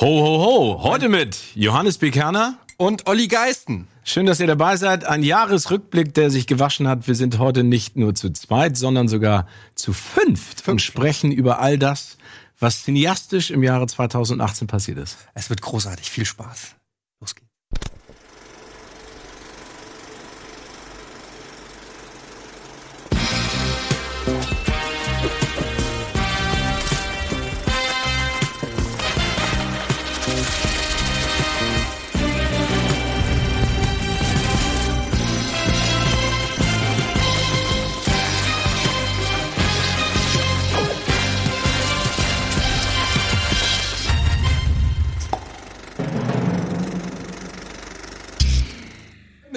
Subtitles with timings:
[0.00, 0.82] Ho, ho, ho.
[0.82, 2.58] Heute mit Johannes Bekerner.
[2.78, 3.86] Und Olli Geisten.
[4.04, 5.04] Schön, dass ihr dabei seid.
[5.04, 7.06] Ein Jahresrückblick, der sich gewaschen hat.
[7.06, 11.78] Wir sind heute nicht nur zu zweit, sondern sogar zu fünft und sprechen über all
[11.78, 12.16] das,
[12.58, 15.18] was cineastisch im Jahre 2018 passiert ist.
[15.34, 16.10] Es wird großartig.
[16.10, 16.74] Viel Spaß.
[17.20, 17.51] Los geht's.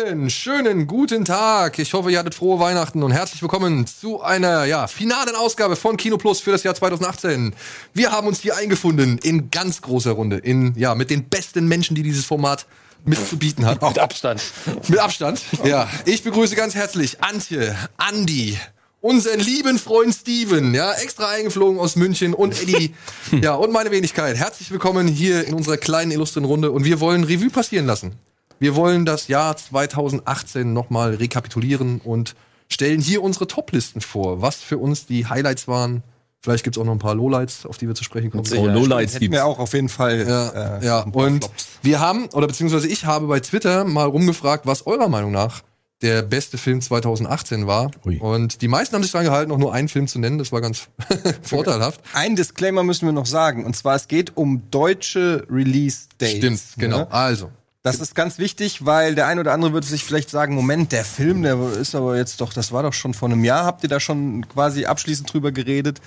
[0.06, 1.80] Einen schönen guten Tag.
[1.80, 5.98] Ich hoffe, ihr hattet frohe Weihnachten und herzlich willkommen zu einer ja, finalen Ausgabe von
[5.98, 7.56] Kino Plus für das Jahr 2018.
[7.96, 11.96] Wir haben uns hier eingefunden in ganz großer Runde, in ja, mit den besten Menschen,
[11.96, 12.68] die dieses Format
[13.04, 13.82] mitzubieten hat.
[13.82, 14.44] Mit Abstand.
[14.88, 15.42] Mit Abstand.
[15.64, 18.60] Ja, ich begrüße ganz herzlich Antje, Andi,
[19.02, 22.94] unseren lieben Freund Steven, ja, extra eingeflogen aus München und Eddie,
[23.42, 24.38] ja, und meine Wenigkeit.
[24.38, 28.20] Herzlich willkommen hier in unserer kleinen illustren Runde und wir wollen Revue passieren lassen.
[28.60, 32.36] Wir wollen das Jahr 2018 nochmal rekapitulieren und
[32.70, 36.04] stellen hier unsere Toplisten vor, was für uns die Highlights waren.
[36.42, 38.46] Vielleicht gibt's auch noch ein paar Lowlights, auf die wir zu sprechen kommen.
[38.56, 39.34] Oh, Lowlights gibt's.
[39.34, 40.28] wir auch auf jeden Fall.
[40.28, 41.00] Ja, äh, ja.
[41.02, 41.68] und Flops.
[41.82, 45.64] wir haben, oder beziehungsweise ich habe bei Twitter mal rumgefragt, was eurer Meinung nach
[46.02, 47.90] der beste Film 2018 war.
[48.06, 48.20] Ui.
[48.20, 50.38] Und die meisten haben sich daran gehalten, auch nur einen Film zu nennen.
[50.38, 50.88] Das war ganz
[51.42, 52.02] vorteilhaft.
[52.14, 53.66] Ein Disclaimer müssen wir noch sagen.
[53.66, 56.38] Und zwar, es geht um deutsche Release-Dates.
[56.38, 57.00] Stimmt, genau.
[57.00, 57.12] Ne?
[57.12, 57.50] Also,
[57.86, 61.06] Das ist ganz wichtig, weil der ein oder andere würde sich vielleicht sagen, Moment, der
[61.06, 63.90] Film, der ist aber jetzt doch, das war doch schon vor einem Jahr, habt ihr
[63.90, 66.02] da schon quasi abschließend drüber geredet.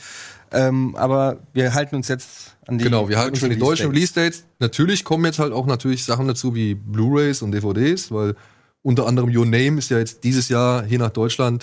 [0.50, 3.90] Ähm, aber wir halten uns jetzt an die genau, wir halten uns an die deutschen
[3.90, 4.38] Release-Dates.
[4.38, 4.58] Release-Dates.
[4.58, 8.34] Natürlich kommen jetzt halt auch natürlich Sachen dazu wie Blu-Rays und DVDs, weil
[8.82, 11.62] unter anderem Your Name ist ja jetzt dieses Jahr hier nach Deutschland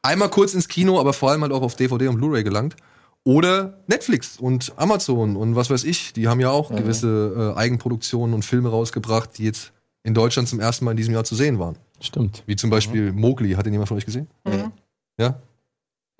[0.00, 2.76] einmal kurz ins Kino, aber vor allem halt auch auf DVD und Blu-ray gelangt.
[3.26, 8.32] Oder Netflix und Amazon und was weiß ich, die haben ja auch gewisse äh, Eigenproduktionen
[8.36, 9.72] und Filme rausgebracht, die jetzt
[10.04, 11.76] in Deutschland zum ersten Mal in diesem Jahr zu sehen waren.
[12.00, 12.44] Stimmt.
[12.46, 13.54] Wie zum Beispiel Mowgli.
[13.54, 14.28] Hat den jemand von euch gesehen?
[15.18, 15.40] Ja?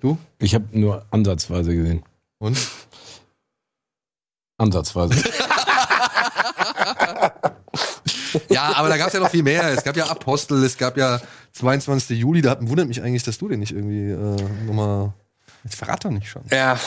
[0.01, 0.17] Du?
[0.39, 2.03] Ich habe nur ansatzweise gesehen.
[2.39, 2.57] Und?
[4.57, 5.13] Ansatzweise.
[8.49, 9.63] Ja, aber da gab es ja noch viel mehr.
[9.71, 11.19] Es gab ja Apostel, es gab ja
[11.53, 12.19] 22.
[12.19, 12.41] Juli.
[12.41, 15.13] Da hat- wundert mich eigentlich, dass du den nicht irgendwie äh, nochmal.
[15.67, 16.43] Jetzt verrat doch nicht schon.
[16.49, 16.79] Ja,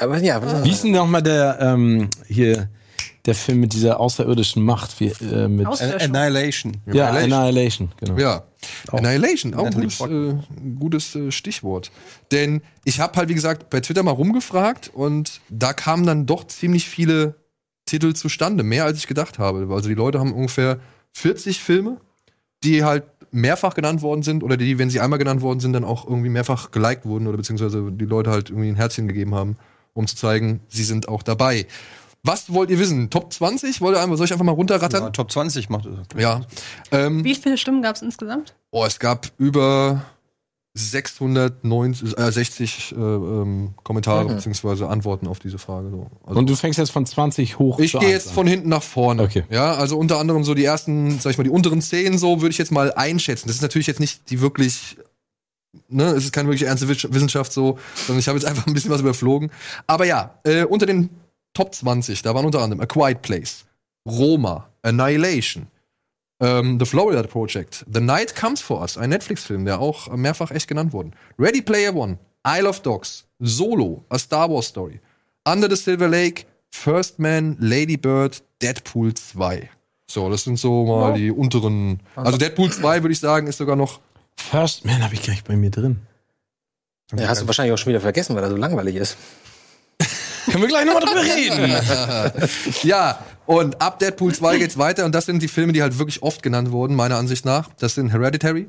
[0.00, 2.70] aber ja, Wie ist denn nochmal der, ähm, hier,
[3.26, 4.98] der Film mit dieser außerirdischen Macht?
[5.00, 6.78] Wie, äh, mit, An- Annihilation.
[6.90, 8.16] ja, Annihilation, genau.
[8.18, 8.44] Ja.
[8.90, 10.34] Annihilation, auch ein gutes, äh,
[10.78, 11.90] gutes äh, Stichwort.
[12.30, 16.46] Denn ich habe halt, wie gesagt, bei Twitter mal rumgefragt und da kamen dann doch
[16.46, 17.34] ziemlich viele
[17.84, 18.62] Titel zustande.
[18.62, 19.68] Mehr als ich gedacht habe.
[19.74, 20.78] Also die Leute haben ungefähr
[21.12, 22.00] 40 Filme,
[22.64, 25.84] die halt mehrfach genannt worden sind oder die, wenn sie einmal genannt worden sind, dann
[25.84, 29.56] auch irgendwie mehrfach geliked wurden oder beziehungsweise die Leute halt irgendwie ein Herzchen gegeben haben,
[29.94, 31.66] um zu zeigen, sie sind auch dabei.
[32.24, 33.10] Was wollt ihr wissen?
[33.10, 33.80] Top 20?
[33.80, 35.12] Wollt ihr einfach, soll ich einfach mal Ja, runterrattern?
[35.12, 35.96] Top 20 macht es.
[36.20, 36.42] Ja.
[36.92, 38.54] Ähm, Wie viele Stimmen gab es insgesamt?
[38.70, 40.04] Oh, es gab über
[40.74, 44.28] 690, äh, 60 äh, ähm, Kommentare Mhm.
[44.36, 45.90] beziehungsweise Antworten auf diese Frage.
[45.90, 46.10] So.
[46.26, 48.34] Also Und du fängst jetzt von 20 hoch ich gehe 1 jetzt an.
[48.34, 49.22] von hinten nach vorne.
[49.22, 49.44] Okay.
[49.50, 52.50] Ja, also unter anderem so die ersten, sag ich mal, die unteren 10 so würde
[52.52, 53.48] ich jetzt mal einschätzen.
[53.48, 54.96] Das ist natürlich jetzt nicht die wirklich,
[55.88, 58.72] ne, es ist keine wirklich ernste Wiss- Wissenschaft so, sondern ich habe jetzt einfach ein
[58.74, 59.50] bisschen was überflogen.
[59.86, 61.10] Aber ja, äh, unter den
[61.54, 63.64] Top 20, da waren unter anderem A Quiet Place,
[64.08, 65.66] Roma, Annihilation,
[66.42, 70.68] ähm, The Florida Project, The Night Comes For Us, ein Netflix-Film, der auch mehrfach echt
[70.68, 71.12] genannt wurde.
[71.38, 75.00] Ready Player One, Isle of Dogs, Solo, A Star Wars Story,
[75.48, 79.70] Under the Silver Lake, First Man, Lady Bird, Deadpool 2.
[80.08, 82.00] So, das sind so mal die unteren.
[82.16, 84.00] Also Deadpool 2 würde ich sagen, ist sogar noch.
[84.36, 86.00] First Man habe ich gar nicht bei mir drin.
[87.14, 89.16] ja, hast du wahrscheinlich auch schon wieder vergessen, weil er so langweilig ist.
[90.50, 92.48] Können wir gleich nochmal drüber reden?
[92.82, 96.22] Ja, und ab Deadpool 2 geht's weiter und das sind die Filme, die halt wirklich
[96.22, 97.68] oft genannt wurden, meiner Ansicht nach.
[97.78, 98.68] Das sind Hereditary,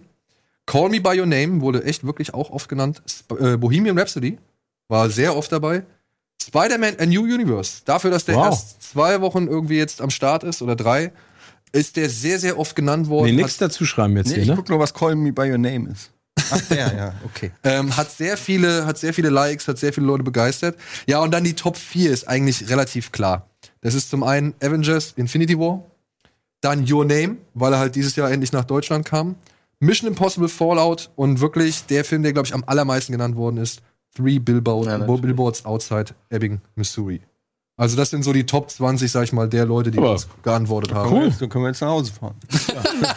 [0.65, 3.01] Call Me By Your Name wurde echt wirklich auch oft genannt.
[3.09, 4.37] Sp äh, Bohemian Rhapsody
[4.87, 5.83] war sehr oft dabei.
[6.41, 8.45] Spider-Man A New Universe, dafür, dass der Wow.
[8.45, 11.11] erst zwei Wochen irgendwie jetzt am Start ist oder drei,
[11.71, 13.27] ist der sehr, sehr oft genannt worden.
[13.27, 14.55] Nee, nichts dazu schreiben jetzt Nee, hier, ich ne?
[14.55, 16.11] guck nur, was Call Me By Your Name ist.
[16.53, 17.51] Ach, der, ja, okay.
[17.63, 20.77] ähm, hat sehr viele, hat sehr viele Likes, hat sehr viele Leute begeistert.
[21.07, 23.47] Ja, und dann die Top 4 ist eigentlich relativ klar.
[23.81, 25.83] Das ist zum einen Avengers Infinity War,
[26.61, 29.35] dann Your Name, weil er halt dieses Jahr endlich nach Deutschland kam.
[29.79, 33.81] Mission Impossible Fallout und wirklich der Film, der, glaube ich, am allermeisten genannt worden ist,
[34.15, 34.97] Three Billboard, Ja.
[34.97, 37.21] Billboards Outside Ebbing, Missouri.
[37.75, 40.27] Also das sind so die Top 20, sag ich mal, der Leute, die Aber uns
[40.43, 41.11] geantwortet haben.
[41.11, 41.33] Cool.
[41.39, 42.35] Dann können wir jetzt nach Hause fahren.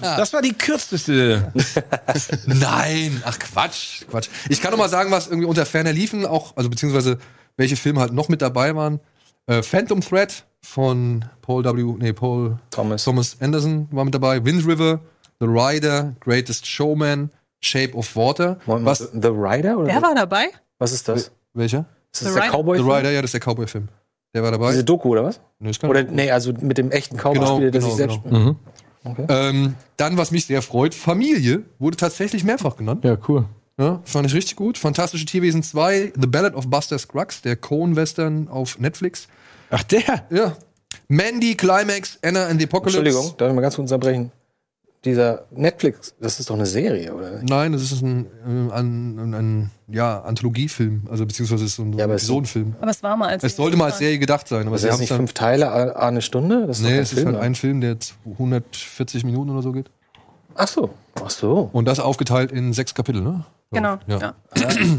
[0.00, 1.52] Das war die kürzeste.
[2.46, 4.28] Nein, ach Quatsch, Quatsch.
[4.48, 7.18] Ich kann noch mal sagen, was irgendwie unter ferner liefen, auch, also beziehungsweise
[7.56, 9.00] welche Filme halt noch mit dabei waren.
[9.46, 11.94] Äh, Phantom Thread von Paul W.
[11.98, 13.04] Nee, Paul Thomas.
[13.04, 14.44] Thomas Anderson war mit dabei.
[14.44, 15.00] Wind River,
[15.40, 17.30] The Rider, Greatest Showman,
[17.60, 18.58] Shape of Water.
[18.66, 18.98] Was?
[18.98, 19.78] The Rider?
[19.78, 20.48] Oder Wer war dabei?
[20.78, 21.30] Was ist das?
[21.54, 21.86] Welcher?
[22.12, 22.52] Ist das The der Rider?
[22.52, 22.78] Cowboy?
[22.78, 23.88] The Rider, ja, das ist der Cowboy-Film.
[24.34, 24.70] Der war dabei.
[24.72, 25.40] Diese Doku, oder was?
[25.58, 28.56] Nee, das Oder, nee, also mit dem echten Cowboy Genau, der genau, sich selbst genau.
[29.28, 33.04] Ähm, dann, was mich sehr freut, Familie wurde tatsächlich mehrfach genannt.
[33.04, 33.46] Ja, cool.
[33.78, 34.78] Ja, fand ich richtig gut.
[34.78, 39.28] Fantastische Tierwesen 2, The Ballad of Buster Scruggs, der Coen-Western auf Netflix.
[39.70, 40.26] Ach, der.
[40.30, 40.56] Ja.
[41.08, 42.98] Mandy, Climax, Anna and the Apocalypse.
[42.98, 44.32] Entschuldigung, darf ich mal ganz kurz unterbrechen?
[45.06, 47.40] Dieser Netflix, das ist doch eine Serie, oder?
[47.48, 48.70] Nein, das ist ein, ein,
[49.18, 52.74] ein, ein ja, Anthologiefilm, also beziehungsweise ist so ein, Ja, ein aber es- Episodenfilm.
[52.80, 54.88] Aber es war mal als Es sollte mal als Serie gedacht sein, aber Das sie
[54.88, 56.66] ist haben nicht fünf Teile, a eine Stunde?
[56.66, 57.42] Das ist Nee, es ist Film, halt ne?
[57.42, 59.90] ein Film, der 140 Minuten oder so geht.
[60.56, 60.90] Ach so,
[61.22, 61.70] ach so.
[61.72, 63.44] Und das aufgeteilt in sechs Kapitel, ne?
[63.70, 63.98] So, Genau.
[64.06, 64.18] Ja.
[64.18, 64.34] Ja.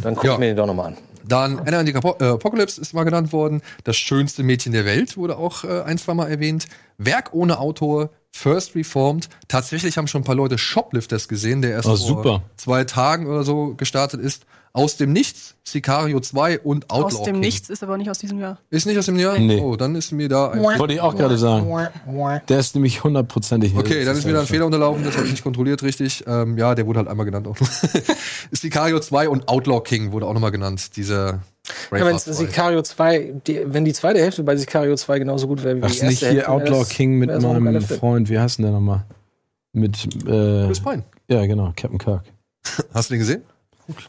[0.03, 0.33] Dann guck Ja.
[0.33, 0.97] ich mir den doch nochmal an.
[1.27, 3.61] Dann Anna and the Apo- Apocalypse ist mal genannt worden.
[3.83, 6.67] Das schönste Mädchen der Welt wurde auch äh, ein, zwei Mal erwähnt.
[6.97, 9.29] Werk ohne Autor, First Reformed.
[9.47, 12.43] Tatsächlich haben schon ein paar Leute Shoplifters gesehen, der erst Oh, vor super.
[12.55, 14.45] zwei Tagen oder so gestartet ist.
[14.73, 17.39] Aus dem Nichts, Sicario 2 und Outlaw Aus dem King.
[17.39, 18.59] Nichts ist aber nicht aus diesem Jahr.
[18.69, 19.39] Ist nicht aus dem Jahr?
[19.39, 19.59] Nee.
[19.59, 21.67] Oh, dann ist mir da ein Wollte ich auch gerade sagen.
[22.47, 23.75] Der ist nämlich hundertprozentig.
[23.75, 26.25] Okay, dann ist mir da ein Fehler unterlaufen, das habe ich nicht kontrolliert richtig.
[26.27, 27.55] Ähm, ja, der wurde halt einmal genannt auch.
[28.51, 32.31] ist Sicario 2 und Outlaw King wurde auch nochmal genannt, dieser Ja, wenn Braveheart 2.
[32.33, 35.87] Sicario 2, die, wenn die zweite Hälfte bei Sicario 2 genauso gut wäre wie Ach,
[35.91, 37.81] die erste nicht hier Hälfte, Outlaw das- King mit meinem.
[37.81, 38.29] Freund.
[38.29, 39.05] Wie heißt denn der nochmal?
[39.73, 41.03] Mit, äh, Chris Pine.
[41.29, 42.23] ja, genau, Captain Kirk.
[42.93, 43.41] Hast du den gesehen?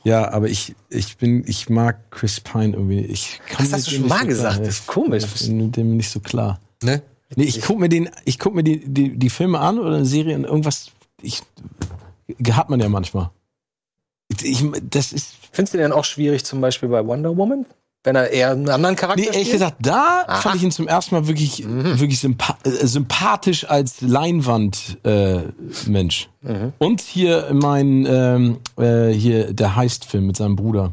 [0.03, 3.01] Ja, aber ich, ich bin, ich mag Chris Pine irgendwie.
[3.01, 4.27] Ich komm Das hast du schon mal so klar.
[4.27, 5.25] gesagt, das ist komisch.
[5.37, 6.59] Ich bin mit dem nicht so klar.
[6.83, 7.01] Ne?
[7.37, 10.05] Nee, ich guck mir den, ich guck mir die, die, die Filme an oder eine
[10.05, 10.87] Serie und irgendwas,
[11.23, 11.43] ich,
[12.53, 13.31] hat man ja manchmal.
[14.43, 17.65] Ich, das ist, Findest du den auch schwierig, zum Beispiel bei Wonder Woman?
[18.05, 19.55] Wenn er eher einen anderen Charakter nee, ehrlich spielt?
[19.55, 20.41] gesagt, da Aha.
[20.41, 25.41] fand ich ihn zum ersten Mal wirklich, wirklich sympa äh, sympathisch als Leinwand, äh,
[25.87, 26.29] Mensch.
[26.79, 30.93] Und hier mein, ähm, äh, hier der Heist-Film mit seinem Bruder,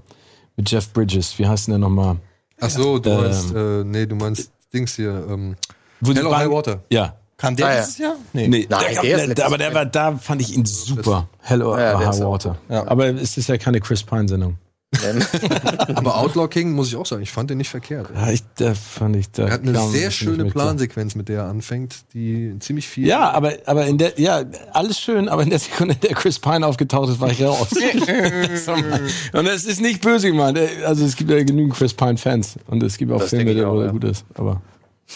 [0.55, 1.37] mit Jeff Bridges.
[1.37, 2.17] Wie heißt denn der nochmal?
[2.59, 3.21] Ach so, du Ähm.
[3.21, 5.55] meinst, äh, nee, du meinst Dings hier, ähm,
[6.03, 6.83] Hell or High Water.
[6.89, 7.15] Ja.
[7.37, 7.81] Kam der Ah, ja.
[7.81, 8.15] dieses Jahr?
[8.33, 8.47] Nee.
[8.47, 11.27] Nee, Nein, der, der ist der, letztes aber der war, da fand ich ihn super.
[11.41, 12.57] Hell or Ja, der High Water.
[12.69, 12.87] Ja.
[12.87, 14.57] Aber es ist ja keine Chris Pine-Sendung.
[15.95, 18.09] Aber Outlaw King, muss ich auch sagen, ich fand den nicht verkehrt.
[18.15, 20.67] Ja, ich, da fand ich, da Er hat eine kam sehr schöne klar.
[20.67, 23.05] Plansequenz, mit der er anfängt, die ziemlich viel.
[23.07, 26.39] Ja, aber, aber in der, ja, alles schön, aber in der Sekunde, in der Chris
[26.39, 27.67] Pine aufgetaucht ist, war ich raus.
[29.33, 30.57] und das ist nicht böse gemeint.
[30.85, 33.73] Also es gibt ja genügend Chris Pine-Fans und es gibt auch Das Filme, der auch,
[33.75, 33.91] wo er ja.
[33.91, 34.23] gut ist.
[34.35, 34.61] Aber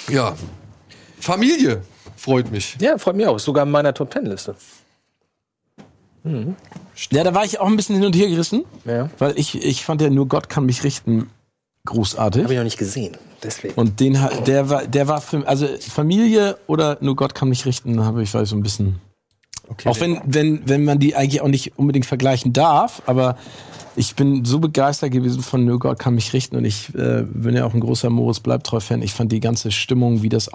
[0.09, 0.35] ja.
[1.19, 1.83] Familie
[2.19, 2.77] freut mich.
[2.79, 3.39] Ja, freut mich auch.
[3.39, 4.55] Sogar in meiner Top Ten Liste.
[7.11, 9.09] ja, da war ich auch ein bisschen hin und her gerissen, Ja.
[9.19, 11.29] weil ich, ich fand ja nur Gott kann mich richten
[11.85, 12.43] großartig.
[12.43, 13.17] Habe ich noch nicht gesehen.
[13.41, 13.73] Deswegen.
[13.75, 17.65] Und den hat, der war, der war für, also Familie oder nur Gott kann mich
[17.65, 18.99] richten, habe ich weiß so ein bisschen.
[19.85, 23.37] auch wenn, wenn, wenn man die eigentlich auch nicht unbedingt vergleichen darf, aber
[23.95, 27.55] ich bin so begeistert gewesen von Nur Gott kann mich richten und ich äh, bin
[27.55, 29.01] ja auch ein großer Moritz Bleibtreu-Fan.
[29.01, 30.53] Ich fand die ganze Stimmung, wie das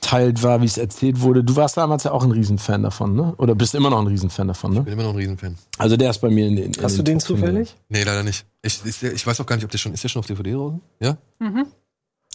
[0.00, 1.42] aufgeteilt war, wie es erzählt wurde.
[1.44, 3.34] Du warst damals ja auch ein Riesenfan davon, ne?
[3.38, 4.82] Oder bist immer noch ein Riesenfan davon, ne?
[4.82, 5.56] Bin immer noch ein Riesenfan.
[5.78, 6.72] Also der ist bei mir in den.
[6.72, 7.26] in Hast du den 10.
[7.36, 7.76] zufällig?
[7.88, 8.44] Nee, leider nicht.
[8.62, 10.26] Ich, ist der, ich weiß auch gar nicht, ob der schon, ist der schon auf
[10.26, 10.80] DVD draußen?
[11.00, 11.16] Ja?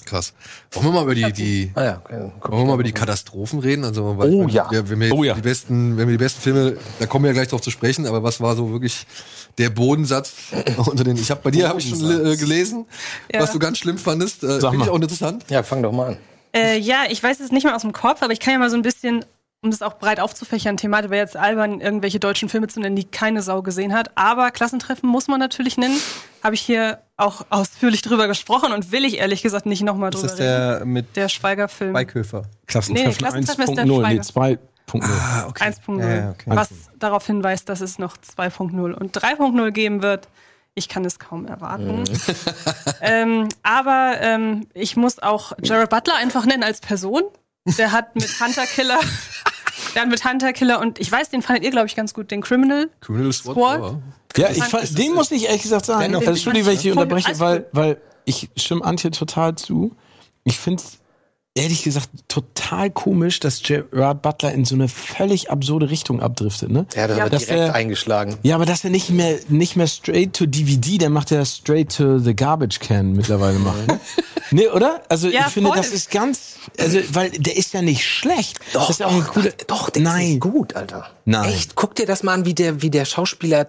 [0.06, 0.34] Krass.
[0.72, 2.32] Wollen wir mal über die, die, Ah ja, okay.
[2.40, 3.86] Guck wollen wir mal über die ich Katastrophen reden?
[3.86, 4.70] Also, weil, Oh wenn, ja.
[4.72, 5.36] wir- Wenn wir, Oh ja.
[5.36, 8.08] die besten, wenn wir die besten Filme, da kommen wir ja gleich drauf zu sprechen,
[8.08, 9.06] aber was war so wirklich
[9.60, 10.34] der Bodensatz
[10.88, 12.86] unter den, ich habe bei dir habe ich schon äh, gelesen,
[13.32, 13.42] Ja.
[13.42, 14.44] was du ganz schlimm fandest.
[14.44, 15.46] Äh, Finde ich auch interessant.
[15.50, 16.18] Ja, fang doch mal an.
[16.56, 18.70] Äh, ja, ich weiß es nicht mehr aus dem Kopf, aber ich kann ja mal
[18.70, 19.24] so ein bisschen,
[19.62, 23.04] um das auch breit aufzufächern, Thematik wäre jetzt albern, irgendwelche deutschen Filme zu nennen, die
[23.06, 24.12] keine Sau gesehen hat.
[24.16, 25.98] Aber Klassentreffen muss man natürlich nennen.
[26.44, 30.22] Habe ich hier auch ausführlich drüber gesprochen und will ich ehrlich gesagt nicht nochmal Das
[30.22, 30.50] drüber ist reden.
[30.80, 31.94] der mit Der Schweiger-Film.
[31.94, 32.44] Beiköfer.
[32.68, 34.58] Klassentreffen Nee, Klassentreffen ist der 1.0, nee, Schweiger.
[34.58, 35.04] 2.0.
[35.04, 35.64] Ah, okay.
[35.64, 36.00] 1.0.
[36.02, 36.44] Ja, ja, okay.
[36.48, 40.28] Was darauf hinweist, dass es noch 2.0 und 3.0 geben wird.
[40.74, 42.04] Ich kann es kaum erwarten.
[43.02, 47.24] ähm, aber ähm, ich muss auch Jared Butler einfach nennen als Person.
[47.78, 49.00] Der hat mit Hunter Killer,
[49.96, 52.32] der hat mit Hunter Killer und ich weiß, den fandet ihr, glaube ich, ganz gut,
[52.32, 52.90] den Criminal.
[53.02, 53.56] Criminal Squad.
[53.56, 54.02] Squad?
[54.38, 54.50] Ja.
[54.50, 56.16] Ich fand, den muss ich ehrlich gesagt sagen.
[56.16, 59.96] Also, Entschuldigung, wenn ich dich unterbreche, alles weil, weil ich stimme Antje total zu.
[60.44, 60.82] Ich finde
[61.54, 66.86] ehrlich gesagt total komisch, dass Gerard Butler in so eine völlig absurde Richtung abdriftet, ne?
[66.96, 68.38] Der hat aber dass direkt er- eingeschlagen.
[68.44, 71.96] Ja, aber dass er nicht mehr, nicht mehr straight to DVD, der macht ja straight
[71.98, 73.88] to the garbage can mittlerweile machen.
[74.52, 74.64] Ne?
[74.64, 75.02] nee, oder?
[75.08, 75.78] Also Ja, ich finde, voll.
[75.78, 78.60] das ist ganz, also, weil der ist ja nicht schlecht.
[78.74, 80.34] das ist ja auch ein cooler, doch, der Nein.
[80.34, 81.10] ist gut, Alter.
[81.24, 81.50] Nein.
[81.54, 83.66] Echt, guck dir das mal an, wie der, wie der Schauspieler.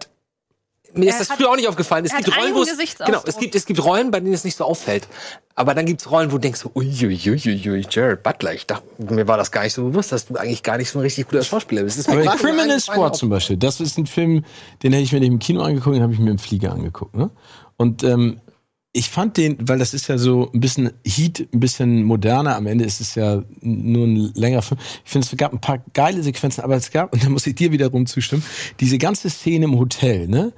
[0.95, 2.05] Mir ist Er das hat- früher auch nicht aufgefallen.
[2.05, 4.45] Es gibt hat Rollen, wo es, genau, es gibt, es gibt Rollen, bei denen es
[4.45, 5.09] nicht so auffällt.
[5.55, 8.55] Aber dann gibt's Rollen, wo du denkst, so, uiuiuiui, Jared Butler.
[8.55, 10.99] Ich dachte, mir war das gar nicht so bewusst, dass du eigentlich gar nicht so
[10.99, 11.99] ein richtig guter Schauspieler bist.
[11.99, 14.45] Das ist mir Aber Criminal Squad zum Beispiel, das ist ein Film,
[14.83, 17.15] den hätte ich mir nicht im Kino angeguckt, den habe ich mir im Flieger angeguckt.
[17.17, 17.31] Ne?
[17.77, 18.41] Und ähm,
[18.95, 22.57] ich fand den, weil das ist ja so ein bisschen Heat, ein bisschen moderner.
[22.57, 24.79] Am Ende ist es ja nur ein längerer Film.
[25.05, 27.55] Ich finde, es gab ein paar geile Sequenzen, aber es gab, und da muss ich
[27.55, 28.43] dir wiederum zustimmen,
[28.81, 30.53] diese ganze Szene im Hotel, ne?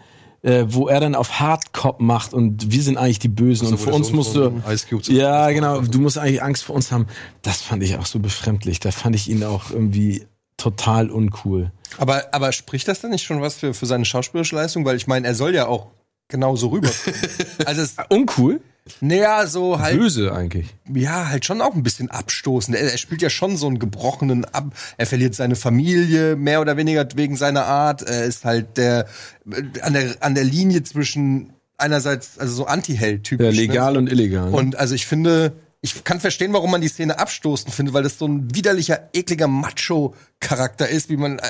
[0.44, 3.76] Äh, wo er dann auf Hardcop macht und wir sind eigentlich die Bösen und wo
[3.78, 4.62] für uns Sohn musst du
[5.08, 7.06] ja genau du musst eigentlich Angst vor uns haben.
[7.40, 8.78] Das fand ich auch so befremdlich.
[8.78, 10.26] Da fand ich ihn auch irgendwie
[10.58, 11.72] total uncool.
[11.96, 14.84] Aber, aber spricht das denn nicht schon was für, für seine schauspielerische Leistung?
[14.84, 15.86] Weil ich meine, er soll ja auch
[16.28, 16.90] genauso rüber.
[17.64, 18.60] also es, uncool
[19.00, 22.76] naja, so halt, böse eigentlich ja, halt schon auch ein bisschen abstoßend.
[22.76, 24.74] Er, er spielt ja schon so einen gebrochenen ab.
[24.96, 28.02] Er verliert seine Familie, mehr oder weniger wegen seiner Art.
[28.02, 29.06] Er ist halt der,
[29.50, 33.46] äh, an der, an der Linie zwischen einerseits, also so Anti-Held-typisch.
[33.46, 33.56] Ja, ne?
[33.56, 34.50] legal und illegal.
[34.50, 34.56] ne?
[34.56, 38.18] Und also ich finde, ich kann verstehen, warum man die Szene abstoßend findet, weil das
[38.18, 41.38] so ein widerlicher, ekliger Macho-Charakter ist, wie man.
[41.38, 41.42] Äh,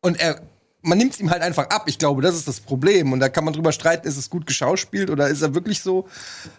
[0.00, 0.40] und er.
[0.82, 1.84] Man nimmt es ihm halt einfach ab.
[1.86, 3.12] Ich glaube, das ist das Problem.
[3.12, 6.06] Und da kann man drüber streiten, ist es gut geschauspielt oder ist er wirklich so?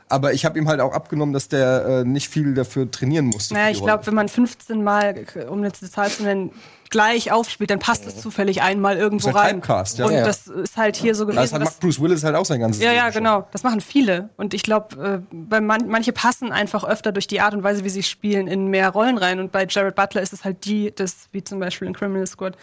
[0.10, 3.54] Aber ich habe ihm halt auch abgenommen, dass der äh, nicht viel dafür trainieren musste.
[3.54, 6.52] Naja, ich glaube, wenn man 15 Mal, um eine Zahl zu nennen,
[6.90, 9.56] gleich aufspielt, dann passt es zufällig einmal irgendwo Das ist rein.
[9.62, 10.06] Typecast, ja.
[10.06, 10.26] Und Ja.
[10.26, 11.54] das ist halt hier so das gewesen.
[11.56, 13.48] hat, dass- macht Bruce Willis halt auch sein ganzes ja, ja, genau.
[13.52, 14.30] Das machen viele.
[14.38, 17.90] Und ich glaube, äh, man, manche passen einfach öfter durch die Art und Weise, wie
[17.90, 19.40] sie spielen, in mehr Rollen rein.
[19.40, 22.58] Und bei Jared Butler ist es halt die, des, wie zum Beispiel in Criminal Squad,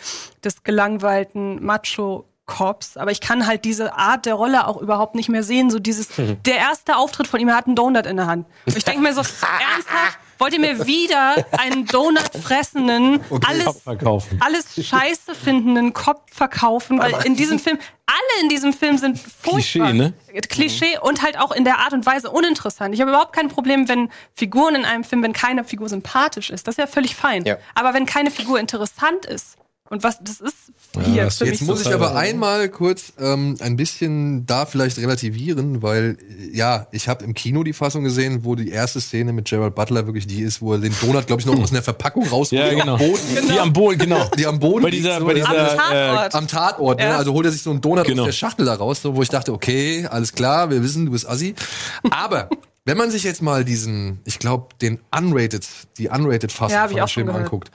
[0.44, 2.24] des gelangweilten Macho.
[2.48, 5.68] Cops, aber ich kann halt diese Art der Rolle auch überhaupt nicht mehr sehen.
[5.68, 6.10] So dieses,
[6.46, 8.46] der erste Auftritt von ihm, er hat einen Donut in der Hand.
[8.66, 9.20] Und ich denke mir so,
[9.72, 13.82] ernsthaft, wollt ihr mir wieder einen Donut fressenden, alles,
[14.40, 19.90] alles scheiße findenden Kopf verkaufen, weil in diesem Film, alle in diesem Film sind furchtbar.
[19.90, 20.14] Klischee, ne?
[20.48, 22.94] Klischee und halt auch in der Art und Weise uninteressant.
[22.94, 26.66] Ich habe überhaupt kein Problem, wenn Figuren in einem Film, wenn keine Figur sympathisch ist.
[26.66, 27.44] Das ist ja völlig fein.
[27.44, 27.58] Ja.
[27.74, 29.56] Aber wenn keine Figur interessant ist,
[29.90, 30.54] und was das ist
[31.04, 35.82] hier das für Jetzt muss ich aber einmal kurz ähm, ein bisschen da vielleicht relativieren,
[35.82, 36.16] weil
[36.50, 39.74] äh, ja, ich habe im Kino die Fassung gesehen, wo die erste Szene mit Gerald
[39.74, 42.60] Butler wirklich die ist, wo er den Donut, glaube ich, noch aus einer Verpackung rausholt.
[42.62, 42.94] Ja, die genau.
[42.94, 44.30] Am Boden, Die am Boden, genau.
[44.38, 46.34] die am Boden Bei liegt, dieser, so, bei das- Am dieser, Tatort.
[46.34, 47.04] äh, am Tatort, ne?
[47.04, 47.16] Ja.
[47.18, 48.22] Also holt er sich so einen Donut Genau.
[48.22, 51.12] aus der Schachtel da raus, so, wo ich dachte, okay, alles klar, wir wissen, du
[51.12, 51.54] bist Assi.
[52.10, 52.48] Aber
[52.84, 55.66] wenn man sich jetzt mal diesen, ich glaube, den unrated,
[55.98, 57.44] die unrated Fassung Ja, von dem Film gehört.
[57.44, 57.70] anguckt,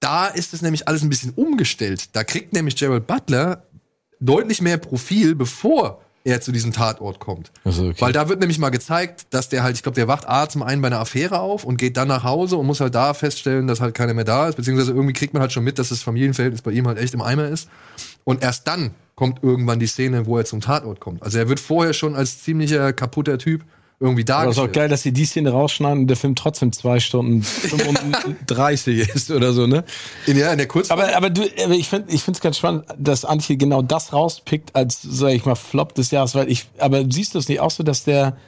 [0.00, 2.14] da ist es nämlich alles ein bisschen umgestellt.
[2.16, 3.64] Da kriegt nämlich Gerald Butler
[4.18, 7.50] deutlich mehr Profil, bevor er zu diesem Tatort kommt.
[7.64, 8.00] Ach so, okay.
[8.00, 10.62] Weil da wird nämlich mal gezeigt, dass der halt, ich glaube, der wacht A zum
[10.62, 13.66] einen bei einer Affäre auf und geht dann nach Hause und muss halt da feststellen,
[13.66, 16.02] dass halt keiner mehr da ist, beziehungsweise irgendwie kriegt man halt schon mit, dass das
[16.02, 17.68] Familienverhältnis bei ihm halt echt im Eimer ist.
[18.24, 21.22] Und erst dann kommt irgendwann die Szene, wo er zum Tatort kommt.
[21.22, 23.64] Also er wird vorher schon als ziemlicher kaputter Typ
[24.02, 26.72] irgendwie aber das ist auch geil, dass sie die Szene rausschneiden und der Film trotzdem
[26.72, 29.84] zwei Stunden 35 ist oder so, ne?
[30.26, 31.04] In, ja, in der Kurzfassung.
[31.04, 34.14] Aber, aber du, aber ich finde ich finde es ganz spannend, dass Antje genau das
[34.14, 37.60] rauspickt als, sag ich mal, Flop des Jahres, weil ich, aber siehst du es nicht
[37.60, 38.38] auch so, dass der,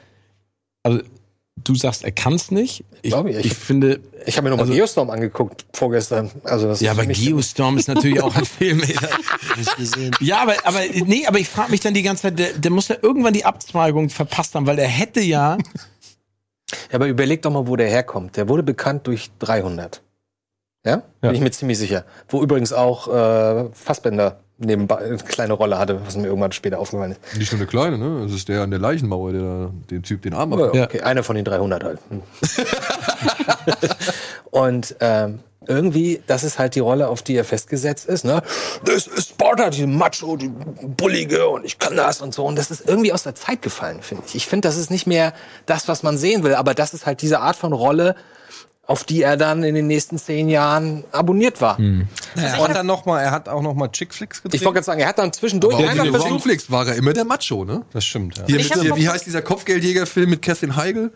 [0.81, 1.01] also
[1.55, 2.83] du sagst, er kann es nicht.
[3.01, 6.31] Ich, glaube, ich, ich- finde, Ich habe mir nochmal Also- Geostorm angeguckt vorgestern.
[6.43, 8.81] Also das ja, aber Geostorm ist natürlich auch ein Film.
[10.19, 12.87] Ja, aber, aber nee, aber ich frage mich dann die ganze Zeit, der, der muss
[12.87, 15.57] ja irgendwann die Abzweigung verpasst haben, weil er hätte ja,
[16.91, 18.35] Ja, aber überleg doch mal, wo der herkommt.
[18.35, 20.01] Der wurde bekannt durch 300.
[20.85, 20.97] Ja?
[20.97, 21.31] Bin Ja.
[21.31, 22.03] ich mir ziemlich sicher.
[22.29, 27.13] Wo übrigens auch äh, Fassbender nebenbei eine kleine Rolle hatte, was mir irgendwann später aufgefallen
[27.13, 27.37] ist.
[27.37, 28.23] Nicht nur eine kleine, ne?
[28.23, 30.75] Das ist der an der Leichenmauer, der den Typ den Arm Aber abhackt.
[30.75, 30.83] Ja.
[30.85, 31.99] okay, einer von den 300 halt.
[32.09, 32.21] Hm.
[34.51, 38.25] Und ähm, irgendwie, das ist halt die Rolle, auf die er festgesetzt ist.
[38.25, 38.41] Ne?
[38.85, 42.45] Das ist Sparta, die Macho, die Bullige und ich kann das und so.
[42.45, 44.35] Und das ist irgendwie aus der Zeit gefallen, finde ich.
[44.35, 45.33] Ich finde, das ist nicht mehr
[45.65, 46.55] das, was man sehen will.
[46.55, 48.15] Aber das ist halt diese Art von Rolle,
[48.85, 51.77] auf die er dann in den nächsten zehn Jahren abonniert war.
[51.77, 52.07] Hm.
[52.35, 54.59] Er hat dann noch mal, er hat auch noch mal Chickflicks gedreht.
[54.59, 57.23] Ich wollte gerade sagen, er hat dann zwischendurch Aber versucht, Netflix war er immer der
[57.23, 57.83] Macho, ne?
[57.93, 58.37] das stimmt.
[58.37, 58.43] Ja.
[58.45, 61.11] Hier mit, hier, noch- wie heißt dieser Kopfgeldjägerfilm mit Kerstin Heigl?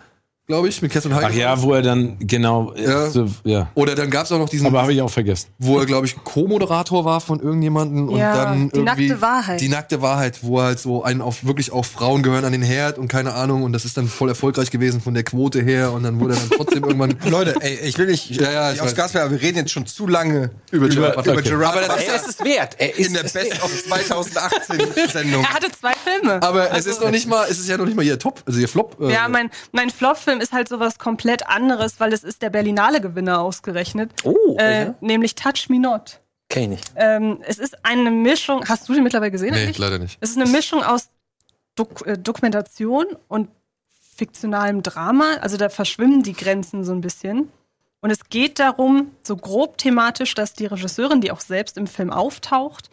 [0.47, 1.37] Glaube ich, mit Catherine Ach Heigl.
[1.39, 2.73] ja, wo er dann genau.
[2.77, 3.09] Ja.
[3.09, 3.69] So, ja.
[3.75, 5.49] Oder dann gab's auch noch diesen, Aber habe ich auch vergessen.
[5.59, 9.59] wo er, glaube ich, Co-Moderator war von irgendjemanden und Ja, dann die irgendwie nackte Wahrheit.
[9.59, 12.61] die nackte Wahrheit, wo er halt so einen auf wirklich auch Frauen gehören an den
[12.61, 15.91] Herd und keine Ahnung und das ist dann voll erfolgreich gewesen von der Quote her
[15.91, 18.79] und dann wurde er dann trotzdem irgendwann Leute, ey, ich will nicht Ja, ja, ich
[18.81, 18.95] aufs.
[18.95, 21.33] Gas werden, aber wir reden jetzt schon zu lange Über Gerard Butler.
[21.33, 21.49] über Okay.
[21.49, 22.75] Gerard Aber das ist ist es wert.
[22.79, 24.79] Er ist in der es Best of 2018
[25.11, 25.43] Sendung.
[25.43, 26.41] Er hatte zwei Filme.
[26.41, 28.57] Aber es ist noch nicht mal, es ist ja noch nicht mal ihr Top, also
[28.59, 28.95] ihr Flop.
[29.01, 33.39] äh, Ja, mein, mein Flop-Film ist halt sowas komplett anderes, weil es ist der Berlinale-Gewinner
[33.41, 34.11] ausgerechnet.
[34.23, 34.95] Oh, äh, welcher?
[35.01, 36.19] nämlich Touch Me Not.
[36.49, 36.91] Kenn ich nicht.
[36.95, 38.67] Ähm, es ist eine Mischung.
[38.67, 39.53] Hast du den mittlerweile gesehen?
[39.53, 39.77] nee, eigentlich?
[39.77, 40.17] leider nicht.
[40.21, 41.09] Es ist eine Mischung aus
[41.75, 43.49] Dok äh, Dokumentation und
[44.15, 45.35] fiktionalem Drama.
[45.41, 47.51] Also da verschwimmen die Grenzen so ein bisschen.
[48.01, 52.11] Und es geht darum, so grob thematisch, dass die Regisseurin, die auch selbst im Film
[52.11, 52.89] auftaucht,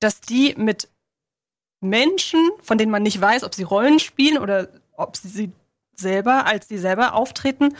[0.00, 0.88] dass die mit
[1.80, 5.52] Menschen, von denen man nicht weiß, ob sie Rollen spielen oder ob sie sie
[6.00, 7.74] selber, als sie selber auftreten,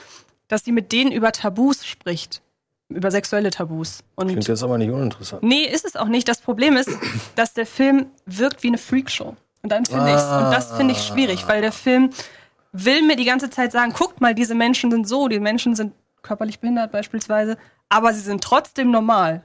[0.48, 2.42] dass sie mit denen über Tabus spricht.
[2.88, 4.00] Über sexuelle Tabus.
[4.16, 5.44] Und Klingt jetzt aber nicht uninteressant.
[5.44, 6.26] Nee, ist es auch nicht.
[6.26, 6.90] Das Problem ist,
[7.36, 9.36] dass der Film wirkt wie eine Freakshow.
[9.62, 10.24] Und dann finde ich's.
[10.24, 12.10] Und das finde ich schwierig, weil der Film
[12.72, 15.92] will mir die ganze Zeit sagen, guckt mal, diese Menschen sind so, die Menschen sind
[16.22, 17.56] körperlich behindert beispielsweise,
[17.88, 19.42] aber sie sind trotzdem normal.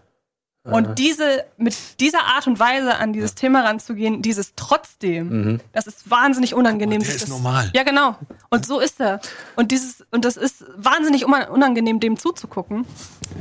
[0.66, 6.10] Und diese, mit dieser Art und Weise an dieses Thema ranzugehen, dieses trotzdem, das ist
[6.10, 7.02] wahnsinnig unangenehm.
[7.02, 7.70] der sich ist das, normal.
[7.76, 8.16] Ja, genau.
[8.50, 9.20] Und so ist er.
[9.56, 12.86] Und dieses, und das ist wahnsinnig unangenehm, dem zuzugucken.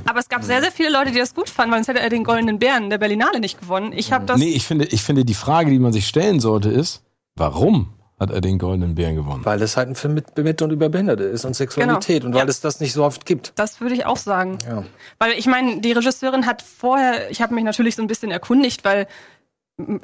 [0.05, 2.11] Aber es gab sehr, sehr viele Leute, die das gut fanden, weil sonst hätte er
[2.11, 3.93] den Goldenen Bären der Berlinale nicht gewonnen.
[3.95, 4.39] Ich habe das.
[4.39, 7.03] Nee, ich finde, ich finde, die Frage, die man sich stellen sollte, ist,
[7.37, 9.45] warum hat er den Goldenen Bären gewonnen?
[9.45, 12.27] Weil es halt ein Film mit, mit und über Behinderte ist und Sexualität Genau.
[12.27, 12.51] und weil Ja.
[12.51, 13.53] es das nicht so oft gibt.
[13.57, 14.59] Das würde ich auch sagen.
[14.67, 14.85] Ja.
[15.19, 18.85] Weil ich meine, die Regisseurin hat vorher, ich habe mich natürlich so ein bisschen erkundigt,
[18.85, 19.07] weil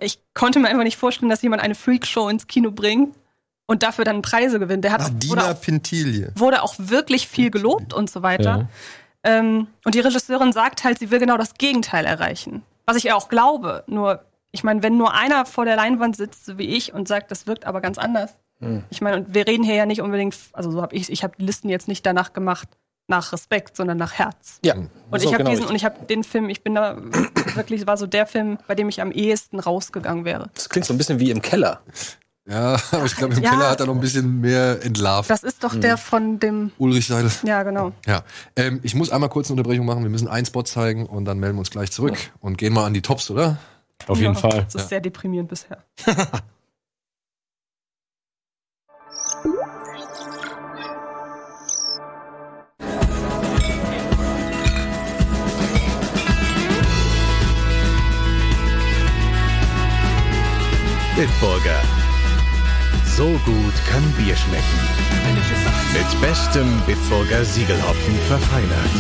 [0.01, 3.15] ich konnte mir einfach nicht vorstellen, dass jemand eine Freakshow ins Kino bringt
[3.67, 4.85] und dafür dann Preise gewinnt.
[4.85, 6.33] Der hat wurde Adina auch, Pintilie.
[6.35, 8.69] wurde auch wirklich viel gelobt und so weiter.
[9.25, 9.39] Ja.
[9.39, 12.63] Ähm, und die Regisseurin sagt halt, sie will genau das Gegenteil erreichen.
[12.87, 13.85] Was ich ja auch glaube.
[13.87, 17.31] Nur, ich meine, wenn nur einer vor der Leinwand sitzt, so wie ich, und sagt,
[17.31, 18.37] das wirkt aber ganz anders.
[18.91, 21.33] Ich meine, und wir reden hier ja nicht unbedingt, also so habe ich, ich habe
[21.39, 22.69] die Listen jetzt nicht danach gemacht,
[23.09, 24.59] nach Respekt, sondern nach Herz.
[24.63, 24.75] Ja.
[24.75, 25.77] Und so ich habe genau diesen, und richtig.
[25.77, 26.99] ich habe den Film, ich bin da
[27.55, 30.51] wirklich, war so der Film, bei dem ich am ehesten rausgegangen wäre.
[30.55, 31.81] Das klingt so ein bisschen wie im Keller.
[32.47, 33.51] Ja, aber ich glaube, im Ja.
[33.51, 35.31] Keller hat er noch ein bisschen mehr entlarvt.
[35.31, 37.31] Das ist doch der von dem, Ulrich Seidel.
[37.45, 37.93] ja genau.
[38.07, 38.25] Ja,
[38.57, 40.03] ähm, ich muss einmal kurz eine Unterbrechung machen.
[40.03, 42.85] Wir müssen einen Spot zeigen und dann melden wir uns gleich zurück und gehen mal
[42.85, 43.57] an die Tops, oder?
[44.07, 44.65] Auf jeden ja, Fall.
[44.65, 45.85] Das ist sehr deprimierend bisher.
[61.21, 61.83] Bitburger.
[63.05, 64.65] So gut kann Bier schmecken.
[65.93, 68.91] Mit bestem Bitburger Siegelhopfen verfeinert.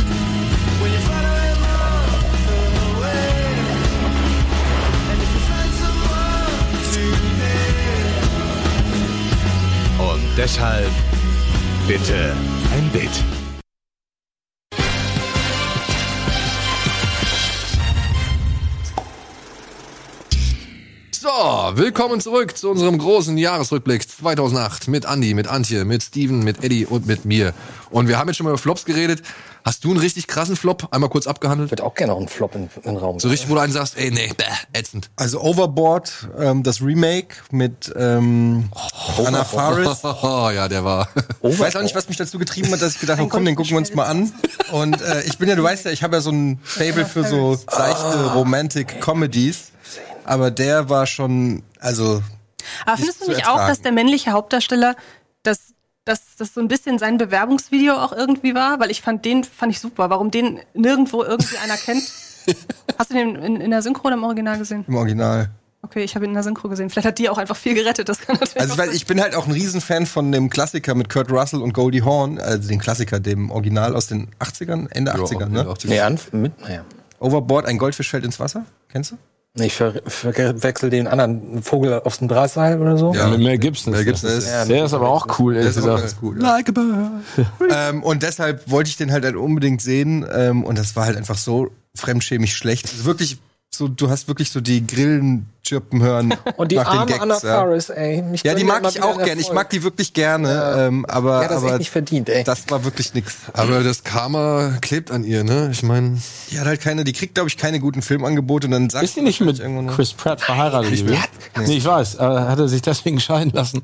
[10.36, 10.90] Deshalb
[11.86, 12.34] bitte
[12.72, 13.39] ein Bit.
[21.40, 26.62] So, willkommen zurück zu unserem großen Jahresrückblick 2008 mit Andy, mit Antje, mit Steven, mit
[26.62, 27.54] Eddie und mit mir.
[27.88, 29.22] Und wir haben jetzt schon mal über Flops geredet.
[29.64, 31.68] Hast du einen richtig krassen Flop einmal kurz abgehandelt?
[31.68, 33.18] Ich würde auch gerne noch einen Flop in, in den Raum.
[33.20, 34.44] So richtig, wo du einen sagst, ey, nee, bäh,
[34.78, 35.08] ätzend.
[35.16, 38.68] Also Overboard, ähm, das Remake mit ähm,
[39.24, 40.02] Anna Faris.
[40.22, 41.08] ja, der war.
[41.42, 43.56] Ich weiß auch nicht, was mich dazu getrieben hat, dass ich gedacht habe, komm, den
[43.56, 44.30] gucken wir uns mal an.
[44.72, 47.24] Und äh, ich bin ja, du weißt ja, ich habe ja so ein Fable für
[47.24, 49.70] so seichte Romantic Comedies.
[50.30, 52.22] Aber der war schon, also
[52.86, 53.68] Aber findest du nicht auch, ertragen.
[53.68, 54.94] dass der männliche Hauptdarsteller,
[55.42, 58.78] dass, dass das so ein bisschen sein Bewerbungsvideo auch irgendwie war?
[58.78, 60.08] Weil ich fand den fand ich super.
[60.08, 62.04] Warum den nirgendwo irgendwie einer kennt?
[62.98, 64.84] Hast du den in, in der Synchro oder im Original gesehen?
[64.86, 65.50] im Original.
[65.82, 66.90] Okay, ich habe ihn in der Synchro gesehen.
[66.90, 68.08] Vielleicht hat die auch einfach viel gerettet.
[68.08, 70.94] Das kann natürlich Also auch weil ich bin halt auch ein Riesenfan von dem Klassiker
[70.94, 75.12] mit Kurt Russell und Goldie Hawn, also den Klassiker, dem Original aus den 80ern, Ende
[75.12, 75.74] 80ern, ne?
[75.86, 76.84] Nee, an, mit, naja.
[77.18, 78.64] Overboard, ein Goldfisch fällt ins Wasser.
[78.88, 79.16] Kennst du?
[79.58, 83.12] Ich ver verwechsel den anderen Vogel aus dem Drahtseil oder so.
[83.12, 83.28] Ja.
[83.28, 83.92] Mit Mel Gibson.
[83.92, 86.38] Mel Gibson ist- ist, der ist aber auch cool, Der ist auch ganz gut.
[86.40, 87.48] Like a bird.
[87.70, 90.24] ähm, und deshalb wollte ich den halt, halt unbedingt sehen.
[90.32, 92.88] Ähm, und das war halt einfach so fremdschämig schlecht.
[92.92, 93.38] Also wirklich
[93.72, 96.34] so, du hast wirklich so die Grillen chirpen hören.
[96.56, 97.40] Und die nach den arme Gags, Anna ja.
[97.40, 98.20] Faris, ey.
[98.22, 99.38] Mich Ja, die mag ich auch einen gern.
[99.38, 100.74] Ich mag die wirklich gerne.
[100.76, 102.42] Ähm, aber hat das aber echt nicht verdient, ey.
[102.42, 103.36] das war wirklich nix.
[103.52, 105.68] Aber das Karma klebt an ihr, ne?
[105.72, 106.18] Ich meine,
[106.50, 109.16] Die hat halt keine, die kriegt, glaube ich, keine guten Filmangebote und dann sagt Ist
[109.16, 109.62] die nicht mit
[109.94, 111.16] Chris Pratt verheiratet gewesen?
[111.56, 112.18] Nee, ich weiß.
[112.18, 113.82] Aber hat er sich deswegen scheiden lassen?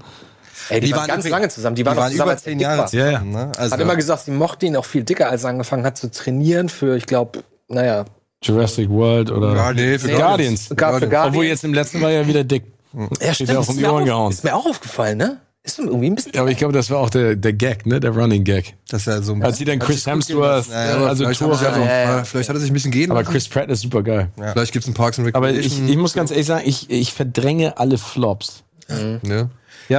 [0.69, 1.77] Ey, die, Die waren, waren ganz lange zusammen.
[1.77, 2.87] Die waren, Die waren zusammen, über als er zehn Jahre war.
[2.89, 3.13] zusammen.
[3.13, 3.47] Ja, ja.
[3.47, 3.53] Ne?
[3.57, 6.11] Also, Hat immer gesagt, sie mochte ihn auch viel dicker, als er angefangen hat zu
[6.11, 8.05] trainieren für, ich glaube, naja,
[8.47, 10.15] Jurassic World oder Ja, nee, für Nee.
[10.15, 10.67] Guardians.
[10.69, 11.27] Für Guardians.
[11.29, 12.65] Obwohl jetzt im letzten war er wieder dick.
[13.21, 14.31] ja, Steht ja auch ist, um die mir gehauen.
[14.33, 15.39] ist mir auch aufgefallen, ne?
[15.63, 16.31] Ist irgendwie ein bisschen.
[16.33, 17.99] Ja, aber ich glaube, das war auch der, der Gag, ne?
[17.99, 18.75] Der Running Gag.
[18.89, 20.69] das ist ja so ein Als sie dann Chris Hemsworth.
[20.71, 20.95] Ja, ja.
[20.95, 22.25] aber also vielleicht, Thor, hat er Ja, ja.
[22.25, 23.25] vielleicht hat er sich ein bisschen gehen aber.
[23.25, 24.29] Chris Pratt ist super geil.
[24.37, 25.89] Vielleicht gibt's einen Parks and Aber ich, Recreation.
[25.89, 28.63] ich muss ganz ehrlich sagen, ich, ich verdränge alle Flops.
[28.89, 29.21] ne?
[29.25, 29.49] Ja,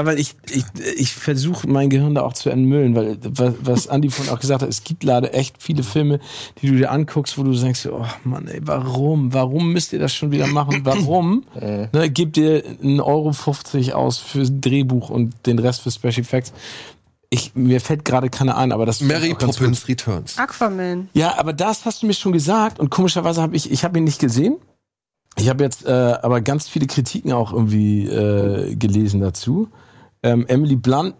[0.05, 0.63] weil ich, ich,
[0.95, 4.61] ich versuche mein Gehirn da auch zu entmüllen, weil was, was Andi vorhin auch gesagt
[4.61, 6.19] hat, es gibt leider echt viele Filme,
[6.61, 9.33] die du dir anguckst, wo du denkst, oh Mann, ey, warum?
[9.33, 10.81] Warum müsst ihr das schon wieder machen?
[10.83, 11.43] Warum?
[11.55, 16.53] ne, gebt ihr 1,50 Euro 50 aus für Drehbuch und den Rest für Special Effects.
[17.29, 20.37] Ich, mir fällt gerade keine ein, aber das ist Mary Poppins Returns.
[20.37, 21.09] Aquaman.
[21.13, 24.05] Ja, aber das hast du mir schon gesagt und komischerweise habe ich, ich habe ihn
[24.05, 24.57] nicht gesehen.
[25.39, 29.67] Ich habe jetzt äh, aber ganz viele Kritiken auch irgendwie äh, gelesen dazu.
[30.23, 31.15] Ähm, Emily Blunt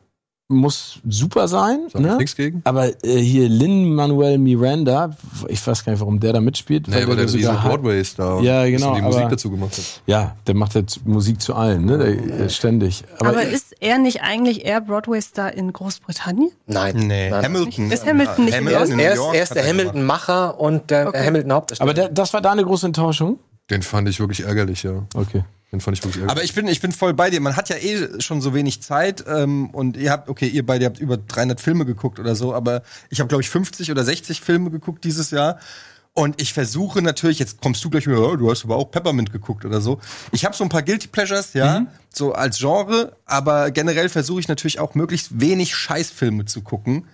[0.49, 2.15] muss super sein, Sag ich ne?
[2.15, 2.61] nichts gegen.
[2.63, 5.09] Aber äh, hier Lin Manuel Miranda,
[5.49, 6.87] ich weiß gar nicht, warum der da mitspielt.
[6.87, 10.01] Nee, weil der riesen sogar- Broadway-Star Ja, genau, die Musik aber- dazu gemacht hat.
[10.05, 11.97] Ja, der macht jetzt Musik zu allen, ne?
[11.97, 13.03] Der, äh, ständig.
[13.19, 16.51] Aber, Aber, ist er nicht eigentlich eher Broadway-Star in Großbritannien?
[16.65, 16.95] Nein.
[16.95, 17.43] Nee, Nein.
[17.43, 17.91] Hamilton.
[17.91, 19.69] Ist Hamilton nicht Hamilton Er ist, in er ist, er der er.
[19.69, 21.25] Hamilton-Macher und der Okay.
[21.25, 21.89] Hamilton-Hauptdarsteller.
[21.91, 23.37] aber der, das war deine große Enttäuschung?
[23.69, 25.05] Den fand ich wirklich ärgerlich, ja.
[25.13, 25.43] Okay.
[25.71, 26.31] Den fand ich wirklich ärgerlich.
[26.31, 27.41] Aber ich bin, ich bin voll bei dir.
[27.41, 30.85] Man hat ja eh schon so wenig Zeit ähm, und ihr habt, okay, ihr beide
[30.85, 34.41] habt über 300 Filme geguckt oder so, aber ich habe, glaube ich, 50 oder 60
[34.41, 35.59] Filme geguckt dieses Jahr.
[36.13, 39.31] Und ich versuche natürlich, jetzt kommst du gleich wieder, "Ja, du hast aber auch Peppermint
[39.31, 39.99] geguckt oder so.
[40.31, 44.47] Ich habe so ein paar Guilty Pleasures, ja, so als Genre, aber generell versuche ich
[44.47, 47.05] natürlich auch möglichst wenig Scheißfilme zu gucken.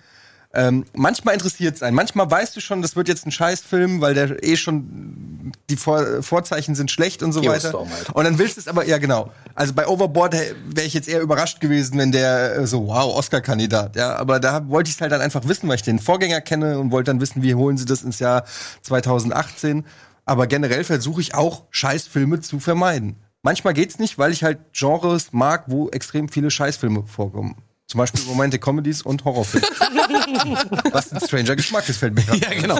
[0.56, 1.96] Ähm, manchmal interessiert es einen.
[1.96, 6.22] Manchmal weißt du schon, das wird jetzt ein Scheißfilm, weil der eh schon die Vor
[6.22, 7.70] Vorzeichen sind schlecht und so weiter.
[7.70, 8.10] Geostorm halt.
[8.10, 9.32] Und dann willst du es aber, ja genau.
[9.56, 13.96] Also bei Overboard wäre ich jetzt eher überrascht gewesen, wenn der äh, so, wow, Oscar-Kandidat.
[13.96, 16.78] Ja, aber da wollte ich es halt dann einfach wissen, weil ich den Vorgänger kenne
[16.78, 18.44] und wollte dann wissen, wie holen sie das ins Jahr
[18.82, 19.84] 2018.
[20.24, 23.16] Aber generell versuche ich auch, Scheißfilme zu vermeiden.
[23.42, 27.56] Manchmal geht's nicht, weil ich halt Genres mag, wo extrem viele Scheißfilme vorkommen.
[27.86, 29.66] Zum Beispiel Romantic Comedies und Horrorfilme.
[30.92, 32.40] Was ein stranger Geschmack ist, fällt mir gerade.
[32.40, 32.78] Ja, genau.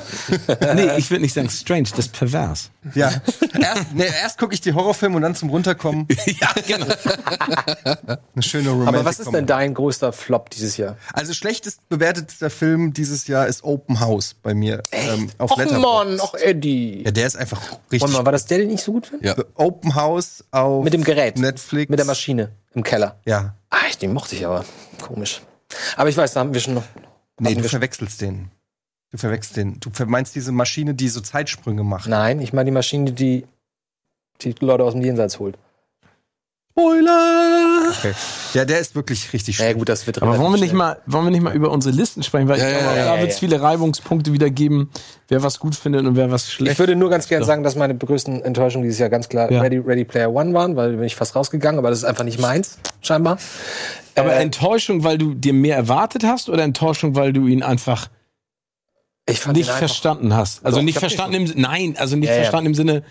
[0.75, 2.71] nee, ich würde nicht sagen strange, das ist pervers.
[2.95, 3.13] Ja.
[3.61, 6.87] Erst, nee, erst gucke ich die Horrorfilme und dann zum Runterkommen ja, genau.
[8.35, 10.97] eine schöne Romantic Aber was ist denn dein größter Flop dieses Jahr?
[11.13, 15.59] Also schlechtest bewertetster Film dieses Jahr ist Open House bei mir ähm, auf Och.
[15.71, 17.03] Mann, och Eddie.
[17.05, 17.61] Ja, der ist einfach
[17.93, 18.01] richtig.
[18.01, 19.27] Warte mal, war das der, den ich so gut finde?
[19.27, 19.37] Ja.
[19.55, 21.39] Open House auf Mit dem Gerät.
[21.39, 21.91] Netflix.
[21.91, 23.19] Mit der Maschine im Keller.
[23.25, 23.55] Ja.
[23.71, 24.65] Ah, den mochte ich aber.
[25.03, 25.43] Komisch.
[25.97, 26.85] Aber ich weiß, da haben wir schon noch.
[27.41, 28.51] Nee, du wir schon- verwechselst den.
[29.11, 29.81] Du verwechselst den.
[29.81, 32.09] Du meinst diese Maschine, die so Zeitsprünge macht.
[32.09, 33.47] Nein, ich meine die Maschine, die
[34.41, 35.57] die Leute aus dem Jenseits holt.
[36.77, 37.93] Spoiler!
[37.99, 38.13] Okay.
[38.55, 39.79] Ja, der ist wirklich richtig Ja, schlecht.
[39.79, 42.25] gut, das wird Aber wollen wir nicht mal, wollen wir nicht mal über unsere Listen
[42.25, 42.49] sprechen?
[42.49, 43.49] Weil Ja, ich ja, glaube, ja, da ja, wird es ja.
[43.49, 44.91] viele Reibungspunkte wieder geben,
[45.29, 46.79] wer was gut findet und wer was Ich schlecht.
[46.81, 49.61] würde nur ganz gerne sagen, dass meine größten Enttäuschungen dieses Jahr ganz klar Ja.
[49.61, 52.25] Ready, Ready Player One waren, weil da bin ich fast rausgegangen, aber das ist einfach
[52.25, 53.39] nicht meins, scheinbar.
[54.17, 58.09] Aber Äh, Enttäuschung, weil du dir mehr erwartet hast oder Enttäuschung, weil du ihn einfach
[59.27, 60.67] ich fand nicht verstanden hast?
[60.67, 62.41] Also Doch, nicht ich verstanden im Nein, also nicht Ja, ja.
[62.43, 63.05] verstanden im Sinne,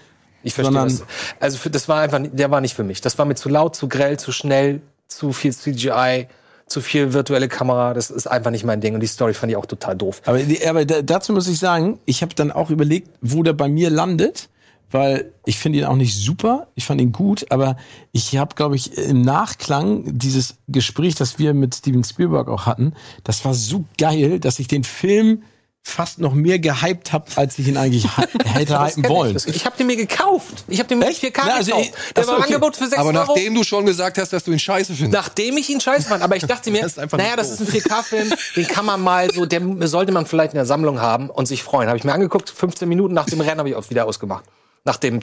[0.44, 1.04] Ich verstehe sondern- das.
[1.40, 3.02] Also für, das war einfach, der war nicht für mich.
[3.02, 6.28] Das war mir zu laut, zu grell, zu schnell, zu viel CGI,
[6.68, 7.94] zu viel virtuelle Kamera.
[7.94, 8.94] Das ist einfach nicht mein Ding.
[8.94, 10.22] Und die Story fand ich auch total doof.
[10.26, 13.70] Aber, aber da, dazu muss ich sagen, ich habe dann auch überlegt, wo der bei
[13.70, 14.50] mir landet,
[14.92, 17.78] weil ich finde ihn auch nicht super, ich fand ihn gut, aber
[18.12, 22.94] ich habe, glaube ich, im Nachklang dieses Gespräch, das wir mit Steven Spielberg auch hatten,
[23.24, 25.42] das war so geil, dass ich den Film
[25.86, 28.08] fast noch mehr gehypt habe, als ich ihn eigentlich
[28.46, 29.36] hätte hypen wollen.
[29.36, 30.64] Ich, ich habe den mir gekauft.
[30.68, 31.22] Ich habe den mir Echt?
[31.24, 31.92] 4K Na, also gekauft.
[32.08, 32.44] ich- Der war okay.
[32.46, 33.28] Angebot für 6 Aber Euro.
[33.28, 35.12] nachdem du schon gesagt hast, dass du ihn scheiße findest.
[35.14, 37.60] Nachdem ich ihn scheiße fand, aber ich dachte mir, Das ist einfach naja, das ist
[37.60, 41.30] ein 4K-Film, den kann man mal so, den sollte man vielleicht in der Sammlung haben
[41.30, 41.90] und sich freuen.
[41.90, 44.46] Habe ich mir angeguckt, 15 Minuten nach dem Rennen habe ich auch wieder ausgemacht.
[44.86, 45.20] Nach dem,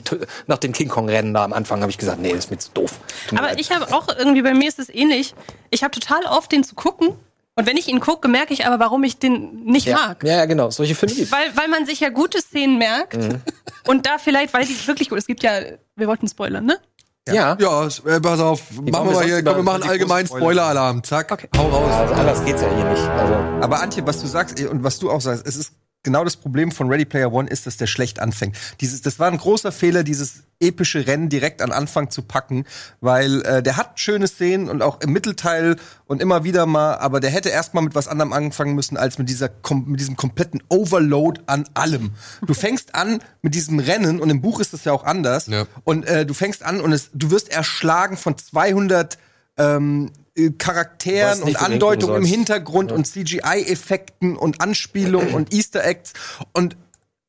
[0.47, 2.71] nach dem King Kong-Rennen da am Anfang habe ich gesagt, nee, das ist mir zu
[2.73, 2.93] doof.
[3.31, 3.59] Aber leid.
[3.59, 5.35] ich habe auch irgendwie, bei mir ist es ähnlich.
[5.69, 7.09] Ich habe total oft, den zu gucken.
[7.55, 10.23] Und wenn ich ihn gucke, merke ich aber, warum ich den nicht ja, mag.
[10.23, 13.17] ja, ja, genau, solche Filme gibt Weil, weil man sich ja gute Szenen merkt.
[13.17, 13.41] Mhm.
[13.87, 15.51] Und da vielleicht, weil die wirklich gut Es gibt ja,
[15.95, 16.79] wir wollten spoilern, ne?
[17.27, 17.55] Ja.
[17.59, 20.25] Ja, s- äh, pass auf, machen wir mal hier, komm, wir machen über die allgemein
[20.25, 21.03] großen Spoiler-Alarm.
[21.03, 21.49] Zack, Okay.
[21.57, 21.91] hau raus.
[21.93, 23.03] Also anders geht's ja hier nicht.
[23.03, 26.23] Also, Aber Antje, was du sagst eh, und was du auch sagst, es ist genau
[26.23, 28.57] das Problem von Ready Player One ist, dass der schlecht anfängt.
[28.81, 32.65] Dieses, das war ein großer Fehler, dieses epische Rennen direkt an Anfang zu packen,
[32.99, 37.19] weil äh, der hat schöne Szenen und auch im Mittelteil und immer wieder mal, aber
[37.19, 39.49] der hätte erstmal mit was anderem anfangen müssen als mit dieser
[39.85, 42.11] mit diesem kompletten Overload an allem.
[42.45, 45.65] Du fängst an mit diesem Rennen und im Buch ist das ja auch anders Ja.
[45.83, 49.17] und äh, du fängst an und es, du wirst erschlagen von 200
[49.57, 50.20] ähm, äh,
[50.57, 52.25] Charakteren nicht, und Andeutungen im.
[52.25, 56.13] Hintergrund und CGI-Effekten und Anspielungen und Easter Eggs.
[56.53, 56.77] Und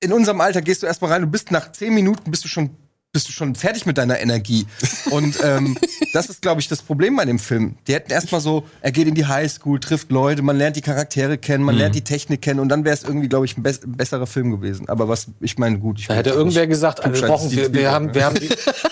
[0.00, 2.70] in unserem Alter gehst du erstmal rein, du bist nach zehn Minuten bist du schon
[3.12, 4.66] bist du schon fertig mit deiner Energie.
[5.10, 5.76] Und ähm,
[6.14, 7.76] das ist, glaube ich, das Problem bei dem Film.
[7.86, 11.36] Die hätten erstmal so, er geht in die Highschool, trifft Leute, man lernt die Charaktere
[11.36, 13.82] kennen, man lernt die Technik kennen und dann wäre es irgendwie, glaube ich, ein, bess
[13.82, 14.88] ein besserer Film gewesen.
[14.88, 16.00] Aber was, ich meine, gut.
[16.00, 18.38] Ich Da hätte irgendwer gesagt, also wir, wir, haben, wir, haben,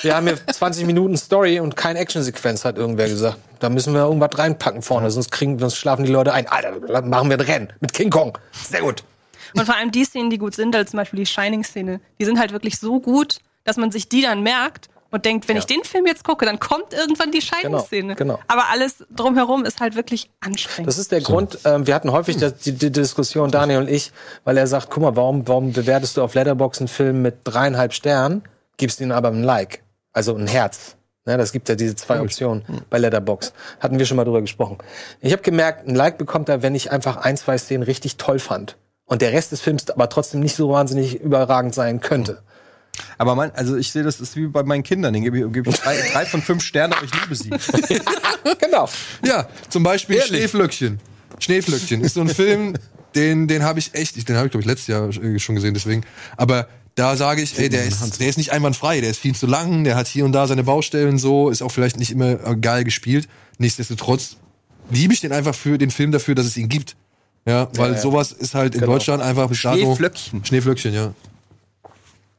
[0.03, 3.39] wir haben hier 20 Minuten Story und keine Actionsequenz, hat irgendwer gesagt.
[3.59, 6.47] Da müssen wir irgendwas reinpacken vorne, sonst kriegen, sonst schlafen die Leute ein.
[6.47, 8.37] Alter, machen wir ein Rennen mit King Kong.
[8.53, 9.03] Sehr gut.
[9.55, 12.39] Und vor allem die Szenen, die gut sind, als zum Beispiel die Shining-Szene, die sind
[12.39, 15.83] halt wirklich so gut, dass man sich die dann merkt und denkt, wenn ich den
[15.83, 18.15] Film jetzt gucke, dann kommt irgendwann die Shining-Szene.
[18.15, 18.39] genau.
[18.47, 20.89] Aber alles drumherum ist halt wirklich anstrengend.
[20.89, 24.13] Das ist der Grund, ähm, wir hatten häufig das, die, die Diskussion, Daniel und ich,
[24.45, 27.93] weil er sagt, guck mal, warum, warum bewertest du auf Letterbox einen Film mit dreieinhalb
[27.93, 28.43] Sternen,
[28.77, 30.97] gibst ihm aber ein Like, also ein Herz.
[31.27, 33.53] Ne, das gibt ja diese zwei Optionen bei Letterbox.
[33.79, 34.79] Hatten wir schon mal drüber gesprochen.
[35.21, 38.39] Ich habe gemerkt, ein Like bekommt er, wenn ich einfach ein, zwei Szenen richtig toll
[38.39, 38.77] fand.
[39.05, 42.43] Und der Rest des Films aber trotzdem nicht so wahnsinnig überragend sein könnte.
[43.19, 45.13] Aber mein, also ich sehe, das ist wie bei meinen Kindern.
[45.13, 47.51] Den gebe ich, gebe ich drei, drei von fünf Sternen, aber ich liebe sie.
[48.59, 48.89] genau.
[49.25, 51.01] Ja, zum Beispiel Schneeflöckchen.
[51.39, 52.75] Schneeflöckchen ist so ein Film,
[53.15, 55.75] den, den habe ich echt, den habe ich glaube ich letztes Jahr äh, schon gesehen,
[55.75, 56.03] deswegen.
[56.37, 59.47] Aber da sage ich, ey, der ist, der ist nicht einwandfrei, der ist viel zu
[59.47, 62.57] lang, der hat hier und da seine Baustellen so, ist auch vielleicht nicht immer äh,
[62.57, 63.29] geil gespielt.
[63.59, 64.37] Nichtsdestotrotz
[64.91, 66.97] liebe ich den einfach für den Film dafür, dass es ihn gibt.
[67.47, 70.45] Ja, weil sowas ist halt in Deutschland einfach Schneeflöckchen.
[70.45, 71.15] Schneeflöckchen, ja.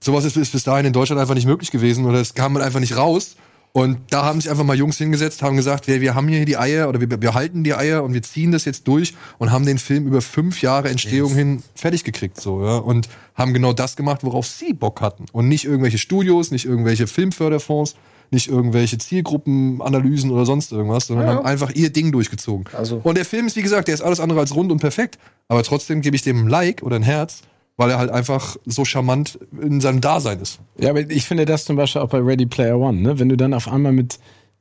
[0.03, 2.65] Sowas ist, ist bis dahin in Deutschland einfach nicht möglich gewesen oder es kam halt
[2.65, 3.35] einfach nicht raus.
[3.73, 6.57] Und da haben sich einfach mal Jungs hingesetzt, haben gesagt, wir, wir haben hier die
[6.57, 9.65] Eier oder wir, wir halten die Eier und wir ziehen das jetzt durch und haben
[9.65, 12.77] den Film über fünf Jahre Entstehung hin fertig gekriegt, so, ja.
[12.77, 15.25] Und haben genau das gemacht, worauf sie Bock hatten.
[15.31, 17.95] Und nicht irgendwelche Studios, nicht irgendwelche Filmförderfonds,
[18.29, 22.65] nicht irgendwelche Zielgruppenanalysen oder sonst irgendwas, sondern haben einfach ihr Ding durchgezogen.
[22.73, 25.17] Also- und der Film ist, wie gesagt, der ist alles andere als rund und perfekt.
[25.47, 27.41] Aber trotzdem gebe ich dem ein Like oder ein Herz,
[27.81, 30.59] weil er halt einfach so charmant in seinem Dasein ist.
[30.77, 33.17] Ja, aber ich finde das zum Beispiel auch bei Ready Player One, ne?
[33.19, 34.19] Wenn du dann auf einmal mit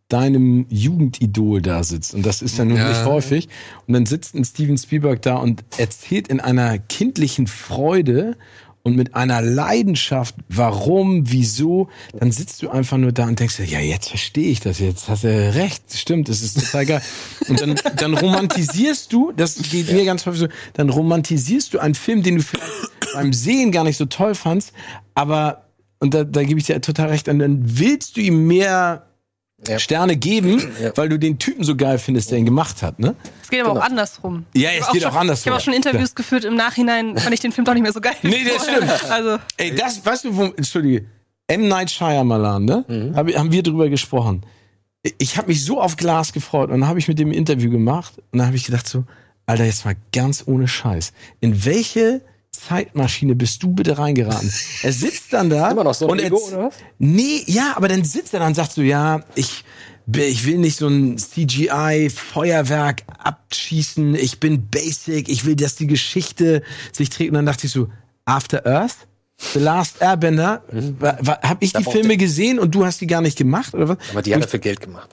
[0.08, 2.88] deinem Jugendidol da sitzt, und das ist ja nun Ja.
[2.88, 3.48] nicht häufig,
[3.86, 8.36] und dann sitzt ein Steven Spielberg da und erzählt in einer kindlichen Freude
[8.82, 11.88] und mit einer Leidenschaft, warum, wieso,
[12.18, 15.24] dann sitzt du einfach nur da und denkst ja, jetzt verstehe ich das, jetzt hast
[15.24, 17.02] du recht, stimmt, das ist total geil.
[17.48, 21.94] Und dann, dann romantisierst du, das geht mir ganz häufig so, dann romantisierst du einen
[21.94, 24.72] Film, den du vielleicht beim Sehen gar nicht so toll fandst,
[25.14, 25.66] aber,
[25.98, 29.09] und da, da gebe ich dir total recht, dann willst du ihm mehr
[29.68, 29.78] Ja.
[29.78, 30.62] Sterne geben,
[30.94, 33.14] weil du den Typen so geil findest, der ihn gemacht hat, ne?
[33.42, 34.46] Es geht aber auch andersrum.
[34.54, 35.42] Ja, Ich es geht schon, auch andersrum.
[35.42, 37.92] Ich habe auch schon Interviews geführt, im Nachhinein fand ich den Film doch nicht mehr
[37.92, 38.14] so geil.
[38.22, 39.10] Nee, das stimmt.
[39.10, 41.04] Also, Ey, das, weißt du, wo, entschuldige,
[41.46, 41.68] M.
[41.68, 43.12] Night Shyamalan, ne?
[43.14, 44.44] Hab, haben wir drüber gesprochen.
[45.18, 47.70] Ich habe mich so auf Glas gefreut und dann habe ich mit dem ein Interview
[47.70, 49.04] gemacht und dann habe ich gedacht so,
[49.46, 51.12] Alter, jetzt mal ganz ohne Scheiß.
[51.40, 52.22] In welche
[52.68, 54.52] Zeitmaschine bist du bitte reingeraten?
[54.82, 56.74] Er sitzt dann da Immer noch so ein und Ego, oder was?
[56.98, 59.64] Nee, ja, aber dann sitzt er dann und sagt so, ja, ich,
[60.12, 66.62] ich will nicht so ein CGI-Feuerwerk abschießen, ich bin basic, ich will, dass die Geschichte
[66.92, 67.30] sich trägt.
[67.30, 67.88] Und dann dachte ich so,
[68.24, 68.96] After Earth?
[69.54, 70.62] The Last Airbender?
[70.70, 73.72] Wa- Hab ich die braucht Filme gesehen und du hast die gar nicht gemacht?
[73.74, 73.96] Oder was?
[74.10, 75.08] Aber die hat er für Geld gemacht.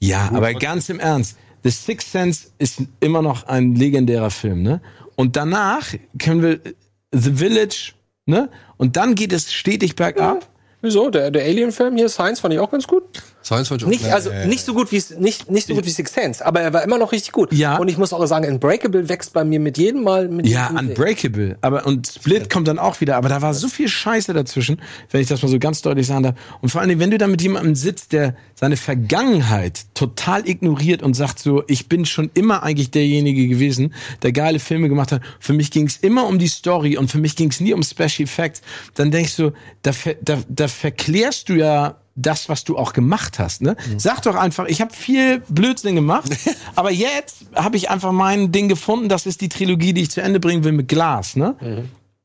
[0.00, 1.36] Ja, aber ganz im Ernst.
[1.62, 4.82] The Sixth Sense ist immer noch ein legendärer Film, ne?
[5.16, 6.74] Und danach können wir äh,
[7.12, 7.92] The Village,
[8.26, 8.50] ne?
[8.76, 10.48] Und dann geht es stetig bergab.
[10.80, 11.10] Wieso?
[11.10, 13.04] Der, der Alien-Film hier, Science, fand ich auch ganz gut.
[13.44, 13.90] Science Fiction.
[13.90, 16.72] Nicht, also nicht so gut wie nicht, nicht so gut wie Six Sense, aber er
[16.72, 17.52] war immer noch richtig gut.
[17.52, 17.76] Ja.
[17.76, 20.88] Und ich muss auch sagen, Unbreakable wächst bei mir mit jedem Mal mit Ja, jedem-
[20.90, 21.58] Unbreakable.
[21.60, 23.16] Aber und Split kommt dann auch wieder.
[23.16, 24.80] Aber da war so viel Scheiße dazwischen,
[25.10, 26.34] wenn ich das mal so ganz deutlich sagen darf.
[26.62, 31.02] Und vor allen Dingen, wenn du da mit jemandem sitzt, der seine Vergangenheit total ignoriert
[31.02, 35.20] und sagt so, ich bin schon immer eigentlich derjenige gewesen, der geile Filme gemacht hat.
[35.38, 37.82] Für mich ging es immer um die Story und für mich ging es nie um
[37.82, 38.62] Special Effects.
[38.94, 39.52] Dann denkst du,
[39.82, 43.62] da, da, da verklärst du ja das, was du auch gemacht hast.
[43.62, 43.76] Ne?
[43.96, 46.30] Sag doch einfach, ich habe viel Blödsinn gemacht,
[46.76, 49.08] aber jetzt habe ich einfach mein Ding gefunden.
[49.08, 51.34] Das ist die Trilogie, die ich zu Ende bringen will mit Glas.
[51.36, 51.56] Ne?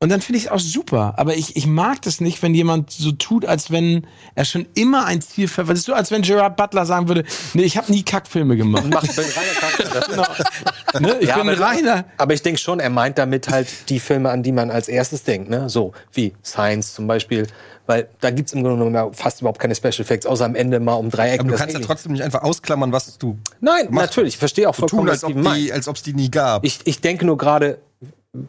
[0.02, 1.14] Und dann finde ich es auch super.
[1.18, 5.04] Aber ich, ich mag das nicht, wenn jemand so tut, als wenn er schon immer
[5.04, 5.72] ein Ziel verfolgt.
[5.72, 8.86] Das ist so, als wenn Gerard Butler sagen würde, nee, ich habe nie Kackfilme gemacht.
[8.86, 11.00] Macht bin reiner Charakter.
[11.00, 11.16] ne?
[11.20, 12.04] Ich Ja, bin aber, reiner.
[12.16, 15.22] aber ich denke schon, er meint damit halt die Filme, an die man als erstes
[15.24, 15.68] denkt, ne?
[15.68, 17.46] So wie Science zum Beispiel,
[17.90, 20.94] weil da gibt's im Grunde genommen fast überhaupt keine Special Effects, außer am Ende mal
[20.94, 21.40] um drei Ecken.
[21.40, 24.10] Aber du kannst ja trotzdem nicht einfach ausklammern, was du Nein, machst.
[24.10, 26.14] natürlich, ich verstehe auch so vollkommen, tun, was als ob die, als ob es die
[26.14, 26.64] nie gab.
[26.64, 27.78] Ich, ich denke nur gerade,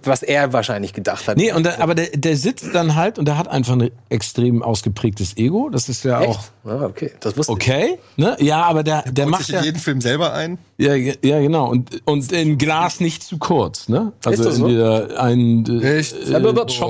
[0.04, 1.38] was er wahrscheinlich gedacht hat.
[1.38, 4.62] Nee, und da, aber der, der sitzt dann halt und der hat einfach ein extrem
[4.62, 5.69] ausgeprägtes Ego.
[5.71, 6.51] Das ist ja auch Echt?
[6.65, 7.97] Ah, okay, das wusste okay.
[8.15, 8.38] Ne?
[8.39, 10.60] Ja, aber der, der Holt macht sich ja, in jeden Film selber ein.
[10.77, 11.67] ja, ja, genau.
[11.67, 13.89] Und, und in Glas nicht zu kurz.
[13.89, 14.13] Ne?
[14.23, 14.67] Also das so?
[14.67, 15.65] entweder ein.
[15.82, 16.15] äh, Echt?
[16.15, 16.82] ich.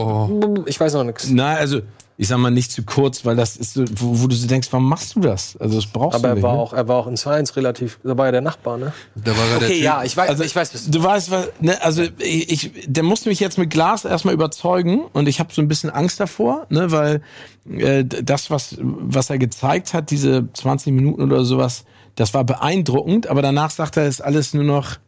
[0.65, 1.29] Ich weiß noch nichts.
[1.29, 1.79] Na, also
[2.21, 4.67] ich sag mal nicht zu kurz, weil das ist so, wo, wo du so denkst,
[4.69, 5.57] warum machst du das?
[5.57, 6.43] Also das brauchst Aber du er nicht.
[6.43, 6.59] war ne?
[6.59, 8.93] auch, er war auch in Science relativ, da war ja der Nachbar, ne?
[9.15, 9.83] Da war er der Okay, Typ.
[9.83, 13.01] ja, ich weiß, Also ich weiß, was Du weißt, was, ne, also ich, ich, der
[13.01, 16.67] musste mich jetzt mit Glas erstmal überzeugen und ich habe so ein bisschen Angst davor,
[16.69, 17.21] ne, weil
[17.67, 23.25] äh, das, was, was er gezeigt hat, diese 20 Minuten oder sowas, das war beeindruckend,
[23.31, 24.99] aber danach sagt er, ist alles nur noch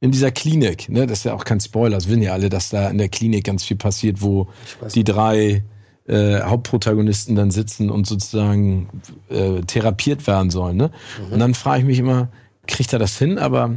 [0.00, 2.70] in dieser Klinik, ne, das ist ja auch kein Spoiler, das wissen ja alle, dass
[2.70, 4.48] da in der Klinik ganz viel passiert, wo
[4.94, 5.62] die drei
[6.06, 8.88] äh, Hauptprotagonisten dann sitzen und sozusagen
[9.30, 10.90] äh, therapiert werden sollen, ne?
[11.30, 12.28] Und dann frage ich mich immer,
[12.66, 13.38] kriegt er das hin?
[13.38, 13.76] Aber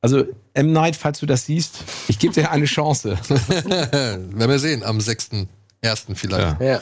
[0.00, 0.72] also M.
[0.72, 3.18] Night, falls du das siehst, ich gebe dir eine Chance.
[3.28, 5.46] Werden wir sehen, am 6.1.
[6.14, 6.60] vielleicht.
[6.60, 6.80] ja.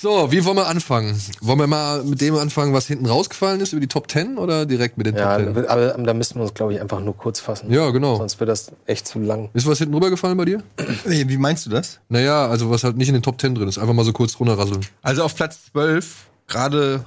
[0.00, 1.20] So, wie wollen wir anfangen?
[1.40, 4.64] Wollen wir mal mit dem anfangen, was hinten rausgefallen ist, über die Top 10 oder
[4.64, 5.66] direkt mit den Ja, Top 10?
[5.66, 7.72] aber da müssten wir uns, glaube ich, einfach nur kurz fassen.
[7.72, 8.16] Ja, genau.
[8.16, 9.50] Sonst wird das echt zu lang.
[9.54, 10.62] Ist was hinten rübergefallen bei dir?
[11.04, 11.98] Wie wie meinst du das?
[12.08, 13.78] Naja, also was halt nicht in den Top 10 drin ist.
[13.78, 14.86] Einfach mal so kurz runterrasseln.
[15.02, 16.14] Also auf Platz 12,
[16.46, 17.04] gerade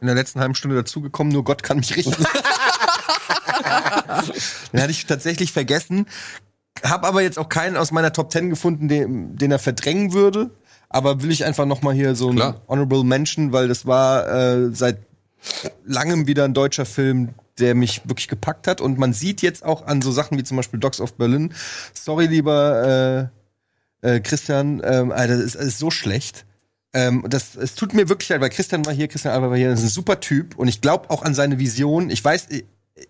[0.00, 2.24] in der letzten halben Stunde dazugekommen, nur Gott kann mich richten.
[4.72, 6.06] Den hatte ich tatsächlich vergessen.
[6.82, 10.50] Hab aber jetzt auch keinen aus meiner Top 10 gefunden, den, den er verdrängen würde.
[10.88, 12.36] Aber will ich einfach noch mal hier so ein.
[12.66, 14.98] Honorable Mention, weil das war äh, seit
[15.84, 18.80] langem wieder ein deutscher Film, der mich wirklich gepackt hat.
[18.80, 21.52] Und man sieht jetzt auch an so Sachen wie zum Beispiel Dogs of Berlin.
[21.92, 23.30] Sorry, lieber
[24.02, 26.46] äh, äh, Christian, ähm, Alter, das ist, das ist so schlecht.
[26.94, 29.68] Ähm, das, es tut mir wirklich leid, weil Christian war hier, Christian Alba war hier,
[29.68, 32.08] das ist ein super Typ und ich glaube auch an seine Vision.
[32.08, 32.48] Ich weiß,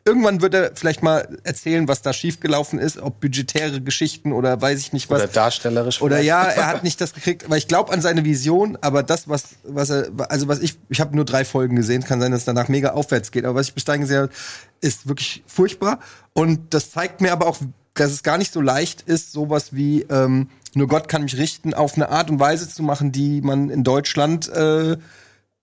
[0.05, 4.79] irgendwann wird er vielleicht mal erzählen, was da schiefgelaufen ist, ob budgetäre Geschichten oder weiß
[4.81, 5.23] ich nicht was.
[5.23, 6.01] Oder darstellerisch.
[6.01, 6.29] Oder vielleicht.
[6.29, 9.45] ja, er hat nicht das gekriegt, aber ich glaube an seine Vision, aber das, was,
[9.65, 12.47] was er, also was ich, ich habe nur drei Folgen gesehen, kann sein, dass es
[12.47, 14.33] danach mega aufwärts geht, aber was ich bis dahin gesehen habe,
[14.81, 16.01] ist wirklich furchtbar.
[16.33, 17.59] Und das zeigt mir aber auch,
[17.95, 21.75] dass es gar nicht so leicht ist, sowas wie ähm, nur Gott kann mich richten,
[21.75, 24.97] auf eine Art und Weise zu machen, die man in Deutschland äh,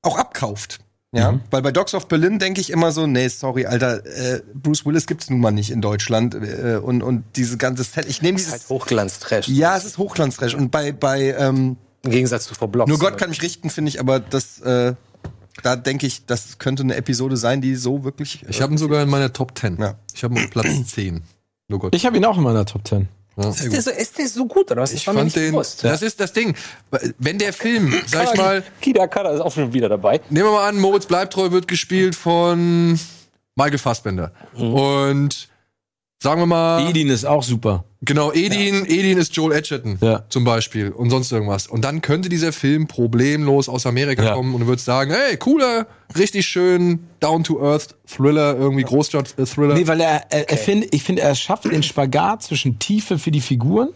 [0.01, 0.79] auch abkauft.
[1.15, 4.85] Ja, weil bei Dogs of Berlin denke ich immer so, nee, sorry, Alter, äh, Bruce
[4.85, 8.33] Willis gibt's nun mal nicht in Deutschland äh, und und diese ganze Set, ich nehme
[8.37, 9.47] Das ist dieses halt Hochglanz-Trash.
[9.47, 10.55] ja, es ist Hochglanztrash.
[10.55, 12.89] Und bei, bei ähm, Im Gegensatz zu Frau Blocks.
[12.89, 14.93] Nur Gott kann mich richten, finde ich, aber das, äh,
[15.63, 18.43] da denke ich, das könnte eine Episode sein, die so wirklich.
[18.49, 19.77] Ich habe ihn sogar in meiner Top 10.
[19.79, 19.95] Ja.
[20.13, 21.23] Ich habe ihn auf Platz 10.
[21.69, 21.95] Nur Gott.
[21.95, 23.07] Ich habe ihn auch in meiner Top 10.
[23.37, 24.91] Ist der, so, ist der so gut, oder was?
[24.91, 25.51] Das Ich fand nicht den.
[25.51, 25.83] bewusst.
[25.83, 26.55] Das ist das Ding.
[27.17, 30.21] Wenn der Film, sag ich mal, Kida Kada ist auch schon wieder dabei.
[30.29, 32.97] nehmen wir mal an, Moritz Bleibtreu wird gespielt von
[33.55, 34.31] Michael Fassbender.
[34.53, 35.49] Und
[36.21, 37.83] sagen wir mal, Edin ist auch super.
[38.05, 40.23] Genau, Edin, Edin ist Joel Edgerton Ja.
[40.29, 41.67] zum Beispiel und sonst irgendwas.
[41.67, 44.33] Und dann könnte dieser Film problemlos aus Amerika Ja.
[44.33, 45.87] kommen und du würdest sagen, hey, cooler,
[46.17, 49.73] richtig schön, down-to-earth Thriller, irgendwie Großstadt-Thriller.
[49.75, 53.31] Nee, weil er, er, er find, ich finde, er schafft den Spagat zwischen Tiefe für
[53.31, 53.89] die Figuren,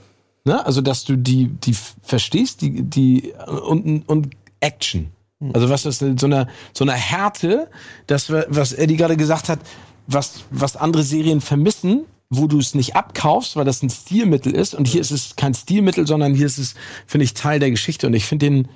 [0.45, 0.65] ne?
[0.65, 5.12] also dass du die, die verstehst, die, die und, und Action.
[5.54, 7.69] Also was ist so eine, so eine Härte,
[8.08, 9.60] das, was Eddie gerade gesagt hat,
[10.06, 14.76] was, was andere Serien vermissen, wo du es nicht abkaufst, weil das ein Stilmittel ist.
[14.76, 16.76] Und hier ist es kein Stilmittel, sondern hier ist es,
[17.08, 18.08] finde ich, Teil der Geschichte.
[18.08, 18.68] Und ich finde den,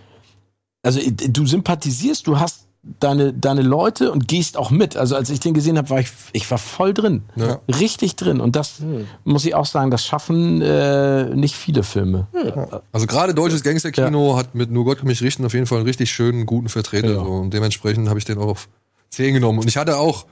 [0.82, 2.68] also du sympathisierst, du hast
[3.00, 4.98] deine, deine Leute und gehst auch mit.
[4.98, 7.24] Also als ich den gesehen habe, war ich, ich war voll drin.
[7.36, 7.60] Ja.
[7.68, 8.42] Richtig drin.
[8.42, 8.82] Und das
[9.24, 12.28] muss ich auch sagen, das schaffen äh, nicht viele Filme.
[12.92, 15.88] Also gerade deutsches Gangsterkino hat mit Nur Gott kann mich richten auf jeden Fall einen
[15.88, 17.10] richtig schönen, guten Vertreter.
[17.10, 17.24] Ja.
[17.24, 17.32] So.
[17.32, 18.68] Und dementsprechend habe ich den auch auf
[19.12, 19.60] 10 genommen.
[19.60, 20.26] Und ich hatte auch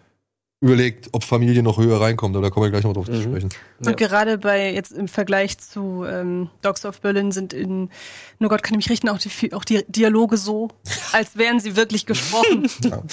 [0.62, 3.50] überlegt, ob Familie noch höher reinkommt, aber da kommen wir gleich noch drauf zu sprechen.
[3.84, 7.90] Und gerade bei jetzt im Vergleich zu ähm, Dogs of Berlin sind in
[8.38, 10.70] Nur Gott kann mich richten auch die, auch die Dialoge so,
[11.14, 12.70] als wären sie wirklich gesprochen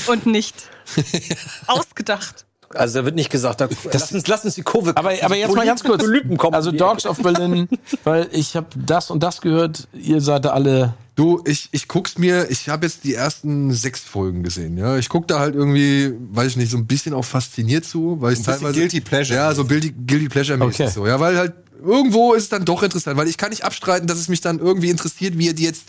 [0.09, 0.69] und nicht
[1.67, 2.45] ausgedacht.
[2.75, 5.55] Also da wird nicht gesagt, da, lass, uns, lass uns die Kurve Aber, aber jetzt
[5.55, 6.05] mal ganz kurz.
[6.53, 7.69] Also Dogs of Berlin,
[8.05, 10.95] weil ich habe das und das gehört, ihr seid da alle.
[11.15, 14.99] Du, ich, ich guck's mir, ich habe jetzt die ersten sechs Folgen gesehen, ja.
[14.99, 18.35] Ich guck da halt irgendwie, weiß ich nicht, so ein bisschen auch fasziniert zu, weil
[18.35, 18.79] ich teilweise.
[18.79, 19.37] Guilty Pleasure.
[19.37, 20.91] Ja, so guilty, guilty pleasure mäßig Okay.
[20.95, 21.07] so.
[21.07, 24.19] Ja, weil halt irgendwo ist es dann doch interessant, weil ich kann nicht abstreiten, dass
[24.19, 25.85] es mich dann irgendwie interessiert, wie er die jetzt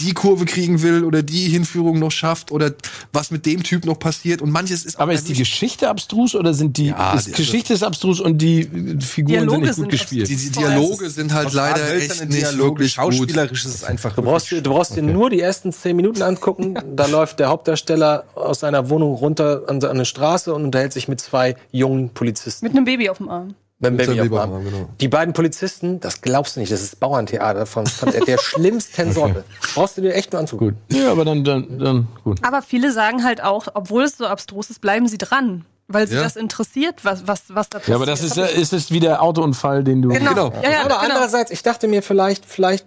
[0.00, 2.72] die Kurve kriegen will oder die Hinführung noch schafft oder
[3.12, 6.52] was mit dem Typ noch passiert und manches ist Aber ist die Geschichte abstrus oder
[6.54, 8.64] sind die, Ja, ist die- Geschichte ist abstrus und die
[9.00, 10.28] Figuren Dialoge sind nicht sind gut gespielt?
[10.28, 13.14] die, die Dialoge sind halt leider echt nicht wirklich gut.
[13.14, 14.14] Schauspielerisch ist es einfach.
[14.14, 16.74] Du brauchst, dir- du brauchst dir nur die ersten zehn Minuten angucken.
[16.96, 21.08] Da läuft der Hauptdarsteller aus seiner Wohnung runter an, an eine Straße und unterhält sich
[21.08, 22.64] mit zwei jungen Polizisten.
[22.66, 23.54] Mit einem Baby auf dem Arm.
[23.80, 24.88] Beim Baby Baby genau.
[25.00, 29.12] Die beiden Polizisten, das glaubst du nicht, das ist Bauerntheater von, von der, der schlimmsten
[29.12, 29.44] Sorte.
[29.74, 30.76] Brauchst du dir echt mal anzugucken.
[30.90, 32.40] Ja, aber dann, dann, dann gut.
[32.42, 35.64] Aber viele sagen halt auch, obwohl es so abstrus ist, bleiben sie dran.
[35.88, 36.22] Weil sie Ja.
[36.22, 37.88] das interessiert, was, was, was da passiert.
[37.88, 40.10] Ja, aber das ist, äh, ist es wie der Autounfall, den du.
[40.10, 40.30] Genau.
[40.30, 40.52] Genau.
[40.62, 40.98] Ja, ja, Aber genau.
[41.00, 42.86] andererseits, ich dachte mir vielleicht, vielleicht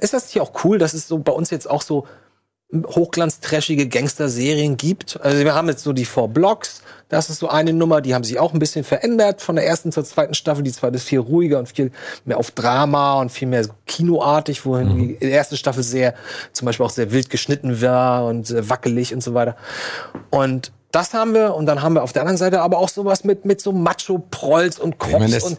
[0.00, 2.06] ist das hier auch cool, dass es so bei uns jetzt auch so
[2.72, 5.18] hochglanztrashige Gangster-Serien gibt.
[5.22, 8.24] Also wir haben jetzt so die Four Blocks, das ist so eine Nummer, die haben
[8.24, 10.64] sich auch ein bisschen verändert von der ersten zur zweiten Staffel.
[10.64, 11.92] Die zweite ist viel ruhiger und viel
[12.24, 16.14] mehr auf Drama und viel mehr so kinoartig, wohin die erste Staffel sehr,
[16.52, 19.56] zum Beispiel auch sehr wild geschnitten war und äh, wackelig und so weiter.
[20.30, 23.24] Und das haben wir und dann haben wir auf der anderen Seite aber auch sowas
[23.24, 25.58] mit, mit so Macho-Prolls und Ich meine, das, und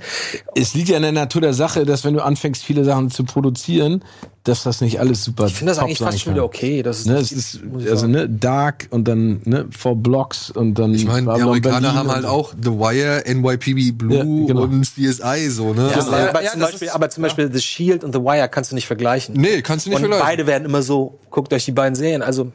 [0.56, 3.24] es liegt ja in der Natur der Sache, dass wenn du anfängst, viele Sachen zu
[3.24, 4.04] produzieren,
[4.46, 6.82] dass das nicht alles super ich finde das eigentlich fast schon wieder okay.
[6.82, 7.60] Das ist, Ne, es ist
[7.90, 11.94] also ne, Dark und dann ne, Four Blocks und dann Ich meine, die Amerikaner Berlin
[11.98, 14.62] haben halt auch The Wire, NYPD Blue Ja, genau.
[14.64, 15.90] und CSI so, ne?
[15.92, 18.14] Ja, Also, aber, aber, ja, zum das Beispiel, ist- aber zum Beispiel The Shield und
[18.16, 19.36] The Wire kannst du nicht vergleichen.
[19.36, 20.26] nee, kannst du nicht und vergleichen.
[20.26, 22.22] beide werden immer so, guckt euch die beiden Serien.
[22.22, 22.52] Also,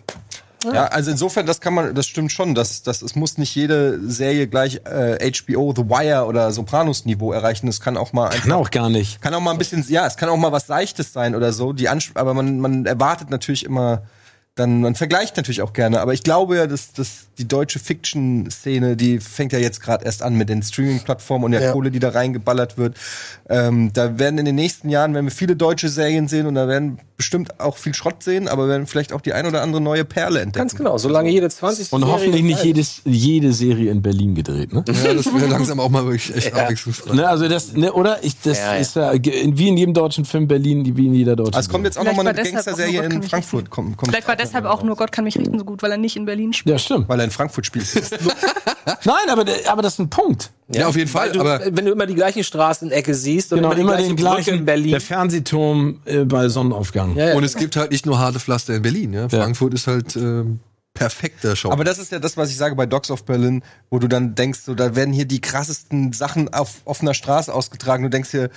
[0.65, 2.55] Ja, also insofern, das kann man, das stimmt schon.
[2.55, 7.69] Das, das, es muss nicht jede Serie gleich äh, HBO, The Wire oder Sopranos-Niveau erreichen.
[7.69, 9.21] Es kann auch mal einfach, Kann auch gar nicht.
[9.21, 11.73] kann auch mal ein bisschen, ja, es kann auch mal was Seichtes sein oder so.
[11.73, 14.03] Die Ansp aber man, man erwartet natürlich immer,
[14.55, 16.01] dann, man vergleicht natürlich auch gerne.
[16.01, 20.23] Aber ich glaube ja, dass, dass die deutsche Fiction-Szene, die fängt ja jetzt gerade erst
[20.23, 21.73] an mit den Streaming-Plattformen und der Ja.
[21.73, 22.97] Kohle, die da reingeballert wird.
[23.49, 26.69] Ähm, da werden in den nächsten Jahren, werden wir viele deutsche Serien sehen und da
[26.69, 30.05] werden bestimmt auch viel Schrott sehen, aber werden vielleicht auch die ein oder andere neue
[30.05, 30.59] Perle entdecken.
[30.69, 31.93] ganz genau, solange jede 20.
[31.93, 34.85] Und Serie hoffentlich nicht jedes, jede Serie in Berlin gedreht, ne?
[34.87, 37.15] ja, das wäre langsam auch mal wirklich echt abwechslungsreich.
[37.15, 38.23] ne also das, ne, oder?
[38.23, 38.81] Ich, das Ja, ja.
[38.81, 41.55] ist ja wie in jedem deutschen Film Berlin, wie in jeder deutschen.
[41.55, 43.71] Also es kommt jetzt auch nochmal eine Gangster-Serie in Frankfurt.
[43.71, 45.97] Kommt, kommt Vielleicht war deshalb auch nur Gott kann mich richten so gut, weil er
[45.97, 46.72] nicht in Berlin spielt.
[46.72, 47.09] Ja, stimmt.
[47.09, 47.86] Weil er in Frankfurt spielt.
[49.05, 50.51] Nein, aber, aber das ist ein Punkt.
[50.68, 53.72] Ja, auf jeden Fall, du, aber wenn du immer die gleichen Straßenecke siehst und Genau,
[53.72, 54.55] immer, die immer gleiche den Brücke gleichen.
[54.55, 54.90] in Berlin.
[54.90, 57.16] Der Fernsehturm äh, bei Sonnenaufgang.
[57.16, 57.34] Ja, ja.
[57.34, 59.28] und es gibt halt nicht nur harte Pflaster in Berlin, ja.
[59.28, 60.61] Frankfurt ist halt ähm,
[60.95, 61.70] perfekter Show.
[61.70, 64.34] Aber das ist ja das, was ich sage bei Dogs of Berlin, wo du dann
[64.34, 68.03] denkst, so, da werden hier die krassesten Sachen auf offener Straße ausgetragen.
[68.03, 68.51] Du denkst hier,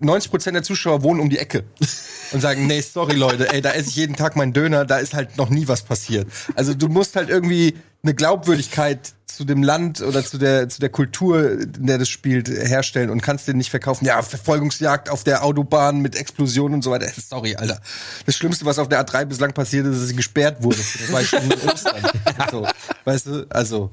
[0.00, 1.64] 90% der Zuschauer wohnen um die Ecke
[2.32, 5.14] und sagen, nee, sorry Leute, ey, da esse ich jeden Tag meinen Döner, da ist
[5.14, 6.28] halt noch nie was passiert.
[6.54, 10.88] Also du musst halt irgendwie eine Glaubwürdigkeit zu dem Land oder zu der, zu der
[10.88, 14.04] Kultur, in der das spielt, herstellen und kannst den nicht verkaufen.
[14.04, 17.08] Ja, Verfolgungsjagd auf der Autobahn mit Explosionen und so weiter.
[17.08, 17.80] Sorry, Alter.
[18.26, 20.78] Das Schlimmste, was auf der A3 bislang passiert ist, ist, dass sie gesperrt wurde.
[20.78, 22.12] In Russland.
[22.50, 22.66] so,
[23.04, 23.92] weißt du, also.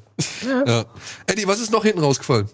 [0.66, 0.86] ja.
[1.28, 2.49] Eddie, was ist noch hinten rausgefallen?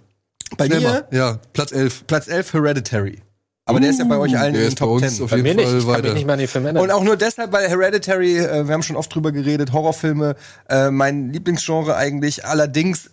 [0.58, 1.08] Bei Schnell mir mal.
[1.12, 2.08] Ja, Platz 11.
[2.08, 3.22] Platz 11 Hereditary.
[3.66, 5.24] Aber der ist ja bei euch allen Der in den ist bei Top uns 10.
[5.24, 5.70] auf Bei jeden mir nicht.
[5.70, 6.84] Fall Ich kann mich nicht mehr an den Film erinnern.
[6.84, 10.36] Und auch nur deshalb, weil Hereditary, äh, wir haben schon oft drüber geredet, Horrorfilme,
[10.70, 12.46] äh, mein Lieblingsgenre eigentlich.
[12.46, 13.12] Allerdings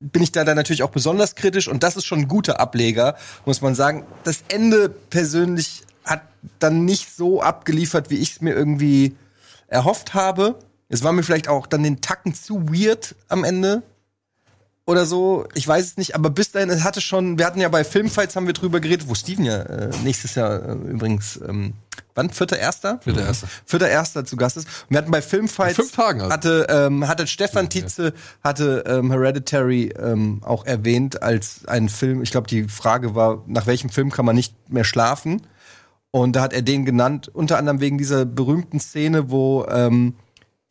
[0.00, 3.16] bin ich da dann natürlich auch besonders kritisch und das ist schon ein guter Ableger,
[3.46, 4.04] muss man sagen.
[4.24, 6.22] Das Ende persönlich hat
[6.58, 9.14] dann nicht so abgeliefert, wie ich es mir irgendwie
[9.68, 10.58] erhofft habe.
[10.88, 13.82] Es war mir vielleicht auch dann den Tacken zu weird am Ende
[14.86, 15.46] oder so.
[15.54, 18.36] Ich weiß es nicht, aber bis dahin, es hatte schon, wir hatten ja bei Filmfights
[18.36, 21.74] haben wir drüber geredet, wo Steven ja äh, nächstes Jahr äh, übrigens, ähm,
[22.14, 22.30] wann?
[22.30, 23.00] Vierter Erster?
[23.02, 23.48] Vierter Erster.
[23.64, 24.66] Vierter Erster zu Gast ist.
[24.66, 26.32] Und wir hatten bei Filmfights, fünf Tagen also.
[26.32, 28.12] hatte, ähm, hatte Stefan Tietze,
[28.42, 32.22] hatte ähm, Hereditary ähm, auch erwähnt als einen Film.
[32.22, 35.42] Ich glaube, die Frage war, nach welchem Film kann man nicht mehr schlafen?
[36.10, 40.14] Und da hat er den genannt, unter anderem wegen dieser berühmten Szene, wo ähm,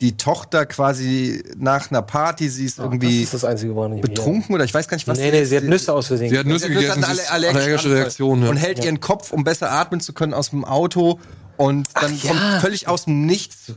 [0.03, 4.65] die Tochter quasi nach einer Party, sie ist das irgendwie ist das Einzige, betrunken oder
[4.65, 6.29] ich weiß gar nicht, was Nee, nee, sie hat Nüsse aus Versehen.
[6.29, 8.43] Sie hat Nüsse Sie hat gegessen, ist allergische Reaktion.
[8.43, 8.49] Ja.
[8.49, 11.19] und hält ihren Kopf, um besser atmen zu können, aus dem Auto.
[11.55, 12.31] Und dann ja.
[12.31, 13.73] kommt völlig aus dem Nichts,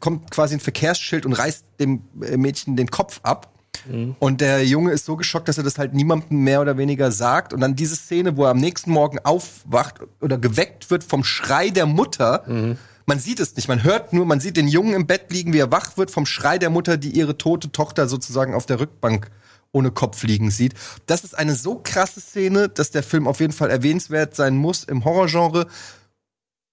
[0.00, 3.52] kommt quasi ein Verkehrsschild und reißt dem äh, Mädchen den Kopf ab.
[3.88, 4.16] Mhm.
[4.18, 7.52] Und der Junge ist so geschockt, dass er das halt niemandem mehr oder weniger sagt.
[7.52, 11.70] Und dann diese Szene, wo er am nächsten Morgen aufwacht oder geweckt wird vom Schrei
[11.70, 12.42] der Mutter.
[12.48, 12.76] Mhm.
[13.06, 15.58] Man sieht es nicht, man hört nur, man sieht den Jungen im Bett liegen, wie
[15.58, 19.30] er wach wird vom Schrei der Mutter, die ihre tote Tochter sozusagen auf der Rückbank
[19.72, 20.74] ohne Kopf liegen sieht.
[21.06, 24.84] Das ist eine so krasse Szene, dass der Film auf jeden Fall erwähnenswert sein muss
[24.84, 25.66] im Horrorgenre.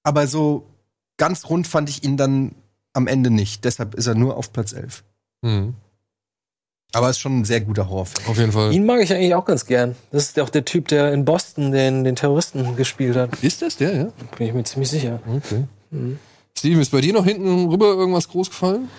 [0.03, 0.67] Aber so
[1.17, 2.55] ganz rund fand ich ihn dann
[2.93, 3.65] am Ende nicht.
[3.65, 5.03] Deshalb ist er nur auf Platz 11.
[5.41, 5.75] Mhm.
[6.93, 8.27] Aber es ist schon ein sehr guter Horrorfilm.
[8.27, 8.73] Auf jeden Fall.
[8.73, 9.95] Ihn mag ich eigentlich auch ganz gern.
[10.11, 13.41] Das ist auch der Typ, der in Boston den, den Terroristen gespielt hat.
[13.41, 14.03] Ist das der, ja?
[14.37, 15.21] Bin ich mir ziemlich sicher.
[15.25, 15.63] Okay.
[16.57, 18.89] Steven, ist bei dir noch hinten rüber irgendwas groß gefallen?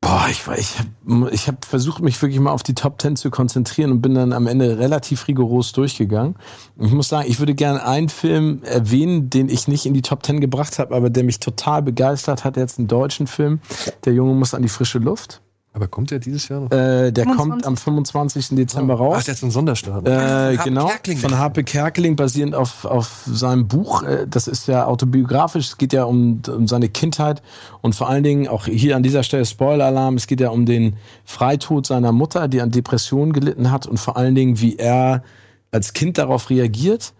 [0.00, 3.30] Boah, ich, ich habe ich hab versucht, mich wirklich mal auf die Top Ten zu
[3.30, 6.36] konzentrieren und bin dann am Ende relativ rigoros durchgegangen.
[6.78, 10.22] Ich muss sagen, ich würde gerne einen Film erwähnen, den ich nicht in die Top
[10.22, 13.60] Ten gebracht habe, aber der mich total begeistert hat, jetzt einen deutschen Film.
[14.04, 15.40] Der Junge muss an die frische Luft.
[15.74, 16.70] Aber kommt der dieses Jahr noch?
[16.70, 17.36] Äh, der 25.
[17.36, 18.48] kommt am 25.
[18.50, 19.16] Dezember raus.
[19.20, 20.08] Ach, der hat so einen Sonderstart.
[20.08, 20.10] Äh,
[20.56, 21.18] Harpe genau, Kerkeling.
[21.18, 24.02] von Harpe Kerkeling, basierend auf, auf seinem Buch.
[24.02, 27.42] Äh, Das ist ja autobiografisch, es geht ja um, um seine Kindheit
[27.82, 30.96] und vor allen Dingen auch hier an dieser Stelle Spoiler-Alarm, es geht ja um den
[31.24, 35.22] Freitod seiner Mutter, die an Depressionen gelitten hat und vor allen Dingen, wie er
[35.70, 37.12] als Kind darauf reagiert.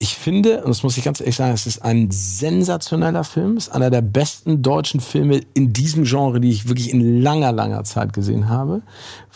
[0.00, 3.66] Ich finde, und das muss ich ganz ehrlich sagen, es ist ein sensationeller Film, es
[3.66, 7.82] ist einer der besten deutschen Filme in diesem Genre, die ich wirklich in langer, langer
[7.82, 8.82] Zeit gesehen habe,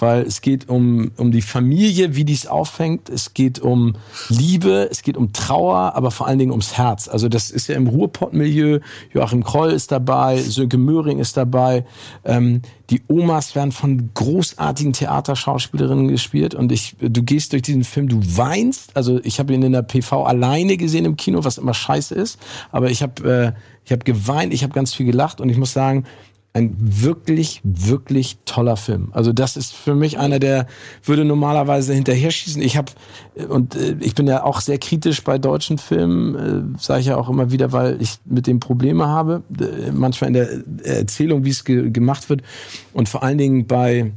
[0.03, 3.94] weil es geht um, um die Familie, wie die es auffängt, es geht um
[4.28, 7.07] Liebe, es geht um Trauer, aber vor allen Dingen ums Herz.
[7.07, 8.80] Also das ist ja im Ruhrpott-Milieu,
[9.14, 11.84] Joachim Kroll ist dabei, Sönke Möhring ist dabei,
[12.24, 16.55] ähm, die Omas werden von großartigen Theaterschauspielerinnen gespielt.
[16.55, 18.96] Und ich, du gehst durch diesen Film, du weinst.
[18.96, 22.38] Also ich habe ihn in der PV alleine gesehen im Kino, was immer scheiße ist,
[22.70, 25.40] aber ich habe äh, ich habe geweint, ich habe ganz viel gelacht.
[25.40, 26.05] Und ich muss sagen,
[26.55, 29.09] ein wirklich, wirklich toller Film.
[29.12, 30.66] Also das ist für mich einer, der
[31.03, 32.61] würde normalerweise hinterher schießen.
[32.61, 32.92] Ich habe
[33.48, 37.16] und äh, ich bin ja auch sehr kritisch bei deutschen Filmen, äh, sage ich ja
[37.16, 40.48] auch immer wieder, weil ich mit dem Probleme habe, äh, manchmal in der
[40.84, 42.42] Erzählung, wie es ge gemacht wird
[42.92, 44.12] und vor allen Dingen bei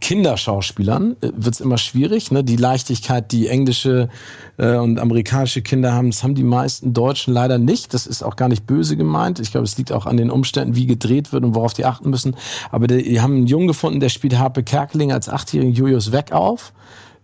[0.00, 2.30] Kinderschauspielern äh, wird es immer schwierig.
[2.30, 2.44] Ne?
[2.44, 4.08] Die Leichtigkeit, die englische
[4.56, 7.94] äh, und amerikanische Kinder haben, das haben die meisten Deutschen leider nicht.
[7.94, 9.38] Das ist auch gar nicht böse gemeint.
[9.40, 12.10] Ich glaube, es liegt auch an den Umständen, wie gedreht wird und worauf die achten
[12.10, 12.36] müssen.
[12.70, 16.32] Aber die, die haben einen Jungen gefunden, der spielt Harpe Kerkeling als achtjährigen Julius Weg
[16.32, 16.72] auf,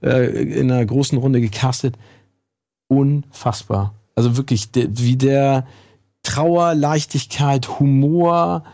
[0.02, 1.96] äh, in einer großen Runde gecastet.
[2.88, 3.94] Unfassbar.
[4.14, 5.66] Also wirklich, wie der
[6.22, 8.64] Trauer, Leichtigkeit, Humor,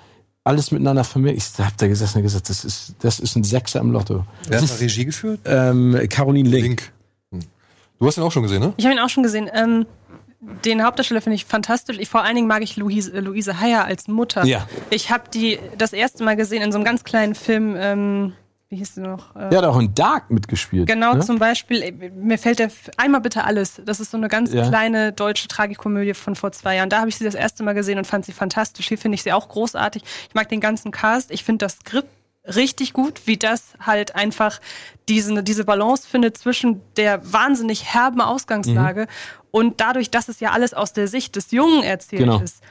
[0.45, 1.59] alles miteinander vermischt.
[1.59, 4.25] Ich hab da gesessen und gesagt, das ist, das ist ein Sechser im Lotto.
[4.49, 5.41] Wer hat da Regie geführt?
[5.45, 6.65] Ähm, Caroline Link.
[6.65, 6.93] Link.
[7.33, 7.41] Hm.
[7.99, 8.73] Du hast ihn auch schon gesehen, ne?
[8.77, 9.51] Ich habe ihn auch schon gesehen.
[9.53, 9.87] Ähm,
[10.65, 11.99] den Hauptdarsteller finde ich fantastisch.
[11.99, 14.45] Ich, vor allen Dingen mag ich Louise, äh, Luise Heyer als Mutter.
[14.45, 14.67] Ja.
[14.89, 17.77] Ich habe die das erste Mal gesehen in so einem ganz kleinen Film.
[17.79, 18.33] Ähm,
[18.71, 19.35] wie hieß die noch?
[19.35, 20.87] Äh, Der hat auch in Dark mitgespielt.
[20.87, 21.21] Genau, ne?
[21.21, 23.83] zum Beispiel, äh, mir fällt der einmal bitte alles.
[23.85, 24.67] Das ist so eine ganz Ja.
[24.69, 26.89] kleine deutsche Tragikomödie von vor zwei Jahren.
[26.89, 28.87] Da habe ich sie das erste Mal gesehen und fand sie fantastisch.
[28.89, 30.05] Hier finde ich sie auch großartig.
[30.29, 31.33] Ich mag den ganzen Cast.
[31.33, 32.09] Ich finde das Skript
[32.47, 34.61] richtig gut, wie das halt einfach
[35.09, 39.09] diese, diese Balance findet zwischen der wahnsinnig herben Ausgangslage
[39.51, 42.41] und dadurch, dass es ja alles aus der Sicht des Jungen erzählt Genau.
[42.41, 42.63] ist,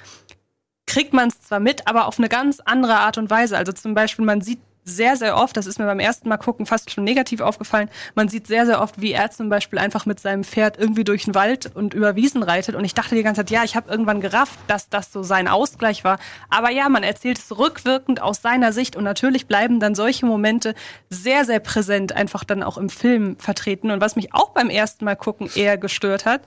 [0.87, 3.57] kriegt man es zwar mit, aber auf eine ganz andere Art und Weise.
[3.57, 4.59] Also zum Beispiel, man sieht
[4.95, 8.27] sehr, sehr oft, das ist mir beim ersten Mal gucken fast schon negativ aufgefallen, man
[8.27, 11.35] sieht sehr, sehr oft, wie er zum Beispiel einfach mit seinem Pferd irgendwie durch den
[11.35, 12.75] Wald und über Wiesen reitet.
[12.75, 15.47] Und ich dachte die ganze Zeit, ja, ich habe irgendwann gerafft, dass das so sein
[15.47, 16.19] Ausgleich war.
[16.49, 20.75] Aber ja, man erzählt es rückwirkend aus seiner Sicht und natürlich bleiben dann solche Momente
[21.09, 23.91] sehr, sehr präsent einfach dann auch im Film vertreten.
[23.91, 26.41] Und was mich auch beim ersten Mal gucken eher gestört hat,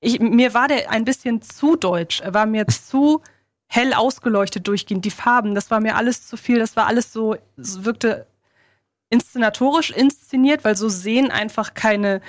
[0.00, 2.20] ich, mir war der ein bisschen zu deutsch.
[2.20, 3.22] Er war mir zu
[3.66, 5.04] hell ausgeleuchtet durchgehend.
[5.04, 6.58] Die Farben, das war mir alles zu viel.
[6.58, 8.26] Das war alles so, es wirkte
[9.10, 12.20] inszenatorisch inszeniert, weil so sehen einfach keine,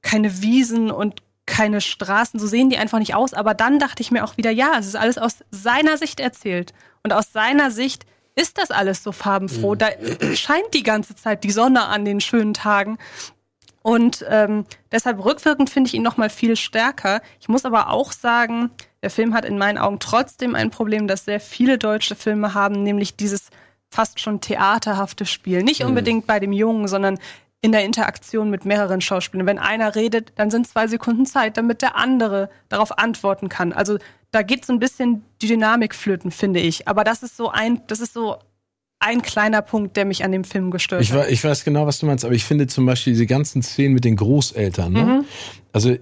[0.00, 3.34] keine Wiesen und keine Straßen, so sehen die einfach nicht aus.
[3.34, 6.72] Aber dann dachte ich mir auch wieder, ja, es ist alles aus seiner Sicht erzählt.
[7.02, 9.74] Und aus seiner Sicht ist das alles so farbenfroh.
[9.74, 9.88] Da
[10.34, 12.98] scheint die ganze Zeit die Sonne an den schönen Tagen.
[13.82, 17.20] Und ähm, deshalb rückwirkend finde ich ihn noch mal viel stärker.
[17.40, 18.70] Ich muss aber auch sagen,
[19.02, 22.82] der Film hat in meinen Augen trotzdem ein Problem, das sehr viele deutsche Filme haben,
[22.82, 23.48] nämlich dieses
[23.90, 25.62] fast schon theaterhafte Spiel.
[25.62, 27.18] Nicht unbedingt bei dem Jungen, sondern
[27.60, 29.46] in der Interaktion mit mehreren Schauspielern.
[29.46, 33.72] Wenn einer redet, dann sind zwei Sekunden Zeit, damit der andere darauf antworten kann.
[33.72, 33.98] Also
[34.32, 36.88] da geht so ein bisschen die Dynamik flöten, finde ich.
[36.88, 38.38] Aber das ist so ein, das ist so
[38.98, 41.30] ein kleiner Punkt, der mich an dem Film gestört Ich, hat.
[41.30, 44.04] ich weiß genau, was du meinst, aber ich finde zum Beispiel diese ganzen Szenen mit
[44.04, 44.92] den Großeltern.
[44.92, 45.02] Ne?
[45.02, 45.24] Mhm.
[45.72, 45.96] Also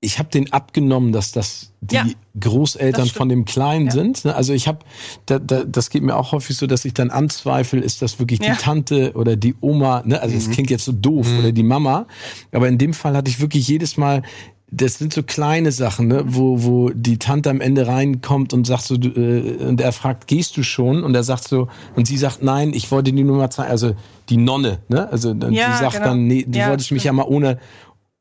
[0.00, 2.04] ich habe den abgenommen, dass das die Ja,
[2.38, 3.18] Großeltern das stimmt.
[3.18, 3.92] von dem Kleinen Ja.
[3.92, 4.24] sind.
[4.24, 4.34] ne?
[4.34, 4.78] Also ich habe,
[5.26, 8.40] da, da, das geht mir auch häufig so, dass ich dann anzweifle, ist das wirklich
[8.40, 8.52] Ja.
[8.54, 10.02] die Tante oder die Oma?
[10.04, 10.20] Ne?
[10.22, 12.06] Also es klingt jetzt so doof oder die Mama,
[12.52, 14.22] aber in dem Fall hatte ich wirklich jedes Mal
[14.70, 18.82] das sind so kleine Sachen, ne, wo, wo die Tante am Ende reinkommt und sagt
[18.82, 21.04] so, äh, und er fragt, gehst du schon?
[21.04, 23.94] Und er sagt so, und sie sagt, nein, ich wollte die nur mal zeigen, also
[24.28, 26.04] die Nonne, ne, also Ja, sie sagt genau.
[26.08, 27.16] dann, nee, du Ja, wolltest mich ja stimmt.
[27.30, 27.58] mal ohne,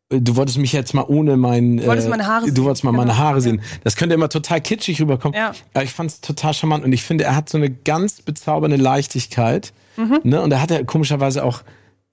[0.09, 2.63] du wolltest mich jetzt mal ohne mein, Du wolltest meine Haare du sehen.
[2.63, 3.41] wolltest mal meine Genau, Haare ja.
[3.41, 3.61] sehen.
[3.83, 5.35] Das könnte immer total kitschig rüberkommen.
[5.37, 5.53] Ja.
[5.73, 8.77] Aber ich fand es total charmant und ich finde, er hat so eine ganz bezaubernde
[8.77, 10.19] Leichtigkeit, Mhm.
[10.23, 11.63] ne, und er hat ja komischerweise auch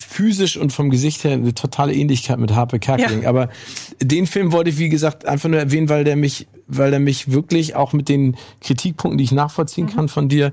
[0.02, 3.22] physisch und vom Gesicht her eine totale Ähnlichkeit mit Harpe Kerkeling.
[3.22, 3.28] Ja.
[3.28, 3.48] Aber
[4.02, 7.30] den Film wollte ich, wie gesagt, einfach nur erwähnen, weil der mich, weil der mich
[7.30, 9.90] wirklich auch mit den Kritikpunkten, die ich nachvollziehen Mhm.
[9.94, 10.52] kann von dir, äh,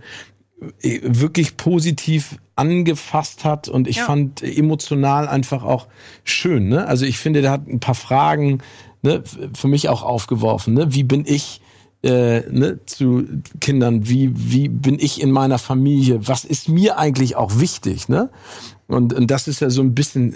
[0.81, 4.05] wirklich positiv angefasst hat und ich Ja.
[4.05, 5.87] fand emotional einfach auch
[6.23, 6.69] schön.
[6.69, 6.87] Ne?
[6.87, 8.59] Also ich finde, der hat ein paar Fragen
[9.01, 9.23] ne,
[9.55, 10.75] für mich auch aufgeworfen.
[10.75, 10.93] Ne?
[10.93, 11.61] Wie bin ich
[12.03, 13.25] äh, ne, zu
[13.59, 18.29] Kindern, wie, wie bin ich in meiner Familie, was ist mir eigentlich auch wichtig, ne?
[18.87, 20.35] Und, und das ist ja so ein bisschen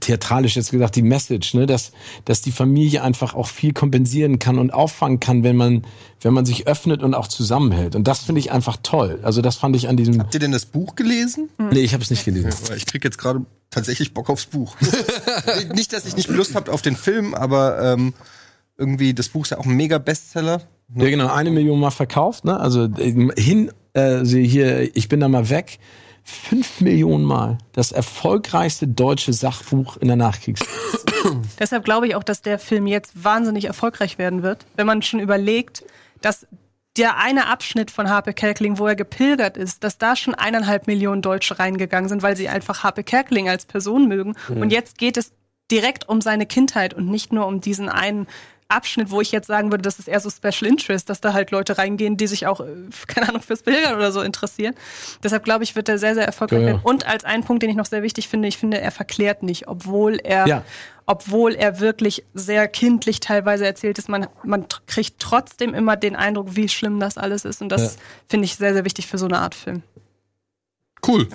[0.00, 1.92] theatralisch jetzt gesagt die Message, ne, dass
[2.24, 5.82] dass die Familie einfach auch viel kompensieren kann und auffangen kann, wenn man
[6.20, 7.94] wenn man sich öffnet und auch zusammenhält.
[7.94, 9.20] Und das finde ich einfach toll.
[9.22, 10.18] Also das fand ich an diesem.
[10.18, 11.48] Habt ihr denn das Buch gelesen?
[11.58, 12.52] Nee, ich habe es nicht gelesen.
[12.68, 14.76] Ja, Ich krieg jetzt gerade tatsächlich Bock aufs Buch.
[15.74, 18.14] nicht, dass ich nicht Lust habe auf den Film, aber ähm,
[18.76, 20.62] irgendwie das Buch ist ja auch ein mega Bestseller.
[20.94, 22.58] Ja, genau, eine Million Mal verkauft, ne?
[22.58, 25.78] Also äh, hin, äh, sie hier, ich bin da mal weg.
[26.24, 27.58] Fünf Millionen Mal.
[27.72, 30.68] Das erfolgreichste deutsche Sachbuch in der Nachkriegszeit.
[31.58, 35.20] Deshalb glaube ich auch, dass der Film jetzt wahnsinnig erfolgreich werden wird, wenn man schon
[35.20, 35.84] überlegt,
[36.22, 36.46] dass
[36.96, 41.22] der eine Abschnitt von Harpe Kerkeling, wo er gepilgert ist, dass da schon eineinhalb Millionen
[41.22, 44.34] Deutsche reingegangen sind, weil sie einfach Harpe Kerkeling als Person mögen.
[44.48, 45.32] Und jetzt geht es
[45.70, 48.26] direkt um seine Kindheit und nicht nur um diesen einen
[48.74, 51.50] Abschnitt, wo ich jetzt sagen würde, das ist eher so Special Interest, dass da halt
[51.50, 52.66] Leute reingehen, die sich auch, äh,
[53.06, 54.74] keine Ahnung, fürs Pilgern oder so interessieren.
[55.22, 56.80] Deshalb glaube ich, wird er sehr, sehr erfolgreich Ja, werden.
[56.82, 59.68] Und als einen Punkt, den ich noch sehr wichtig finde, ich finde, er verklärt nicht,
[59.68, 60.64] obwohl er, Ja.
[61.06, 66.56] obwohl er wirklich sehr kindlich teilweise erzählt ist, man, man kriegt trotzdem immer den Eindruck,
[66.56, 67.62] wie schlimm das alles ist.
[67.62, 68.00] Und das Ja.
[68.28, 69.82] finde ich sehr, sehr wichtig für so eine Art Film.
[71.06, 71.28] Cool.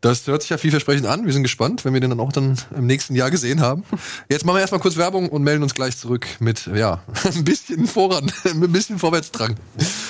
[0.00, 1.24] Das hört sich ja vielversprechend an.
[1.24, 3.82] Wir sind gespannt, wenn wir den dann auch dann im nächsten Jahr gesehen haben.
[4.28, 7.86] Jetzt machen wir erstmal kurz Werbung und melden uns gleich zurück mit, ja, ein bisschen
[7.86, 9.56] voran, mit ein bisschen Vorwärtsdrang.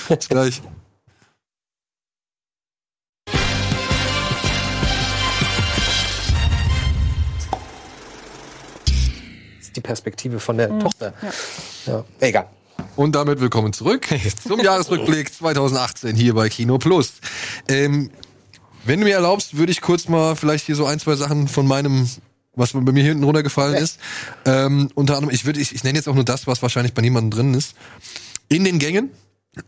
[0.08, 0.60] Bis gleich.
[9.56, 11.14] Das ist die Perspektive von der Tochter.
[11.86, 12.04] Ja.
[12.18, 12.48] Egal.
[12.96, 14.08] Und damit willkommen zurück
[14.46, 17.12] zum Jahresrückblick 2018 hier bei Kino Plus.
[17.68, 18.10] Ähm,
[18.86, 21.66] wenn du mir erlaubst, würde ich kurz mal vielleicht hier so ein, zwei Sachen von
[21.66, 22.08] meinem,
[22.54, 23.98] was bei mir hinten runtergefallen ist.
[24.44, 27.02] Ähm, unter anderem, ich würde, ich, ich nenne jetzt auch nur das, was wahrscheinlich bei
[27.02, 27.74] niemandem drin ist.
[28.48, 29.10] In den Gängen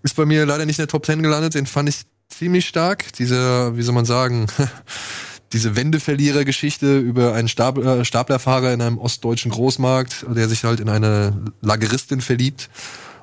[0.03, 3.13] ist bei mir leider nicht in der Top 10 gelandet, den fand ich ziemlich stark.
[3.15, 4.47] Diese, wie soll man sagen,
[5.53, 10.89] diese Wendeverlierer-Geschichte über einen Stab äh, Staplerfahrer in einem ostdeutschen Großmarkt, der sich halt in
[10.89, 12.69] eine Lageristin verliebt.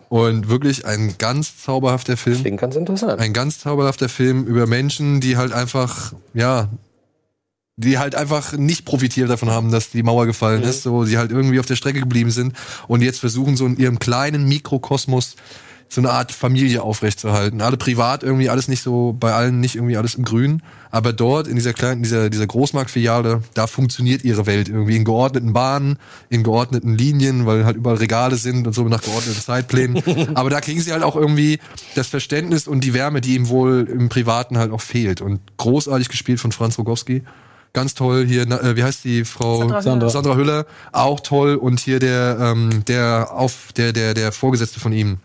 [0.10, 2.42] Und wirklich ein ganz zauberhafter Film.
[2.42, 3.20] Klingt ganz interessant.
[3.20, 6.70] Ein ganz zauberhafter Film über Menschen, die halt einfach, ja,
[7.78, 11.32] die halt einfach nicht profitiert davon haben, dass die Mauer gefallen ist, so, die halt
[11.32, 12.54] irgendwie auf der Strecke geblieben sind
[12.88, 15.36] und jetzt versuchen, so in ihrem kleinen Mikrokosmos
[15.88, 17.62] so eine Art Familie aufrechtzuerhalten.
[17.62, 20.62] Alle privat irgendwie, alles nicht so, bei allen nicht irgendwie alles im Grün.
[20.92, 25.54] Aber dort, in dieser kleinen, dieser, dieser Großmarktfiliale, da funktioniert ihre Welt irgendwie in geordneten
[25.54, 25.98] Bahnen,
[26.30, 30.02] in geordneten Linien, weil halt überall Regale sind und so nach geordneten Zeitplänen.
[30.36, 31.60] Aber da kriegen sie halt auch irgendwie
[31.96, 35.22] das Verständnis und die Wärme, die ihm wohl im Privaten halt auch fehlt.
[35.22, 37.24] Und großartig gespielt von Franz Rogowski.
[37.74, 39.60] Ganz toll hier, äh, wie heißt die Frau?
[39.60, 40.10] Sandra Hüller.
[40.10, 41.56] Sandra Hüller, auch toll.
[41.56, 45.20] Und hier der, ähm, der auf, der, der, der Vorgesetzte von ihm.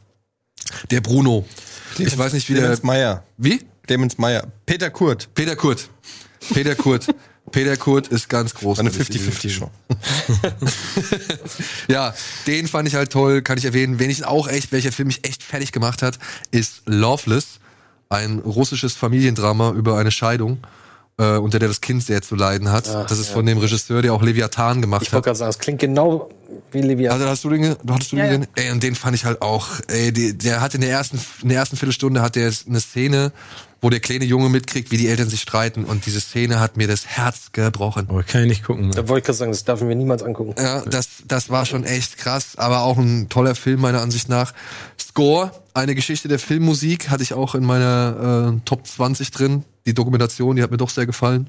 [0.90, 1.46] Der Bruno.
[1.98, 2.62] Ich weiß nicht, wie der.
[2.62, 3.24] Clemens Meyer.
[3.36, 3.60] Wie?
[3.86, 4.46] Clemens Meyer.
[4.66, 5.28] Peter Kurt.
[5.34, 5.90] Peter Kurt.
[6.52, 7.06] Peter Kurt.
[7.50, 8.78] Peter Kurt ist ganz groß.
[8.78, 9.70] Eine 50-50-Show.
[11.88, 12.14] Ja,
[12.46, 13.98] den fand ich halt toll, kann ich erwähnen.
[13.98, 16.18] Wen ich auch echt, welcher Film mich echt fertig gemacht hat,
[16.52, 17.58] ist Loveless.
[18.08, 20.58] Ein russisches Familiendrama über eine Scheidung,
[21.20, 22.88] äh, unter der das Kind sehr zu leiden hat.
[22.88, 23.34] Ach, das ist ja.
[23.34, 25.24] von dem Regisseur, der auch Leviathan gemacht Ich wollte hat.
[25.24, 26.30] gerade sagen, es klingt genau
[26.72, 27.12] wie Livia.
[27.12, 28.38] Also hast du den, hattest du den Ja, ja.
[28.38, 28.46] gesehen?
[28.54, 31.50] Ey, und den fand ich halt auch, ey, die, der hat in der ersten, in
[31.50, 33.32] der ersten Viertelstunde hat der eine Szene,
[33.82, 36.86] wo der kleine Junge mitkriegt, wie die Eltern sich streiten und diese Szene hat mir
[36.86, 38.06] das Herz gebrochen.
[38.08, 38.88] Aber kann ich nicht gucken.
[38.88, 38.94] Ne?
[38.94, 40.54] da wollte ich gerade sagen, das dürfen wir niemals angucken.
[40.58, 44.52] Ja, das, das war schon echt krass, aber auch ein toller Film meiner Ansicht nach.
[45.00, 49.64] Score, eine Geschichte der Filmmusik, hatte ich auch in meiner äh, Top 20 drin.
[49.86, 51.48] Die Dokumentation, die hat mir doch sehr gefallen,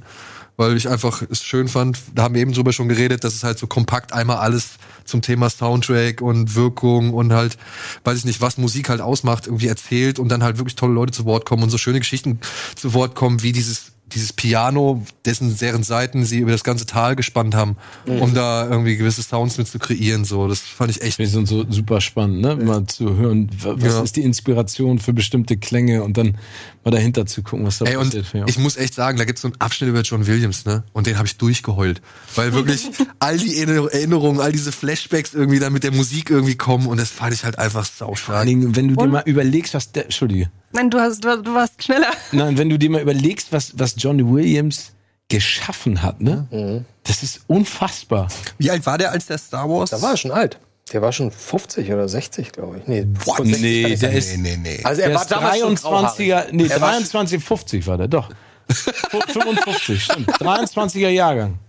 [0.57, 1.99] weil ich einfach es schön fand.
[2.15, 4.75] Da haben wir eben drüber schon geredet, dass es halt so kompakt einmal alles
[5.05, 7.57] zum Thema Soundtrack und Wirkung und halt,
[8.03, 11.11] weiß ich nicht, was Musik halt ausmacht, irgendwie erzählt und dann halt wirklich tolle Leute
[11.11, 12.39] zu Wort kommen und so schöne Geschichten
[12.75, 17.15] zu Wort kommen, wie dieses dieses Piano, dessen deren Seiten sie über das ganze Tal
[17.15, 20.25] gespannt haben, um da irgendwie gewisse Sounds mit zu kreieren.
[20.25, 21.17] So, das fand ich echt.
[21.19, 22.55] Die sind so super spannend, ne?
[22.57, 24.01] Mal zu hören, wa- was Ja.
[24.01, 26.37] ist die Inspiration für bestimmte Klänge und dann
[26.83, 28.33] mal dahinter zu gucken, was da Ey, und passiert.
[28.33, 28.45] Ja.
[28.47, 30.83] ich muss echt sagen, da gibt's so einen Abschnitt über John Williams, ne?
[30.93, 32.01] Und den habe ich durchgeheult.
[32.35, 32.89] Weil wirklich
[33.19, 36.99] all die Erinner- Erinnerungen, all diese Flashbacks irgendwie dann mit der Musik irgendwie kommen und
[36.99, 38.39] das fand ich halt einfach Vor saustark.
[38.39, 40.49] allen Dingen, wenn du dir Und- mal überlegst, was der, Entschuldige.
[40.73, 42.11] Nein, du hast, du, du warst schneller.
[42.31, 44.91] Nein, wenn du dir mal überlegst, was, was John Williams
[45.29, 46.85] geschaffen hat, ne?
[47.03, 48.27] Das ist unfassbar.
[48.57, 49.89] Wie alt war der, als der Star Wars?
[49.89, 50.59] Da war er schon alt.
[50.91, 52.87] Der war schon 50 oder 60, glaube ich.
[52.87, 53.37] Nee, What?
[53.45, 54.79] 60 Nee, der ist, nee, nee.
[54.83, 58.07] Also er der war ist damals schon 23er, nee, Er war 23, 50 war der,
[58.09, 58.29] doch.
[58.69, 60.29] 55, stimmt.
[60.29, 61.59] 23er Jahrgang.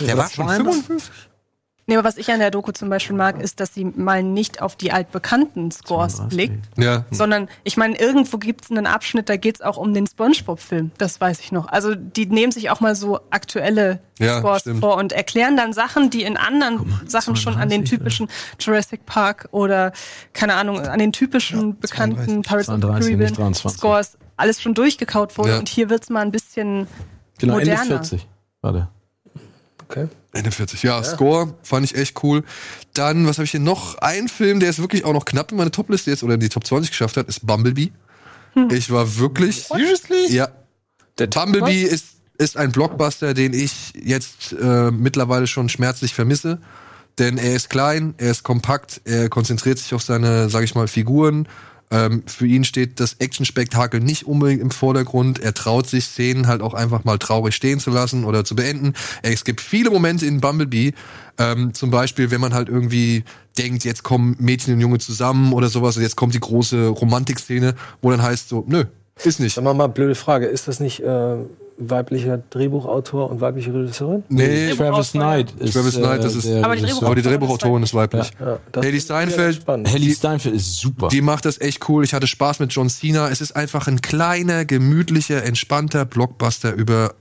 [0.00, 1.10] Der war schon 52?
[1.86, 1.88] 55.
[1.88, 4.60] Nee, aber was ich an der Doku zum Beispiel mag, ist, dass sie mal nicht
[4.60, 7.04] auf die altbekannten Scores blickt, Ja.
[7.10, 10.90] sondern ich meine, irgendwo gibt es einen Abschnitt, da geht es auch um den Spongebob-Film.
[10.98, 11.68] Das weiß ich noch.
[11.68, 14.80] Also die nehmen sich auch mal so aktuelle Ja, Scores stimmt.
[14.80, 18.28] vor und erklären dann Sachen, die in anderen Sachen schon an den 32, typischen
[18.58, 19.92] Jurassic Park oder
[20.32, 23.78] keine Ahnung, an den typischen bekannten Pirates of the 32, nicht Caribbean 23.
[23.78, 25.58] Scores alles schon durchgekaut wurde Ja.
[25.58, 26.86] und hier wird es mal ein bisschen
[27.38, 27.86] Genau, Ende moderner.
[28.02, 28.26] 40
[28.62, 28.88] war der.
[29.88, 30.08] Okay.
[30.36, 30.82] Ende 40.
[30.82, 32.44] Ja, Score fand ich echt cool.
[32.94, 33.98] Dann, was habe ich hier noch?
[33.98, 36.48] Ein Film, der es wirklich auch noch knapp in meine Topliste jetzt oder in die
[36.48, 37.92] Top 20 geschafft hat, ist Bumblebee.
[38.70, 39.64] Ich war wirklich.
[39.64, 40.32] Seriously?
[40.32, 40.48] Ja.
[41.18, 42.06] Der Bumblebee ist,
[42.38, 46.58] ist ein Blockbuster, den ich jetzt äh, mittlerweile schon schmerzlich vermisse.
[47.18, 50.86] Denn er ist klein, er ist kompakt, er konzentriert sich auf seine, sag ich mal,
[50.86, 51.48] Figuren.
[51.90, 55.38] Ähm, für ihn steht das Actionspektakel nicht unbedingt im Vordergrund.
[55.38, 58.94] Er traut sich, Szenen halt auch einfach mal traurig stehen zu lassen oder zu beenden.
[59.22, 60.94] Es gibt viele Momente in Bumblebee,
[61.38, 63.24] ähm, zum Beispiel, wenn man halt irgendwie
[63.58, 67.74] denkt, jetzt kommen Mädchen und Junge zusammen oder sowas und jetzt kommt die große Romantikszene,
[68.02, 68.84] wo dann heißt so, nö,
[69.24, 69.54] ist nicht.
[69.54, 70.46] Sag mal, mal blöde Frage.
[70.46, 71.36] Ist das nicht äh,
[71.78, 74.22] weiblicher Drehbuchautor und weibliche Regisseurin?
[74.28, 75.74] Nee, Travis Knight ist.
[75.74, 77.06] Travis Knight, das ist- Aber die Regisseur.
[77.06, 78.30] aber die Drehbuchautorin ist weiblich.
[78.40, 79.66] Ja, das Haley Steinfeld.
[79.66, 81.08] Haley Steinfeld ist super.
[81.08, 82.04] Die macht das echt cool.
[82.04, 83.28] Ich hatte Spaß mit John Cena.
[83.28, 87.14] Es ist einfach ein kleiner, gemütlicher, entspannter Blockbuster über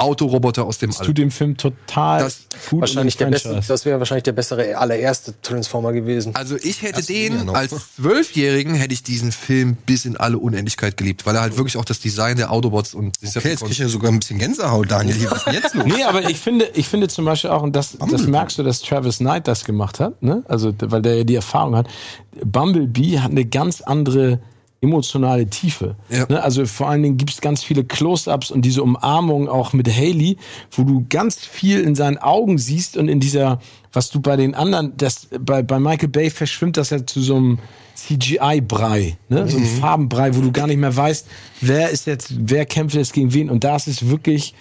[0.00, 1.06] Autoroboter aus dem Das All.
[1.06, 2.80] tut dem Film total Das- gut.
[2.82, 6.36] Wahrscheinlich der beste, das wäre wahrscheinlich der bessere allererste Transformer gewesen.
[6.36, 10.96] Also ich hätte Linie den als Zwölfjährigen hätte ich diesen Film bis in alle Unendlichkeit
[10.96, 13.78] geliebt, weil er halt wirklich auch das Design der Autobots und Okay, jetzt krieg ich
[13.78, 15.16] ja sogar ein bisschen Gänsehaut, Daniel.
[15.16, 15.84] Hier, was ist denn jetzt los?
[15.96, 18.80] Nee, aber ich finde, ich finde zum Beispiel auch, und das, das merkst du, dass
[18.82, 20.44] Travis Knight das gemacht hat, ne?
[20.46, 21.88] Also, weil der ja die Erfahrung hat.
[22.44, 24.38] Bumblebee hat eine ganz andere
[24.80, 25.96] emotionale Tiefe.
[26.08, 26.26] Ja.
[26.28, 26.42] Ne?
[26.42, 30.36] Also vor allen Dingen gibt es ganz viele Close-ups und diese Umarmung auch mit Haley,
[30.70, 33.58] wo du ganz viel in seinen Augen siehst und in dieser,
[33.92, 37.36] was du bei den anderen, das bei, bei Michael Bay verschwimmt das ja zu so
[37.36, 37.58] einem
[37.96, 39.48] CGI-Brei, ne?
[39.48, 41.26] so ein Farbenbrei, wo du gar nicht mehr weißt,
[41.60, 43.50] wer ist jetzt, wer kämpft jetzt gegen wen.
[43.50, 44.54] Und da ist es wirklich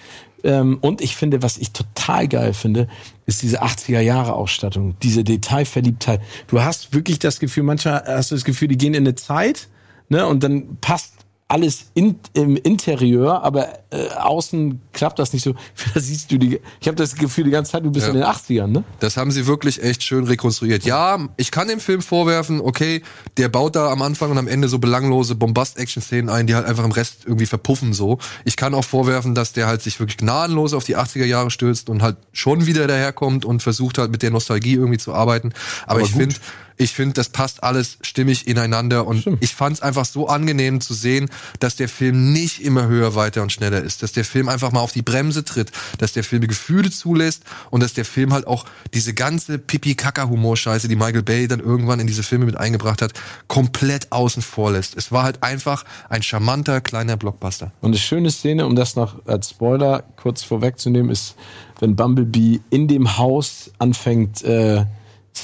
[0.44, 2.88] ähm, und ich finde, was ich total geil finde,
[3.26, 6.22] ist diese 80er Jahre Ausstattung, diese Detailverliebtheit.
[6.48, 9.68] Du hast wirklich das Gefühl, manchmal hast du das Gefühl, die gehen in eine Zeit,
[10.10, 11.14] ne, und dann passt
[11.50, 15.56] alles in, im Interieur, aber äh, außen klappt das nicht so.
[15.94, 16.60] Da siehst du die.
[16.82, 18.12] Ich habe das Gefühl die ganze Zeit, du bist Ja.
[18.12, 18.84] in den 80ern, ne?
[19.00, 20.84] Das haben sie wirklich echt schön rekonstruiert.
[20.84, 23.02] Ja, ich kann dem Film vorwerfen, okay,
[23.38, 26.84] der baut da am Anfang und am Ende so belanglose Bombast-Action-Szenen ein, die halt einfach
[26.84, 28.18] im Rest irgendwie verpuffen so.
[28.44, 31.90] Ich kann auch vorwerfen, dass der halt sich wirklich gnadenlos auf die 80er Jahre stürzt
[31.90, 35.54] und halt schon wieder daherkommt und versucht halt mit der Nostalgie irgendwie zu arbeiten.
[35.86, 36.36] Aber, ich finde,
[36.78, 40.94] ich finde, das passt alles stimmig ineinander und ich fand es einfach so angenehm zu
[40.94, 44.72] sehen, dass der Film nicht immer höher, weiter und schneller ist, dass der Film einfach
[44.72, 48.48] mal auf die Bremse tritt, dass der Film Gefühle zulässt und dass der Film halt
[48.48, 53.14] auch diese ganze Pipi-Kaka-Humor-Scheiße, die Michael Bay dann irgendwann in diese Filme mit eingebracht hat,
[53.48, 54.96] komplett außen vor lässt.
[54.96, 57.72] Es war halt einfach ein charmanter kleiner Blockbuster.
[57.82, 61.36] Und eine schöne Szene, um das noch als Spoiler kurz vorwegzunehmen, ist,
[61.80, 64.86] wenn Bumblebee in dem Haus anfängt, äh,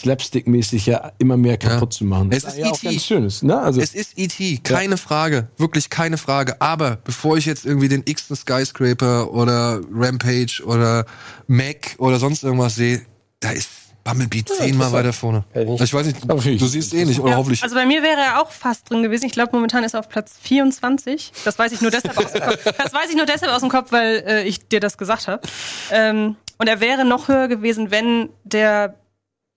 [0.02, 1.98] slapstick-mäßig ja immer mehr kaputt Ja.
[1.98, 2.32] zu machen.
[2.32, 2.88] Es Was ist ja auch E.T..
[2.88, 3.60] ganz schön ist, ne?
[3.60, 6.60] Also, Es ist E.T., keine Frage, wirklich keine Frage.
[6.62, 11.06] Aber bevor ich jetzt irgendwie den x Skyscraper oder Rampage oder
[11.48, 13.02] Mac oder sonst irgendwas sehe,
[13.40, 13.70] da ist
[14.06, 15.46] Bumblebee zehnmal weiter vorne.
[15.54, 17.64] Ich nicht- Ich weiß nicht, du siehst eh nicht, oder Ja, hoffentlich.
[17.64, 19.26] Also bei mir wäre er auch fast drin gewesen.
[19.28, 21.32] Ich glaube, momentan ist er auf Platz 24.
[21.46, 22.58] Das weiß ich nur deshalb aus dem Kopf.
[22.78, 25.42] Das weiß ich nur deshalb aus dem Kopf, weil äh, ich dir das gesagt habe.
[25.90, 28.96] Ähm, und er wäre noch höher gewesen, wenn der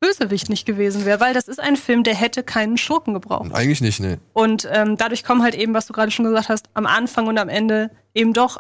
[0.01, 3.53] Bösewicht nicht gewesen wäre, weil das ist ein Film, der hätte keinen Schurken gebraucht.
[3.53, 4.19] Eigentlich nicht, ne.
[4.33, 7.39] Und ähm, dadurch kommen halt eben, was du gerade schon gesagt hast, am Anfang und
[7.39, 8.59] am Ende eben doch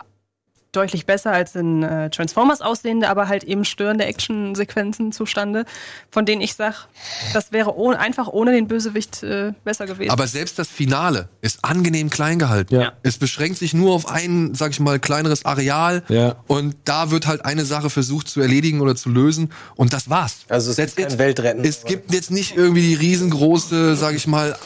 [0.76, 5.64] deutlich besser als in äh, Transformers aussehende, aber halt eben störende Actionsequenzen zustande,
[6.10, 6.88] von denen ich sag,
[7.32, 10.10] das wäre ohne, einfach ohne den Bösewicht äh, besser gewesen.
[10.10, 12.74] Aber selbst das Finale ist angenehm klein gehalten.
[12.74, 12.92] Ja.
[13.02, 16.02] Es beschränkt sich nur auf ein, sag ich mal, kleineres Areal.
[16.08, 16.36] Ja.
[16.46, 19.50] Und da wird halt eine Sache versucht zu erledigen oder zu lösen.
[19.76, 20.40] Und das war's.
[20.48, 21.18] Also es That's gibt kein.
[21.18, 21.64] Weltretten.
[21.64, 24.56] Es gibt jetzt nicht irgendwie die riesengroße, sag ich mal,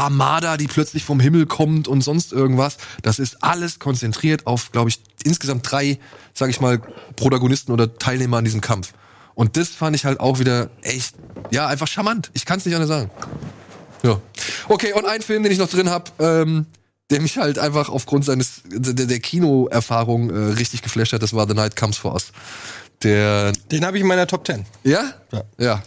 [0.00, 2.78] Armada, die plötzlich vom Himmel kommt und sonst irgendwas.
[3.02, 5.98] Das ist alles konzentriert auf, glaube ich, insgesamt drei,
[6.32, 6.80] sag ich mal,
[7.16, 8.94] Protagonisten oder Teilnehmer an diesem Kampf.
[9.34, 11.16] Und das fand ich halt auch wieder echt,
[11.50, 12.30] ja, einfach charmant.
[12.32, 13.10] Ich kann es nicht anders sagen.
[14.02, 14.18] Ja.
[14.68, 16.64] Okay, und ein Film, den ich noch drin habe, ähm,
[17.10, 21.46] der mich halt einfach aufgrund seines der, der Kinoerfahrung äh, richtig geflasht hat, das war
[21.46, 22.32] The Night Comes for Us.
[23.02, 24.64] Der Den habe ich in meiner Top 10.
[24.84, 25.12] ja?
[25.58, 25.82] Ja,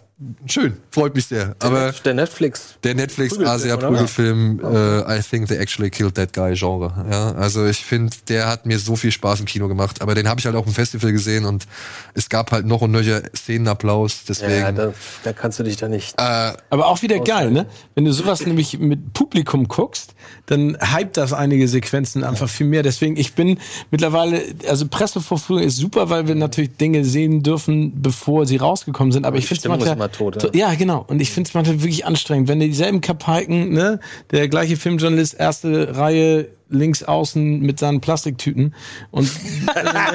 [0.45, 1.55] schön, freut mich sehr.
[1.59, 2.75] Aber der Netflix.
[2.83, 3.77] der Netflix Asia?
[3.77, 6.93] Prügelfilm, äh, I think they actually killed that guy Genre.
[7.09, 10.01] Ja, also ich finde, der hat mir so viel Spaß im Kino gemacht.
[10.01, 11.65] Aber den habe ich halt auch im Festival gesehen und
[12.13, 14.23] es gab halt noch und nöcher Szenenapplaus.
[14.27, 14.51] Deswegen.
[14.53, 14.93] Ja, da,
[15.23, 16.13] da kannst du dich da nicht.
[16.19, 17.65] äh, Aber auch wieder geil, ne?
[17.95, 20.13] Wenn du sowas nämlich mit Publikum guckst,
[20.45, 22.83] dann hypt das einige Sequenzen einfach viel mehr.
[22.83, 23.59] Deswegen, ich bin
[23.91, 29.25] mittlerweile, also Pressevorführung ist super, weil wir natürlich Dinge sehen dürfen, bevor sie rausgekommen sind.
[29.25, 31.03] Aber ich finde es manchmal, tot, to- ja, genau.
[31.07, 33.99] Und ich finde es manchmal wirklich anstrengend, wenn dieselben Kapaiken, ne?
[34.31, 38.73] Der gleiche Filmjournalist, erste Reihe, links außen mit seinen Plastiktüten
[39.11, 39.39] und so,
[39.73, 40.13] Alter,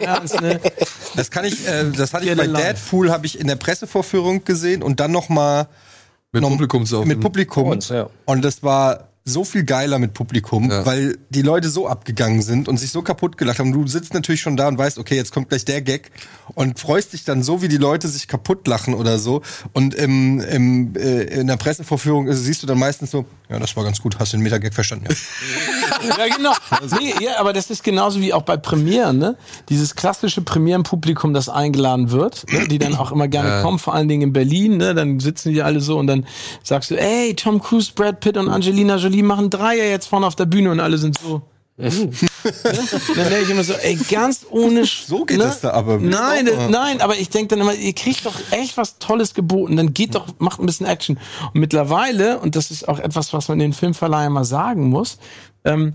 [0.00, 0.60] Ernst, ne?
[1.16, 2.46] Das kann ich, äh, das hatte ich bei.
[2.46, 5.68] Deadpool habe ich in der Pressevorführung gesehen und dann noch mal
[6.32, 7.04] mit noch- Publikum so.
[7.04, 7.68] mit Publikum.
[7.68, 8.08] uns, ja.
[8.24, 10.86] Und das war so viel geiler mit Publikum, Ja.
[10.86, 13.72] weil die Leute so abgegangen sind und sich so kaputt gelacht haben.
[13.72, 16.10] Du sitzt natürlich schon da und weißt, okay, jetzt kommt gleich der Gag
[16.54, 19.42] und freust dich dann so, wie die Leute sich kaputt lachen oder so.
[19.74, 23.84] Und im, im, äh, in der Pressevorführung siehst du dann meistens so, ja, das war
[23.84, 25.06] ganz gut, hast den Metagag verstanden.
[25.10, 25.14] Ja.
[26.18, 26.52] Ja, genau.
[27.00, 29.36] Nee, ja, aber das ist genauso wie auch bei Premieren, ne?
[29.68, 32.68] Dieses klassische Premierenpublikum, das eingeladen wird, ne?
[32.68, 34.94] die dann auch immer gerne kommen, vor allen Dingen in Berlin, ne?
[34.94, 36.24] Dann sitzen die alle so und dann
[36.62, 40.36] sagst du, ey, Tom Cruise, Brad Pitt und Angelina Jolie machen Dreier jetzt vorne auf
[40.36, 41.42] der Bühne und alle sind so.
[41.76, 41.90] ne?
[43.14, 45.98] Dann denke ich immer so, ey, ganz ohne Sch- So geht das da aber.
[45.98, 46.70] Nein, das, mal.
[46.70, 50.14] nein, aber ich denke dann immer, ihr kriegt doch echt was Tolles geboten, dann geht
[50.14, 51.18] doch, macht ein bisschen Action.
[51.52, 55.18] Und mittlerweile, und das ist auch etwas, was man den Filmverleihern mal sagen muss,
[55.64, 55.94] ähm,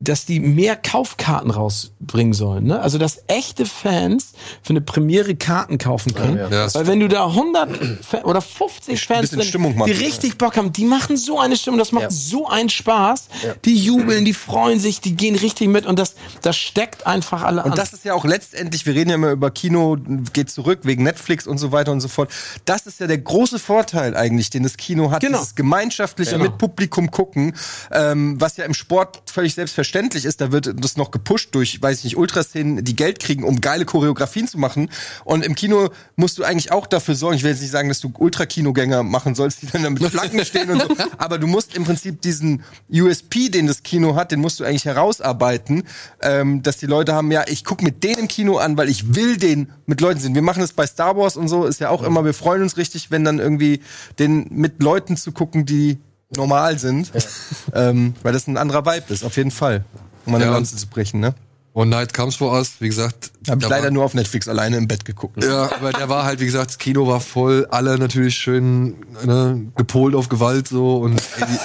[0.00, 2.64] dass die mehr Kaufkarten rausbringen sollen.
[2.64, 2.80] Ne?
[2.80, 4.32] Also dass echte Fans
[4.62, 6.36] für eine Premiere Karten kaufen können.
[6.36, 10.36] Ja, das Weil wenn du da 100 Fa- oder 50 Fans drin, Stimmung die richtig
[10.36, 12.10] Bock haben, die machen so eine Stimmung, das macht Ja.
[12.10, 13.28] so einen Spaß.
[13.64, 17.64] Die jubeln, die freuen sich, die gehen richtig mit und das, das steckt einfach alle
[17.64, 17.70] an.
[17.70, 19.96] Und das ist ja auch letztendlich, wir reden ja immer über Kino,
[20.32, 22.30] geht zurück wegen Netflix und so weiter und so fort.
[22.64, 25.20] Das ist ja der große Vorteil eigentlich, den das Kino hat.
[25.22, 25.38] Genau.
[25.38, 26.44] Dieses gemeinschaftliche Genau.
[26.44, 27.54] mit Publikum gucken,
[27.92, 30.40] ähm, was ja im Sport völlig selbstverständlich ist.
[30.40, 33.84] Da wird das noch gepusht durch, weiß ich nicht, Ultraszenen, die Geld kriegen, um geile
[33.84, 34.90] Choreografien zu machen.
[35.24, 38.00] Und im Kino musst du eigentlich auch dafür sorgen, ich will jetzt nicht sagen, dass
[38.00, 40.88] du Ultra-Kinogänger machen sollst, die dann da mit Flaggen stehen und so,
[41.18, 44.84] aber du musst im Prinzip diesen USP, den das Kino hat, den musst du eigentlich
[44.84, 45.84] herausarbeiten,
[46.22, 49.14] ähm, dass die Leute haben, ja, ich gucke mit denen im Kino an, weil ich
[49.14, 50.34] will den mit Leuten sehen.
[50.34, 52.76] Wir machen das bei Star Wars und so, ist ja auch immer, wir freuen uns
[52.76, 53.80] richtig, wenn dann irgendwie
[54.18, 55.98] den mit Leuten zu gucken, die
[56.36, 57.10] normal sind,
[57.74, 59.84] ähm, weil das ein anderer Vibe ist, auf jeden Fall.
[60.26, 60.52] Um mal eine Ja.
[60.56, 61.34] Lanze zu brechen, ne?
[61.74, 63.32] Und Night Comes for Us, wie gesagt.
[63.48, 65.42] Hab ich leider war- nur auf Netflix alleine im Bett geguckt.
[65.42, 69.66] Ja, aber der war halt, wie gesagt, das Kino war voll, alle natürlich schön ne,
[69.76, 71.58] gepolt auf Gewalt so und ey, die,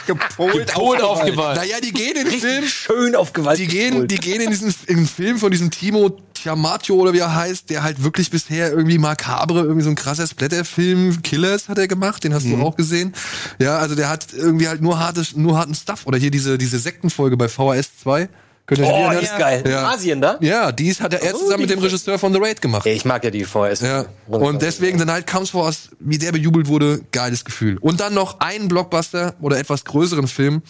[0.06, 1.56] Gepolt, Gepolt auf Gewalt.
[1.56, 3.58] naja, die gehen in den Film, Schön auf Gewalt.
[3.58, 7.18] die gehen, die gehen in diesen in den Film von diesem Timo Tiamatio oder wie
[7.18, 11.78] er heißt, der halt wirklich bisher irgendwie makabre, irgendwie so ein krasser Splatterfilm, Killers hat
[11.78, 13.12] er gemacht, den hast du auch gesehen.
[13.58, 16.78] Ja, also der hat irgendwie halt nur hartes, nur harten Stuff oder hier diese diese
[16.78, 18.28] Sektenfolge bei VHS 2.
[18.70, 19.64] Könnt ihr euch Oh, die ist geil.
[19.66, 19.88] Ja.
[19.90, 20.38] Asien da?
[20.40, 22.86] Ja, dies hat er erst zusammen mit dem Regisseur von The Raid gemacht.
[22.86, 23.80] Ich mag ja die VS.
[23.80, 24.04] Ja.
[24.28, 27.78] Und deswegen The Night Comes For Us, wie der bejubelt wurde, geiles Gefühl.
[27.78, 30.62] Und dann noch einen Blockbuster oder etwas größeren Film,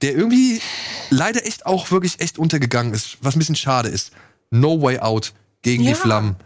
[0.00, 0.60] der irgendwie
[1.10, 4.12] leider echt auch wirklich echt untergegangen ist, was ein bisschen schade ist.
[4.50, 5.32] No Way Out
[5.62, 5.90] gegen Ja.
[5.90, 6.36] die Flammen.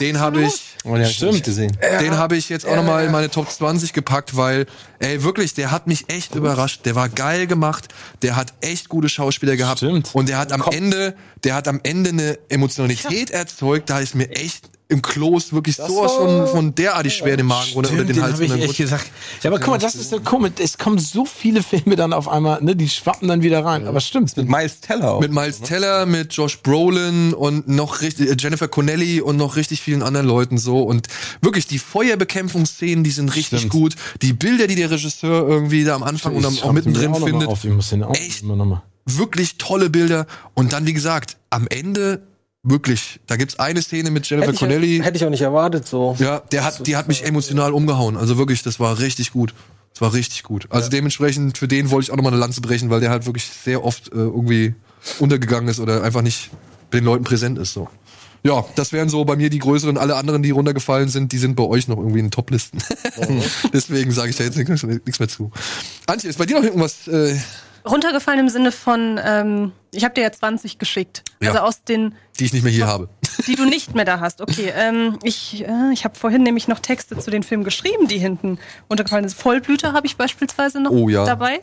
[0.00, 1.76] Den habe ich, Oh, den hab ich noch nicht gesehen.
[2.00, 4.66] den habe ich jetzt auch noch mal in meine Top 20 gepackt, weil,
[4.98, 6.84] ey, wirklich, der hat mich echt überrascht.
[6.84, 9.78] Der war geil gemacht, der hat echt gute Schauspieler gehabt.
[9.78, 10.12] Stimmt.
[10.12, 11.14] Und der hat am Ende,
[11.44, 16.12] der hat am Ende eine Emotionalität erzeugt, da ist mir echt im Kloß wirklich sowas
[16.12, 19.10] von, von derartig schwer den Magen Stimmt, den den Hals ich echt gesagt.
[19.42, 20.52] Ja, aber guck mal, das ist so komisch.
[20.58, 23.86] Es kommen so viele Filme dann auf einmal, ne, die schwappen dann wieder rein.
[23.86, 24.36] Aber stimmt.
[24.36, 25.20] Mit Miles Teller auch.
[25.20, 29.80] Mit Miles Teller, mit Josh Brolin und noch richtig, äh, Jennifer Connelly und noch richtig
[29.80, 30.82] vielen anderen Leuten so.
[30.82, 31.08] Und
[31.40, 33.72] wirklich, die Feuerbekämpfungsszenen, die sind richtig Stimmt.
[33.72, 33.96] gut.
[34.20, 37.24] Die Bilder, die der Regisseur irgendwie da am Anfang und Ich auch schreib mittendrin auch
[37.24, 37.48] findet.
[37.48, 37.64] Auf.
[37.64, 38.44] Ich muss den auch Echt?
[39.06, 40.26] Wirklich tolle Bilder.
[40.52, 42.22] Und dann, wie gesagt, am Ende,
[42.64, 45.00] wirklich, da gibt's eine Szene mit Jennifer Hätte ich, Connelly.
[45.02, 46.16] hätte ich auch nicht erwartet, so.
[46.18, 48.16] Ja, der hat, die hat mich emotional umgehauen.
[48.16, 49.54] Also wirklich, das war richtig gut.
[49.92, 50.66] Das war richtig gut.
[50.70, 53.44] Also dementsprechend, für den wollte ich auch nochmal eine Lanze brechen, weil der halt wirklich
[53.44, 54.74] sehr oft äh, irgendwie
[55.20, 56.50] untergegangen ist oder einfach nicht
[56.90, 57.74] bei den Leuten präsent ist.
[57.74, 57.88] So.
[58.42, 59.96] Ja, das wären so bei mir die größeren.
[59.96, 62.80] Alle anderen, die runtergefallen sind, die sind bei euch noch irgendwie in den Toplisten.
[63.72, 65.52] Deswegen sage ich da jetzt nichts nichts mehr zu.
[66.06, 67.06] Antje, ist bei dir noch irgendwas?
[67.06, 67.36] Äh,
[67.86, 71.22] Runtergefallen im Sinne von, ähm, ich habe dir ja 20 geschickt.
[71.40, 71.50] Ja.
[71.50, 73.08] Also aus den, die ich nicht mehr hier habe.
[73.46, 74.40] die du nicht mehr da hast.
[74.40, 78.18] Okay, ähm, ich, äh, ich habe vorhin nämlich noch Texte zu den Filmen geschrieben, die
[78.18, 78.58] hinten
[78.88, 79.38] untergefallen sind.
[79.38, 81.24] Vollblüter habe ich beispielsweise noch Oh ja.
[81.24, 81.60] dabei.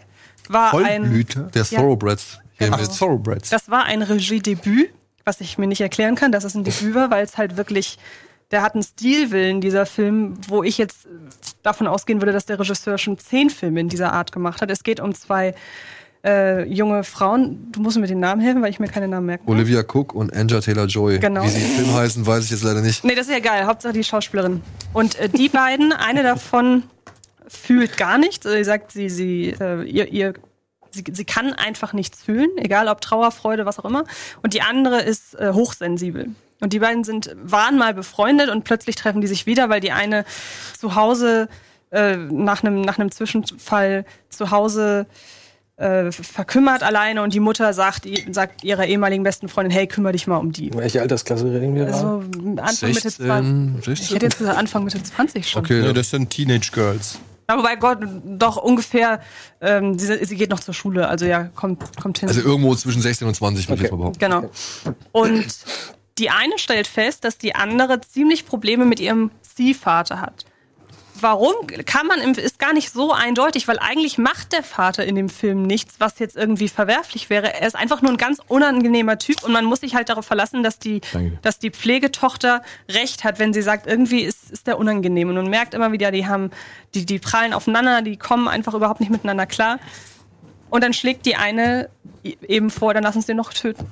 [0.48, 1.42] War ein, Vollblüter?
[1.54, 1.80] Der Ja.
[1.80, 2.40] Thoroughbreds.
[2.58, 2.78] Hier Genau.
[2.86, 3.50] Thoroughbreds.
[3.50, 4.92] das war ein Regiedebüt,
[5.26, 7.98] was ich mir nicht erklären kann, dass es ein Debüt war, weil es halt wirklich
[8.52, 11.08] der hat einen Stilwillen, dieser Film, wo ich jetzt
[11.64, 14.70] davon ausgehen würde, dass der Regisseur schon zehn Filme in dieser Art gemacht hat.
[14.70, 15.56] Es geht um zwei
[16.26, 17.72] äh, junge Frauen.
[17.72, 19.56] Du musst mir den Namen helfen, weil ich mir keine Namen merken kann.
[19.56, 21.20] Olivia Cook und Anja Taylor-Joy.
[21.20, 21.44] Genau.
[21.44, 23.04] Wie sie im Film heißen, weiß ich jetzt leider nicht.
[23.04, 23.66] Nee, das ist ja geil.
[23.66, 24.62] Hauptsache die Schauspielerin.
[24.94, 26.84] Und äh, die beiden, eine davon
[27.48, 28.46] fühlt gar nichts.
[28.46, 30.34] Also sie sagt, sie, sie, äh, ihr, ihr,
[30.92, 34.04] sie, sie kann einfach nichts fühlen, egal ob Trauer, Freude, was auch immer.
[34.44, 36.30] Und die andere ist äh, hochsensibel.
[36.62, 39.92] Und die beiden sind, waren mal befreundet und plötzlich treffen die sich wieder, weil die
[39.92, 40.26] eine
[40.78, 41.50] zu Hause
[41.90, 45.08] äh, nach einem nach einem Zwischenfall zu Hause
[45.78, 50.28] äh, verkümmert alleine und die Mutter sagt, sagt ihrer ehemaligen besten Freundin, hey, kümmere dich
[50.28, 50.72] mal um die.
[50.74, 51.94] Welche Altersklasse reden wir da?
[51.94, 52.24] Also
[52.62, 53.16] Anfang Mitte 20.
[53.18, 54.14] 16, Ich 16?
[54.16, 55.64] hätte jetzt gesagt Anfang Mitte 20 schon.
[55.64, 57.20] Okay, Ja, das sind Teenage Girls.
[57.48, 59.20] Aber bei Gott, doch ungefähr,
[59.60, 62.30] ähm, sie, sie geht noch zur Schule, also ja, kommt, kommt hin.
[62.30, 64.20] also irgendwo zwischen 16 und 20 würde ich jetzt mal behaupten.
[64.20, 64.50] genau.
[65.12, 65.48] Und
[66.18, 70.46] die eine stellt fest, dass die andere ziemlich Probleme mit ihrem Ziehvater hat.
[71.22, 71.54] Warum
[71.86, 75.30] kann man, im- ist gar nicht so eindeutig, weil eigentlich macht der Vater in dem
[75.30, 77.54] Film nichts, was jetzt irgendwie verwerflich wäre.
[77.54, 80.64] Er ist einfach nur ein ganz unangenehmer Typ und man muss sich halt darauf verlassen,
[80.64, 81.38] dass die, Danke.
[81.42, 85.30] dass die Pflegetochter recht hat, wenn sie sagt, irgendwie ist, ist der unangenehm.
[85.30, 86.52] Und man merkt immer wieder, die haben,
[86.94, 89.80] die, die prallen aufeinander, die kommen einfach überhaupt nicht miteinander klar.
[90.70, 91.90] Und dann schlägt die eine
[92.24, 93.86] eben vor, dann lass uns den noch töten.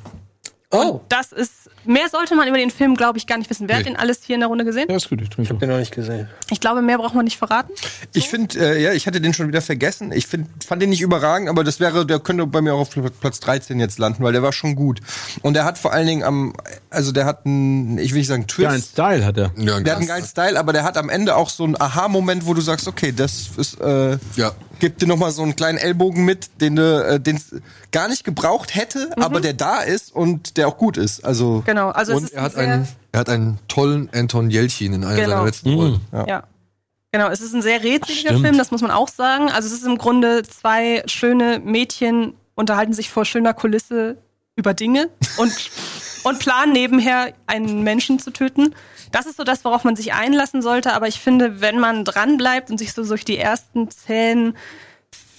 [0.72, 1.59] Oh, Das ist,
[1.90, 3.68] mehr sollte man über den Film, glaube ich, gar nicht wissen.
[3.68, 3.92] Wer hat Nee.
[3.92, 4.86] den alles hier in der Runde gesehen?
[4.90, 5.54] Ja, ist gut, ich trinke.
[5.56, 6.28] den noch nicht gesehen.
[6.52, 7.72] Ich glaube, mehr braucht man nicht verraten.
[8.14, 10.12] Ich finde, äh, ja, ich hatte den schon wieder vergessen.
[10.12, 12.90] Ich find, fand den nicht überragend, aber das wäre, der könnte bei mir auch auf
[13.20, 15.00] Platz 13 jetzt landen, weil der war schon gut.
[15.42, 16.54] Und der hat vor allen Dingen am,
[16.90, 18.68] also der hat einen, ich will nicht sagen Twist.
[18.70, 19.52] Geilen Style hat er.
[19.58, 22.46] Ja, Der hat einen geilen Style, aber der hat am Ende auch so einen Aha-Moment,
[22.46, 24.52] wo du sagst, okay, das ist, äh, Ja.
[24.80, 27.40] Gibt dir noch mal so einen kleinen Ellbogen mit, den du, äh, den
[27.92, 31.24] gar nicht gebraucht hätte, aber der da ist und der auch gut ist.
[31.26, 31.90] Also Genau.
[31.90, 35.16] Also es Und ist er hat, einen, er hat einen tollen Anton Jelchin in einer
[35.16, 35.30] Genau.
[35.30, 36.02] seiner letzten Rollen.
[36.28, 36.44] Ja.
[37.12, 38.38] Genau, es ist ein sehr rätseliger.
[38.40, 39.50] Film, das muss man auch sagen.
[39.50, 44.18] Also es ist im Grunde zwei schöne Mädchen unterhalten sich vor schöner Kulisse
[44.56, 45.52] über Dinge und,
[46.24, 48.76] und planen nebenher einen Menschen zu töten.
[49.12, 50.94] Das ist so das, worauf man sich einlassen sollte.
[50.94, 54.56] Aber ich finde, wenn man dranbleibt und sich so durch die ersten 10,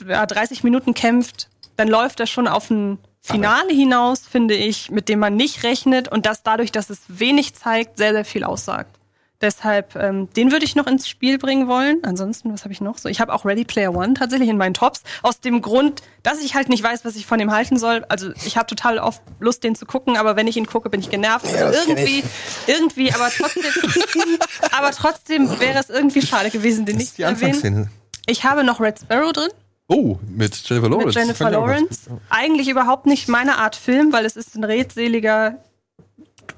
[0.06, 5.08] ja, 30 Minuten kämpft, dann läuft das schon auf ein Finale hinaus, finde ich, mit
[5.08, 8.99] dem man nicht rechnet und das dadurch, dass es wenig zeigt, sehr, sehr viel aussagt.
[9.41, 12.01] Deshalb, ähm, den würde ich noch ins Spiel bringen wollen.
[12.03, 13.09] Ansonsten, was habe ich noch so?
[13.09, 15.03] Ich habe auch Ready Player One tatsächlich in meinen Tops.
[15.22, 18.05] Aus dem Grund, dass ich halt nicht weiß, was ich von ihm halten soll.
[18.11, 21.01] Also ich habe total oft Lust, den zu gucken, aber wenn ich ihn gucke, bin
[21.01, 21.47] ich genervt.
[21.51, 22.22] Ja, also irgendwie,
[22.66, 23.62] irgendwie, aber trotzdem,
[24.78, 27.45] aber trotzdem wäre es irgendwie schade gewesen, den das nicht ist zu die erwähnen.
[27.55, 27.91] Anfangsszene.
[28.26, 29.49] Ich habe noch Red Sparrow drin
[29.93, 31.07] Oh, mit Jennifer Lawrence.
[31.07, 32.01] mit Jennifer Lawrence.
[32.28, 35.57] Eigentlich überhaupt nicht meine Art Film, weil es ist ein redseliger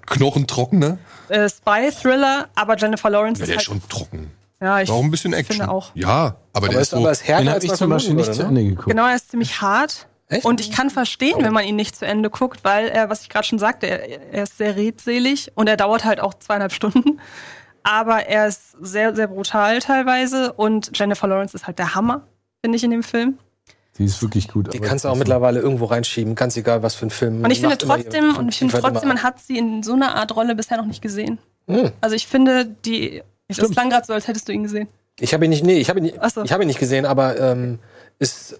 [0.06, 0.98] Knochentrocken, ne?
[1.32, 4.30] Äh, Spy-Thriller, aber Jennifer Lawrence Ja, ist der halt, ist schon trocken.
[4.60, 5.56] ja, ich Auch ein bisschen Action.
[5.56, 5.90] finde auch.
[5.94, 6.96] Ja, aber, der Aber ist ist so.
[6.98, 8.60] aber ist härter, Den als ich zum Beispiel nicht zu würde, ne?
[8.60, 8.88] Ende geguckt.
[8.88, 10.06] Genau, er ist ziemlich hart.
[10.28, 10.44] Echt?
[10.46, 13.28] Und ich kann verstehen, wenn man ihn nicht zu Ende guckt, weil er, was ich
[13.28, 17.20] gerade schon sagte, er, er ist sehr redselig und er dauert halt auch zweieinhalb Stunden.
[17.82, 22.22] Aber er ist sehr, sehr brutal teilweise und Jennifer Lawrence ist halt der Hammer,
[22.64, 23.38] finde ich, in dem Film.
[23.98, 24.72] Die ist wirklich gut.
[24.72, 27.44] Die aber kannst du auch mittlerweile irgendwo reinschieben, ganz egal, was für ein Film.
[27.44, 30.34] Und ich finde trotzdem, und ich finde trotzdem, man hat sie in so einer Art
[30.34, 31.38] Rolle bisher noch nicht gesehen.
[31.68, 31.90] Hm.
[32.00, 33.72] Also ich finde, die, das Stimmt.
[33.72, 34.88] klang gerade so, als hättest du ihn gesehen.
[35.20, 36.42] Ich habe ihn nicht, nee, ich habe ihn, so.
[36.42, 37.78] ich habe ihn nicht gesehen, aber ähm,
[38.18, 38.58] ist,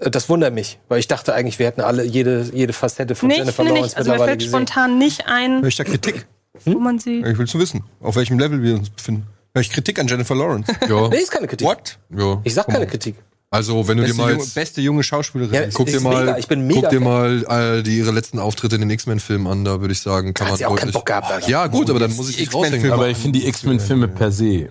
[0.00, 3.28] äh, das wundert mich, weil ich dachte eigentlich, wir hätten alle jede, jede Facette von
[3.28, 3.96] Nee, ich Jennifer Lawrence nicht.
[3.96, 4.50] Also mir mittlerweile fällt gesehen.
[4.50, 6.26] spontan nicht ein, Welcher Kritik?
[6.64, 7.20] wo man sie.
[7.20, 9.26] Ich will zu wissen, auf welchem Level wir uns befinden.
[9.54, 10.72] Welche Kritik an Jennifer Lawrence?
[10.88, 11.66] Ja, Nee, ist keine Kritik.
[11.66, 11.98] What?
[12.10, 12.40] ja.
[12.44, 13.14] Ich sag keine Kritik.
[13.50, 15.54] Also, wenn du dir Beste mal junge, beste junge Schauspielerin.
[15.54, 18.38] Ja, guck dir mal, mega, ich bin mega guck dir mal äh, die, ihre letzten
[18.38, 20.92] Auftritte in den X-Men-Filmen an, da würde ich sagen, kann Hat man sie auch keinen
[20.92, 21.48] Bock gehabt, Alter.
[21.48, 22.42] Ja, gut, aber dann muss ich Die.
[22.44, 24.68] X-Men-Filme- Aber ich finde die X-Men-Filme per se.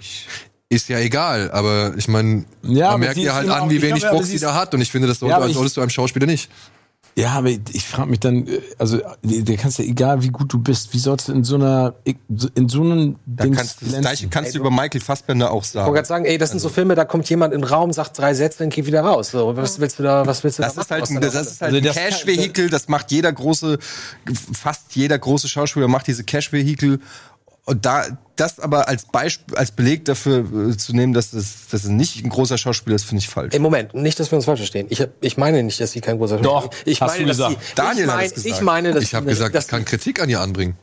[0.69, 4.03] ist ja egal, aber ich meine, Ja, man merkt ist halt immer an, wie wenig
[4.07, 6.49] Bock sie da hat und ich finde, das sollte, ich- solltest du einem Schauspieler nicht.
[7.17, 10.59] Ja, aber ich frage mich dann, äh, also der kannst ja egal wie gut du
[10.59, 14.27] bist, wie sollst du in so einer in so einem Da Dings kannst, das gleiche
[14.27, 15.93] kannst du über Michael Fassbender auch Ich wollte sagen.
[15.95, 18.35] gerade sagen, ey, das sind so Filme, da kommt jemand in den Raum, sagt drei
[18.35, 19.31] Sätze und geht wieder raus.
[19.31, 21.33] So, was willst du da, was willst du Das da ist halt, ein, deiner das
[21.33, 21.45] Rolle?
[21.47, 23.79] ist halt Also ein das- Cash-Vehikel, das macht jeder große,
[24.53, 26.99] fast jeder große Schauspieler macht diese Cash-Vehikel.
[27.69, 28.05] Und da,
[28.37, 32.23] das aber als Beispiel, als Beleg dafür äh, zu nehmen, dass es, dass es nicht
[32.23, 33.53] ein großer Schauspieler ist, finde ich falsch.
[33.53, 34.87] Ey, Moment, nicht, dass wir uns falsch verstehen.
[34.89, 37.61] Ich, ich meine nicht, dass sie kein großer Doch, Ich hast meine, du dass gesagt.
[37.61, 38.55] sie, Daniel ich hat meine, es gesagt.
[38.55, 40.77] Ich meine, dass Ich habe gesagt, dass ich kann Kritik an ihr anbringen.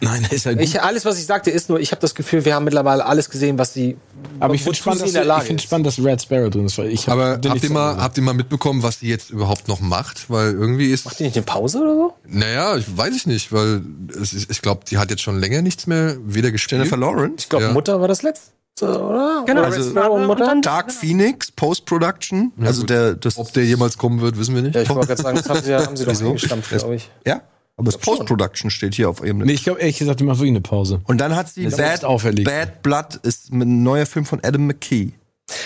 [0.00, 0.62] Nein, ist ja gut.
[0.62, 3.28] Ich, alles, was ich sagte, ist nur, ich habe das Gefühl, wir haben mittlerweile alles
[3.28, 3.96] gesehen, was sie.
[4.38, 6.48] aber ich finde wozu spannend, dass, in der Lage ich find spannend, dass Red Sparrow
[6.50, 6.78] drin ist.
[6.78, 9.30] Weil ich hab, Aber habt ihr, so mal, habt ihr mal mitbekommen, was die jetzt
[9.30, 10.30] überhaupt noch macht?
[10.30, 11.04] Weil irgendwie ist.
[11.04, 12.14] Macht die nicht eine Pause oder so?
[12.26, 13.82] Naja, ich weiß ich nicht, weil
[14.20, 16.78] es ist, ich glaube, die hat jetzt schon länger nichts mehr weder gespielt.
[16.78, 17.72] Jennifer Lawrence, Ich glaube, Ja.
[17.72, 18.50] Mutter war das letzte,
[18.82, 19.42] oder?
[19.46, 22.52] Genau, Oder also- dann- Dark Phoenix, Post-Production.
[22.62, 22.90] also gut.
[22.90, 24.74] der, das, Ob der jemals kommen wird, wissen wir nicht.
[24.74, 27.10] Ja, ich wollte gerade sagen, das haben sie, ja- haben sie doch eingestampft, glaube ich.
[27.26, 27.42] ja,
[27.80, 29.38] aber das Post-Production steht hier auf ihrem.
[29.38, 31.00] Nee, ich glaube ehrlich gesagt, die macht wirklich eine Pause.
[31.04, 32.48] Und dann hat sie Das ist Bad, auferlegt.
[32.48, 35.12] Bad Blood, ist ein neuer Film von Adam McKay.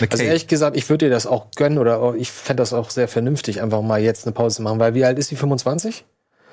[0.09, 2.89] Also ehrlich gesagt, ich würde dir das auch gönnen oder auch- ich fände das auch
[2.89, 5.37] sehr vernünftig, einfach mal jetzt eine Pause zu machen, weil wie alt ist sie?
[5.37, 6.05] 25?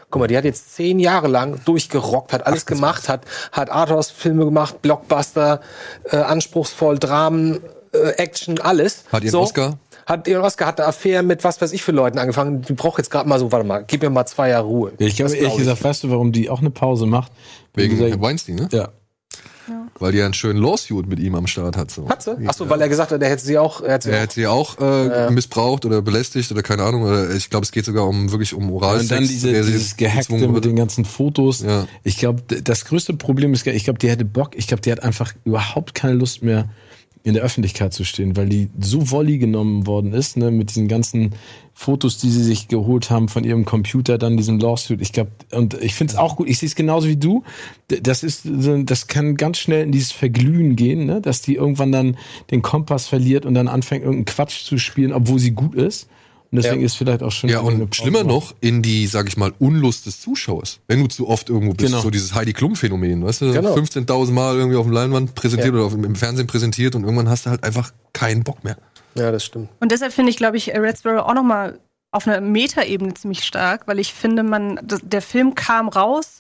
[0.09, 3.22] Guck mal, die hat jetzt zehn Jahre lang durchgerockt, hat alles gemacht, hat,
[3.53, 5.62] hat Arthouse-Filme gemacht, Blockbuster,
[6.12, 7.62] äh, anspruchsvoll, Dramen,
[7.93, 9.05] äh, Action, alles.
[9.12, 9.78] Hat ihren Oscar?
[10.05, 12.61] Hat ihren Oscar, hat eine Affäre mit was weiß ich für Leuten angefangen.
[12.61, 14.91] Die braucht jetzt gerade mal so, warte mal, gib mir mal zwei Jahre Ruhe.
[14.97, 15.57] Ich glaube ehrlich ich.
[15.57, 17.31] gesagt, weißt du, warum die auch eine Pause macht?
[17.73, 18.69] Wegen gesagt, Weinstein, ne?
[18.71, 18.89] Ja.
[19.99, 21.91] Weil die ja einen schönen Lawsuit mit ihm am Start hat.
[21.91, 22.09] So.
[22.09, 22.35] Hat sie?
[22.47, 24.33] Achso, weil er gesagt hat, er hätte sie auch, er hätte sie Er auch hat
[24.33, 27.03] sie auch äh, missbraucht oder belästigt oder keine Ahnung.
[27.03, 29.11] Oder ich glaube, es geht sogar um wirklich um Oralsex.
[29.11, 31.61] Und dann diese, dieses Gehackte mit den ganzen Fotos.
[31.61, 31.87] Ja.
[32.03, 35.03] Ich glaube, das größte Problem ist, ich glaube, die hätte Bock, ich glaube, die hat
[35.03, 36.69] einfach überhaupt keine Lust mehr,
[37.24, 40.88] in der Öffentlichkeit zu stehen, weil die so wolli genommen worden ist, ne, mit diesen
[40.88, 41.36] ganzen
[41.74, 45.01] Fotos, die sie sich geholt haben von ihrem Computer, dann diesen Lawsuit.
[45.01, 47.43] Ich glaube, und ich finde es auch gut, ich sehe es genauso wie du.
[47.88, 52.17] Das ist, das kann ganz schnell in dieses Verglühen gehen, ne, dass die irgendwann dann
[52.49, 56.07] den Kompass verliert und dann anfängt, irgendeinen Quatsch zu spielen, obwohl sie gut ist.
[56.51, 56.85] Und deswegen Ja.
[56.85, 60.19] ist vielleicht auch schon Ja, und schlimmer noch, in die, sag ich mal, Unlust des
[60.19, 60.79] Zuschauers.
[60.87, 62.01] Wenn du zu oft irgendwo bist, Genau.
[62.01, 63.73] so dieses Heidi Klum-Phänomen, weißt du, Genau.
[63.73, 65.79] 15.000 Mal irgendwie auf dem Leinwand präsentiert Ja.
[65.79, 68.77] oder auf, im Fernsehen präsentiert und irgendwann hast du halt einfach keinen Bock mehr.
[69.15, 69.69] Ja, das stimmt.
[69.79, 71.79] Und deshalb finde ich, glaube ich, Red Sparrow auch nochmal
[72.11, 76.39] auf einer Metaebene ziemlich stark, weil ich finde, man, der Film kam raus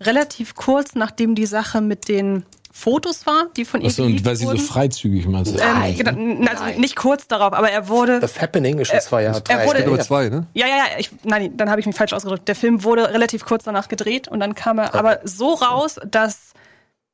[0.00, 2.42] relativ kurz, nachdem die Sache mit den
[2.74, 4.60] Fotos war, die von ihr Achso, und weil sie so wurden.
[4.60, 5.58] freizügig meinst du?
[5.60, 9.42] ähm, genau, also nicht kurz darauf, aber er wurde The Happening ist schon zwei Jahre,
[9.42, 10.00] drei er wurde- her.
[10.00, 10.46] zwei, ne?
[10.54, 12.48] Ja, ja, ja, ich, nein, dann habe ich mich falsch ausgedrückt.
[12.48, 16.52] Der Film wurde relativ kurz danach gedreht und dann kam er aber so raus, dass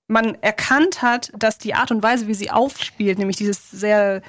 [0.07, 4.23] man erkannt hat, dass die Art und Weise, wie sie aufspielt, nämlich dieses sehr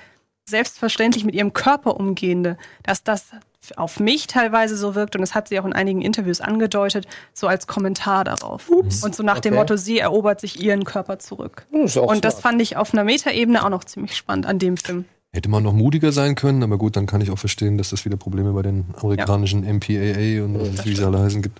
[0.50, 3.28] selbstverständlich mit ihrem Körper umgehende, dass das
[3.76, 7.48] auf mich teilweise so wirkt und das hat sie auch in einigen Interviews angedeutet, so
[7.48, 8.70] als Kommentar darauf.
[8.70, 9.60] Und so nach dem Okay.
[9.60, 11.66] Motto, sie erobert sich ihren Körper zurück.
[11.74, 15.06] Auch Und das fand ich auf einer Metaebene auch noch ziemlich spannend an dem Film.
[15.32, 18.04] Hätte man noch mutiger sein können, aber gut, dann kann ich auch verstehen, dass das
[18.04, 21.60] wieder Probleme bei den amerikanischen MPAA und wie sie alle heißen gibt.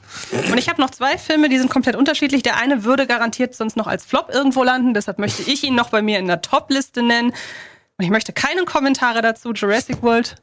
[0.52, 2.42] Und ich habe noch zwei Filme, die sind komplett unterschiedlich.
[2.42, 5.90] Der eine würde garantiert sonst noch als Flop irgendwo landen, deshalb möchte ich ihn noch
[5.90, 7.32] bei mir in der Top-Liste nennen.
[8.00, 9.52] Und ich möchte keine Kommentare dazu.
[9.52, 10.38] Jurassic World.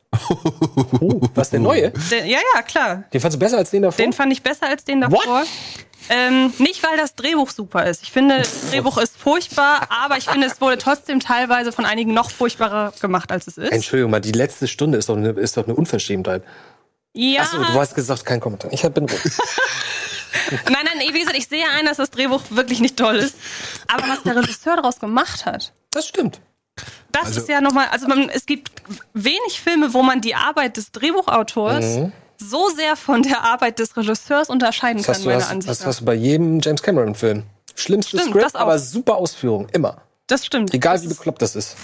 [1.00, 1.90] Oh, was, der neue?
[2.11, 3.04] Der, ja, ja, klar.
[3.14, 3.96] Den fandst du besser als den davor?
[3.96, 5.44] Den fand ich besser als den davor.
[6.11, 8.02] Ähm, nicht, weil das Drehbuch super ist.
[8.02, 12.12] Ich finde, das Drehbuch ist furchtbar, aber ich finde, es wurde trotzdem teilweise von einigen
[12.12, 13.72] noch furchtbarer gemacht, als es ist.
[13.72, 16.44] Entschuldigung mal, die letzte Stunde ist doch eine, ist doch eine Unverschämtheit.
[17.14, 18.70] Ja, Achso, du hast gesagt, kein Kommentar.
[18.70, 19.22] Ich bin ruhig.
[20.66, 23.36] nein, nein, wie gesagt, ich sehe ein, dass das Drehbuch wirklich nicht toll ist.
[23.88, 26.42] Aber was der Regisseur daraus gemacht hat, Das stimmt.
[27.12, 28.70] Das ist ja nochmal, also man, es gibt
[29.14, 34.51] wenig Filme, wo man die Arbeit des Drehbuchautors so sehr von der Arbeit des Regisseurs
[34.51, 35.87] unterscheiden Das kann, hast du, meiner das, Ansicht das nach.
[35.87, 37.45] hast du bei jedem James Cameron-Film.
[37.74, 38.61] Schlimmstes Stimmt, das auch.
[38.61, 39.68] aber super Ausführung.
[39.72, 39.99] Immer.
[40.27, 40.74] Das stimmt.
[40.74, 41.77] Egal Das wie bekloppt das ist.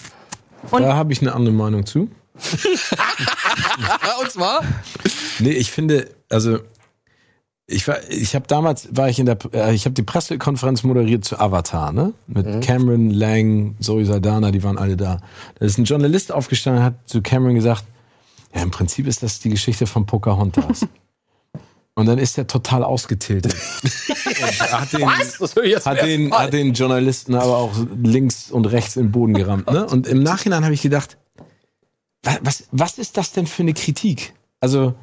[0.71, 2.11] Und- Da habe ich eine andere Meinung zu.
[4.21, 4.63] und zwar?
[5.39, 6.61] Nee, ich finde, also
[7.73, 11.25] ich war, ich habe damals war ich in der, äh, ich habe die Pressekonferenz moderiert
[11.25, 12.13] zu Avatar, ne?
[12.27, 15.21] Mit Cameron, Lang, Zoe Saldana, die waren alle da.
[15.59, 17.85] Da ist ein Journalist aufgestanden, und hat zu Cameron gesagt,
[18.55, 20.87] ja, im Prinzip ist das die Geschichte von Pocahontas.
[21.95, 23.55] Und dann ist er total ausgetiltet.
[23.83, 25.07] Und hat den,
[25.39, 29.09] Das höre ich jetzt hat den, hat den Journalisten aber auch links und rechts in
[29.09, 29.71] den Boden gerammt.
[29.71, 29.85] Ne?
[29.87, 31.19] Und im Nachhinein habe ich gedacht,
[32.23, 34.33] wa- was, was ist das denn für eine Kritik?
[34.59, 34.95] Also,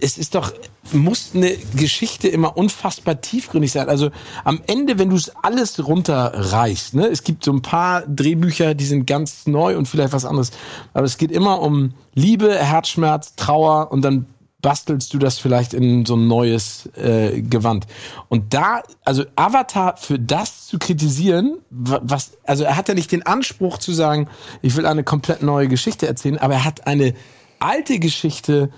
[0.00, 0.52] es ist doch,
[0.92, 3.88] muss eine Geschichte immer unfassbar tiefgründig sein.
[3.88, 4.10] Also
[4.44, 8.84] am Ende, wenn du es alles runterreißt, ne, es gibt so ein paar Drehbücher, die
[8.84, 10.50] sind ganz neu und vielleicht was anderes,
[10.92, 14.26] aber es geht immer um Liebe, Herzschmerz, Trauer und dann
[14.60, 17.86] bastelst du das vielleicht in so ein neues äh, Gewand.
[18.30, 23.12] Und da, also Avatar für das zu kritisieren, wa- was, also er hat ja nicht
[23.12, 24.26] den Anspruch zu sagen,
[24.62, 27.12] ich will eine komplett neue Geschichte erzählen, aber er hat eine
[27.58, 28.70] alte Geschichte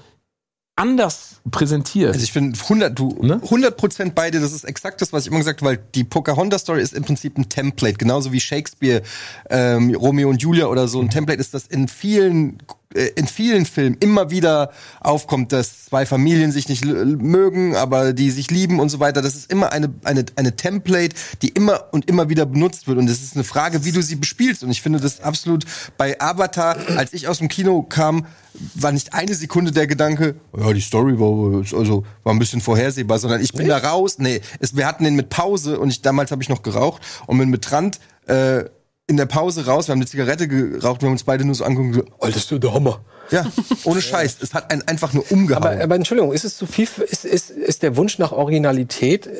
[0.76, 2.12] anders präsentiert.
[2.12, 3.40] Also ich bin 100, du, Ne?
[3.42, 6.82] 100% bei dir, das ist exakt das, was ich immer gesagt habe, weil die Pocahontas-Story
[6.82, 9.02] ist im Prinzip ein Template, genauso wie Shakespeare,
[9.48, 12.58] ähm, Romeo und Julia oder so ein Template ist das in vielen
[12.94, 18.50] in vielen Filmen immer wieder aufkommt, dass zwei Familien sich nicht mögen, aber die sich
[18.50, 19.22] lieben und so weiter.
[19.22, 22.98] Das ist immer eine, eine, eine Template, die immer und immer wieder benutzt wird.
[22.98, 24.62] Und es ist eine Frage, wie du sie bespielst.
[24.62, 25.64] Und ich finde das absolut
[25.96, 28.26] bei Avatar, als ich aus dem Kino kam,
[28.74, 33.18] war nicht eine Sekunde der Gedanke, ja, die Story war, also, war ein bisschen vorhersehbar,
[33.18, 34.18] sondern ich bin da raus.
[34.18, 37.36] Nee, es, wir hatten den mit Pause und ich, damals habe ich noch geraucht und
[37.36, 38.64] bin mit Trant äh,
[39.06, 41.64] in der Pause raus, wir haben eine Zigarette geraucht, wir haben uns beide nur so
[41.64, 43.00] angeguckt, so, Alter, das ist der Hammer.
[43.30, 43.46] Ja,
[43.84, 44.38] ohne Scheiß.
[44.40, 45.64] Es hat einen einfach nur umgehauen.
[45.64, 49.32] Aber, aber Entschuldigung, ist es zu viel, ist, ist, ist der Wunsch nach Originalität äh,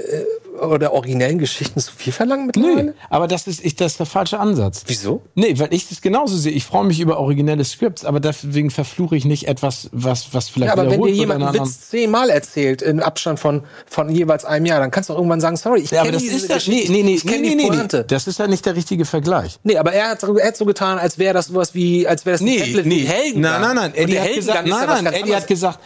[0.61, 2.85] oder originellen Geschichten zu viel verlangt mittlerweile?
[2.85, 4.85] Nee, aber das ist, ich, das ist der falsche Ansatz.
[4.87, 5.23] Wieso?
[5.35, 6.53] Nee, weil ich das genauso sehe.
[6.53, 10.75] Ich freue mich über originelle Scripts, aber deswegen verfluche ich nicht etwas, was, was vielleicht
[10.75, 14.45] Ja, aber wenn dir jemand an einen Witz zehnmal erzählt, im Abstand von, von jeweils
[14.45, 16.65] einem Jahr, dann kannst du auch irgendwann sagen, sorry, ich Ja, kenne diese ist das,
[16.65, 18.77] Geschichte, nee, nee, nee, ich kenne nee, die nee, nee, das ist ja nicht der
[18.77, 19.59] richtige Vergleich.
[19.63, 22.35] Nee, aber er hat, er hat so getan, als wäre das sowas wie, als wäre
[22.35, 23.61] das ein Template wie Heldengang.
[23.61, 23.95] Nein, nein, nein.
[23.95, 25.79] Eddie hat gesagt, ja nein, nein, Eddie hat gesagt,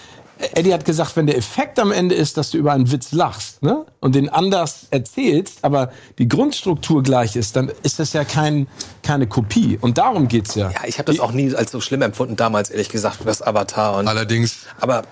[0.54, 3.62] Eddie hat gesagt, wenn der Effekt am Ende ist, dass du über einen Witz lachst,
[3.62, 3.84] ne?
[4.00, 8.66] Und den anders erzählst, aber die Grundstruktur gleich ist, dann ist das ja kein,
[9.02, 9.78] keine Kopie.
[9.80, 10.70] Und darum geht's ja.
[10.70, 13.98] Ja, ich habe das auch nie als so schlimm empfunden damals, ehrlich gesagt, das Avatar.
[13.98, 15.02] Und, Allerdings aber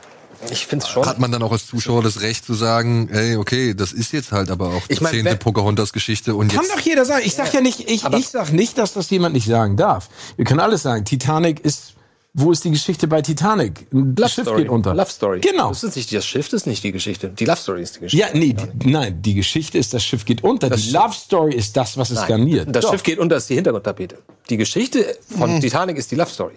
[0.51, 1.05] ich finde es schon.
[1.05, 4.31] hat man dann auch als Zuschauer das Recht zu sagen, ey, okay, das ist jetzt
[4.33, 7.23] halt aber auch die Ich mein, zehnte Pocahontas-Geschichte und Kann jetzt doch jeder sagen.
[7.27, 10.09] Ich sag ja nicht, ich, ich sag nicht, dass das jemand nicht sagen darf.
[10.37, 11.05] Wir können alles sagen.
[11.05, 11.95] Titanic ist,
[12.41, 13.87] wo ist die Geschichte bei Titanic?
[13.93, 14.63] Ein Love Schiff Story.
[14.63, 14.95] geht unter.
[14.95, 15.41] Love Story.
[15.41, 15.71] Genau.
[15.71, 17.29] Das ist nicht das Schiff, das ist nicht die Geschichte.
[17.29, 18.27] Die Love Story ist die Geschichte.
[18.27, 20.71] Ja, nee, die, nein, die Geschichte ist, das Schiff geht unter.
[20.71, 22.69] die Love Story ist das, was es garniert.
[22.75, 22.93] Das Doch.
[22.93, 24.19] Schiff geht unter, ist die Hintergrundtapete.
[24.49, 26.55] Die Geschichte von Titanic ist die Love Story.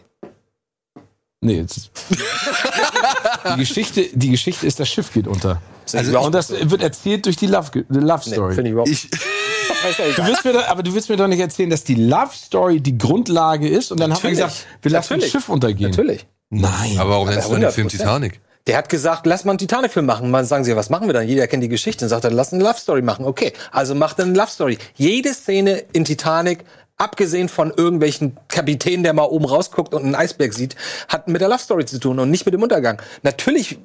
[1.44, 1.90] Nee, jetzt.
[3.54, 5.60] die, Geschichte, die Geschichte ist, das Schiff geht unter.
[5.96, 8.56] Also und das wird erzählt durch die Love, Love Story.
[8.56, 9.10] Finde ich überhaupt ich,
[10.16, 12.80] du willst mir doch, aber du willst mir doch nicht erzählen, dass die Love Story
[12.80, 14.54] die Grundlage ist und dann haben wir Natürlich.
[14.56, 15.32] gesagt, wir lassen Natürlich.
[15.34, 15.90] das Schiff untergehen.
[15.92, 16.26] Natürlich.
[16.50, 16.98] Nein.
[17.00, 17.92] aber warum nennst du denn den Film 100%.
[17.92, 18.42] Titanic?
[18.68, 20.30] Der hat gesagt, lass mal einen Titanic-Film machen.
[20.30, 21.28] Man sagen sie, was machen wir dann?
[21.28, 22.02] Jeder kennt die Geschichte.
[22.02, 23.26] Dann sagt er, lass eine Love Story machen.
[23.26, 24.78] Okay, also macht eine Love Story.
[24.96, 26.64] Jede Szene in Titanic,
[26.98, 30.76] abgesehen von irgendwelchen Kapitänen, der mal oben rausguckt und einen Eisberg sieht,
[31.08, 33.02] hat mit der Love Story zu tun und nicht mit dem Untergang.
[33.24, 33.80] Natürlich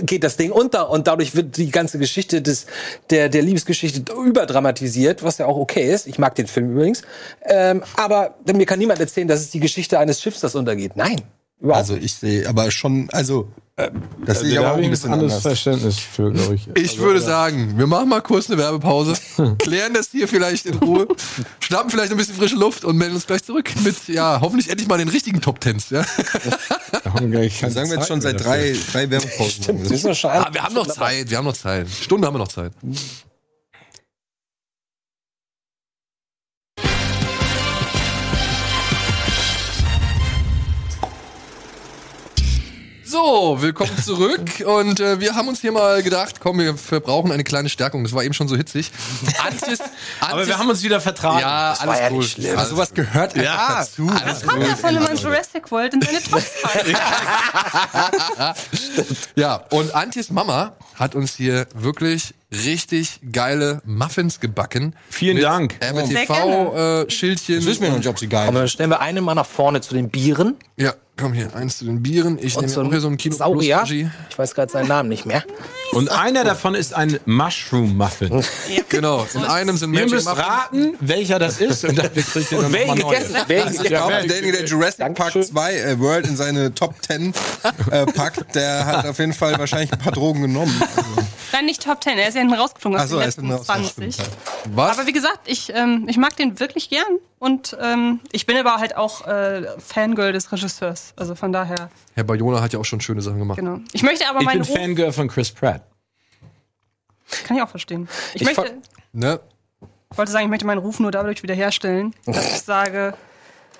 [0.00, 2.66] geht das Ding unter und dadurch wird die ganze Geschichte des
[3.10, 6.06] der der Liebesgeschichte überdramatisiert, was ja auch okay ist.
[6.06, 7.02] Ich mag den Film übrigens,
[7.44, 10.96] ähm, aber mir kann niemand erzählen, dass es die Geschichte eines Schiffs, das untergeht.
[10.96, 11.20] Nein,
[11.62, 13.48] überhaupt Also ich sehe aber schon, also
[14.24, 15.42] das sehe ich aber auch ein bisschen anderes anders.
[15.42, 16.68] Verständnis für, glaube ich.
[16.74, 19.14] Ich würde sagen, wir machen mal kurz eine Werbepause,
[19.58, 21.08] klären das hier vielleicht in Ruhe,
[21.60, 24.88] schnappen vielleicht ein bisschen frische Luft und melden uns gleich zurück mit, ja, hoffentlich endlich
[24.88, 25.90] mal den richtigen Top Tens.
[25.90, 26.04] Ja?
[27.02, 28.52] Da haben wir gleich keine Sagen wir jetzt schon seit dafür.
[28.52, 29.82] drei, drei Werbepausen.
[29.82, 31.88] Das ist doch schon Ah, wir haben noch Zeit, wir haben noch Zeit.
[31.88, 32.72] Stunde haben wir noch Zeit.
[43.12, 47.44] So, willkommen zurück und äh, wir haben uns hier mal gedacht, komm, wir brauchen eine
[47.44, 48.04] kleine Stärkung.
[48.04, 48.90] Das war eben schon so hitzig.
[49.46, 49.80] Antis,
[50.20, 51.40] Aber wir haben uns wieder vertragen.
[51.40, 52.18] ja, alles war ja cool.
[52.20, 52.56] nicht schlimm.
[52.56, 53.74] Alles Sowas gehört einfach Ja.
[53.80, 54.08] dazu.
[54.08, 54.78] Alles Hat er gut.
[54.78, 59.28] von einem Jurassic World in seine Top 5.
[59.34, 64.94] Ja, und Antjes Mama hat uns hier wirklich richtig geile Muffins gebacken.
[65.10, 65.76] Vielen Mit Dank.
[65.80, 67.56] Sehr RBTV-Schildchen.
[67.56, 69.46] Das wissen wir noch nicht, ob sie geil Aber dann stellen wir eine mal nach
[69.46, 70.56] vorne zu den Bieren.
[70.76, 72.38] Ja, komm hier, eins zu den Bieren.
[72.40, 73.78] Ich Und nehme so auch ein hier so ein Kino Saurier.
[73.78, 74.10] Plus Regie.
[74.30, 75.44] Ich weiß gerade seinen Namen nicht mehr.
[75.92, 78.44] Und einer davon ist ein Mushroom Muffin.
[78.88, 80.46] Genau, in einem sind Ihr Magic müsst Muffins.
[80.46, 84.66] raten, welcher das ist und dann kriegt ihr dann nochmal ihn Ich glaube, derjenige, der
[84.66, 85.44] Jurassic Park Dankeschön.
[85.44, 87.32] 2 äh, World in seine Top 10
[87.90, 90.80] äh, packt, der hat auf jeden Fall wahrscheinlich ein paar Drogen genommen.
[90.96, 92.18] Also, Nein, nicht Top 10.
[92.18, 94.14] Er ist ja hinten rausgeflogen aus Ach so, den er ist letzten hinten raus- 20.
[94.14, 94.30] stimmt,
[94.74, 94.98] Was?
[94.98, 97.18] Aber wie gesagt, ich, ähm, ich mag den wirklich gern.
[97.38, 101.12] Und ähm, ich bin aber halt auch äh, Fangirl des Regisseurs.
[101.16, 103.58] Also von daher, Herr Bayona hat ja auch schon schöne Sachen gemacht.
[103.58, 103.78] genau.
[103.92, 105.82] Ich möchte aber Ich bin meinen Ruf, Fangirl von Chris Pratt.
[107.46, 108.08] kann ich auch verstehen.
[108.34, 108.78] Ich, Ich möchte,
[109.12, 109.40] Ne?
[110.10, 113.14] ich wollte sagen, ich möchte meinen Ruf nur dadurch wiederherstellen, dass ich sage,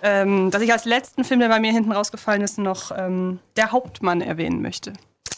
[0.03, 3.71] ähm, dass ich als letzten Film, der bei mir hinten rausgefallen ist, noch ähm, der
[3.73, 4.93] Hauptmann erwähnen möchte.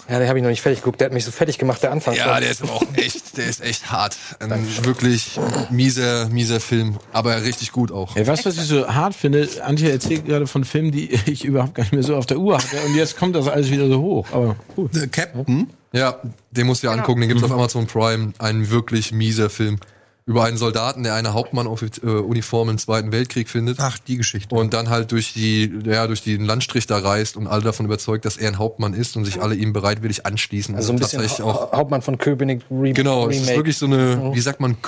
[0.09, 1.01] Ja, den habe ich noch nicht fertig geguckt.
[1.01, 2.15] Der hat mich so fertig gemacht, der Anfang.
[2.15, 4.17] Ja, der ist aber auch echt, der ist echt hart.
[4.39, 5.39] Ein wirklich
[5.71, 8.15] mieser, mieser Film, aber richtig gut auch.
[8.17, 9.49] Ey, weißt du, was ich so hart finde?
[9.65, 12.59] Antje erzählt gerade von Filmen, die ich überhaupt gar nicht mehr so auf der Uhr
[12.59, 12.77] hatte.
[12.87, 14.27] Und jetzt kommt das alles wieder so hoch.
[14.33, 14.95] Aber gut.
[14.97, 16.21] äh, Captain, Ja,
[16.51, 18.33] den musst du dir angucken, den gibt's auf Amazon Prime.
[18.39, 19.79] Ein wirklich mieser Film.
[20.27, 23.79] Über einen Soldaten, der eine Hauptmann-Uniform im Zweiten Weltkrieg findet.
[23.79, 24.55] ach, die Geschichte.
[24.55, 28.25] Und dann halt durch die, ja, durch den Landstrich da reist und alle davon überzeugt,
[28.25, 30.75] dass er ein Hauptmann ist und sich alle ihm bereitwillig anschließen.
[30.75, 33.59] Also ein bisschen tatsächlich Ha Hauptmann von Köpenick Re Genau, es ist Remake.
[33.59, 34.81] wirklich so eine, wie sagt man,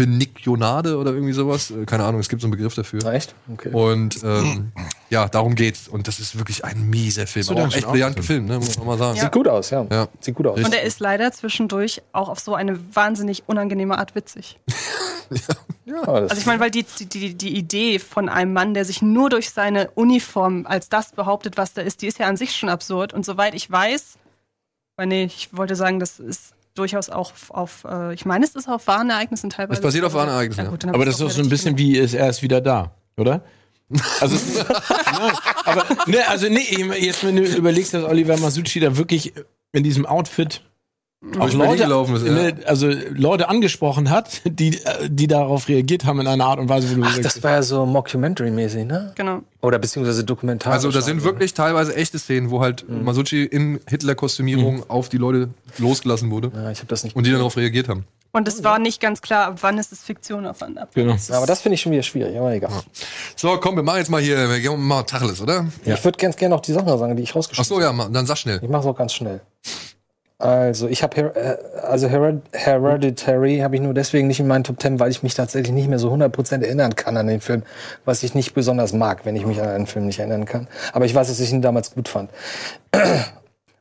[0.00, 1.70] Köpenicjonade oder irgendwie sowas.
[1.70, 3.04] Äh, Keine Ahnung, es gibt so einen Begriff dafür.
[3.06, 3.34] Echt?
[3.52, 3.70] Okay.
[3.70, 4.72] Und ähm,
[5.10, 5.88] ja, darum geht's.
[5.88, 7.46] Und das ist wirklich ein mieser Film.
[7.46, 8.48] du Aber auch echt schon brillant aufgefilmt?
[8.48, 8.66] gefilmt, ne?
[8.66, 9.18] muss man mal sagen.
[9.20, 9.86] Sieht gut aus, ja.
[9.90, 10.08] Ja.
[10.20, 10.58] Sieht gut aus.
[10.58, 14.58] Und er ist leider zwischendurch auch auf so eine wahnsinnig unangenehme Art witzig.
[16.04, 18.84] Aber das- Also ich meine, weil die, die, die, die Idee von einem Mann, der
[18.84, 22.36] sich nur durch seine Uniform als das behauptet, was da ist, die ist ja an
[22.36, 23.12] sich schon absurd.
[23.12, 24.18] Und soweit ich weiß,
[24.96, 28.68] weil nee, ich wollte sagen, das ist durchaus auch auf, äh, ich meine, es ist
[28.68, 29.78] auf wahren Ereignissen teilweise.
[29.78, 31.96] Es basiert auf wahren Ereignissen, Ja, gut, Aber das ist doch so ein bisschen wie
[31.96, 33.42] ist, er ist wieder da, oder?
[34.20, 34.36] Also,
[34.66, 35.32] nein,
[35.64, 36.62] aber ne, also nee,
[37.00, 39.32] jetzt wenn du überlegst, dass Oliver Masucci da wirklich
[39.72, 40.62] in diesem Outfit
[41.38, 42.32] auch Leute, gelaufen ist, ja.
[42.32, 46.70] ne, also Leute angesprochen hat, die, äh, die darauf reagiert haben in einer Art und
[46.70, 49.12] Weise, wo du Ach, sagst, das war ja so Mockumentary-mäßig, ne?
[49.16, 49.40] Genau.
[49.60, 50.76] Oder beziehungsweise dokumentarisch.
[50.76, 55.50] Also da sind wirklich teilweise echte Szenen, wo halt Masucci in Hitler-Kostümierung auf die Leute
[55.76, 57.14] losgelassen wurde Ja, ich habe das nicht.
[57.14, 58.06] und die darauf reagiert haben.
[58.32, 60.90] Und es war nicht ganz klar, ab wann ist es Fiktion, ab wann ab.
[60.94, 61.16] genau.
[61.28, 62.70] Ja, aber das finde ich schon wieder schwierig, aber egal.
[63.36, 65.66] So, komm, wir machen jetzt mal hier, wir gehen mal Tacheles, oder?
[65.84, 68.26] Ich würde ganz gerne noch die Sachen sagen, die ich Ach rausgeschrieben so, ja, dann
[68.26, 68.60] sag schnell.
[68.62, 69.40] Ich mache es auch ganz schnell.
[70.40, 74.64] Also, ich habe Her äh, also Hered Hereditary habe ich nur deswegen nicht in meinen
[74.64, 77.62] Top 10, weil ich mich tatsächlich nicht mehr so 100% erinnern kann an den Film,
[78.04, 80.66] was ich nicht besonders mag, wenn ich mich an einen Film nicht erinnern kann.
[80.92, 82.30] Aber ich weiß, dass ich ihn damals gut fand.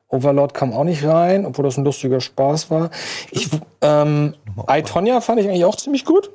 [0.10, 2.90] Overlord kam auch nicht rein, obwohl das ein lustiger Spaß war.
[3.32, 3.50] Ich,
[3.82, 4.34] ähm,
[4.70, 6.32] I, Tonya fand ich eigentlich auch ziemlich gut.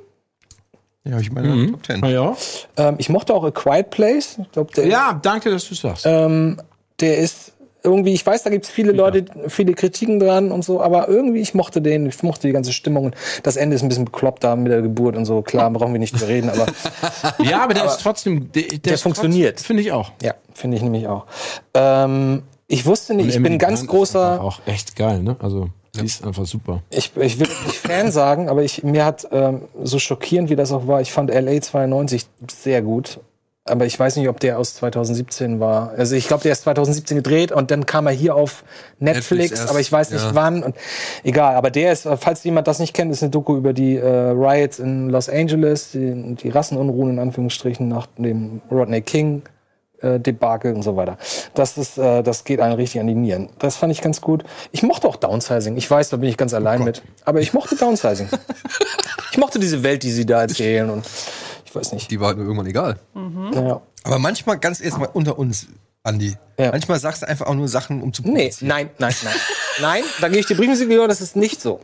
[1.05, 1.73] Ja, ich meine, Mhm.
[1.73, 2.01] Top 10.
[2.01, 2.37] Na ja.
[2.77, 4.39] Ähm, ich mochte auch A Quiet Place.
[4.41, 6.07] Ich glaub, der, ja, danke, dass du sagst.
[6.07, 6.57] ähm,
[7.01, 7.53] der ist
[7.85, 11.41] irgendwie, ich weiß, da gibt es viele Leute, viele Kritiken dran und so, aber irgendwie,
[11.41, 13.07] ich mochte den, ich mochte die ganze Stimmung.
[13.07, 15.43] Und das Ende ist ein bisschen bekloppt da mit der Geburt und so.
[15.43, 16.67] Klar, brauchen wir nicht drüber reden, aber
[17.45, 19.61] ja, aber der ist trotzdem, der, der, ist funktioniert.
[19.61, 20.13] Finde ich auch.
[20.23, 21.27] ja, finde ich nämlich auch.
[21.75, 25.37] Ähm, ich wusste nicht, ich bin ganz großer, Auch echt geil, ne?
[25.41, 26.83] Also, die ist einfach super.
[26.91, 30.73] ich, ich will nicht Fan sagen, aber ich, mir hat, ähm, so schockierend wie das
[30.73, 33.21] auch war, ich fand LA 92 sehr gut.
[33.67, 35.93] Aber ich weiß nicht, ob der aus 2017 war.
[35.97, 38.63] Also ich glaube, der ist 2017 gedreht und dann kam er hier auf
[38.99, 40.35] Netflix, Netflix erst, aber ich weiß nicht ja.
[40.35, 40.63] wann.
[40.63, 40.77] Und
[41.23, 44.07] egal, aber der ist, falls jemand das nicht kennt, ist eine Doku über die äh,
[44.07, 49.43] Riots in Los Angeles, die, die Rassenunruhen in Anführungsstrichen nach dem Rodney King
[50.03, 51.17] äh, Debakel und so weiter.
[51.55, 53.49] Das ist, äh, das geht einem richtig an die Nieren.
[53.59, 54.45] Das fand ich ganz gut.
[54.73, 55.79] Ich mochte auch Downsizing.
[55.79, 57.03] Ich weiß, da bin ich ganz allein mit.
[57.25, 58.29] Aber ich mochte Downsizing.
[59.33, 61.07] ich mochte diese Welt, die sie da erzählen und
[61.75, 62.11] ich weiß nicht.
[62.11, 62.99] Die war halt mir irgendwann egal.
[63.15, 63.81] Naja.
[64.05, 65.67] Aber manchmal, ganz erstmal unter uns,
[66.03, 66.37] Andi.
[66.59, 66.71] Ja.
[66.71, 69.35] Manchmal sagst du einfach auch nur Sachen, um zu Nee, nein, nein, nein.
[69.81, 71.81] nein, da gehe ich dir Briefensiegel, das ist nicht so.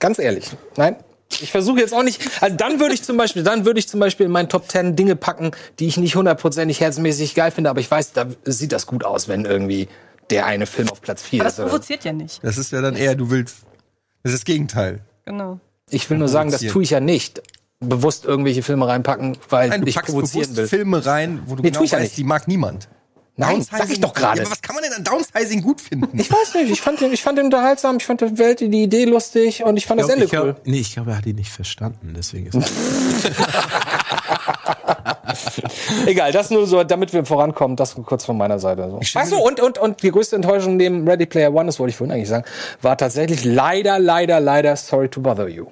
[0.00, 0.50] Ganz ehrlich.
[0.76, 0.96] Nein.
[1.40, 3.98] Ich versuche jetzt auch nicht, also dann würde ich zum Beispiel, dann würde ich zum
[4.00, 7.80] Beispiel in meinen Top 10 Dinge packen, die ich nicht hundertprozentig herzmäßig geil finde, aber
[7.80, 9.88] ich weiß, da sieht das gut aus, wenn irgendwie
[10.30, 11.60] der eine Film auf Platz 4 Aber das ist.
[11.60, 12.42] oder- provoziert ja nicht.
[12.44, 13.58] Das ist ja dann eher, du willst.
[14.22, 15.00] Das ist das Gegenteil.
[15.24, 15.58] Genau.
[15.90, 17.42] Ich will nur sagen, das tue ich ja nicht.
[17.84, 20.66] Bewusst irgendwelche Filme reinpacken, weil Nein, du ich packst provozieren bewusst will.
[20.68, 22.16] Filme rein, wo du Nee, genau ja weißt, nicht.
[22.16, 22.88] die mag niemand.
[23.36, 24.38] Nein, Downsizing- sag ich doch gerade.
[24.38, 26.16] Ja, aber was kann man denn an Downsizing gut finden?
[26.20, 28.84] Ich weiß nicht, ich fand den, ich fand den unterhaltsam, ich fand die Welt, die
[28.84, 30.56] Idee lustig und ich fand das Ende ich glaub, cool.
[30.64, 32.54] Nee, ich glaube, er hat ihn nicht verstanden, deswegen ist
[36.06, 38.88] Egal, das nur so, damit wir vorankommen, das kurz von meiner Seite.
[38.90, 39.00] So.
[39.18, 42.14] Achso, und, und, und die größte Enttäuschung neben Ready Player One, das wollte ich vorhin
[42.14, 42.44] eigentlich sagen,
[42.82, 45.66] war tatsächlich leider, leider, leider Sorry to Bother You.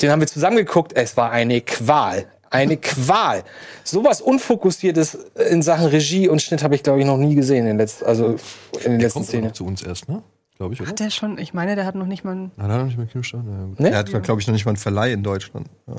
[0.00, 2.26] Den haben wir zusammen geguckt, es war eine Qual.
[2.50, 3.44] Eine Qual.
[3.84, 5.14] Sowas Unfokussiertes
[5.50, 8.06] in Sachen Regie und Schnitt habe ich, glaube ich, noch nie gesehen in den letzten,
[8.06, 8.36] also
[8.84, 9.44] in den letzten Kommt Szenen.
[9.46, 10.22] noch zu uns erst, ne?
[10.56, 10.90] Glaube ich, oder?
[10.90, 12.84] Hat der schon, ich meine, der hat noch nicht mal einen Na, da hat er
[12.86, 13.42] nicht mehr Kinostart.
[13.46, 13.80] Na ja, gut.
[13.80, 13.90] Ne?
[13.90, 15.68] Er hat, glaube ich, noch nicht mal einen Verleih in Deutschland.
[15.86, 15.94] Ja.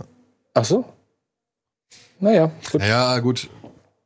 [0.54, 0.86] Ach so.
[2.20, 2.82] Naja, gut.
[2.82, 3.50] Naja, gut.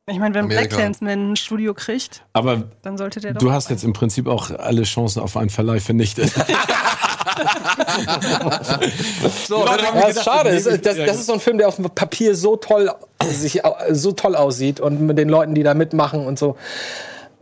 [0.08, 0.68] Ich meine, wenn Amerika.
[0.68, 3.40] Black Clansman ein Studio kriegt, Aber dann sollte der doch.
[3.40, 6.32] du hast jetzt im Prinzip auch alle Chancen auf einen Verleih vernichtet.
[9.48, 10.52] So, haben Ja, ist schade.
[10.52, 12.90] Das, ist- das, das ist so ein Film, der auf dem Papier so toll
[13.24, 16.56] sich au- so toll aussieht und mit den Leuten, die da mitmachen und so.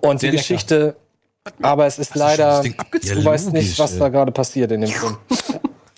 [0.00, 0.42] Und die Sehr lecker.
[0.42, 0.96] Geschichte,
[1.62, 3.98] aber es ist leider, du weißt logisch, nicht, was ey.
[3.98, 5.16] da gerade passiert in dem Film.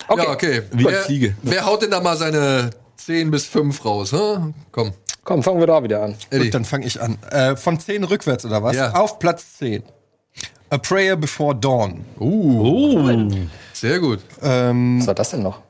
[0.07, 0.21] Okay.
[0.23, 0.61] Ja, okay.
[0.71, 1.35] Wie wer, Fliege.
[1.41, 4.13] wer haut denn da mal seine 10 bis 5 raus?
[4.13, 4.37] Hä?
[4.71, 4.93] Komm,
[5.25, 6.15] Komm, fangen wir da wieder an.
[6.31, 7.17] Gut, dann fange ich an.
[7.29, 8.77] Äh, von 10 rückwärts, oder was?
[8.77, 8.93] Ja.
[8.93, 9.83] Auf Platz 10.
[10.69, 12.05] A Prayer Before Dawn.
[12.21, 13.27] Uh,
[13.79, 14.19] sehr gut.
[14.41, 15.61] Ähm, Was war das denn noch?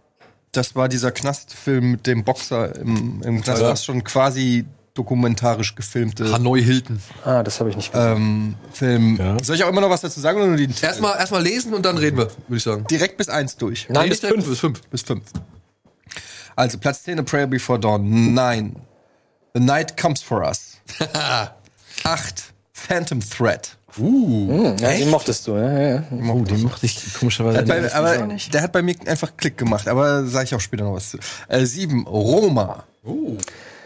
[0.53, 4.65] das war dieser Knastfilm mit dem Boxer im, im Knast, was schon quasi
[4.95, 6.99] dokumentarisch gefilmte Hanoi Hilton.
[7.23, 8.15] Ah, das habe ich nicht gesehen.
[8.15, 9.17] ähm, Film.
[9.17, 9.38] Ja.
[9.43, 11.85] Soll ich auch immer noch was dazu sagen oder nur den Erstmal erstmal lesen und
[11.85, 12.85] dann reden wir, würde ich sagen.
[12.89, 13.88] direkt bis 1 durch?
[13.89, 14.47] Nein, Nee, bis fünf.
[14.49, 14.81] bis 5.
[14.89, 15.21] Bis 5.
[16.55, 18.34] Also Platz 10, A Prayer Before Dawn.
[18.34, 18.75] 9.
[19.53, 20.77] The Night Comes for Us.
[22.03, 22.43] 8.
[22.73, 23.77] Phantom Threat.
[23.99, 24.76] Uh.
[24.80, 25.56] ja, den mochtest du?
[25.56, 26.03] Ja, ja.
[26.11, 27.94] oh, den mochte ich komischerweise bei, nicht.
[27.94, 28.18] aber
[28.53, 31.18] der hat bei mir einfach Klick gemacht, aber sage ich auch später noch was zu.
[31.48, 32.06] Äh, 7.
[32.07, 32.84] Roma.
[33.06, 33.38] Uh.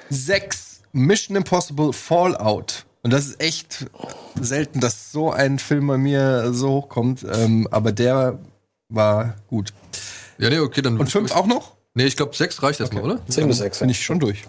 [0.10, 0.82] 6.
[0.94, 2.86] Mission Impossible Fallout.
[3.04, 3.88] Und das ist echt
[4.40, 7.26] selten, dass so ein Film bei mir so hochkommt.
[7.32, 8.40] Ähm, aber der
[8.90, 9.74] war gut.
[10.38, 10.98] Ja, nee, okay, dann.
[10.98, 11.76] Und fünf auch noch?
[11.94, 13.20] Nee, ich glaube, sechs reicht erstmal, oder?
[13.28, 13.80] 10 bis 6.
[13.80, 14.44] Bin ich schon durch.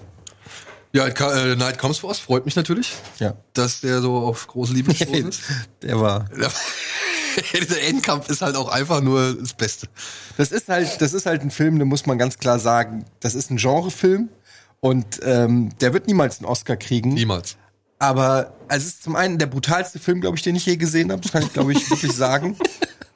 [0.93, 3.35] Ja, äh, Night Comes for Us freut mich natürlich, Ja.
[3.55, 5.41] dass der so auf große Liebe gestoßen ist.
[5.83, 6.27] Der war.
[7.59, 9.89] Dieser Endkampf ist halt auch einfach nur das Beste.
[10.37, 13.35] Das ist halt, das ist halt ein Film, da muss man ganz klar sagen, das
[13.35, 14.29] ist ein Genrefilm
[14.81, 17.15] und ähm, der wird niemals einen Oscar kriegen.
[17.15, 17.57] Niemals.
[17.99, 21.11] Aber also es ist zum einen der brutalste Film, glaube ich, den ich je gesehen
[21.11, 21.23] habe.
[21.23, 22.57] Das kann ich, glaube ich, wirklich sagen.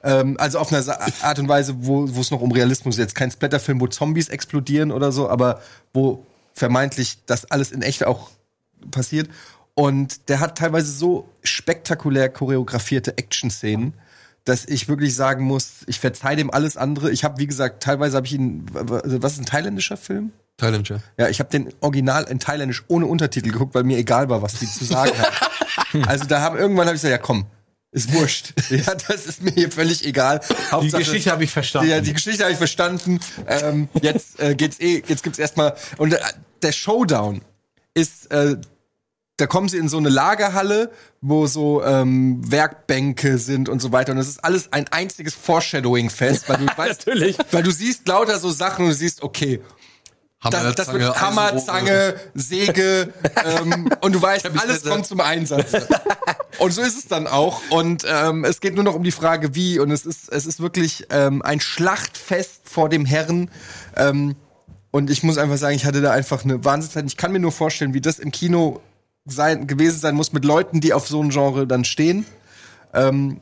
[0.04, 0.84] Ähm, also auf eine
[1.22, 2.98] Art und Weise, wo wo es noch um Realismus ist.
[3.00, 5.60] Jetzt kein Splatterfilm, wo Zombies explodieren oder so, aber
[5.92, 6.24] wo
[6.56, 8.30] vermeintlich das alles in echt auch
[8.90, 9.28] passiert.
[9.74, 13.92] Und der hat teilweise so spektakulär choreografierte Action-Szenen,
[14.44, 17.10] dass ich wirklich sagen muss, ich verzeih dem alles andere.
[17.10, 20.32] Ich habe, wie gesagt, teilweise habe ich ihn, was ist ein thailändischer Film?
[20.56, 21.00] Thailand, ja.
[21.18, 24.54] Ja, ich habe den Original in Thailändisch ohne Untertitel geguckt, weil mir egal war, was
[24.54, 26.04] die zu sagen haben.
[26.08, 27.44] also da haben irgendwann habe ich gesagt, ja komm,
[27.96, 28.52] ist wurscht.
[28.70, 30.40] Ja, das ist mir hier völlig egal.
[30.48, 31.90] Die Hauptsache- Geschichte habe ich verstanden.
[31.90, 33.20] ja, die Geschichte habe ich verstanden.
[33.48, 36.18] Ähm, jetzt äh, geht's eh, jetzt gibt's erstmal und äh,
[36.62, 37.40] der Showdown
[37.94, 38.56] ist äh,
[39.38, 40.90] da kommen sie in so eine Lagerhalle,
[41.20, 44.12] wo so ähm, Werkbänke sind und so weiter.
[44.12, 47.36] Und das ist alles ein einziges Foreshadowing-Fest, weil du weißt, Natürlich.
[47.50, 49.60] weil du siehst lauter so Sachen und du siehst, okay,
[50.42, 51.56] das, das wird Hammer.
[51.58, 53.12] Zange, Säge
[53.44, 55.72] ähm, und du weißt, alles kommt zum Einsatz.
[56.58, 57.62] und so ist es dann auch.
[57.70, 59.78] Und ähm, es geht nur noch um die Frage, wie.
[59.78, 63.50] Und es ist, es ist wirklich ähm, ein Schlachtfest vor dem Herrn.
[63.96, 64.36] Ähm,
[64.90, 67.04] und ich muss einfach sagen, ich hatte da einfach eine Wahnsinnszeit.
[67.06, 68.80] Ich kann mir nur vorstellen, wie das im Kino
[69.24, 72.24] sein, gewesen sein muss mit Leuten, die auf so ein Genre dann stehen.
[72.94, 73.38] Ähm,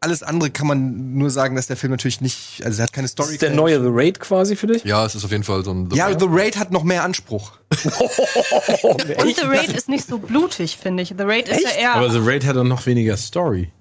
[0.00, 3.08] alles andere kann man nur sagen, dass der Film natürlich nicht, also er hat keine
[3.08, 3.32] Story.
[3.32, 4.84] Ist der neue The Raid quasi für dich?
[4.84, 5.88] Ja, es ist auf jeden Fall so ein.
[5.92, 7.52] Ja, The Raid hat noch mehr Anspruch.
[8.82, 11.14] Und The Raid ist nicht so blutig, finde ich.
[11.16, 11.94] The Raid ist ja eher.
[11.94, 13.72] Aber The Raid hat doch noch weniger Story.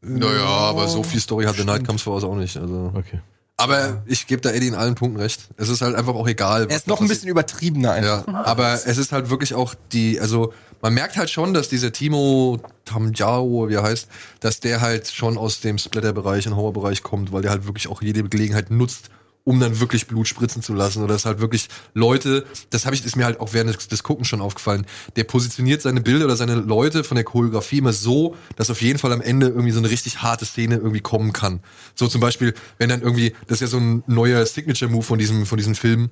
[0.00, 2.56] naja, aber so viel Story hat The Night Comes for Us auch nicht.
[2.56, 2.92] Also.
[2.94, 3.20] Okay.
[3.60, 5.48] Aber ich gebe da Eddie in allen Punkten recht.
[5.56, 6.68] Es ist halt einfach auch egal.
[6.70, 8.28] Er ist noch ein bisschen übertriebener einfach.
[8.28, 11.92] Ja, aber es ist halt wirklich auch die, also man merkt halt schon, dass dieser
[11.92, 14.08] Timo Tamjao, wie er heißt,
[14.40, 18.02] dass der halt schon aus dem Splatter-Bereich und Horror-Bereich kommt, weil der halt wirklich auch
[18.02, 19.10] jede Gelegenheit nutzt,
[19.44, 21.02] um dann wirklich Blut spritzen zu lassen.
[21.02, 24.02] Oder dass halt wirklich Leute, das habe ich, ist mir halt auch während des, des
[24.02, 24.86] Guckens schon aufgefallen,
[25.16, 28.98] der positioniert seine Bilder oder seine Leute von der Choreografie immer so, dass auf jeden
[28.98, 31.60] Fall am Ende irgendwie so eine richtig harte Szene irgendwie kommen kann.
[31.94, 35.46] So zum Beispiel, wenn dann irgendwie, das ist ja so ein neuer Signature-Move von diesem,
[35.46, 36.10] von diesem Film,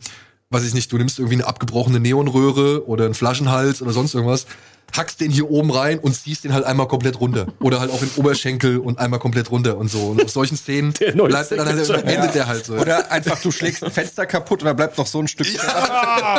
[0.50, 4.46] was ich nicht, du nimmst irgendwie eine abgebrochene Neonröhre oder einen Flaschenhals oder sonst irgendwas,
[4.96, 7.46] hackst den hier oben rein und ziehst den halt einmal komplett runter.
[7.60, 10.06] Oder halt auch in Oberschenkel und einmal komplett runter und so.
[10.06, 12.74] Und auf solchen Szenen neue bleibt er dann halt, endet der halt so.
[12.74, 15.48] Oder einfach du schlägst ein Fenster kaputt und da bleibt noch so ein Stück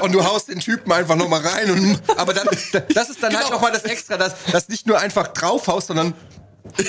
[0.01, 2.47] und du haust den Typen einfach noch mal rein und aber dann
[2.93, 6.13] das ist dann halt noch mal das extra, dass das nicht nur einfach draufhaust, sondern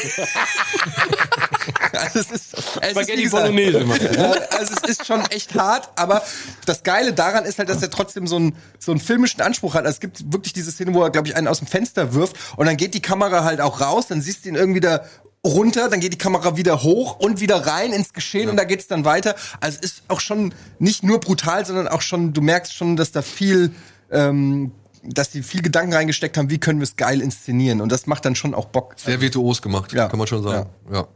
[2.15, 3.85] es ist, es ist Spaghetti gesagt, Bolognese.
[4.17, 6.23] Ja, also es ist schon echt hart, aber
[6.67, 9.85] das Geile daran ist halt, dass er trotzdem so einen, so einen filmischen Anspruch hat.
[9.85, 12.37] Also es gibt wirklich diese Szene, wo er, glaube ich, einen aus dem Fenster wirft
[12.57, 15.05] und dann geht die Kamera halt auch raus, dann siehst du ihn irgendwie da
[15.47, 18.89] runter, dann geht die Kamera wieder hoch und wieder rein ins Geschehen und da geht's
[18.89, 19.37] dann weiter.
[19.61, 23.13] Also es ist auch schon nicht nur brutal, sondern auch schon, du merkst schon, dass
[23.13, 23.71] da viel,
[24.11, 24.73] ähm,
[25.05, 28.25] dass die viel Gedanken reingesteckt haben, wie können wir es geil inszenieren und das macht
[28.25, 28.95] dann schon auch Bock.
[28.99, 30.09] Sehr virtuos gemacht, Ja.
[30.09, 30.69] kann man schon sagen.
[30.91, 31.09] Ja, ja.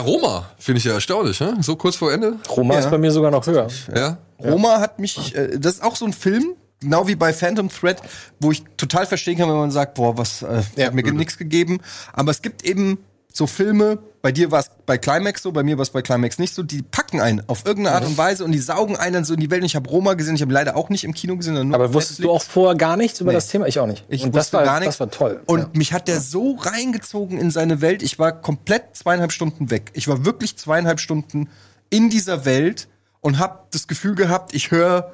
[0.00, 1.56] Roma finde ich ja erstaunlich, ne?
[1.60, 2.36] so kurz vor Ende.
[2.48, 2.80] Roma Ja.
[2.80, 3.68] ist bei mir sogar noch höher.
[3.94, 4.18] Ja.
[4.42, 7.98] Roma hat mich, äh, das ist auch so ein Film, genau wie bei Phantom Thread,
[8.40, 10.86] wo ich total verstehen kann, wenn man sagt, boah, was äh, Ja.
[10.86, 11.80] hat mir nichts gegeben.
[12.12, 12.98] Aber es gibt eben
[13.34, 16.38] so Filme, bei dir war es bei Climax so, bei mir war es bei Climax
[16.38, 19.24] nicht so, die packen einen auf irgendeine Art und Weise und die saugen einen dann
[19.24, 19.62] so in die Welt.
[19.62, 21.76] Und ich habe Roma gesehen, ich habe leider auch nicht im Kino gesehen, sondern nur
[21.76, 22.44] Aber wusstest du Netflix.
[22.44, 23.36] auch vorher gar nichts über Nee.
[23.36, 23.66] das Thema?
[23.66, 24.04] Ich auch nicht.
[24.08, 24.98] Ich und das wusste war, gar nichts.
[24.98, 25.40] das war toll.
[25.46, 25.70] Und ja.
[25.74, 28.02] mich hat der so reingezogen in seine Welt.
[28.02, 29.90] Ich war komplett zweieinhalb Stunden weg.
[29.94, 31.48] Ich war wirklich zweieinhalb Stunden
[31.90, 32.88] in dieser Welt
[33.20, 35.12] und habe das Gefühl gehabt, ich höre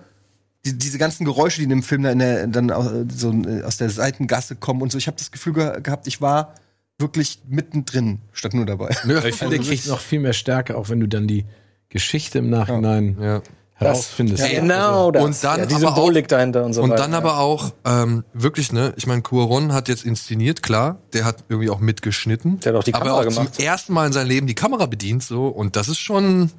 [0.65, 3.63] die, diese ganzen Geräusche, die in dem Film dann, in der, dann aus, so äh,
[3.63, 4.99] aus der Seitengasse kommen und so.
[4.99, 6.55] Ich habe das Gefühl ge gehabt, ich war
[7.01, 8.91] wirklich mittendrin, statt nur dabei.
[8.91, 8.99] Ich
[9.37, 11.45] finde, der kriegt noch viel mehr Stärke, auch wenn du dann die
[11.91, 13.41] Geschichte im Nachhinein Ja.
[13.75, 14.45] herausfindest.
[14.51, 15.23] genau das.
[15.25, 17.03] Und dann ja, die aber Symbolik auch- dahinter und so Und weiter.
[17.03, 21.45] dann aber auch ähm, wirklich, ne, ich meine, Cuaron hat jetzt inszeniert, klar, der hat
[21.49, 22.59] irgendwie auch mitgeschnitten.
[22.61, 23.55] Der hat auch die aber Kamera auch gemacht.
[23.55, 26.51] zum ersten Mal in seinem Leben die Kamera bedient so und das ist schon,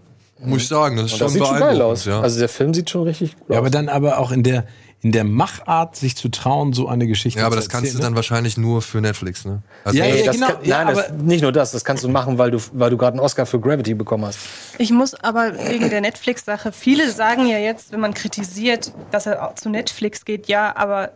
[0.42, 2.06] muss ich sagen, das ist Und schon das sieht schon geil beeindruckend, aus.
[2.06, 2.22] Ja.
[2.22, 3.72] Also der Film sieht schon richtig gut Ja, aber aus.
[3.74, 4.66] dann aber auch in der,
[5.02, 7.88] in der Machart, sich zu trauen, so eine Geschichte ja, aber zu das kannst du
[7.90, 9.62] erzählen, dann wahrscheinlich nur für Netflix, ne?
[9.86, 10.48] Also, Ja, Nee, ja, das genau.
[10.48, 12.90] kann, Ja, nein, das, aber- nicht nur das, das kannst du machen, weil du, weil
[12.90, 14.40] du gerade einen Oscar für Gravity bekommen hast.
[14.78, 19.48] Ich muss aber wegen der Netflix-Sache, viele sagen ja jetzt, wenn man kritisiert, dass er
[19.48, 21.14] auch zu Netflix geht, ja, aber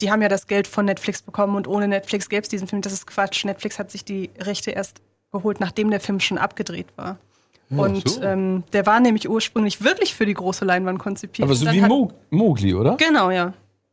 [0.00, 2.80] die haben ja das Geld von Netflix bekommen und ohne Netflix gäbe es diesen Film.
[2.80, 3.44] Das ist Quatsch.
[3.44, 7.18] Netflix hat sich die Rechte erst geholt, nachdem der Film schon abgedreht war.
[7.70, 8.22] Und so.
[8.22, 11.46] ähm, der war nämlich ursprünglich wirklich für die große Leinwand konzipiert.
[11.46, 12.96] Aber so Dann wie hat- Mo Mowgli, oder?
[12.96, 13.52] Genau, ja.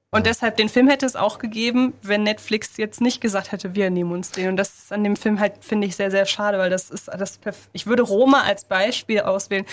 [0.09, 3.89] Und deshalb, den Film hätte es auch gegeben, wenn Netflix jetzt nicht gesagt hätte, wir
[3.89, 4.49] nehmen uns den.
[4.49, 7.07] Und das ist an dem Film halt, finde ich, sehr, sehr schade, weil das ist
[7.09, 9.65] das perf- Ich würde Roma als Beispiel auswählen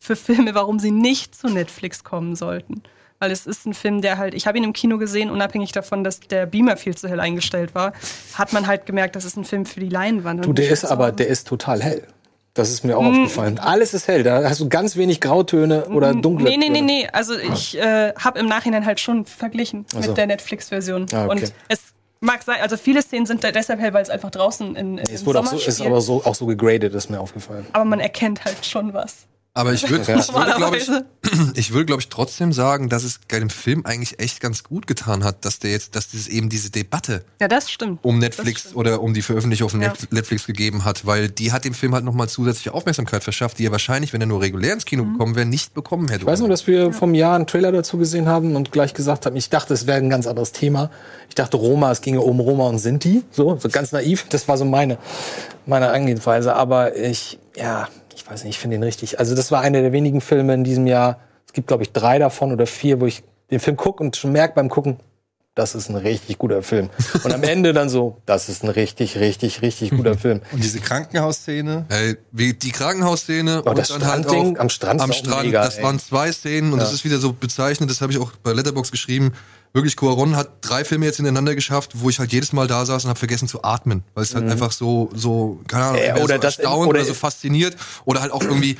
[0.00, 2.82] für Filme, warum sie nicht zu Netflix kommen sollten.
[3.20, 6.02] Weil es ist ein Film, der halt, ich habe ihn im Kino gesehen, unabhängig davon,
[6.02, 7.92] dass der Beamer viel zu hell eingestellt war,
[8.34, 10.44] hat man halt gemerkt, das ist ein Film für die Leinwand.
[10.44, 12.06] Du, Und der ist aber, der ist total hell.
[12.54, 13.58] Das ist mir auch aufgefallen.
[13.58, 14.22] Alles ist hell.
[14.22, 17.08] Da hast du ganz wenig Grautöne oder dunkle Nee, nee, nee, nee.
[17.12, 20.08] Also ich äh, habe im Nachhinein halt schon verglichen Ach so.
[20.10, 21.06] mit der Netflix-Version.
[21.12, 21.30] Ah, okay.
[21.32, 21.80] Und es
[22.20, 25.04] mag sein, also viele Szenen sind da deshalb hell, weil es einfach draußen in, in
[25.12, 25.88] Es wurde auch Sommer so, ist spielt.
[25.90, 27.66] aber so, auch so gegradet, ist mir aufgefallen.
[27.72, 29.26] aber man erkennt halt schon was.
[29.56, 30.90] Aber ich würde, ich würde, glaube ich,
[31.54, 35.22] ich würde, glaube ich, trotzdem sagen, dass es dem Film eigentlich echt ganz gut getan
[35.22, 38.00] hat, dass der jetzt, dass es eben diese Debatte Ja, das stimmt.
[38.02, 38.76] um Das Netflix stimmt.
[38.76, 39.90] oder um die Veröffentlichung von Ja.
[39.90, 43.66] Net- Netflix gegeben hat, weil die hat dem Film halt nochmal zusätzliche Aufmerksamkeit verschafft, die
[43.66, 45.12] er wahrscheinlich, wenn er nur regulär ins Kino Mhm.
[45.12, 46.22] gekommen wäre, nicht bekommen hätte.
[46.22, 49.24] Ich weiß nur, dass wir vom Jahr einen Trailer dazu gesehen haben und gleich gesagt
[49.24, 50.90] haben, ich dachte, es wäre ein ganz anderes Thema.
[51.28, 53.22] Ich dachte, Roma, es ginge um Roma und Sinti.
[53.30, 54.26] So, so ganz naiv.
[54.30, 54.98] Das war so meine,
[55.64, 56.56] meine Angehensweise.
[56.56, 59.18] Aber ich, ja, ich weiß nicht, ich finde ihn richtig.
[59.18, 61.20] Also, das war einer der wenigen Filme in diesem Jahr.
[61.46, 64.32] Es gibt, glaube ich, drei davon oder vier, wo ich den Film gucke und schon
[64.32, 64.98] merke beim Gucken,
[65.54, 66.90] das ist ein richtig guter Film.
[67.22, 70.40] Und am Ende dann so, das ist ein richtig, richtig, richtig guter Film.
[70.50, 71.86] Und diese Krankenhausszene.
[71.90, 75.46] Äh, wie die Krankenhausszene Oh, das Strandding am Strand am ist auch Strand.
[75.46, 75.84] mega, das ey.
[75.84, 77.88] waren zwei Szenen und das ist wieder so bezeichnet.
[77.88, 79.32] Das habe ich auch bei Letterbox geschrieben.
[79.74, 83.04] Wirklich, Cuaron hat drei Filme jetzt hintereinander geschafft, wo ich halt jedes Mal da saß
[83.04, 86.36] und habe vergessen zu atmen, weil es halt einfach so so keine Ahnung, Äh, oder
[86.36, 88.78] so das- erstaunt oder- oder so fasziniert oder halt auch irgendwie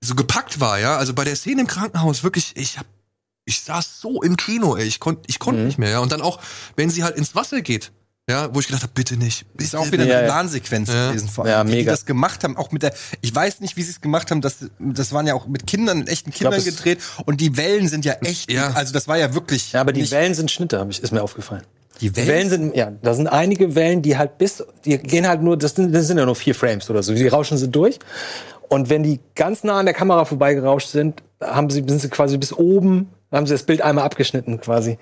[0.00, 0.80] so gepackt war.
[0.80, 2.88] Ja, also bei der Szene im Krankenhaus wirklich, ich habe
[3.46, 4.84] ich saß so im Kino, ey.
[4.86, 5.66] Ich konnte ich konnte Mhm.
[5.68, 5.98] nicht mehr, ja.
[6.00, 6.40] Und dann auch,
[6.76, 7.92] wenn sie halt ins Wasser geht,
[8.28, 9.44] ja, wo ich gedacht habe, bitte nicht.
[9.52, 10.26] Bitte, ist auch wieder Ja, eine.
[10.28, 11.08] Plansequenz Ja.
[11.10, 11.68] gewesen vor Ja, allem.
[11.68, 11.90] Wie die mega.
[11.90, 14.56] das gemacht haben, auch mit der, ich weiß nicht, wie sie es gemacht haben, das,
[14.78, 18.04] das waren ja auch mit Kindern, mit echten Kindern es- gedreht und die Wellen sind
[18.06, 18.70] ja echt, Ja.
[18.74, 19.72] also das war ja wirklich.
[19.72, 21.62] Ja, aber die Wellen sind Schnitte, hab ich, ist mir aufgefallen.
[22.00, 25.42] Die Die Wellen sind, ja, da sind einige Wellen, die halt bis, die gehen halt
[25.42, 27.98] nur, das sind, das sind ja nur vier Frames oder so, die rauschen sie durch.
[28.68, 32.38] Und wenn die ganz nah an der Kamera vorbeigerauscht sind, haben sie, sind sie quasi
[32.38, 34.98] bis oben, haben sie das Bild einmal abgeschnitten quasi.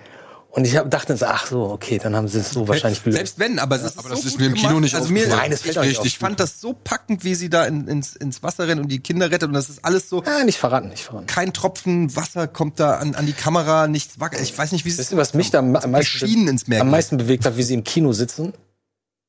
[0.54, 3.16] Und ich hab, dachte so, ach so, okay, dann haben sie es so wahrscheinlich gelöst.
[3.16, 4.82] Selbst wenn, aber, es ist aber so das ist mir im Kino gemacht.
[4.82, 5.26] nicht also mir.
[5.26, 5.86] Nein, es fällt auf.
[5.86, 9.00] Ich fand das so packend, wie sie da in, ins, ins Wasser rennen und die
[9.00, 11.26] Kinder rettet und das ist alles so, Ah, nicht verraten, nicht verraten.
[11.26, 14.42] kein Tropfen Wasser kommt da an, an die Kamera, nichts wackelt.
[14.42, 16.66] Ich weiß nicht, wie sie Wisst ihr, was mich da am, am, meisten, Schienen ins
[16.66, 18.52] Meer am meisten bewegt hat, wie sie im Kino sitzen?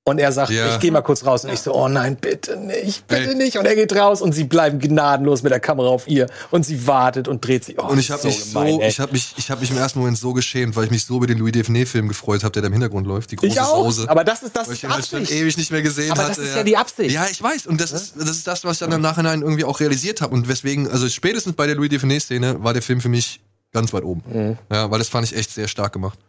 [0.05, 0.73] Und er sagt, Ja.
[0.73, 1.45] ich gehe mal kurz raus.
[1.45, 3.35] Und ich so, oh nein, bitte nicht, bitte Ey.
[3.35, 3.57] nicht.
[3.57, 6.27] Und er geht raus und sie bleiben gnadenlos mit der Kamera auf ihr.
[6.51, 7.79] Und sie wartet und dreht sich.
[7.79, 8.89] Oh, Und ich habe so mich gemein, so, ey.
[8.89, 11.15] ich habe mich, ich habe mich im ersten Moment so geschämt, weil ich mich so
[11.15, 13.83] über den Louis Defne-Film gefreut habe, der da im Hintergrund läuft, die große Ich auch.
[13.85, 14.09] Sause.
[14.09, 15.39] Aber das ist das weil ich halt schon Absicht.
[15.39, 16.35] ewig nicht mehr gesehen Aber hatte.
[16.41, 17.11] das ist ja die Absicht.
[17.11, 17.67] Ja, ich weiß.
[17.67, 20.33] Und das ist, das ist das, was ich dann im Nachhinein irgendwie auch realisiert habe.
[20.33, 23.39] Und weswegen, also spätestens bei der Louis Defne-Szene war der Film für mich
[23.71, 24.21] ganz weit oben.
[24.27, 24.57] Mhm.
[24.69, 26.19] Ja, weil das fand ich echt sehr stark gemacht.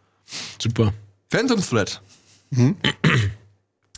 [0.61, 0.93] Super.
[1.29, 1.99] Phantom Thread.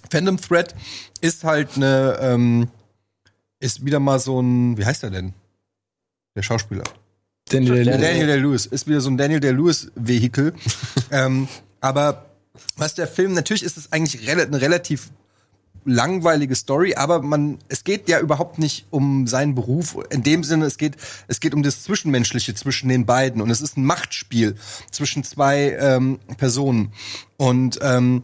[0.10, 0.76] Phantom Thread
[1.22, 2.70] ist halt eine, ähm,
[3.60, 5.34] ist wieder mal so ein, wie heißt er denn?
[6.36, 6.84] Der Schauspieler.
[7.50, 8.02] Daniel Der Day-Lewis.
[8.02, 10.54] Daniel Day-Lewis ist wieder so ein Daniel Day-Lewis-Vehikel.
[11.12, 11.48] ähm,
[11.80, 12.26] aber
[12.76, 15.10] was der Film, natürlich ist es eigentlich eine relativ
[15.88, 19.98] langweilige Story, aber man, es geht ja überhaupt nicht um seinen Beruf.
[20.10, 20.98] In dem Sinne, es geht,
[21.28, 24.56] es geht um das Zwischenmenschliche zwischen den beiden und es ist ein Machtspiel
[24.92, 26.92] zwischen zwei ähm, Personen.
[27.38, 28.24] Und ähm,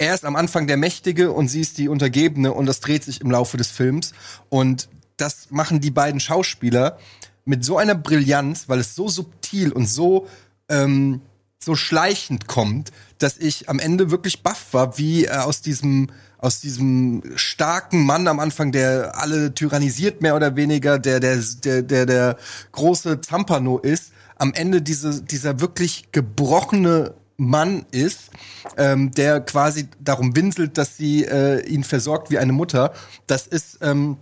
[0.00, 3.20] er ist am Anfang der Mächtige und sie ist die Untergebene und das dreht sich
[3.20, 4.12] im Laufe des Films.
[4.48, 6.96] Und das machen die beiden Schauspieler
[7.44, 10.26] mit so einer Brillanz, weil es so subtil und so,
[10.70, 11.20] ähm,
[11.62, 16.08] so schleichend kommt, dass ich am Ende wirklich baff war, wie er aus diesem,
[16.38, 21.82] aus diesem starken Mann am Anfang, der alle tyrannisiert, mehr oder weniger, der, der, der,
[21.82, 22.36] der, der
[22.72, 28.30] große Zampano ist, am Ende diese, dieser wirklich gebrochene Mann ist,
[28.76, 32.92] ähm, der quasi darum winselt, dass sie äh, ihn versorgt wie eine Mutter.
[33.26, 34.18] Das ist, ähm,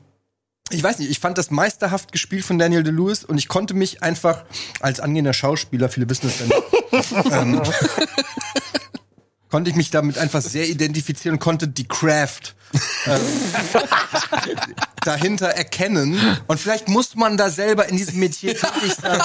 [0.70, 4.04] ich weiß nicht, ich fand das meisterhaft gespielt von Daniel DeLewis und ich konnte mich
[4.04, 4.44] einfach
[4.80, 7.60] als angehender Schauspieler, viele wissen es ja nicht, ähm,
[9.50, 12.54] konnte ich mich damit einfach sehr identifizieren und konnte die Craft
[13.06, 13.20] ähm,
[15.04, 16.20] dahinter erkennen.
[16.46, 19.20] Und vielleicht muss man da selber in diesem Metier tätig sein,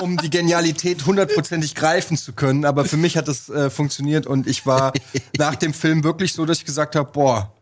[0.00, 2.64] um die Genialität hundertprozentig greifen zu können.
[2.64, 4.92] Aber für mich hat das äh, funktioniert und ich war
[5.36, 7.52] nach dem Film wirklich so, dass ich gesagt habe, boah,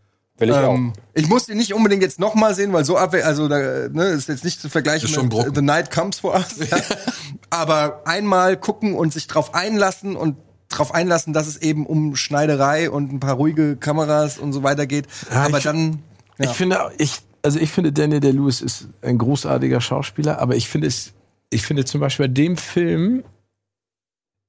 [0.40, 3.26] Will ich ähm, ich muss ihn nicht unbedingt jetzt noch mal sehen, weil so abwe
[3.26, 3.58] also da
[3.90, 5.54] ne, ist jetzt nicht zu vergleichen mit Brocken.
[5.54, 6.66] The Night Comes for Us.
[6.70, 6.78] Ja.
[7.50, 10.36] Aber einmal gucken und sich drauf einlassen und
[10.70, 14.86] drauf einlassen, dass es eben um Schneiderei und ein paar ruhige Kameras und so weiter
[14.86, 15.06] geht.
[15.30, 15.98] Ja, aber ich- dann,
[16.38, 16.50] ja.
[16.50, 20.86] Ich finde, ich, also ich finde, Daniel Day-Lewis ist ein großartiger Schauspieler, aber ich finde
[20.86, 21.12] es,
[21.50, 23.24] ich finde zum Beispiel bei dem Film,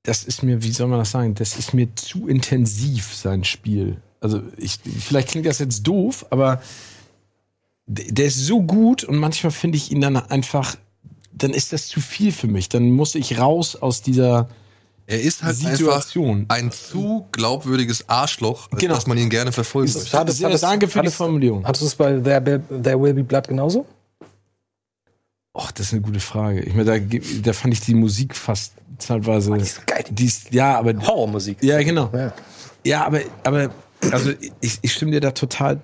[0.04, 4.02] das ist mir, wie soll man das sagen, das ist mir zu intensiv, sein Spiel.
[4.20, 6.62] Also ich, vielleicht klingt das jetzt doof, aber
[7.88, 10.76] der ist so gut und manchmal finde ich ihn dann einfach,
[11.34, 12.70] dann ist das zu viel für mich.
[12.70, 14.48] Dann muss ich raus aus dieser
[15.12, 16.46] Er ist halt Situation.
[16.48, 18.96] einfach ein zu glaubwürdiges Arschloch, als Genau.
[18.96, 20.18] dass man ihn gerne verfolgen möchte.
[20.18, 21.66] Hattest- Sehr, hattest- danke für die hattest- Formulierung.
[21.66, 23.86] Hattest du es bei There, Be There Will Be Blood genauso?
[25.54, 26.62] Och, das ist eine gute Frage.
[26.62, 29.52] Ich meine, da, da fand ich die Musik fast zeitweise.
[29.54, 30.06] die ist so geil.
[30.10, 30.94] Die ist, ja, aber.
[31.06, 31.62] Horrormusik.
[31.62, 32.10] Ja, genau.
[32.14, 32.34] Ja.
[32.86, 33.70] Ja, aber, aber,
[34.12, 34.32] also
[34.62, 35.82] ich, ich stimme dir da total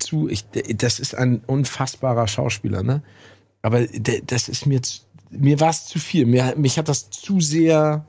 [0.00, 0.28] zu.
[0.28, 0.44] Ich,
[0.74, 3.02] das ist ein unfassbarer Schauspieler, ne?
[3.62, 6.26] Aber das ist mir, zu- mir war es zu viel.
[6.26, 8.04] Mir, mich hat das zu sehr,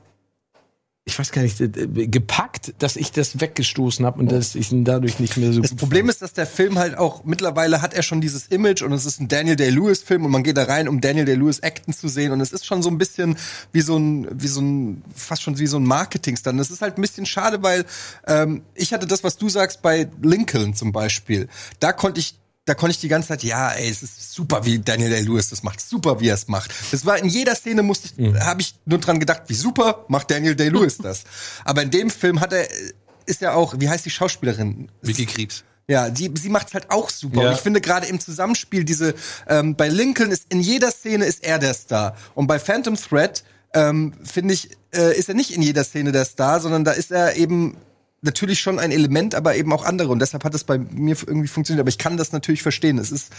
[1.04, 1.68] ich weiß gar nicht, äh,
[2.06, 5.74] gepackt, dass ich das weggestoßen habe und dass ich ihn dadurch nicht mehr so Das
[5.74, 6.10] Problem fand.
[6.10, 9.20] ist, dass der Film halt auch mittlerweile hat er schon dieses Image und es ist
[9.20, 12.30] ein Daniel Day-Lewis Film und man geht da rein, um Daniel Day-Lewis acten zu sehen
[12.30, 13.36] und es ist schon so ein bisschen
[13.72, 16.60] wie so ein, wie so ein, fast schon wie so ein Marketingstand.
[16.60, 17.84] Das ist halt ein bisschen schade, weil
[18.28, 21.48] ähm, ich hatte das, was du sagst bei Lincoln zum Beispiel.
[21.80, 24.78] Da konnte ich da konnte ich die ganze Zeit, ja, ey, es ist super, wie
[24.78, 26.70] Daniel Day-Lewis das macht, super, wie er es macht.
[26.92, 30.30] Das war in jeder Szene musste ich, habe ich nur dran gedacht, wie super macht
[30.30, 31.24] Daniel Day-Lewis das.
[31.64, 32.68] Aber in dem Film hat er,
[33.26, 34.88] ist ja auch, wie heißt die Schauspielerin?
[35.02, 35.64] Vicky Krebs.
[35.88, 37.42] Ja, die, sie macht's halt auch super.
[37.42, 37.48] Ja.
[37.48, 39.14] Und ich finde gerade im Zusammenspiel diese,
[39.48, 42.16] ähm, bei Lincoln ist in jeder Szene ist er der Star.
[42.34, 43.42] Und bei Phantom Thread,
[43.74, 47.10] ähm, finde ich, äh, ist er nicht in jeder Szene der Star, sondern da ist
[47.10, 47.76] er eben
[48.22, 50.08] natürlich schon ein Element, aber eben auch andere.
[50.08, 51.80] Und deshalb hat es bei mir irgendwie funktioniert.
[51.80, 52.98] Aber ich kann das natürlich verstehen.
[52.98, 53.32] Es ist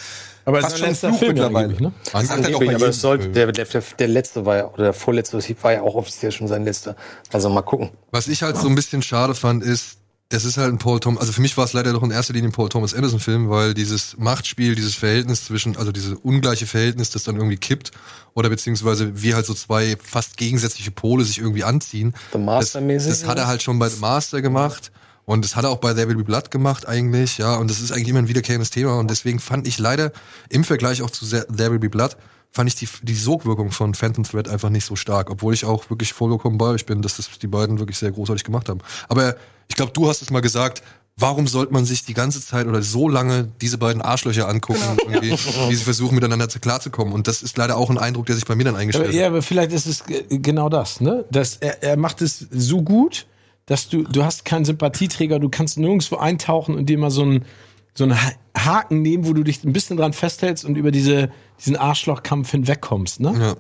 [0.46, 1.82] Aber fast es schon ein Fluch Film mittlerweile.
[1.82, 1.94] ne?
[2.12, 4.84] Man sagt halt auch bei aber es sollte, der, der, der letzte war ja, oder
[4.84, 6.96] der vorletzte war ja auch offiziell schon sein letzter.
[7.32, 7.92] Also mal gucken.
[8.12, 9.98] Was ich halt so ein bisschen schade fand, ist,
[10.30, 12.34] das ist halt ein Paul Thomas, also für mich war es leider doch in erster
[12.34, 16.66] Linie ein Paul Thomas Anderson Film, weil dieses Machtspiel, dieses Verhältnis zwischen, also diese ungleiche
[16.66, 17.92] Verhältnis, das dann irgendwie kippt,
[18.34, 22.16] oder beziehungsweise wie halt so zwei fast gegensätzliche Pole sich irgendwie anziehen.
[22.32, 23.48] The Master das, mäßig, das hat er oder?
[23.48, 24.92] halt schon bei The Master gemacht.
[25.26, 27.56] Und das hat er auch bei There Will Be Blood gemacht eigentlich, ja.
[27.56, 29.00] Und das ist eigentlich immer ein wiederkehrendes Thema.
[29.00, 30.12] Und deswegen fand ich leider
[30.50, 32.18] im Vergleich auch zu There Will Be Blood,
[32.56, 35.30] fand ich die, die Sogwirkung von Phantom Thread einfach nicht so stark.
[35.32, 38.44] Obwohl ich auch wirklich vollkommen bei euch bin, dass das die beiden wirklich sehr großartig
[38.44, 38.80] gemacht haben.
[39.10, 39.36] Aber
[39.68, 40.84] ich glaube, du hast es mal gesagt,
[41.18, 45.32] warum sollte man sich die ganze Zeit oder so lange diese beiden Arschlöcher angucken, irgendwie,
[45.32, 47.14] wie sie versuchen, miteinander zu- klarzukommen.
[47.14, 49.20] Und das ist leider auch ein Eindruck, der sich bei mir dann eingestellt Aber, hat.
[49.22, 51.26] ja, aber vielleicht ist es ge- genau das, ne?
[51.32, 53.26] Dass er, er macht es so gut,
[53.66, 57.46] dass du, du hast keinen Sympathieträger, du kannst nirgendwo eintauchen und dir mal so einen,
[57.94, 61.32] so einen Ha- Haken nehmen, wo du dich ein bisschen dran festhältst und über diese,
[61.60, 63.34] diesen Arschlochkampf hinwegkommst, ne?
[63.40, 63.56] Ja.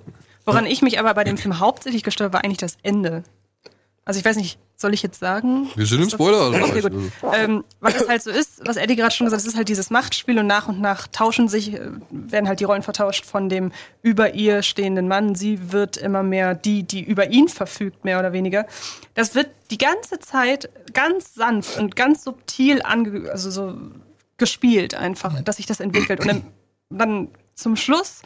[0.45, 3.23] Woran ich mich aber bei dem Film hauptsächlich gestört war eigentlich das Ende.
[4.05, 5.69] Also ich weiß nicht, soll ich jetzt sagen?
[5.75, 6.51] Wir sind im Spoiler.
[6.51, 6.93] Also Okay, gut.
[7.33, 9.69] Ähm, weil es halt so ist, was Eddie gerade schon gesagt hat, es ist halt
[9.69, 11.79] dieses Machtspiel und nach und nach tauschen sich, äh,
[12.11, 15.35] werden halt die Rollen vertauscht von dem über ihr stehenden Mann.
[15.35, 18.65] Sie wird immer mehr die, die über ihn verfügt, mehr oder weniger.
[19.13, 23.77] Das wird die ganze Zeit ganz sanft und ganz subtil ange also so
[24.37, 26.19] gespielt einfach, dass sich das entwickelt.
[26.21, 26.43] Und dann,
[26.89, 28.21] dann zum Schluss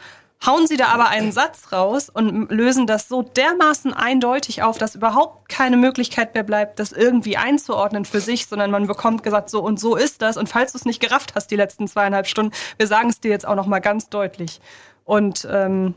[0.46, 4.96] hauen sie da aber einen Satz raus und lösen das so dermaßen eindeutig auf, dass
[4.96, 9.62] überhaupt keine Möglichkeit mehr bleibt, das irgendwie einzuordnen für sich, sondern man bekommt gesagt, so
[9.62, 10.38] und so ist das.
[10.38, 13.32] Und falls du es nicht gerafft hast, die letzten zweieinhalb Stunden, wir sagen es dir
[13.32, 14.62] jetzt auch noch mal ganz deutlich.
[15.06, 15.96] Und ähm,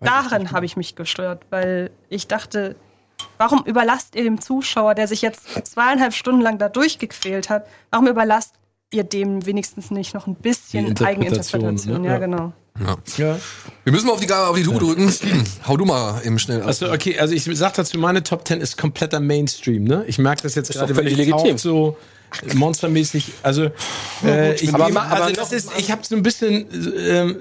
[0.00, 2.76] daran habe ich mich gestört, weil ich dachte,
[3.36, 8.08] warum überlasst ihr dem Zuschauer, der sich jetzt zweieinhalb Stunden lang da durchgequält hat, warum
[8.08, 8.54] überlasst
[8.92, 12.02] ihr dem wenigstens nicht noch ein bisschen Eigeninterpretation?
[12.02, 12.06] ne?
[12.08, 12.18] Ja, Ja.
[12.18, 12.52] genau.
[12.80, 12.96] Ja.
[13.18, 13.38] Ja.
[13.84, 15.10] Wir müssen mal auf die, auf die Tube drücken.
[15.10, 16.62] Steven, hau du mal eben schnell.
[16.62, 20.04] Also okay, also ich sag dazu, meine Top 10 ist kompletter Mainstream, ne?
[20.06, 21.58] Ich merke das jetzt Ist gerade, doch völlig weil ich legitim.
[21.58, 21.96] so
[22.54, 23.70] monstermäßig, also
[24.24, 26.66] äh, ich, Aber aber also noch- das ist, ich habe so ein bisschen
[27.06, 27.36] ähm,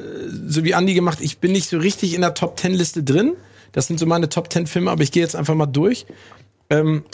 [0.48, 3.34] so wie Andi gemacht, ich bin nicht so richtig in der Top 10 Liste drin.
[3.72, 6.06] Das sind so meine Top 10 Filme, aber ich gehe jetzt einfach mal durch.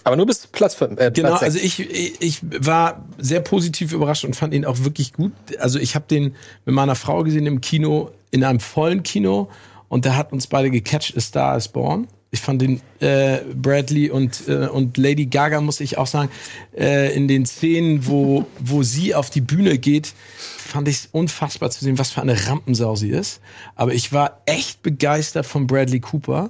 [0.04, 1.00] Aber nur bis Platz 5.
[1.00, 4.84] Äh, Genau, Platz also ich, ich, ich war sehr positiv überrascht und fand ihn auch
[4.84, 5.34] wirklich gut.
[5.60, 6.36] Also ich habe den
[6.66, 9.50] mit meiner Frau gesehen im Kino, in einem vollen Kino
[9.90, 12.08] und da hat uns beide gecatcht, A Star is Born.
[12.30, 16.30] Ich fand den äh, Bradley und, äh, und Lady Gaga, muss ich auch sagen,
[16.78, 20.14] äh, in den Szenen, wo, wo sie auf die Bühne geht,
[20.58, 23.40] fand ich es unfassbar zu sehen, was für eine Rampensau sie ist.
[23.76, 26.50] Aber ich war echt begeistert von Bradley Cooper.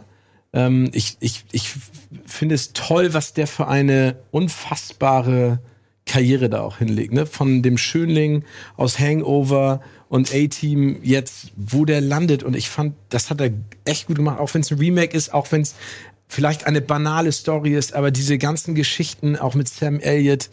[0.57, 1.71] Ähm, ich, ich, ich
[2.25, 5.59] finde es toll, was der für eine unfassbare
[6.07, 7.13] Karriere da auch hinlegt.
[7.13, 7.27] Ne?
[7.27, 8.43] Von dem Schönling
[8.75, 12.41] aus Hangover und A-Team jetzt, wo der landet.
[12.41, 13.51] Und ich fand, das hat er
[13.85, 15.75] echt gut gemacht, auch wenn es ein Remake ist, auch wenn es
[16.27, 20.49] vielleicht eine banale Story ist, aber diese ganzen Geschichten, auch mit Sam Elliott,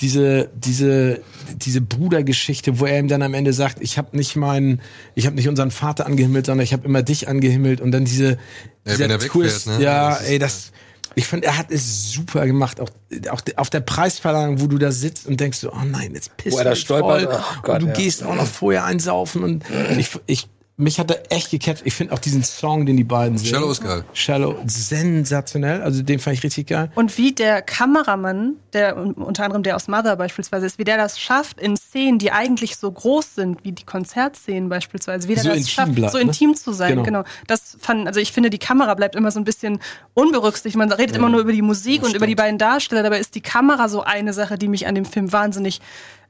[0.00, 1.20] diese diese
[1.56, 4.80] diese Brudergeschichte, wo er ihm dann am Ende sagt, ich habe nicht meinen,
[5.14, 8.38] ich habe nicht unseren Vater angehimmelt, sondern ich habe immer dich angehimmelt und dann diese
[8.84, 9.82] Ja, dieser er wegfährt, ne?
[9.82, 10.72] ja, Das ey, das
[11.14, 12.90] ich fand, er hat es super gemacht, auch,
[13.30, 16.60] auch auf der Preisverleihung, wo du da sitzt und denkst so, oh nein, jetzt pisst
[16.60, 17.32] da mich stolpert, voll.
[17.32, 17.92] ach Gott, und du ja.
[17.94, 19.64] gehst auch noch vorher einsaufen und
[19.98, 20.48] ich, ich
[20.78, 21.82] mich hat er echt gecatcht.
[21.84, 23.50] Ich finde auch diesen Song, den die beiden singen.
[23.52, 24.04] Shallow ist geil.
[24.14, 25.82] Shallow, sensationell.
[25.82, 26.90] Also den fand ich richtig geil.
[26.94, 30.96] Und wie der Kameramann, der un- unter anderem der aus Mother beispielsweise ist, wie der
[30.96, 35.42] das schafft, in Szenen, die eigentlich so groß sind, wie die Konzertszenen beispielsweise, wie der
[35.42, 36.24] So das schafft, bleibt, so ne?
[36.24, 36.90] intim zu sein.
[36.90, 37.02] Genau.
[37.02, 37.24] Genau.
[37.48, 39.80] Das fand, also ich finde, die Kamera bleibt immer so ein bisschen
[40.14, 40.76] unberücksichtigt.
[40.76, 43.40] Man redet immer nur über die Musik und über die beiden Darsteller, dabei ist die
[43.40, 45.80] Kamera so eine Sache, die mich an dem Film wahnsinnig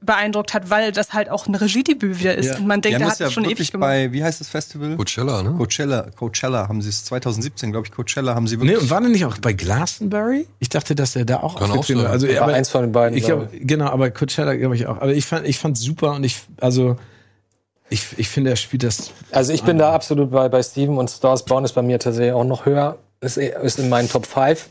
[0.00, 2.46] beeindruckt hat, weil das halt auch ein Regiedebüt wieder ist.
[2.46, 2.56] Ja.
[2.56, 3.88] Und man denkt, der das hat ja das schon ewig gemacht.
[3.88, 4.96] bei, wie heißt das Festival?
[4.96, 5.54] Coachella, ne?
[5.58, 8.82] Coachella, Coachella haben sie es 2017, glaube ich, Coachella haben sie Nee, wirklich.
[8.82, 10.46] und war der nicht auch bei Glastonbury?
[10.60, 11.98] Ich dachte, dass er da auch Kann auch sein.
[12.06, 14.86] Also, War aber eins von den beiden, Ich glaub glaub, genau, aber Coachella glaube ich
[14.86, 14.96] auch.
[15.00, 16.96] Aber ich fand, ich fand super und ich, also,
[17.90, 19.10] ich, ich finde, er spielt das.
[19.32, 22.32] Also ich bin da absolut bei, bei Steven und Stars Born ist bei mir tatsächlich
[22.32, 22.98] auch noch höher.
[23.20, 24.68] Ist, ist in meinen Top 5.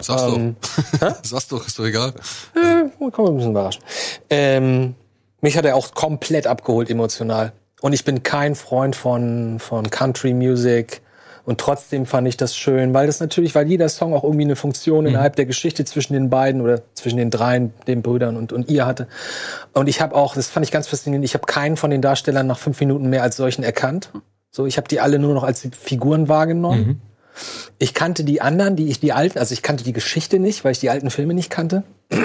[0.00, 0.56] Sag's Ähm,
[1.00, 1.16] doch.
[1.22, 2.12] Sag's doch, ist doch egal.
[2.54, 3.82] Äh, man ein bisschen überraschen.
[4.28, 4.94] Ähm,
[5.40, 7.52] mich hat er auch komplett abgeholt emotional.
[7.80, 11.00] Und ich bin kein Freund von, von Country Music.
[11.44, 14.56] Und trotzdem fand ich das schön, weil das natürlich, weil jeder Song auch irgendwie eine
[14.56, 18.68] Funktion innerhalb der Geschichte zwischen den beiden oder zwischen den dreien, den Brüdern und, und
[18.68, 19.08] ihr hatte.
[19.72, 22.46] Und ich habe auch, das fand ich ganz faszinierend, ich habe keinen von den Darstellern
[22.46, 24.12] nach fünf Minuten mehr als solchen erkannt.
[24.50, 27.00] So, ich habe die alle nur noch als Figuren wahrgenommen.
[27.78, 30.72] Ich kannte die anderen, die ich die alten, also ich kannte die Geschichte nicht, weil
[30.72, 31.82] ich die alten Filme nicht kannte.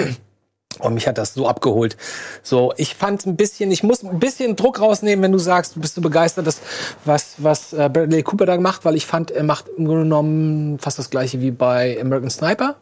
[0.78, 1.96] Und mich hat das so abgeholt.
[2.42, 5.80] So, ich fand ein bisschen, ich muss ein bisschen Druck rausnehmen, wenn du sagst, du
[5.80, 6.60] bist so begeistert, dass,
[7.06, 10.78] was, was äh, Bradley Cooper da macht, weil ich fand, er macht im Grunde genommen
[10.78, 12.76] fast das gleiche wie bei American Sniper.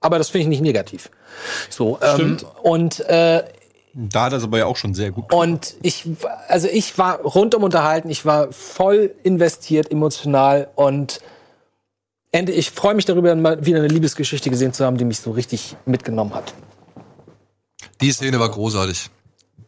[0.00, 1.10] Aber das finde ich nicht negativ.
[1.68, 3.44] So, ähm, und äh,
[3.92, 5.30] Da hat er es aber ja auch schon sehr gut.
[5.32, 6.08] und ich,
[6.48, 11.20] also ich war rundum unterhalten, ich war voll investiert emotional und
[12.36, 15.30] Ende, ich freue mich darüber, mal wieder eine Liebesgeschichte gesehen zu haben, die mich so
[15.30, 16.54] richtig mitgenommen hat.
[18.00, 19.10] Die Szene war großartig.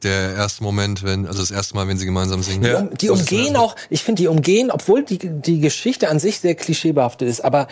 [0.02, 2.62] Der erste Moment, wenn, also das erste Mal, wenn sie gemeinsam singen.
[2.62, 6.38] Die, um, die umgehen auch, ich finde, die umgehen, obwohl die, die Geschichte an sich
[6.38, 7.66] sehr klischeebehaftet ist, aber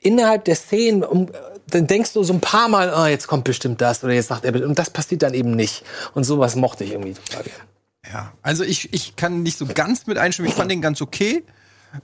[0.00, 1.28] innerhalb der Szenen, um,
[1.68, 4.44] dann denkst du so ein paar Mal, oh, jetzt kommt bestimmt das oder jetzt sagt
[4.44, 5.84] er, und das passiert dann eben nicht.
[6.14, 7.44] Und sowas mochte ich irgendwie total.
[8.12, 10.50] Ja, also ich, ich kann nicht so ganz mit einstimmen.
[10.50, 11.44] Ich fand den ganz okay.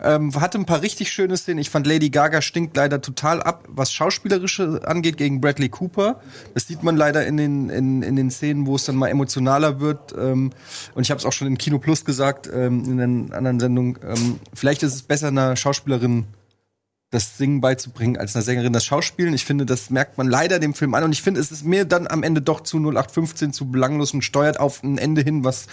[0.02, 1.59] Ähm, hatte ein paar richtig schöne Szenen.
[1.59, 6.20] Ich fand Lady Gaga stinkt leider total ab, was Schauspielerische angeht, gegen Bradley Cooper.
[6.55, 9.81] Das sieht man leider in den, in, in den Szenen, wo es dann mal emotionaler
[9.81, 10.15] wird.
[10.19, 10.51] Ähm,
[10.94, 13.98] und ich habe es auch schon in Kino Plus gesagt, ähm, in einer anderen Sendung.
[14.02, 16.27] Ähm, vielleicht ist es besser, einer Schauspielerin
[17.10, 19.32] das Singen beizubringen, als einer Sängerin das Schauspielen.
[19.32, 21.05] Ich finde, das merkt man leider dem Film an.
[21.05, 24.22] Und ich finde, es ist mir dann am Ende doch zu 0815 zu belanglos und
[24.22, 25.68] steuert auf ein Ende hin, was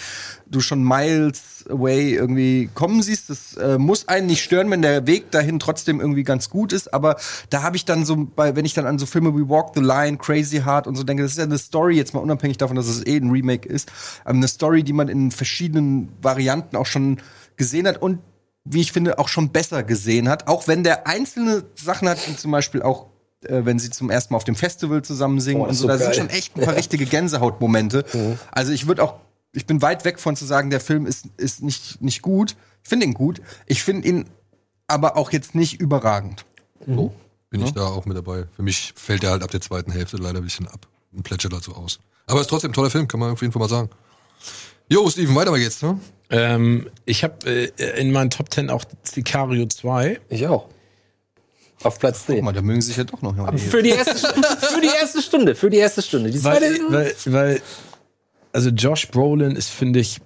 [0.48, 3.30] du schon miles away irgendwie kommen siehst.
[3.30, 6.94] Das äh, muss einen nicht stören, wenn der Weg dahin trotzdem irgendwie ganz gut ist.
[6.94, 7.18] Aber
[7.50, 9.82] da habe ich dann so, bei, wenn ich dann an so Filme wie Walk the
[9.82, 12.78] Line, Crazy Heart und so denke, das ist ja eine Story, jetzt mal unabhängig davon,
[12.78, 13.92] dass es eh ein Remake ist,
[14.26, 17.18] ähm, eine Story, die man in verschiedenen Varianten auch schon
[17.58, 18.20] gesehen hat und
[18.66, 20.48] wie ich finde, auch schon besser gesehen hat.
[20.48, 23.08] Auch wenn der einzelne Sachen hat, wie zum Beispiel auch,
[23.44, 25.94] äh, wenn sie zum ersten Mal auf dem Festival zusammen singen Oh, und so, ist
[25.94, 28.06] da so sind schon echt ein paar richtige Gänsehautmomente.
[28.52, 29.16] Also ich würde auch,
[29.54, 32.56] ich bin weit weg von zu sagen, der Film ist, ist nicht, nicht gut.
[32.84, 33.42] Ich finde ihn gut.
[33.68, 34.26] Ich finde ihn
[34.88, 36.46] aber auch jetzt nicht überragend.
[36.86, 37.14] So
[37.50, 38.46] bin ich da auch mit dabei.
[38.56, 41.54] Für mich fällt er halt ab der zweiten Hälfte leider ein bisschen ab und plätschert
[41.54, 42.00] dazu aus.
[42.28, 43.90] Aber ist trotzdem ein toller Film, kann man auf jeden Fall mal sagen.
[44.90, 46.00] Jo, Steven, weiter geht's, ne?
[46.30, 50.20] Ähm, ich habe äh, in meinen Top 10 auch Sicario 2.
[50.30, 50.68] Ich auch.
[51.84, 52.44] Auf Platz Guck 10.
[52.46, 53.36] mal, da mögen sich ja doch noch.
[53.60, 56.32] Für die erste, Stunde- für die erste Stunde, für die erste Stunde.
[56.32, 57.62] Die Weil, zweite, weil, weil,
[58.54, 60.20] also Josh Brolin ist, finde ich,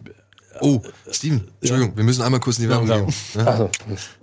[0.61, 3.07] Oh, Steven, Entschuldigung, wir müssen einmal kurz in die Werbung Werbung.
[3.07, 3.15] gehen.
[3.35, 3.45] Ja?
[3.45, 3.69] also,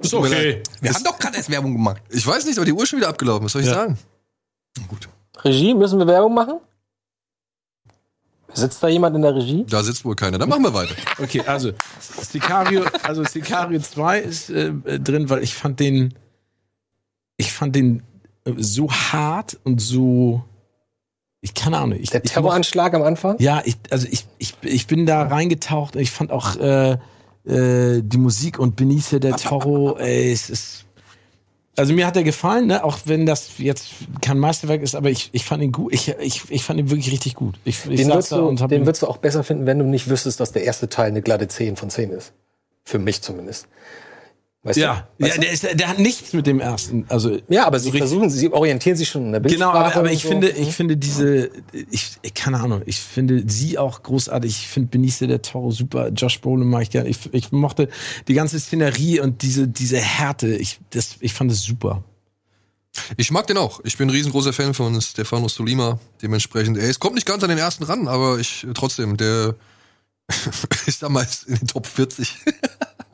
[0.02, 0.62] ist okay.
[0.82, 2.02] Wir haben doch gerade erst Werbung gemacht.
[2.10, 3.74] Ich weiß nicht, aber die Uhr ist schon wieder abgelaufen, was soll ich Ja.
[3.74, 3.98] sagen?
[4.88, 5.08] Gut,
[5.42, 6.60] Regie, müssen wir Werbung machen?
[8.56, 9.64] Sitzt da jemand in der Regie?
[9.68, 10.38] da sitzt wohl keiner.
[10.38, 10.94] Dann machen wir weiter.
[11.18, 16.14] Okay, also Sicario, also Sicario 2 ist äh, drin, weil ich fand den,
[17.36, 18.02] ich fand den
[18.44, 20.42] äh, so hart und so,
[21.40, 21.98] ich keine Ahnung.
[22.00, 23.36] Ich, Der Terroranschlag am Anfang?
[23.38, 26.98] Ja, ich, also ich, ich, ich bin da reingetaucht und ich fand auch äh,
[27.46, 30.85] äh, die Musik und Benicio del Toro, ey, es ist.
[31.76, 32.82] Also mir hat er gefallen, ne?
[32.82, 33.90] auch wenn das jetzt
[34.22, 35.92] kein Meisterwerk ist, aber ich, ich fand ihn gut.
[35.92, 37.58] Ich, ich, ich fand ihn wirklich richtig gut.
[37.64, 40.40] Ich, ich Den, würdest du, den würdest du auch besser finden, wenn du nicht wüsstest,
[40.40, 42.32] dass der erste Teil eine glatte 10 von 10 ist.
[42.84, 43.68] Für mich zumindest.
[44.66, 45.24] Weißt Ja, du?
[45.24, 47.06] ja Weißt der, ist, der hat nichts mit dem ersten.
[47.08, 49.78] Also ja, aber sie versuchen, sie orientieren sich schon in der Genau, Bildsprache.
[49.78, 50.28] aber, aber und ich so.
[50.28, 51.50] finde, ich finde diese,
[51.90, 54.50] ich, keine Ahnung, ich finde sie auch großartig.
[54.50, 56.08] Ich finde Benicio del Toro super.
[56.08, 57.08] Josh Brolin mag ich gerne.
[57.08, 57.88] Ich, ich mochte
[58.26, 60.48] die ganze Szenerie und diese, diese Härte.
[60.56, 62.02] Ich, das, ich fand es super.
[63.18, 63.80] Ich mag den auch.
[63.84, 66.00] Ich bin ein riesengroßer Fan von Stefano Solima.
[66.22, 69.54] Dementsprechend, er ist, kommt nicht ganz an den ersten ran, aber ich trotzdem, der
[70.86, 72.34] ist damals in den Top 40.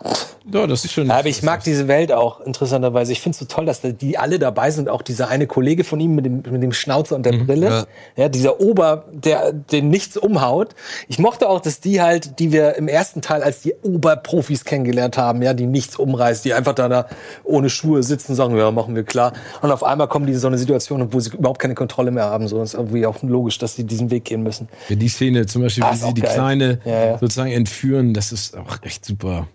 [0.53, 1.07] Ja, das ist schon.
[1.07, 3.13] Ja, aber ich mag diese Welt auch interessanterweise.
[3.13, 4.89] Ich finde es so toll, dass da die alle dabei sind.
[4.89, 7.69] Auch dieser eine Kollege von ihm mit dem, mit dem Schnauzer und der Brille.
[7.69, 7.87] ja.
[8.17, 8.29] Ja.
[8.29, 10.75] dieser Ober, der den nichts umhaut.
[11.07, 15.17] Ich mochte auch, dass die halt, die wir im ersten Teil als die Oberprofis kennengelernt
[15.17, 17.07] haben, ja, die nichts umreißt, die einfach da, da
[17.45, 19.33] ohne Schuhe sitzen und sagen, ja, machen wir klar.
[19.63, 22.25] Und auf einmal kommen die in so eine Situation, wo sie überhaupt keine Kontrolle mehr
[22.25, 22.49] haben.
[22.49, 24.69] So ist irgendwie auch logisch, dass sie diesen Weg gehen müssen.
[24.89, 26.35] Ja, die Szene zum Beispiel, Ah, wie sie die geil.
[26.35, 27.19] Kleine ja.
[27.19, 29.47] sozusagen entführen, das ist auch echt super.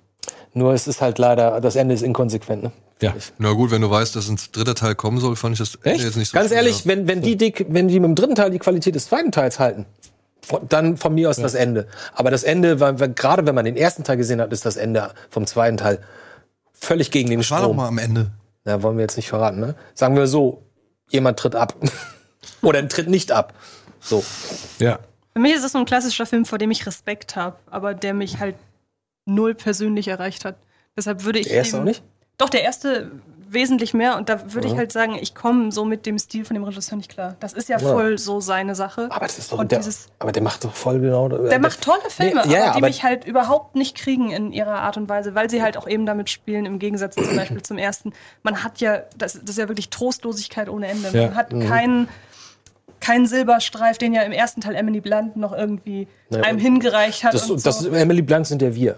[0.57, 2.63] Nur es ist halt leider, das Ende ist inkonsequent.
[2.63, 2.71] Ne?
[3.01, 3.13] Ja.
[3.37, 5.89] Na gut, wenn du weißt, dass ein dritter Teil kommen soll, fand ich das Ende
[5.91, 6.03] Echt?
[6.03, 6.85] jetzt nicht so Ganz schlimm, ehrlich, ja.
[6.85, 9.59] wenn, wenn, die, die, wenn die mit dem dritten Teil die Qualität des zweiten Teils
[9.59, 9.85] halten,
[10.67, 11.87] dann von mir aus das Ende.
[12.13, 14.77] Aber das Ende, weil, weil, gerade wenn man den ersten Teil gesehen hat, ist das
[14.77, 15.99] Ende vom zweiten Teil
[16.73, 17.77] völlig gegen den Das war doch Strom.
[17.77, 18.31] mal am Ende.
[18.65, 19.75] Ja, wollen wir jetzt nicht verraten, ne?
[19.93, 20.63] Sagen wir so,
[21.09, 21.75] jemand tritt ab.
[22.63, 23.53] Oder tritt nicht ab.
[23.99, 24.23] So.
[24.79, 24.99] Ja.
[25.33, 28.15] Für mich ist das so ein klassischer Film, vor dem ich Respekt habe, aber der
[28.15, 28.55] mich halt
[29.27, 30.55] null persönlich erreicht hat.
[30.95, 31.47] Deshalb würde ich.
[31.47, 32.03] Der erste ihm- auch nicht?
[32.37, 33.11] Doch, der erste
[33.49, 34.17] wesentlich mehr.
[34.17, 36.97] Und da würde ich halt sagen, ich komme so mit dem Stil von dem Regisseur
[36.97, 37.37] nicht klar.
[37.39, 37.87] Das ist ja Ja.
[37.93, 39.07] voll so seine Sache.
[39.09, 41.29] Aber das ist doch, Und der, dieses- aber der macht doch voll genau.
[41.29, 44.31] Der macht tolle Filme, Nee, ja, ja, aber die aber- mich halt überhaupt nicht kriegen
[44.31, 47.35] in ihrer Art und Weise, weil sie halt auch eben damit spielen, im Gegensatz zum
[47.37, 48.11] Beispiel zum ersten.
[48.43, 51.09] Man hat ja, das, das ist ja wirklich Trostlosigkeit ohne Ende.
[51.13, 51.27] Ja.
[51.27, 51.67] Man hat Mhm.
[51.67, 52.09] keinen
[52.99, 57.33] keinen Silberstreif, den ja im ersten Teil Emily Blunt noch irgendwie Ja, einem hingereicht hat.
[57.33, 57.89] Das, und das, so.
[57.91, 58.97] Emily Blunt sind ja wir,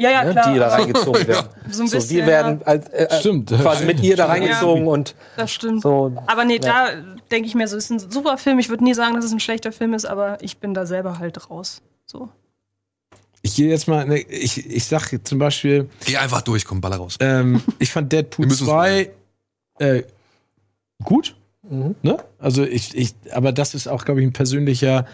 [0.00, 0.32] ja, ja, ne?
[0.32, 0.52] klar.
[0.52, 1.48] die da aber reingezogen werden.
[1.70, 3.50] So ein So, bisschen, wir werden als, äh, äh, Stimmt.
[3.50, 5.82] quasi mit ihr da reingezogen und Das stimmt.
[5.82, 6.12] so.
[6.26, 6.88] Aber nee, Ja.
[6.88, 6.88] da
[7.30, 8.58] denke ich mir so, es ist ein super Film.
[8.58, 11.18] Ich würde nie sagen, dass es ein schlechter Film ist, aber ich bin da selber
[11.18, 11.82] halt raus.
[12.06, 12.28] So.
[13.42, 16.96] Ich gehe jetzt mal, ne, ich, ich sag zum Beispiel, Geh einfach durch, komm, baller
[16.96, 17.16] raus.
[17.20, 19.10] ähm, ich fand Deadpool Wir müssen uns 2
[19.78, 20.02] äh,
[21.02, 21.34] gut.
[21.72, 21.94] Mhm.
[22.02, 22.18] Ne?
[22.38, 25.06] Also ich, ich, aber das ist auch, glaube ich, ein persönlicher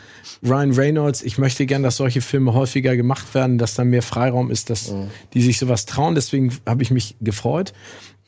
[0.43, 1.23] Ryan Reynolds.
[1.23, 4.91] Ich möchte gern, dass solche Filme häufiger gemacht werden, dass da mehr Freiraum ist, dass
[4.91, 5.11] Mhm.
[5.35, 6.15] die sich sowas trauen.
[6.17, 7.73] Deswegen habe ich mich gefreut.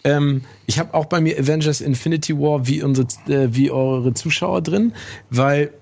[0.04, 4.62] Ähm, ich habe auch bei mir Avengers Infinity War wie unsere, äh, wie eure Zuschauer
[4.62, 4.92] drin,
[5.28, 5.72] weil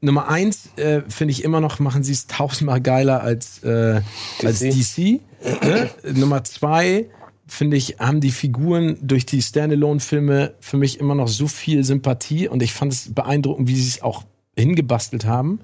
[0.00, 4.00] Nummer eins äh, finde ich immer noch, machen sie es tausendmal geiler als, äh,
[4.42, 5.20] als DC.
[5.62, 5.90] Ne?
[6.14, 7.06] Nummer zwei
[7.46, 12.48] finde ich, haben die Figuren durch die Standalone-Filme für mich immer noch so viel Sympathie
[12.48, 14.24] und ich fand es beeindruckend, wie sie es auch
[14.56, 15.60] hingebastelt haben.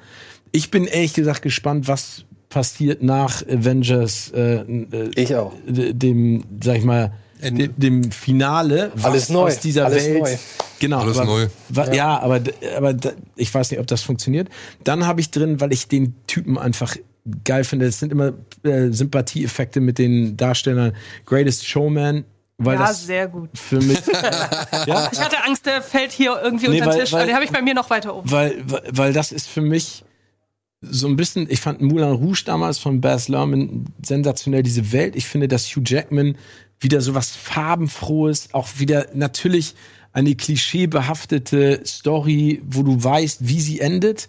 [0.53, 5.53] Ich bin ehrlich gesagt gespannt, was passiert nach Avengers, äh, äh, Ich auch.
[5.67, 7.69] dem, sag ich mal, Ende.
[7.69, 8.91] dem, dem Finale.
[8.95, 10.23] was Alles neu, Aus dieser alles Welt.
[10.23, 10.37] neu.
[10.81, 11.01] Genau.
[11.01, 11.47] Alles aber, neu.
[11.69, 12.19] Wa, ja.
[12.21, 14.49] aber, d- aber d- ich weiß nicht, ob das funktioniert.
[14.85, 16.97] Dann habe ich drin, weil ich den Typen einfach
[17.45, 17.87] geil finde.
[17.87, 18.33] Es sind immer
[18.63, 20.93] äh, Sympathieeffekte mit den Darstellern.
[21.27, 22.25] Greatest Showman,
[22.59, 23.51] weil ja, das sehr gut.
[23.55, 24.01] für mich,
[24.87, 27.27] ja, Ich hatte Angst, der fällt hier irgendwie Nee, unter den weil- Tisch, weil- aber
[27.29, 28.31] den habe ich bei mir noch weiter oben.
[28.31, 30.05] weil, weil, weil das ist für mich
[30.81, 35.17] so ein bisschen, ich fand Moulin Rouge damals von Baz Luhrmann sensationell, diese Welt.
[35.17, 36.37] Ich finde, dass Hugh Jackman
[36.81, 39.75] wieder so was farbenfrohes, auch wieder natürlich
[40.13, 44.29] eine klischeebehaftete Story, wo du weißt, wie sie endet.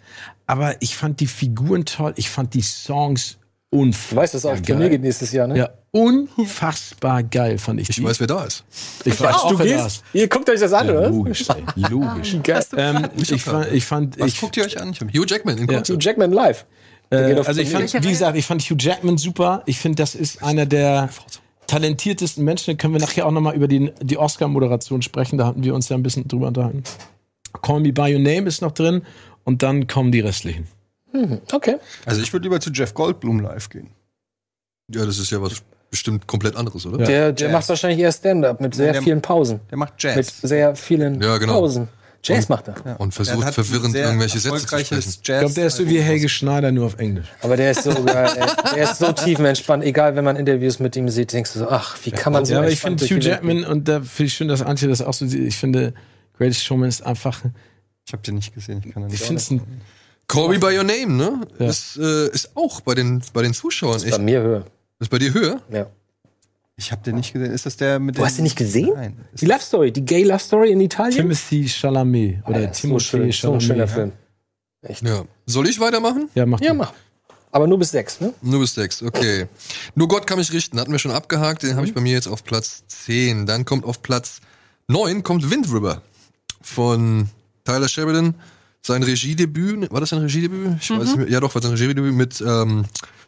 [0.50, 3.38] Aber ich fand die Figuren toll, ich fand die Songs
[3.70, 5.58] unfassbar Du weißt, dass es auf Tournee geht nächstes Jahr, ne?
[5.60, 8.04] Ja, unfassbar geil fand ich Ich die.
[8.04, 8.64] weiß, wer da ist.
[9.06, 9.86] ich weiß Du auch, wer gehst?
[9.86, 10.04] das.
[10.14, 11.10] Ihr guckt euch das an, Ja, oder?
[11.10, 12.36] logisch, ey, logisch.
[12.76, 14.92] Ähm, ich, fand, ich fand, Was ich, guckt ihr euch an?
[14.92, 15.76] Ich Hugh Jackman in Ja.
[15.78, 15.98] Konzert.
[15.98, 16.66] Hugh Jackman live.
[17.12, 19.62] Äh, also ich fand, wie gesagt, ich fand Hugh Jackman super.
[19.68, 21.10] Ich finde, das ist einer der
[21.68, 22.76] talentiertesten Menschen.
[22.76, 25.38] Da können wir nachher auch noch mal über die, die Oscar-Moderation sprechen.
[25.38, 26.84] Da hatten wir uns ja ein bisschen drüber unterhalten.
[27.62, 29.02] Call Me By Your Name ist noch drin
[29.50, 30.68] und dann kommen die restlichen.
[31.52, 31.78] Okay.
[32.06, 33.88] Also ich würde lieber zu Jeff Goldblum live gehen.
[34.94, 35.56] Ja, das ist ja was
[35.90, 37.00] bestimmt komplett anderes, oder?
[37.00, 37.52] Der, der Jazz.
[37.52, 39.60] macht wahrscheinlich eher Stand-up mit sehr Der- vielen Pausen.
[39.72, 40.38] Der macht Mit Jazz.
[40.42, 41.54] sehr vielen Ja, genau.
[41.62, 41.88] Pausen.
[42.22, 42.76] Jazz macht er.
[42.86, 42.96] Ja.
[42.98, 44.96] Und Der versucht verwirrend irgendwelche Sätze zu sprechen.
[44.98, 47.28] Jazz Ich glaube, der ist so wie Helge Schneider, nur auf Englisch.
[47.42, 48.76] Aber der ist so, geil, ey.
[48.76, 49.84] der ist so tiefenentspannt.
[49.84, 52.54] Egal, wenn man Interviews mit ihm sieht, denkst du so, ach, wie kann man so
[52.54, 53.20] ja, aber ich finde Hugh?
[53.20, 55.42] Jackman und da finde ich schön, dass Antje das auch so sieht.
[55.48, 55.94] Ich finde,
[56.38, 57.42] Greatest Showman ist einfach,
[58.10, 59.28] Ich habe den nicht gesehen, ich kann den ich nicht.
[59.28, 59.62] finde es ein,
[60.28, 61.48] Call Me By Your Name, ne?
[61.60, 61.68] Ja.
[61.70, 64.10] Ist, äh, ist auch bei den, bei den Zuschauern echt.
[64.12, 64.66] Bei mir höher.
[65.00, 65.62] Ist bei dir höher?
[65.72, 65.86] Ja.
[66.76, 67.52] Ich habe den nicht gesehen.
[67.52, 68.94] Ist das der mit Du hast den nicht gesehen?
[68.96, 69.18] Nein.
[69.34, 71.18] Die Love Story, die Gay Love Story in Italien?
[71.22, 73.64] Timothy Chalamet oder Alter, so, Timothée schön, so ein Chalamet.
[73.64, 74.12] schöner Film.
[75.04, 75.24] Ja.
[75.46, 76.30] Soll ich weitermachen?
[76.34, 76.86] Ja, mach Ja, mal.
[76.86, 76.94] mach.
[77.52, 78.34] Aber nur bis sechs, ne?
[78.42, 79.46] Nur bis sechs, okay.
[79.94, 82.28] Nur Gott kann mich richten, hatten wir schon abgehakt, den habe ich bei mir jetzt
[82.28, 83.46] auf Platz 10.
[83.46, 84.40] Dann kommt auf Platz
[84.88, 86.02] 9 kommt Wind River
[86.62, 87.30] von
[87.70, 88.36] Tyler Sheridan.
[88.82, 90.78] Sein Regiedebüt, war das sein Regiedebüt?
[90.82, 91.30] Ich weiß nicht.
[91.30, 92.86] Ja doch, war sein Regiedebüt mit ähm,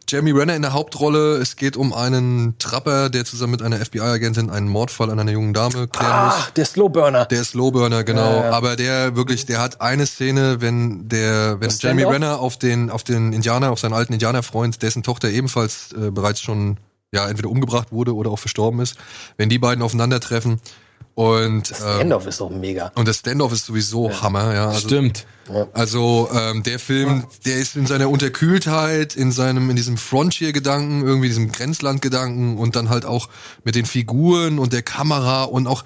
[0.08, 1.36] Jeremy Renner in der Hauptrolle.
[1.36, 5.52] Es geht um einen Trapper, der zusammen mit einer FBI-Agentin einen Mordfall an einer jungen
[5.52, 6.34] Dame klären muss.
[6.34, 7.26] Ah, der Slowburner.
[7.26, 8.30] Der Slowburner, genau.
[8.30, 8.50] Ja, ja.
[8.50, 12.04] Aber der wirklich, der hat eine Szene, wenn der, wenn Jeremy?
[12.04, 16.40] Renner auf den, auf den Indianer, auf seinen alten Indianerfreund, dessen Tochter ebenfalls äh, bereits
[16.40, 16.78] schon,
[17.12, 18.96] ja, entweder umgebracht wurde oder auch verstorben ist,
[19.36, 20.60] wenn die beiden aufeinandertreffen
[21.14, 22.90] und, ähm, Standoff ist doch mega.
[22.94, 24.68] und das Standoff ist sowieso Hammer, ja.
[24.68, 25.26] Also, Stimmt.
[25.74, 31.28] also ähm, der Film, der ist in seiner Unterkühltheit, in seinem, in diesem Frontier-Gedanken, irgendwie
[31.28, 33.28] diesem Grenzland-Gedanken und dann halt auch
[33.62, 35.84] mit den Figuren und der Kamera und auch,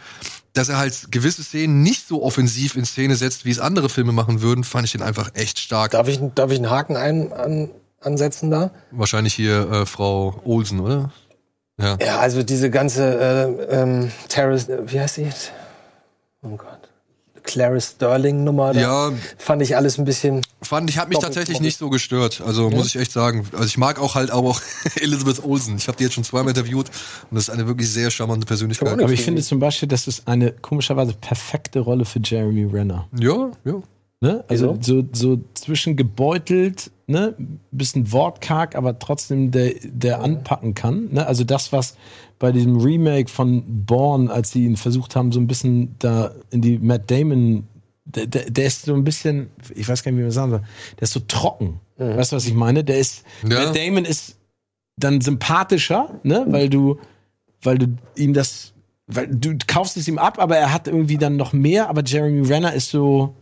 [0.53, 4.13] dass er halt gewisse Szenen nicht so offensiv in Szene setzt, wie es andere Filme
[4.13, 5.91] machen würden, fand ich den einfach echt stark.
[5.91, 7.71] Darf ich, darf ich einen Haken ein, an,
[8.01, 8.71] ansetzen da?
[8.93, 11.11] Wahrscheinlich hier äh, Frau Olsen, oder?
[11.79, 11.99] Ja.
[12.01, 13.03] Ja, also diese ganze
[13.71, 15.53] äh, ähm, Terrace, äh, wie heißt sie jetzt?
[16.43, 16.87] Oh Gott.
[17.47, 18.73] Clarice Sterling Nummer.
[18.73, 19.13] Da Ja.
[19.39, 20.43] Fand ich alles ein bisschen.
[20.63, 22.43] Fand ich, hat mich tatsächlich nicht so gestört.
[22.45, 23.47] Also muss ich echt sagen.
[23.53, 24.61] Also ich mag auch halt auch
[25.01, 25.77] Elizabeth Olsen.
[25.77, 26.89] Ich habe die jetzt schon zweimal interviewt
[27.31, 28.89] und das ist eine wirklich sehr charmante Persönlichkeit.
[28.89, 33.07] Aber ich finde zum Beispiel, das ist eine komischerweise perfekte Rolle für Jeremy Renner.
[33.19, 33.75] Ja, ja.
[34.21, 34.45] Ne?
[34.49, 37.35] Also so, so zwischen gebeutelt, ne,
[37.71, 41.09] bisschen wortkarg, aber trotzdem der, der anpacken kann.
[41.13, 41.27] Ne?
[41.27, 41.97] Also das, was
[42.39, 46.63] bei diesem Remake von Born, als sie ihn versucht haben, so ein bisschen da in
[46.63, 47.67] die Matt Damon,
[48.07, 50.63] der, der, der ist so ein bisschen, ich weiß gar nicht, wie man sagen soll,
[50.97, 51.81] der ist so trocken.
[51.99, 52.85] Weißt du, was ich meine?
[52.85, 53.65] Der ist, Ja.
[53.65, 54.37] Matt Damon ist
[54.99, 56.99] dann sympathischer, ne, weil du,
[57.63, 58.73] weil du ihm das,
[59.07, 62.47] weil du kaufst es ihm ab, aber er hat irgendwie dann noch mehr, aber Jeremy
[62.47, 63.35] Renner ist so,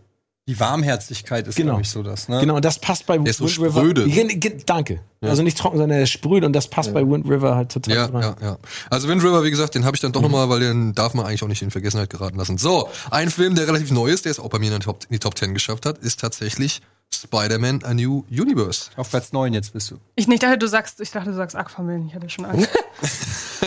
[0.46, 1.70] Die Warmherzigkeit ist, Genau.
[1.72, 2.28] glaube ich, so das.
[2.28, 2.38] Ne?
[2.40, 3.80] Genau, und das passt bei Der ist so Wind River.
[3.80, 4.06] spröde.
[4.08, 5.00] Ge- Danke.
[5.22, 7.94] Also nicht trocken, sondern er ist sprüht und das passt bei Wind River halt total
[7.94, 8.22] Ja, rein.
[8.22, 8.58] ja, ja.
[8.90, 11.14] Also Wind River, wie gesagt, den habe ich dann doch noch nochmal, weil den darf
[11.14, 12.58] man eigentlich auch nicht in Vergessenheit geraten lassen.
[12.58, 15.14] So, ein Film, der relativ neu ist, der es auch bei mir in, Top, in
[15.14, 16.82] die Top 10 geschafft hat, ist tatsächlich
[17.14, 18.90] Spider-Man A New Universe.
[18.96, 19.96] Auf Platz 9 jetzt bist du.
[20.14, 22.06] Ich nicht dachte, du sagst, ich dachte, du sagst Aquaman.
[22.08, 22.68] Ich hatte schon Angst.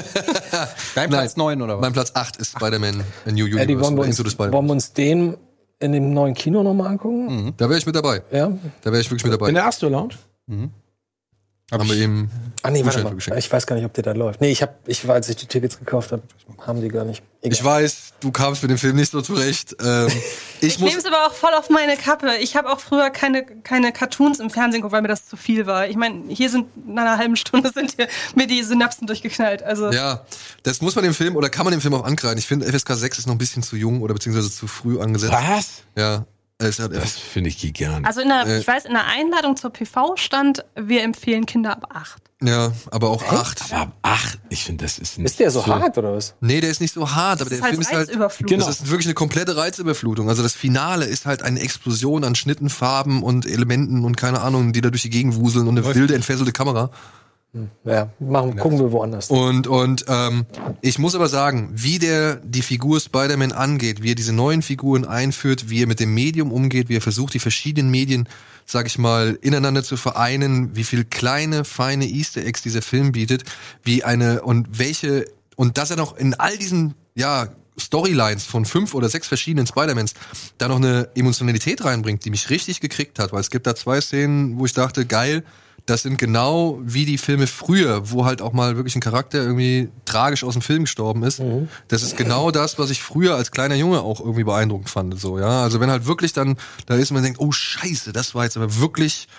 [0.94, 1.10] Dein Nein.
[1.10, 1.82] Platz 9 oder was?
[1.82, 3.64] Mein Platz 8 ist Spider-Man A New Universe.
[3.64, 5.38] Eddie, wollen wir uns, wollen wir uns den
[5.80, 7.54] in dem neuen Kino nochmal angucken?
[7.58, 8.22] Da wäre ich mit dabei.
[8.32, 8.52] Ja?
[8.82, 9.50] Da wäre ich wirklich mit dabei.
[9.50, 10.16] In der Astro Lounge?
[11.72, 12.32] Hab Haben wir ich- eben
[12.64, 13.14] Ah nee, warte mal.
[13.14, 13.38] geschenkt.
[13.40, 14.40] Ich weiß gar nicht, ob der da läuft.
[14.42, 16.24] Nee, ich hab, ich war, als ich die Tickets gekauft habe,
[16.66, 17.22] haben die gar nicht.
[17.42, 17.54] Egal.
[17.54, 19.76] Ich weiß, du kamst mit dem Film nicht so zurecht.
[19.84, 20.08] Ähm,
[20.62, 22.38] ich, Ich nehme es aber auch voll auf meine Kappe.
[22.40, 25.66] Ich habe auch früher keine, keine Cartoons im Fernsehen geguckt, weil mir das zu viel
[25.68, 25.88] war.
[25.88, 29.62] Ich meine, hier sind in einer halben Stunde sind hier mir die Synapsen durchgeknallt.
[29.62, 30.26] Also Ja,
[30.64, 32.38] das muss man dem Film oder kann man dem Film auch ankreiden.
[32.38, 35.34] Ich finde, FSK 6 ist noch ein bisschen zu jung oder beziehungsweise zu früh angesetzt.
[35.34, 35.68] Was?
[35.98, 36.26] Ja.
[36.60, 38.08] Das finde ich gigantisch.
[38.08, 38.60] Also in der, Äh.
[38.60, 42.22] ich weiß, in der Einladung zur PV stand, wir empfehlen Kinder ab acht.
[42.42, 43.72] ja, aber auch acht.
[43.72, 46.34] aber ach, ich finde, das ist Ist der so hart oder was?
[46.42, 48.08] Nee, der ist nicht so hart, aber Das der ist Film halt ist halt.
[48.10, 48.58] Reizüberflutung.
[48.58, 48.68] Genau.
[48.68, 50.30] Das ist wirklich eine komplette Reizüberflutung.
[50.30, 54.74] Also das Finale ist halt eine Explosion an Schnitten, Farben und Elementen und keine Ahnung,
[54.74, 56.90] die da durch die Gegend wuseln und eine wilde, entfesselte Kamera.
[57.86, 59.30] Ja, machen, gucken wir woanders.
[59.30, 60.46] Und, und ähm,
[60.82, 65.06] ich muss aber sagen, wie der die Figur Spider-Man angeht, wie er diese neuen Figuren
[65.06, 68.28] einführt, wie er mit dem Medium umgeht, wie er versucht, die verschiedenen Medien,
[68.66, 73.44] sag ich mal, ineinander zu vereinen, wie viel kleine, feine Easter Eggs dieser Film bietet,
[73.84, 75.26] wie eine und welche
[75.56, 77.50] und dass er noch in all diesen, ja,
[77.80, 80.16] Storylines von fünf oder sechs verschiedenen Spider-Mans
[80.58, 84.02] da noch eine Emotionalität reinbringt, die mich richtig gekriegt hat, weil es gibt da zwei
[84.02, 85.44] Szenen, wo ich dachte, geil,
[85.88, 89.90] das sind genau wie die Filme früher, wo halt auch mal wirklich ein Charakter irgendwie
[90.06, 91.42] tragisch aus dem Film gestorben ist.
[91.88, 95.20] Das ist genau das, was ich früher als kleiner Junge auch irgendwie beeindruckend fand.
[95.20, 95.64] So, ja.
[95.64, 98.58] Also wenn halt wirklich dann da ist und man denkt, oh Scheiße, das war jetzt
[98.58, 99.30] aber wirklich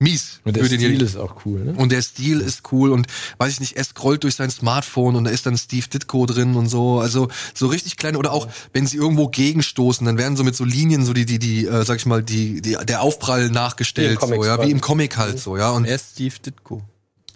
[0.00, 1.04] mies Und der den Stil Jäger.
[1.04, 1.72] ist auch cool, ne?
[1.72, 3.06] Und der Stil ist cool und
[3.38, 6.54] weiß ich nicht, er scrollt durch sein Smartphone und da ist dann Steve Ditko drin
[6.54, 7.00] und so.
[7.00, 10.64] Also so richtig kleine oder auch wenn sie irgendwo gegenstoßen, dann werden so mit so
[10.64, 14.44] Linien so die die die äh, sag ich mal die die der Aufprall nachgestellt so,
[14.44, 16.82] ja, wie im Comic halt so, ja und Er ist Steve Ditko.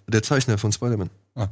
[0.06, 1.10] der Zeichner von Spider-Man.
[1.34, 1.48] Ah.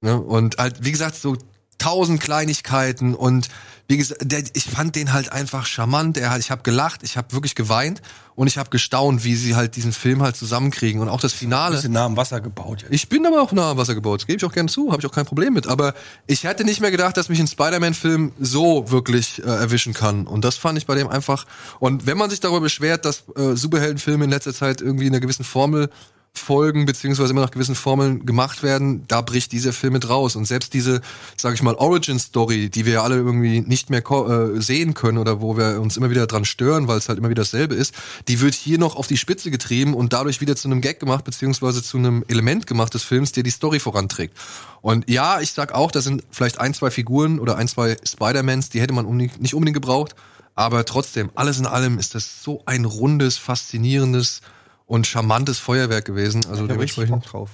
[0.00, 0.20] Ne?
[0.20, 1.36] Und halt, wie gesagt, so
[1.78, 3.48] tausend Kleinigkeiten und
[3.88, 6.16] wie gesagt, der, ich fand den halt einfach charmant.
[6.16, 8.02] Er hat, ich habe gelacht, ich habe wirklich geweint
[8.34, 11.76] und ich habe gestaunt, wie sie halt diesen Film halt zusammenkriegen und auch das Finale.
[11.76, 12.82] Bisschen nah am Wasser gebaut.
[12.82, 12.92] Jetzt.
[12.92, 15.00] Ich bin aber auch nah am Wasser gebaut, das gebe ich auch gerne zu, habe
[15.00, 15.68] ich auch kein Problem mit.
[15.68, 15.94] Aber
[16.26, 20.26] ich hätte nicht mehr gedacht, dass mich ein Spider-Man-Film so wirklich äh, erwischen kann.
[20.26, 21.46] Und das fand ich bei dem einfach.
[21.78, 25.20] Und wenn man sich darüber beschwert, dass äh, Superheldenfilme in letzter Zeit irgendwie in einer
[25.20, 25.90] gewissen Formel
[26.38, 30.36] folgen, beziehungsweise immer nach gewissen Formeln gemacht werden, da bricht dieser Film mit raus.
[30.36, 31.00] Und selbst diese,
[31.36, 35.56] sag ich mal, Origin-Story, die wir alle irgendwie nicht mehr äh, sehen können oder wo
[35.56, 37.94] wir uns immer wieder dran stören, weil es halt immer wieder dasselbe ist,
[38.28, 41.24] die wird hier noch auf die Spitze getrieben und dadurch wieder zu einem Gag gemacht,
[41.24, 44.34] beziehungsweise zu einem Element gemacht des Films, der die Story voranträgt.
[44.82, 48.70] Und ja, ich sag auch, da sind vielleicht ein, zwei Figuren oder ein, zwei Spider-Mans,
[48.70, 50.14] die hätte man unbedingt- nicht unbedingt gebraucht.
[50.54, 54.40] Aber trotzdem, alles in allem ist das so ein rundes, faszinierendes
[54.86, 56.44] und charmantes Feuerwerk gewesen.
[56.48, 57.32] Also Ich richtig dementsprechend.
[57.32, 57.50] Drauf.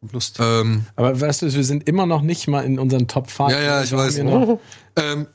[0.00, 0.36] Und Lust.
[0.40, 3.50] Ähm, Aber weißt du, wir sind immer noch nicht mal in unseren Top 5.
[3.50, 4.18] ja, ja, ich Wir haben weiß.
[4.18, 4.60] noch-
[4.96, 5.26] Ähm,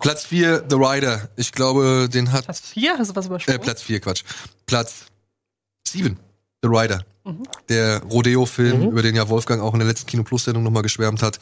[0.00, 1.28] Platz 4, The Rider.
[1.36, 2.44] Ich glaube, den hat.
[2.44, 3.60] Platz vier, hast du was Äh, übersprungen?
[3.60, 4.22] Platz 4, Quatsch.
[4.66, 5.06] Platz
[5.86, 6.16] 7,
[6.62, 7.04] The Rider.
[7.68, 11.38] Der Rodeo-Film, über den ja Wolfgang auch in der letzten Kino Plus-Sendung nochmal geschwärmt hat.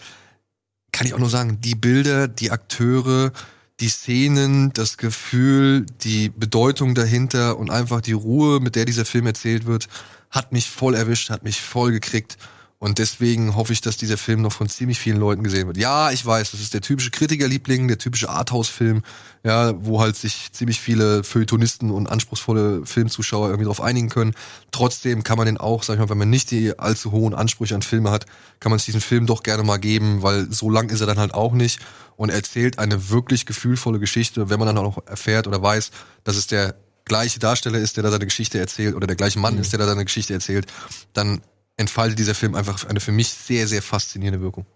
[0.93, 3.33] Kann ich auch nur sagen, die Bilder, die Akteure,
[3.81, 9.27] die Szenen, das Gefühl, die Bedeutung dahinter und einfach die Ruhe, mit der dieser Film
[9.27, 9.89] erzählt wird,
[10.31, 12.39] hat mich voll erwischt, hat mich voll gekriegt.
[12.81, 15.79] Und deswegen hoffe ich, dass dieser Film noch von ziemlich vielen Leuten gesehen wird.
[15.79, 19.03] Ja, ich weiß, das ist der typische Kritikerliebling, der typische Arthouse-Film,
[19.43, 24.35] ja, wo halt sich ziemlich viele Feuilletonisten und anspruchsvolle Filmzuschauer irgendwie drauf einigen können.
[24.71, 27.75] Trotzdem kann man den auch, sag ich mal, wenn man nicht die allzu hohen Ansprüche
[27.75, 28.27] an Filme hat,
[28.61, 31.19] kann man sich diesen Film doch gerne mal geben, weil so lang ist er dann
[31.19, 31.81] halt auch nicht
[32.17, 35.91] und erzählt eine wirklich gefühlvolle Geschichte, wenn man dann auch noch erfährt oder weiß,
[36.23, 39.59] dass es der gleiche Darsteller ist, der da seine Geschichte erzählt oder der gleiche Mann
[39.59, 40.67] ist, der da seine Geschichte erzählt,
[41.13, 41.41] dann
[41.79, 44.67] entfaltet dieser Film einfach eine für mich sehr, sehr faszinierende Wirkung.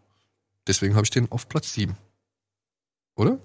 [0.67, 1.95] Deswegen habe ich den auf Platz 7.
[3.17, 3.39] Oder?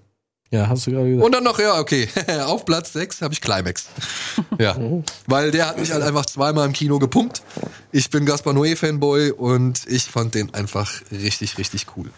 [0.49, 1.25] Ja, hast du gerade gesagt.
[1.25, 2.07] Und dann noch, ja, okay,
[2.45, 3.87] auf Platz 6 habe ich Climax.
[4.59, 4.75] Ja,
[5.27, 7.43] weil der hat mich halt einfach zweimal im Kino gepumpt.
[7.91, 12.09] Ich bin Gaspar Noé-Fanboy und ich fand den einfach richtig, richtig cool.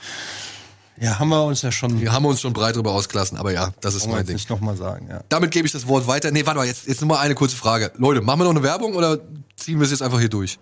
[1.02, 2.00] Ja, haben wir uns ja schon.
[2.00, 4.36] Wir haben uns schon breit drüber ausgelassen, aber ja, das ist mein Ding.
[4.36, 5.22] nicht nochmal sagen, ja.
[5.28, 6.32] Damit gebe ich das Wort weiter.
[6.32, 7.92] Nee, warte mal, jetzt, jetzt nur mal eine kurze Frage.
[7.98, 9.20] Leute, machen wir noch eine Werbung oder
[9.58, 10.60] ziehen wir es jetzt einfach hier durch?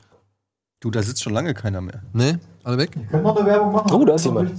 [0.79, 2.01] Du, da sitzt schon lange keiner mehr.
[2.13, 2.35] Nee?
[2.63, 2.91] Alle weg?
[3.09, 3.91] Können wir eine Werbung machen?
[3.91, 4.51] Oh, da ist jemand.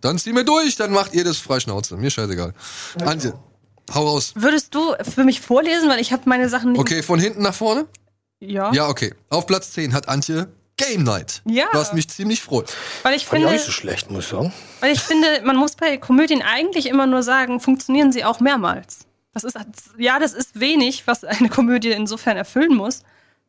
[0.00, 1.96] Dann ziehen wir durch, dann macht ihr das frei Schnauze.
[1.96, 2.52] Mir scheißegal.
[3.04, 3.32] Antje,
[3.92, 4.34] hau raus.
[4.36, 6.80] Würdest du für mich vorlesen, weil ich habe meine Sachen nicht.
[6.80, 7.86] Okay, von hinten nach vorne?
[8.38, 8.72] Ja.
[8.72, 9.14] Ja, okay.
[9.30, 11.42] Auf Platz 10 hat Antje Game Night.
[11.44, 11.66] Ja.
[11.72, 12.72] Was mich ziemlich freut.
[13.02, 14.52] Weil ich Fand ich auch finde, nicht so schlecht, muss ich sagen.
[14.80, 19.00] weil ich finde, man muss bei Komödien eigentlich immer nur sagen, funktionieren sie auch mehrmals.
[19.32, 19.56] Das ist
[19.98, 23.02] ja, das ist wenig, was eine Komödie insofern erfüllen muss.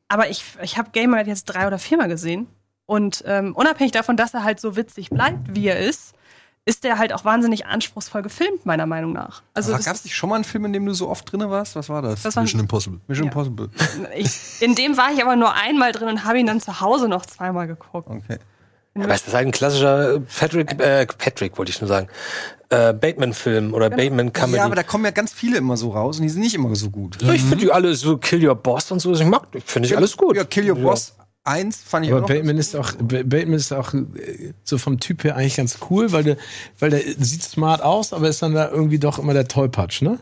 [0.08, 2.48] Aber ich, ich habe Game Night jetzt drei oder viermal gesehen
[2.86, 6.14] und ähm, unabhängig davon, dass er halt so witzig bleibt, wie er ist,
[6.68, 9.44] ist der halt auch wahnsinnig anspruchsvoll gefilmt, meiner Meinung nach.
[9.54, 11.42] Also Aber gab es nicht schon mal einen Film, in dem du so oft drin
[11.50, 11.76] warst?
[11.76, 12.24] Was war das?
[12.24, 13.00] Das war- Mission Impossible.
[13.08, 13.32] Mission Ja.
[13.32, 13.70] Impossible.
[14.16, 17.08] ich, in dem war ich aber nur einmal drin und habe ihn dann zu Hause
[17.08, 18.10] noch zweimal geguckt.
[18.10, 18.40] Okay.
[18.98, 22.08] Aber es ist halt ein klassischer Patrick, äh, Patrick wollte ich nur sagen,
[22.70, 24.58] äh, Bateman-Film oder Bateman-Comedy.
[24.58, 26.74] Ja, aber da kommen ja ganz viele immer so raus und die sind nicht immer
[26.76, 27.18] so gut.
[27.22, 29.12] ich finde die alle so Kill Your Boss und so.
[29.14, 30.36] Ich mag, finde ich alles gut.
[30.38, 31.14] Ja, Kill Your Boss
[31.44, 35.00] 1 fand ich Aber auch Bateman ist auch, Ba- Bateman ist auch äh, so vom
[35.00, 36.38] Typ her eigentlich ganz cool, weil der,
[36.80, 40.18] weil der sieht smart aus, aber ist dann da irgendwie doch immer der Tollpatsch, ne?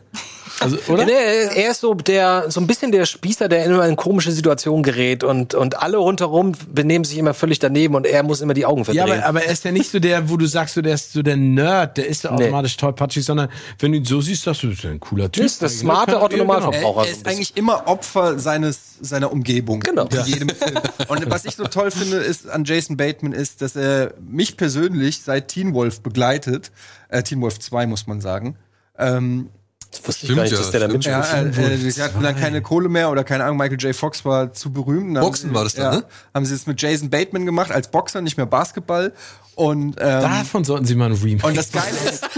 [0.60, 1.04] Also, oder?
[1.04, 4.82] Nee, er ist so der, so ein bisschen der Spießer, der immer in komische Situationen
[4.82, 8.64] gerät und, und alle rundherum benehmen sich immer völlig daneben und er muss immer die
[8.64, 9.18] Augen Ja, verdrehen.
[9.18, 11.22] aber, aber er ist ja nicht so der, wo du sagst, so, der ist so
[11.22, 12.44] der Nerd, der ist ja Nee.
[12.44, 13.48] automatisch tollpatschig, sondern
[13.80, 15.44] wenn du ihn so siehst, sagst du, das ist ja ein cooler Typ.
[15.44, 16.44] ist das smarte genau.
[16.44, 16.72] Braucher
[17.02, 19.80] Er ein ist eigentlich immer Opfer seines, seiner Umgebung.
[19.80, 20.04] Genau.
[20.06, 20.78] In jedem Film.
[21.08, 25.20] Und was ich so toll finde, ist an Jason Bateman ist, dass er mich persönlich
[25.22, 26.70] seit Teen Wolf begleitet.
[27.08, 28.56] Äh, Teen Wolf 2, muss man sagen.
[28.98, 29.48] Ähm,
[29.96, 31.56] das wusste ich Stimmt gar nicht, ja, dass der da mitspielt.
[31.56, 33.94] ja, äh, äh, sie hatten dann keine Kohle mehr oder keine Ahnung, Michael J.
[33.94, 35.14] Fox war zu berühmt.
[35.18, 36.04] Boxen sie- war das dann, ja, ne?
[36.34, 39.12] Haben sie es mit Jason Bateman gemacht, als Boxer, nicht mehr Basketball.
[39.54, 41.46] Und, ähm, Davon sollten sie mal ein Remake.
[41.46, 42.28] und das Geile ist,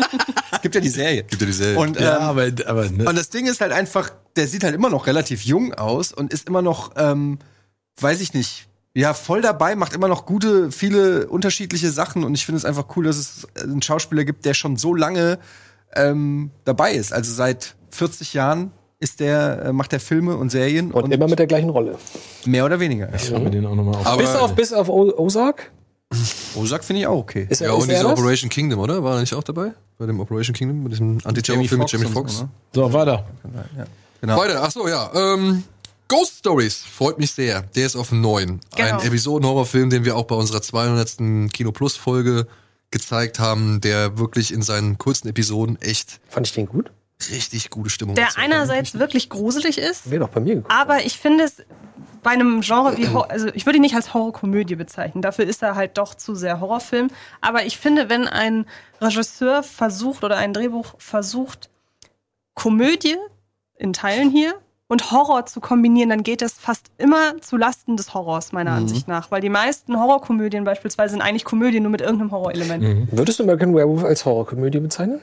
[0.63, 1.23] gibt ja die Serie.
[1.25, 1.79] Gibt ja die Serie.
[1.79, 3.05] Und, ja, ähm, aber, aber ne?
[3.09, 6.33] und das Ding ist halt einfach, der sieht halt immer noch relativ jung aus und
[6.33, 7.39] ist immer noch, ähm,
[8.01, 12.47] weiß ich nicht, ja, voll dabei, macht immer noch gute, viele unterschiedliche Sachen und ich
[12.47, 15.39] finde es einfach cool, dass es einen Schauspieler gibt, der schon so lange
[15.97, 17.13] ähm, dabei ist.
[17.13, 21.39] Also seit 40 Jahren ist der, äh, macht der Filme und Serien Und immer mit
[21.39, 21.99] der gleichen Rolle.
[22.45, 23.09] mehr oder weniger.
[23.15, 24.17] ich mir den auch nochmal auf.
[24.17, 25.71] Bis auf, bis auf O- Ozark?
[26.55, 27.47] Ozark finde ich auch okay.
[27.51, 28.19] Ist er, ja, ist und er dieser das?
[28.19, 29.03] Operation Kingdom, oder?
[29.03, 29.73] War er nicht auch dabei?
[29.99, 32.37] Bei dem Operation Kingdom, mit diesem Anti-Terror-Film mit Jamie und Foxx.
[32.39, 32.49] so, ne?
[32.75, 33.25] So, weiter.
[34.21, 34.37] Genau.
[34.39, 35.11] Weiter, ach so, ja.
[35.15, 35.65] Ähm,
[36.09, 37.63] Ghost Stories freut mich sehr.
[37.75, 38.61] Der ist auf neun.
[38.77, 38.99] Genau.
[38.99, 41.17] Ein Episoden-Horrorfilm, den wir auch bei unserer 200.
[41.53, 42.47] Kino Plus Folge
[42.91, 46.91] gezeigt haben, der wirklich in seinen kurzen Episoden echt Fand ich den gut?
[47.31, 50.73] richtig gute Stimmung Der erzeugt einerseits wirklich gruselig ist, Wäre doch bei mir geguckt.
[50.73, 51.63] aber ich finde es
[52.23, 55.23] bei einem Genre wie Horror, also ich würde ihn nicht als Horrorkomödie bezeichnen.
[55.23, 57.09] Dafür ist er halt doch zu sehr Horrorfilm.
[57.41, 58.67] Aber ich finde, wenn ein
[59.01, 61.71] Regisseur versucht oder ein Drehbuch versucht,
[62.55, 63.17] Komödie
[63.77, 64.55] in Teilen hier
[64.89, 69.09] und Horror zu kombinieren, dann geht das fast immer zu Lasten des Horrors, meiner Ansicht
[69.09, 69.31] nach.
[69.31, 73.11] Weil die meisten Horrorkomödien beispielsweise sind eigentlich Komödien nur mit irgendeinem Horrorelement.
[73.13, 75.21] Würdest du American Werewolf als Horrorkomödie bezeichnen?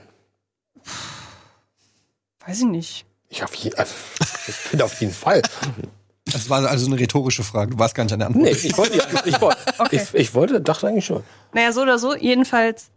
[2.46, 3.06] Weiß ich nicht.
[3.30, 3.94] Ich, auf je, also,
[4.48, 5.42] ich finde auf jeden Fall.
[6.26, 7.72] Das war also eine rhetorische Frage.
[7.72, 8.46] Du warst gar nicht an der Antwort.
[8.46, 9.96] Nee, ich wollte, ich, wollte, Okay.
[9.96, 11.24] ich, ich wollte, dachte eigentlich schon.
[11.54, 12.92] Naja, so oder so, jedenfalls,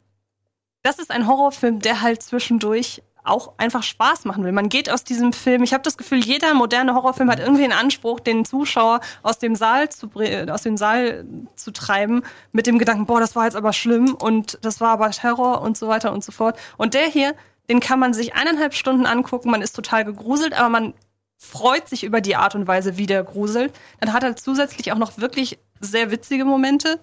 [0.83, 4.53] das ist ein Horrorfilm, der halt zwischendurch auch einfach Spaß machen will.
[4.53, 7.73] Man geht aus diesem Film, ich habe das Gefühl, jeder moderne Horrorfilm hat irgendwie den
[7.73, 11.25] Anspruch, den Zuschauer aus dem Saal zu äh, aus dem Saal
[11.55, 12.23] zu treiben
[12.53, 15.77] mit dem Gedanken, boah, das war jetzt aber schlimm und das war aber Terror und
[15.77, 16.59] so weiter und so fort.
[16.77, 17.35] Und der hier,
[17.69, 20.95] den kann man sich eineinhalb Stunden angucken, man ist total gegruselt, aber man
[21.39, 23.75] freut sich über die Art und Weise, wie der gruselt.
[24.01, 26.99] Dann hat er zusätzlich auch noch wirklich sehr witzige Momente.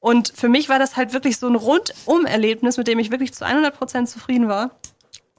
[0.00, 3.44] Und für mich war das halt wirklich so ein Rundum-Erlebnis, mit dem ich wirklich zu
[3.44, 4.70] 100% zufrieden war.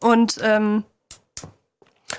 [0.02, 0.84] Und ähm,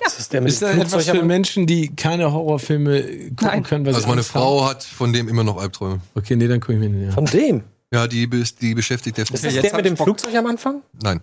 [0.04, 3.62] Das ist der mit Ist da dem etwas für Menschen, die keine Horrorfilme gucken Nein.
[3.62, 3.84] können?
[3.86, 4.42] Weil Also sie meine Angst haben?
[4.42, 6.00] Frau hat von dem immer noch Albträume.
[6.14, 7.12] Okay, nee, dann gucke ich mir den ja.
[7.12, 7.64] Von dem.
[7.92, 9.96] Ja, die, die beschäftigt der Ist das jetzt der mit dem.
[9.96, 10.82] Flugzeug am Anfang?
[11.02, 11.20] Nein.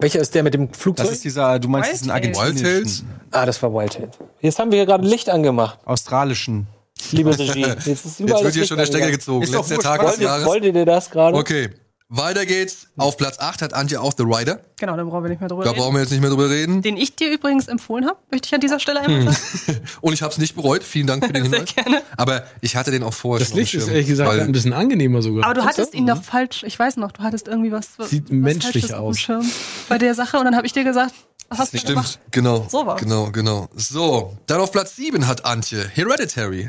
[0.00, 1.06] Welcher ist der mit dem Flugzeug?
[1.06, 3.04] Das ist dieser, du meinst diesen Wild argentinischen, Wild Tales?
[3.32, 4.10] ah, das war Wild Tales.
[4.40, 6.68] Jetzt haben wir hier gerade Licht angemacht, australischen.
[7.10, 7.62] liebe Regie.
[7.62, 9.18] Jetzt, ist Jetzt überall wird das hier Licht schon der Stecker angegangen.
[9.18, 9.42] gezogen.
[9.42, 10.46] Ist doch Letzter Tag des Jahres.
[10.46, 11.36] wolltet ihr das gerade?
[11.36, 11.70] Okay.
[12.10, 12.86] Weiter geht's.
[12.96, 14.60] Auf Platz 8 hat Antje auch The Rider.
[14.78, 15.82] genau, da brauchen wir nicht mehr drüber Da reden.
[15.82, 16.80] brauchen wir jetzt nicht mehr drüber reden.
[16.80, 19.80] Den ich dir übrigens empfohlen habe, möchte ich an dieser Stelle einmal sagen.
[20.00, 20.82] Und ich habe es nicht bereut.
[20.84, 21.74] Vielen Dank für den Sehr Hinweis.
[21.74, 22.02] gerne.
[22.16, 24.52] Aber ich hatte den auch vorher Das schon auf Licht ist ehrlich gesagt weil- ein
[24.52, 25.44] bisschen angenehmer sogar.
[25.44, 26.08] Aber du hattest ihn Mhm.
[26.08, 29.18] doch falsch, ich weiß noch, du hattest irgendwie was, Sieht was menschlich aus.
[29.18, 29.44] Schirm
[29.90, 31.12] bei der Sache und dann habe ich dir gesagt,
[31.50, 32.20] was hast du Stimmt, gemacht?
[32.30, 32.66] genau.
[32.70, 33.00] So war's.
[33.02, 33.68] Genau, genau.
[33.76, 36.68] So, dann auf Platz 7 hat Antje Hereditary.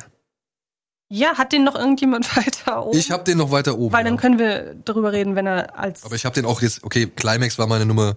[1.11, 2.97] Ja, hat den noch irgendjemand weiter oben?
[2.97, 3.91] Ich habe den noch weiter oben.
[3.93, 4.21] Weil dann ja.
[4.21, 7.57] können wir darüber reden, wenn er als Aber ich habe den auch jetzt, okay, Climax
[7.57, 8.15] war meine Nummer.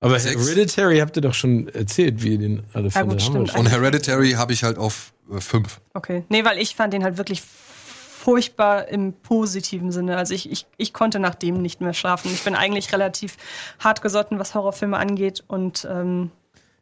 [0.00, 0.36] Aber Sechs.
[0.46, 3.20] Hereditary habt ihr doch schon erzählt, wie ihr den alle Ja, fandet.
[3.20, 3.54] gut, stimmt.
[3.56, 5.80] Und Hereditary habe ich halt auf 5.
[5.94, 6.24] Okay.
[6.28, 10.16] Nee, weil ich fand den halt wirklich furchtbar im positiven Sinne.
[10.16, 12.30] Also ich, ich, ich konnte nach dem nicht mehr schlafen.
[12.32, 13.36] Ich bin eigentlich relativ
[13.78, 15.42] hart gesotten, was Horrorfilme angeht.
[15.46, 16.30] Und ähm,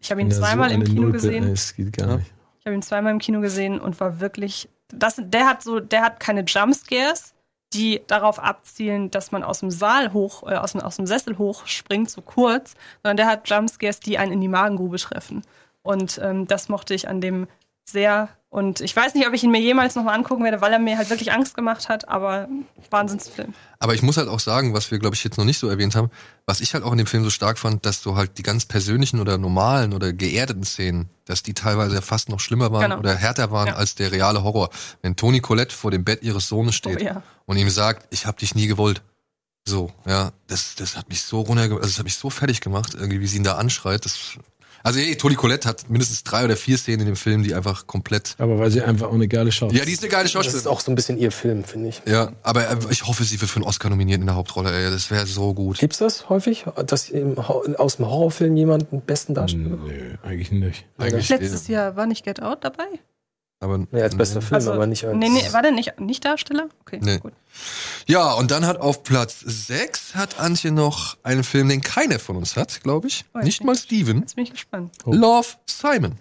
[0.01, 1.45] ich habe ihn Ja, so zweimal im eine Kino Nulpe, gesehen.
[1.47, 2.31] ey, Es geht gar nicht.
[2.61, 4.69] Ich habe ihn zweimal im Kino gesehen und war wirklich.
[4.93, 7.35] Das, der hat so, der hat keine Jumpscares,
[7.73, 11.39] die darauf abzielen, dass man aus dem Saal hoch, äh, aus, dem, aus dem Sessel
[11.39, 15.43] hochspringt, so kurz, sondern der hat Jumpscares, die einen in die Magengrube treffen.
[15.83, 17.49] Und ähm, das mochte ich an dem
[17.85, 18.29] sehr.
[18.53, 20.99] Und ich weiß nicht, ob ich ihn mir jemals nochmal angucken werde, weil er mir
[20.99, 22.49] halt wirklich Angst gemacht hat, aber
[22.91, 23.55] Wahnsinnsfilm.
[23.79, 25.97] Aber ich muss halt auch sagen, was wir, glaube ich, jetzt noch nicht so erwähnt
[25.97, 26.11] haben,
[26.45, 28.67] was ich halt auch in dem Film so stark fand, dass so halt die ganz
[28.67, 32.99] persönlichen oder normalen oder geerdeten Szenen, dass die teilweise ja fast noch schlimmer waren Genau.
[32.99, 33.75] oder härter waren Ja.
[33.77, 34.69] als der reale Horror.
[35.01, 37.23] Wenn Toni Collette vor dem Bett ihres Sohnes steht Oh, ja.
[37.47, 39.01] und ihm sagt, ich hab dich nie gewollt.
[39.65, 42.93] So, ja, das, das hat mich so runter, also das hat mich so fertig gemacht,
[42.95, 44.05] irgendwie, wie sie ihn da anschreit.
[44.05, 44.37] Das,
[44.83, 47.87] also, ey, Toni Collette hat mindestens drei oder vier Szenen in dem Film, die einfach
[47.87, 48.35] komplett.
[48.39, 50.33] Aber weil sie einfach auch eine geile Schauspielerin Ja, die ist eine geile Das ist
[50.33, 50.67] Schauspielerin.
[50.69, 52.03] auch so ein bisschen ihr Film, finde ich.
[52.07, 54.91] Ja, aber äh, ich hoffe, sie wird für einen Oscar nominiert in der Hauptrolle, ey.
[54.91, 55.79] Das wäre so gut.
[55.79, 57.13] Gibt's das häufig, dass
[57.77, 59.77] aus dem Horrorfilm jemand einen besten Darsteller?
[59.77, 60.85] Nö, eigentlich nicht.
[60.99, 62.85] Eigentlich Letztes Jahr war nicht Get Out dabei?
[63.63, 65.17] Aber, Nee, als bester Film, Also, aber nicht als.
[65.17, 66.69] Nee, nee, war der nicht, nicht Darsteller?
[66.81, 67.19] Okay, Nee.
[67.19, 67.33] gut.
[68.07, 72.37] Ja, und dann hat auf Platz 6 hat Antje noch einen Film, den keiner von
[72.37, 73.25] uns hat, glaube ich.
[73.35, 74.21] Oh, Nicht mal Steven.
[74.21, 74.93] Jetzt bin ich gespannt.
[75.05, 75.13] Oh.
[75.13, 76.17] Love Simon.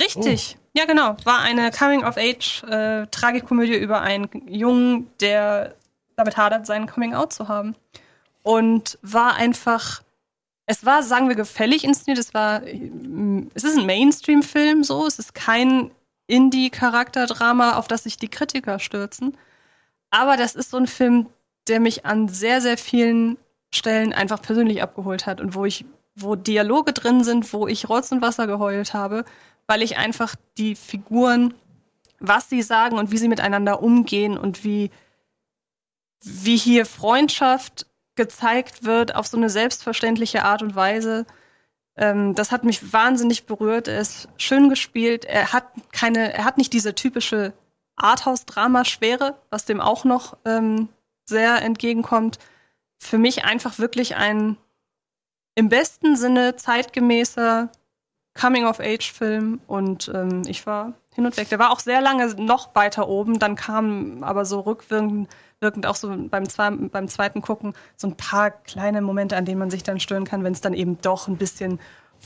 [0.00, 0.56] Richtig.
[0.72, 1.16] Ja, genau.
[1.24, 5.74] War eine Coming-of-Age-Tragikomödie über einen Jungen, der
[6.16, 7.74] damit hadert, sein Coming-out zu haben.
[8.42, 10.02] Und war einfach.
[10.66, 12.18] Es war, sagen wir, gefällig inszeniert.
[12.18, 12.60] Es war.
[12.60, 15.06] mm, Es ist ein Mainstream-Film so.
[15.06, 15.90] Es ist kein
[16.30, 19.36] Indie-Charakterdrama, auf das sich die Kritiker stürzen.
[20.10, 21.28] Aber das ist so ein Film,
[21.68, 23.36] der mich an sehr, sehr vielen
[23.72, 25.84] Stellen einfach persönlich abgeholt hat und wo ich,
[26.16, 29.24] wo Dialoge drin sind, wo ich Rotz und Wasser geheult habe,
[29.66, 31.54] weil ich einfach die Figuren,
[32.18, 34.90] was sie sagen und wie sie miteinander umgehen und wie,
[36.22, 37.86] wie hier Freundschaft
[38.16, 41.24] gezeigt wird auf so eine selbstverständliche Art und Weise.
[41.96, 43.88] Ähm, das hat mich wahnsinnig berührt.
[43.88, 45.24] Er ist schön gespielt.
[45.24, 47.52] Er hat keine, er hat nicht diese typische
[47.96, 50.88] Arthouse-Drama-Schwere, was dem auch noch ähm,
[51.26, 52.38] sehr entgegenkommt.
[52.98, 54.56] Für mich einfach wirklich ein
[55.54, 57.70] im besten Sinne zeitgemäßer
[58.38, 61.48] Coming-of-Age-Film und ähm, ich war hin und weg.
[61.48, 65.28] Der war auch sehr lange noch weiter oben, dann kam aber so rückwirkend
[65.60, 66.46] wirkend auch so beim,
[66.90, 70.42] beim zweiten Gucken so ein paar kleine Momente, an denen man sich dann stören kann,
[70.44, 71.78] wenn es dann eben doch ein bisschen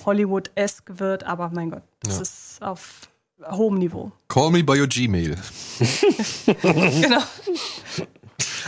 [0.05, 1.25] Hollywood-esque wird.
[1.25, 2.23] Aber mein Gott, das Ja.
[2.23, 3.01] ist auf
[3.51, 4.13] hohem Niveau.
[4.29, 5.37] Call me by your Gmail.
[6.63, 7.21] genau.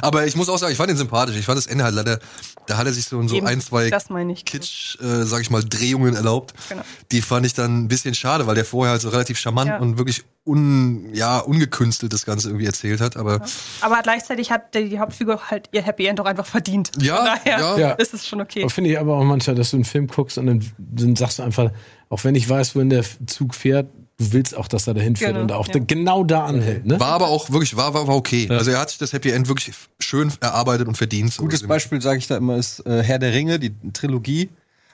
[0.02, 1.36] Aber ich muss auch sagen, ich fand ihn sympathisch.
[1.36, 2.18] Ich fand das Ende halt leider
[2.66, 4.44] da hat er sich so, so Eben, ein, zwei das meine ich.
[4.44, 6.54] Kitsch, äh, sag ich mal, Drehungen erlaubt.
[6.68, 6.82] Genau.
[7.12, 9.78] Die fand ich dann ein bisschen schade, weil der vorher halt so relativ charmant Ja.
[9.78, 13.16] und wirklich un, ja, ungekünstelt das Ganze irgendwie erzählt hat.
[13.16, 13.40] Aber
[13.80, 16.92] Aber gleichzeitig hat die, die Hauptfigur halt ihr Happy End auch einfach verdient.
[17.00, 17.78] Ja, Von daher ja.
[17.78, 17.90] Ja.
[17.92, 18.68] ist es schon okay.
[18.68, 21.42] Finde ich aber auch manchmal, dass du einen Film guckst und dann, dann sagst du
[21.42, 21.70] einfach,
[22.08, 23.88] auch wenn ich weiß, wohin der Zug fährt,
[24.18, 25.74] du willst auch, dass er dahin fährt Genau, und auch ja.
[25.74, 26.86] da, genau da anhält.
[26.86, 26.98] Ne?
[26.98, 28.46] war aber auch wirklich, war, war, war okay.
[28.50, 31.36] Also er hat sich das Happy End wirklich schön erarbeitet und verdient.
[31.36, 34.50] Gutes Beispiel, sage ich da immer, ist äh, Herr der Ringe, die Trilogie.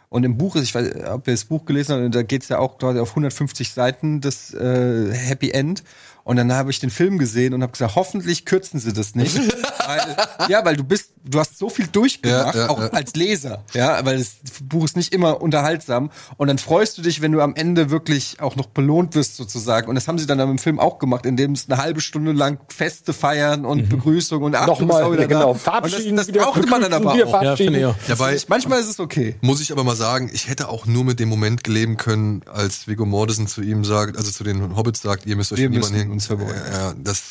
[0.08, 2.58] Und im Buch ist, ich weiß, ob ihr das Buch gelesen habt, da geht's ja
[2.58, 5.82] auch quasi auf 150 Seiten das äh, Happy End.
[6.24, 9.36] Und dann habe ich den Film gesehen und habe gesagt, hoffentlich kürzen sie das nicht.
[9.86, 10.16] weil,
[10.48, 12.88] ja, weil du bist, du hast so viel durchgemacht, Ja, ja, auch ja.
[12.88, 16.10] als Leser, ja, weil das Buch ist nicht immer unterhaltsam.
[16.36, 19.88] Und dann freust du dich, wenn du am Ende wirklich auch noch belohnt wirst, sozusagen.
[19.88, 22.58] Und das haben sie dann im Film auch gemacht, indem es eine halbe Stunde lang
[22.68, 25.52] Feste feiern und Begrüßung und ach, du bist Nochmal, wieder ja, genau.
[25.52, 25.58] da.
[25.58, 27.42] Verabschieden, Und das, das wieder brauchte man dann aber auch.
[27.42, 27.96] Ja, ich.
[28.08, 29.36] Dabei Manchmal ist es okay.
[29.40, 32.86] muss ich aber mal sagen, ich hätte auch nur mit dem Moment leben können, als
[32.86, 36.11] Viggo Mortensen zu ihm sagt, also zu den Hobbits sagt, ihr müsst euch müssen hin.
[36.12, 36.54] Uns verbeugen.
[36.72, 37.22] Ja, das,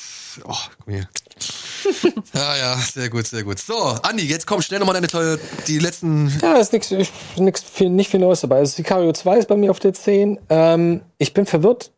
[0.44, 1.08] oh, guck mal hier.
[2.34, 3.60] ja, ja, sehr gut, sehr gut.
[3.60, 7.90] So, Andi, jetzt komm schnell nochmal deine tolle, die letzten, Ja, ist ich- nix viel,
[7.90, 8.58] nicht viel Neues dabei.
[8.58, 10.40] Also Sicario 2 ist bei mir auf der 10.
[10.50, 11.92] Ähm, ich bin verwirrt,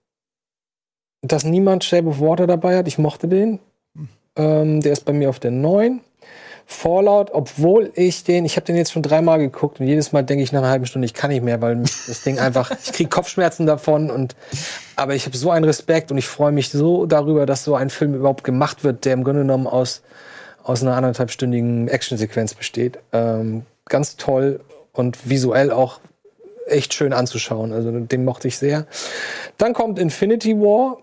[1.21, 2.87] dass niemand Shape of Water dabei hat.
[2.87, 3.59] Ich mochte den.
[4.35, 6.01] Ähm, der ist bei mir auf der 9.
[6.65, 10.43] Fallout, obwohl ich den, ich habe den jetzt schon dreimal geguckt und jedes Mal denke
[10.43, 11.77] ich nach einer halben Stunde, ich kann nicht mehr, weil
[12.07, 14.35] das Ding einfach, ich kriege Kopfschmerzen davon und
[14.95, 17.89] aber ich habe so einen Respekt und ich freue mich so darüber, dass so ein
[17.89, 20.01] Film überhaupt gemacht wird, der im Grunde genommen aus
[20.63, 22.99] aus einer anderthalbstündigen Actionsequenz besteht.
[23.11, 24.61] Ähm, ganz toll
[24.93, 25.99] und visuell auch
[26.65, 27.73] echt schön anzuschauen.
[27.73, 28.87] Also den mochte ich sehr.
[29.57, 30.99] Dann kommt Infinity War.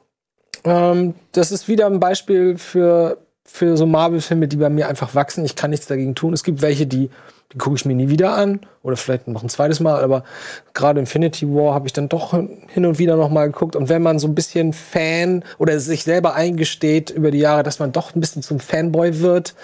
[0.64, 3.18] Ähm, das ist wieder ein Beispiel für,
[3.52, 5.44] für so Marvel-Filme, die bei mir einfach wachsen.
[5.44, 6.32] Ich kann nichts dagegen tun.
[6.32, 7.10] Es gibt welche, die,
[7.52, 10.24] die gucke ich mir nie wieder an oder vielleicht noch ein zweites Mal, aber
[10.72, 13.76] gerade Infinity War habe ich dann doch hin und wieder noch mal geguckt.
[13.76, 17.80] Und wenn man so ein bisschen Fan oder sich selber eingesteht über die Jahre, dass
[17.80, 19.54] man doch ein bisschen zum Fanboy wird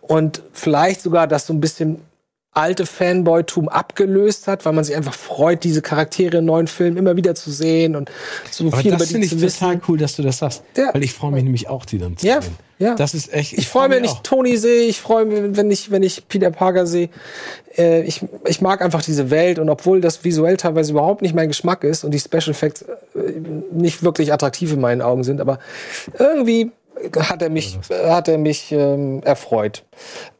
[0.00, 2.00] und vielleicht sogar das so ein bisschen
[2.54, 7.16] alte Fanboytum abgelöst hat, weil man sich einfach freut, diese Charaktere in neuen Filmen immer
[7.16, 8.10] wieder zu sehen und
[8.50, 9.58] so Aber viel über das die finde ich zu wissen.
[9.60, 10.62] total cool, dass du das sagst.
[10.76, 10.90] Ja.
[10.92, 12.54] Weil ich freue mich nämlich auch, die dann zu Ja, sehen.
[12.78, 12.94] ja.
[12.94, 13.54] Das ist echt.
[13.54, 14.12] Ich freue mich, wenn ich.
[14.22, 17.08] Tony sehe, ich freue mich, wenn ich, wenn ich Peter Parker sehe.
[17.78, 21.48] Äh, ich, ich mag einfach diese Welt und obwohl das visuell teilweise überhaupt nicht mein
[21.48, 22.90] Geschmack ist und die Special Effects äh,
[23.72, 25.58] nicht wirklich attraktiv in meinen Augen sind, aber
[26.18, 26.70] irgendwie
[27.18, 29.84] hat er mich, hat er mich ähm, erfreut.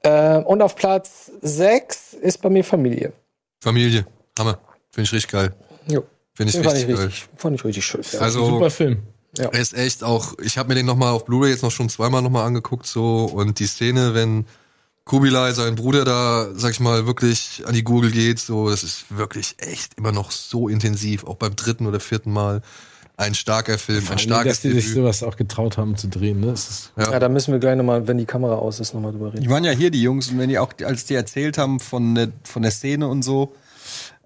[0.03, 3.13] Äh, und auf Platz 6 ist bei mir Familie.
[3.61, 4.07] Familie.
[4.39, 4.59] Hammer.
[4.91, 5.55] Finde ich richtig geil.
[5.87, 6.05] Jo.
[6.35, 7.07] Finde ich fand ich richtig geil.
[7.07, 8.03] richtig, fand ich richtig schön.
[8.13, 8.21] Ja.
[8.21, 9.03] Also, Super Film.
[9.39, 12.21] Er ist echt auch, ich habe mir den nochmal auf Blu-ray jetzt noch schon zweimal
[12.21, 14.45] nochmal angeguckt so und die Szene, wenn
[15.05, 19.07] Kubilai, sein Bruder da, sag ich mal, wirklich an die Gurgel geht, so, das ist
[19.09, 22.61] wirklich echt immer noch so intensiv, auch beim dritten oder vierten Mal.
[23.17, 24.97] Ein starker Film, ein starkes dass die sich Debüt.
[24.97, 26.41] sowas auch getraut haben zu drehen.
[26.41, 26.47] Ne?
[26.47, 29.29] Das ist, ja, da müssen wir gleich nochmal, wenn die Kamera aus ist, nochmal drüber
[29.33, 29.43] reden.
[29.43, 32.15] Die waren ja hier, die Jungs, und wenn die auch, als die erzählt haben von
[32.15, 33.53] der, von der Szene und so,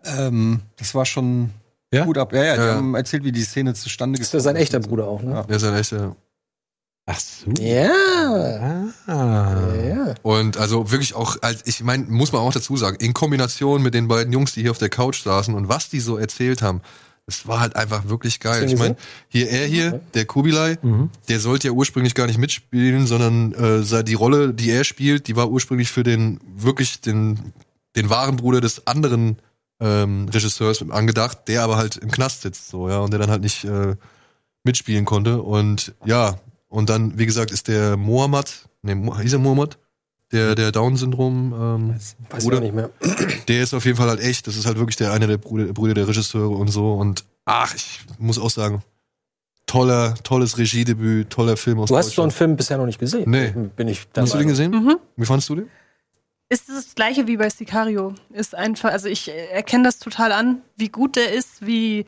[0.05, 1.51] ähm, das war schon
[1.93, 2.05] Ja?
[2.05, 2.33] gut ab.
[2.33, 2.75] Ja, ja, die Ja.
[2.77, 4.89] haben erzählt, wie die Szene zustande Ist ja sein echter und so.
[4.91, 5.33] Bruder auch, ne?
[5.33, 5.43] Ja.
[5.43, 6.17] Der ist ein echter.
[7.07, 7.51] ach so.
[7.61, 7.91] Ja.
[9.07, 9.57] Ah.
[9.85, 10.15] Ja.
[10.23, 13.95] Und also wirklich auch, als ich meine, muss man auch dazu sagen, in Kombination mit
[13.95, 16.81] den beiden Jungs, die hier auf der Couch saßen und was die so erzählt haben,
[17.27, 18.65] es war halt einfach wirklich geil.
[18.65, 18.97] Ich meine,
[19.29, 21.11] hier er hier, der Kubilai, Mhm.
[21.29, 25.35] der sollte ja ursprünglich gar nicht mitspielen, sondern äh, die Rolle, die er spielt, die
[25.37, 27.53] war ursprünglich für den wirklich den
[27.97, 29.39] den wahren Bruder des anderen
[29.81, 33.43] ähm, Regisseurs angedacht, der aber halt im Knast sitzt, so ja, und der dann halt
[33.43, 33.97] nicht äh,
[34.65, 35.41] mitspielen konnte.
[35.43, 36.39] Und ja,
[36.69, 39.79] und dann, wie gesagt, ist der Mohammed, ne, Mo- hieß er Mohammed,
[40.33, 42.91] der der Down-Syndrom ähm, Weiß ich Bruder, auch nicht mehr.
[43.49, 44.47] der ist auf jeden Fall halt echt.
[44.47, 46.95] Das ist halt wirklich der eine der Brüder, Brüder der Regisseure und so.
[46.95, 48.83] Und ach, ich muss auch sagen,
[49.67, 52.31] toller, tolles Regiedebüt, toller Film aus Du hast so einen.
[52.31, 53.31] Film bisher noch nicht gesehen.
[53.31, 53.53] Nee.
[53.77, 54.73] Bin ich Hast du den gesehen?
[54.73, 54.99] Mhm.
[55.17, 55.71] Wie fandest du den?
[56.49, 58.15] Ist das gleiche wie bei Sicario.
[58.33, 62.07] Ist einfach, also ich erkenne das total an, wie gut der ist, wie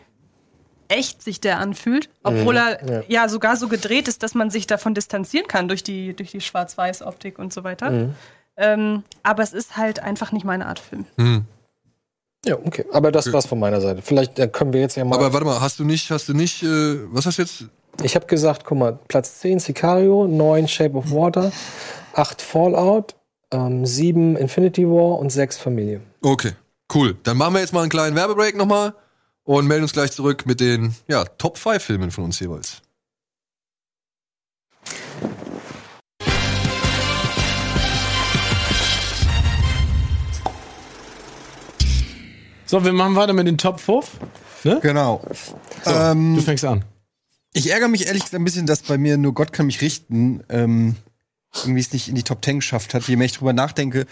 [0.88, 3.02] echt sich der anfühlt, obwohl er ja.
[3.08, 3.28] ja.
[3.28, 7.38] sogar so gedreht ist, dass man sich davon distanzieren kann durch die, durch die Schwarz-Weiß-Optik
[7.38, 7.90] und so weiter.
[7.90, 8.14] Mhm.
[8.56, 11.06] Ähm, aber es ist halt einfach nicht meine Art Film.
[11.16, 11.44] Hm.
[12.44, 12.84] Ja, okay.
[12.92, 14.02] Aber das war's von meiner Seite.
[14.02, 15.16] Vielleicht äh, können wir jetzt ja mal.
[15.16, 17.66] Aber warte mal, hast du nicht, hast du nicht, äh, was hast du jetzt?
[18.02, 21.52] ich habe gesagt, guck mal, Platz 10 Sicario, 9 Shape of Water,
[22.14, 23.14] 8 Fallout,
[23.50, 26.00] ähm, 7 Infinity War und 6 Familie.
[26.22, 26.52] Okay,
[26.94, 27.16] cool.
[27.22, 28.94] Dann machen wir jetzt mal einen kleinen Werbebreak nochmal
[29.48, 32.82] und melden uns gleich zurück mit den ja, Top 5 Filmen von uns jeweils.
[42.66, 44.06] So, wir machen weiter mit den Top 5.
[44.82, 45.22] Genau.
[45.84, 46.84] Du Ähm, fängst an.
[47.54, 50.44] ich ärgere mich ehrlich gesagt ein bisschen, dass bei mir nur Gott kann mich richten.
[50.50, 50.96] Ähm,
[51.54, 54.06] irgendwie es nicht in die Top 10 geschafft hat, je mehr ich drüber nachdenke.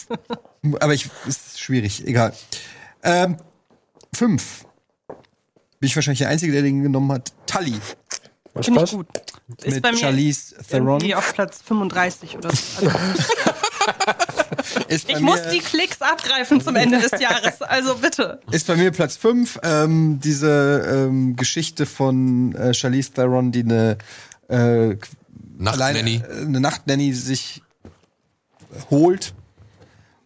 [0.80, 2.34] Aber ich, ist schwierig, egal.
[3.02, 3.38] Ähm,
[4.14, 4.65] fünf.
[5.80, 7.32] Bin ich wahrscheinlich der Einzige, der den genommen hat.
[7.46, 7.74] Tully
[8.54, 9.06] Was Finde ich gut.
[9.62, 10.88] Ist mit bei mir Charlize Theron.
[10.94, 12.90] irgendwie auf Platz 35 oder so.
[14.88, 17.62] Also, ich muss die Klicks abgreifen zum Ende des Jahres.
[17.62, 18.40] Also bitte.
[18.50, 19.60] Ist bei mir Platz 5.
[19.62, 23.98] Ähm, diese ähm, Geschichte von äh, Charlize Theron, die eine
[24.48, 24.96] äh,
[25.58, 26.16] Nachtnanny.
[26.28, 27.62] äh, eine Nachtnanny sich
[28.90, 29.34] holt.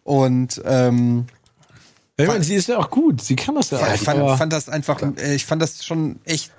[0.04, 1.26] Und ähm,
[2.22, 3.20] Ich meine, sie ist ja auch gut.
[3.22, 3.94] Sie kann das ja, ja, auch.
[3.94, 6.50] ich fand, fand das einfach, äh, ich fand das schon echt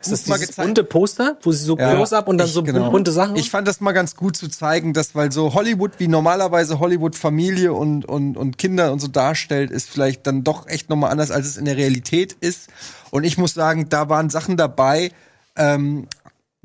[0.00, 1.94] Ist das mal dieses bunte Poster, wo sie so Ja.
[1.94, 2.90] Close-Up und dann Ich- so genau.
[2.90, 3.34] bunte Sachen?
[3.36, 7.16] Ich fand das mal ganz gut zu zeigen, dass, weil so Hollywood, wie normalerweise Hollywood
[7.16, 11.30] Familie und, und, und Kinder und so darstellt, ist vielleicht dann doch echt nochmal anders,
[11.30, 12.68] als es in der Realität ist.
[13.10, 15.10] Und ich muss sagen, da waren Sachen dabei,
[15.56, 16.06] ähm,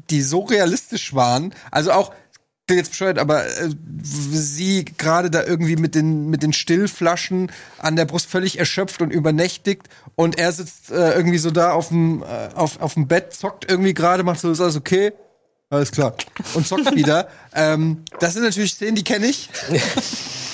[0.10, 1.53] die so realistisch waren.
[1.72, 2.14] Also auch,
[2.72, 3.69] klingt jetzt bescheuert, aber äh,
[4.02, 9.11] sie gerade da irgendwie mit den, mit den Stillflaschen an der Brust völlig erschöpft und
[9.11, 13.69] übernächtigt und er sitzt äh, irgendwie so da auf dem, äh, auf, auf Bett, zockt
[13.69, 15.11] irgendwie gerade, macht so, ist alles okay?
[15.72, 16.14] Alles klar.
[16.53, 17.30] Und zockt wieder.
[17.56, 19.49] ähm, das sind natürlich Szenen, die kenne ich.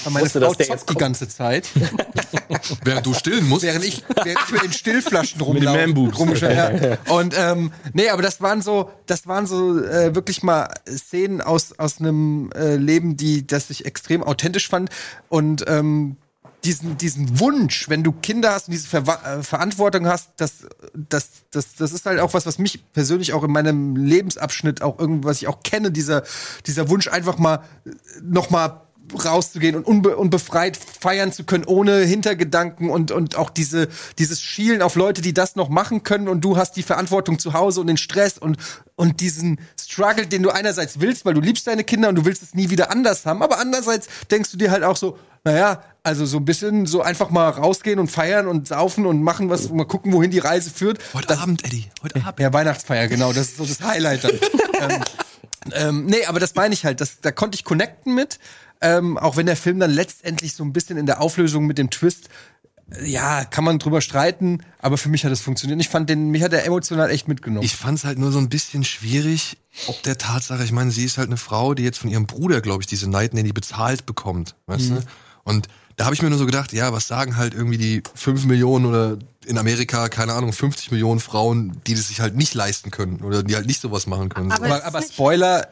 [0.05, 1.67] Aber meine Wusste, Frau zockt die ganze Zeit.
[2.83, 3.63] Während du stillen musst.
[3.63, 6.37] Während ich, während ich mit den Stillflaschen rumlaufe.
[6.37, 6.97] Ja.
[7.11, 11.77] Und ähm, nee, aber das waren so, das waren so äh, wirklich mal Szenen aus
[11.79, 14.89] aus einem äh, Leben, die das ich extrem authentisch fand
[15.29, 16.17] und ähm,
[16.67, 21.29] diesen, diesen Wunsch, wenn du Kinder hast und diese Verwa äh, Verantwortung hast, das, das,
[21.51, 25.41] das, das ist halt auch was, was mich persönlich auch in meinem Lebensabschnitt auch irgendwas
[25.41, 26.23] ich auch kenne, dieser,
[26.65, 27.91] dieser Wunsch einfach mal äh,
[28.21, 33.87] noch mal rauszugehen und unbe unbefreit feiern zu können, ohne Hintergedanken und, und auch diese,
[34.19, 37.53] dieses Schielen auf Leute, die das noch machen können und du hast die Verantwortung zu
[37.53, 38.57] Hause und den Stress und,
[38.95, 42.43] und diesen Struggle, den du einerseits willst, weil du liebst deine Kinder und du willst
[42.43, 46.25] es nie wieder anders haben, aber andererseits denkst du dir halt auch so, naja, also
[46.25, 49.85] so ein bisschen so einfach mal rausgehen und feiern und saufen und machen was, mal
[49.85, 50.99] gucken, wohin die Reise führt.
[51.13, 51.89] Heute Abend, Eddie.
[52.03, 52.39] Heute Abend.
[52.39, 54.31] Ja, Weihnachtsfeier, genau, das ist so das Highlight dann.
[54.89, 55.03] ähm,
[55.73, 58.39] ähm, nee, aber das meine ich halt, das, da konnte ich connecten mit,
[58.81, 61.89] ähm, auch wenn der Film dann letztendlich so ein bisschen in der Auflösung mit dem
[61.89, 62.29] Twist,
[62.91, 65.79] äh, ja, kann man drüber streiten, aber für mich hat es funktioniert.
[65.81, 67.65] Ich fand den, mich hat er emotional echt mitgenommen.
[67.65, 71.03] Ich fand es halt nur so ein bisschen schwierig, ob der Tatsache, ich meine, sie
[71.05, 74.05] ist halt eine Frau, die jetzt von ihrem Bruder, glaube ich, diese Night Nanny bezahlt
[74.05, 75.03] bekommt, weißt du?
[75.43, 78.45] Und da habe ich mir nur so gedacht, ja, was sagen halt irgendwie die 5
[78.45, 79.17] Millionen oder
[79.47, 83.41] in Amerika, keine Ahnung, 50 Millionen Frauen, die das sich halt nicht leisten können oder
[83.41, 84.51] die halt nicht sowas machen können.
[84.51, 84.73] Aber- so.
[84.73, 85.67] aber, aber Spoiler,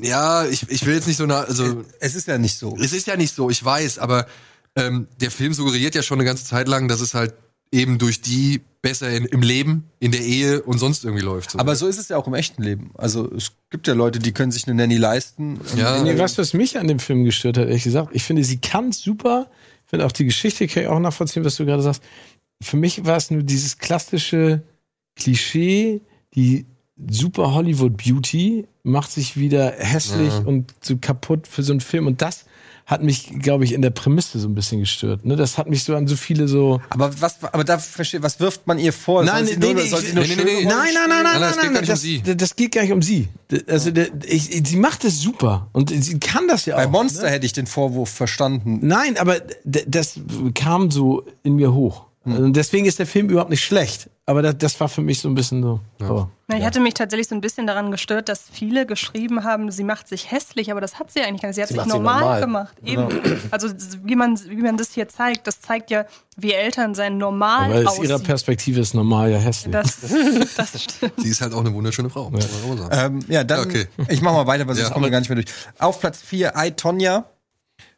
[0.00, 2.76] Ja, ich, ich will jetzt nicht so nah, also es ist ja nicht so.
[2.80, 4.26] es ist ja nicht so, ich weiß, aber
[4.74, 7.34] ähm, der Film suggeriert ja schon eine ganze Zeit lang, dass es halt
[7.72, 11.50] eben durch die besser in, im Leben, in der Ehe und sonst irgendwie läuft.
[11.52, 11.58] So.
[11.58, 12.92] Aber so ist es ja auch im echten Leben.
[12.94, 15.60] Also es gibt ja Leute, die können sich eine Nanny leisten.
[15.76, 16.02] Ja.
[16.02, 18.92] Nee, was, was mich an dem Film gestört hat, ehrlich gesagt, ich finde, sie kann
[18.92, 19.50] super.
[19.84, 22.02] Ich finde auch die Geschichte kann ich auch nachvollziehen, was du gerade sagst.
[22.62, 24.62] Für mich war es nur dieses klassische
[25.16, 26.00] Klischee,
[26.34, 26.66] die
[27.08, 30.40] super Hollywood Beauty macht sich wieder hässlich Ja.
[30.44, 32.06] und so kaputt für so einen Film.
[32.06, 32.44] Und das
[32.86, 35.24] hat mich, glaube ich, in der Prämisse so ein bisschen gestört.
[35.24, 35.34] Ne?
[35.34, 36.80] Das hat mich so an so viele so.
[36.88, 39.24] Aber was, aber da verstehe, was wirft man ihr vor?
[39.24, 42.22] Nein, Nein, nein, nein, Nein, nein, nein, nein, geht nein, gar nicht um das, sie.
[42.22, 43.28] das geht gar nicht um sie.
[43.66, 46.78] Also, sie macht es super und sie kann das ja auch.
[46.78, 47.30] Bei Monster ne?
[47.30, 48.78] hätte ich den Vorwurf verstanden.
[48.82, 50.20] Nein, aber das
[50.54, 52.05] kam so in mir hoch.
[52.26, 54.10] Und deswegen ist der Film überhaupt nicht schlecht.
[54.28, 55.80] Aber das, das war für mich so ein bisschen so.
[56.00, 56.26] Oh.
[56.48, 59.84] Na, ich hatte mich tatsächlich so ein bisschen daran gestört, dass viele geschrieben haben, sie
[59.84, 61.56] macht sich hässlich, aber das hat sie eigentlich gar nicht.
[61.56, 62.40] Sie hat Sie sich normal, normal.
[62.40, 62.74] gemacht.
[62.84, 63.06] Eben.
[63.52, 63.68] Also
[64.04, 67.88] wie man, wie man das hier zeigt, das zeigt ja, wie Eltern sein normal Aber
[67.90, 69.72] aus ihrer Perspektive ist normal ja hässlich.
[69.72, 69.98] Das,
[70.56, 71.12] das stimmt.
[71.18, 72.28] Sie ist halt auch eine wunderschöne Frau.
[72.30, 73.16] muss man auch sagen.
[73.22, 73.86] Ähm, ja, dann, Ja, okay.
[74.08, 74.92] ich mach mal weiter, weil sonst Ja.
[74.92, 75.54] kommen wir gar nicht mehr durch.
[75.78, 77.24] Auf Platz 4, I, Tonya.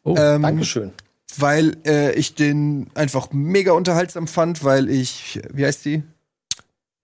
[0.03, 0.91] oh, Ähm, Dankeschön.
[1.37, 6.03] Weil äh, ich den einfach mega unterhaltsam fand, weil ich, wie heißt die?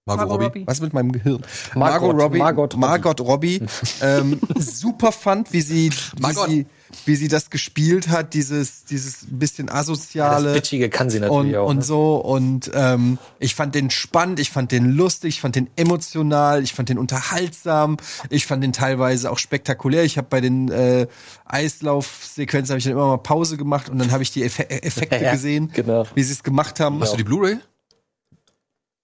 [0.08, 0.46] Margot Margot Robbie.
[0.60, 0.68] Robbie.
[0.68, 1.42] Was mit meinem Gehirn?
[1.74, 2.80] Margot, Robbie, Margot Robbie.
[2.80, 3.62] Margot Robbie
[4.02, 6.48] ähm, super fand, wie sie, wie Margot.
[6.48, 6.68] sie,
[7.06, 10.54] wie sie das gespielt hat, dieses, dieses bisschen Das asoziale.
[10.54, 11.68] Bitchige kann sie natürlich und, auch.
[11.68, 11.82] und ne?
[11.82, 16.62] so und ähm, ich fand den spannend, ich fand den lustig, ich fand den emotional,
[16.62, 17.98] ich fand den unterhaltsam,
[18.30, 20.04] ich fand den teilweise auch spektakulär.
[20.04, 21.08] Ich habe bei den äh,
[21.46, 25.16] Eislaufsequenzen habe ich dann immer mal Pause gemacht und dann habe ich die Effe Effekte
[25.26, 26.06] Ja, gesehen, genau.
[26.14, 27.02] wie sie es gemacht haben.
[27.02, 27.58] Hast du die Blu-ray?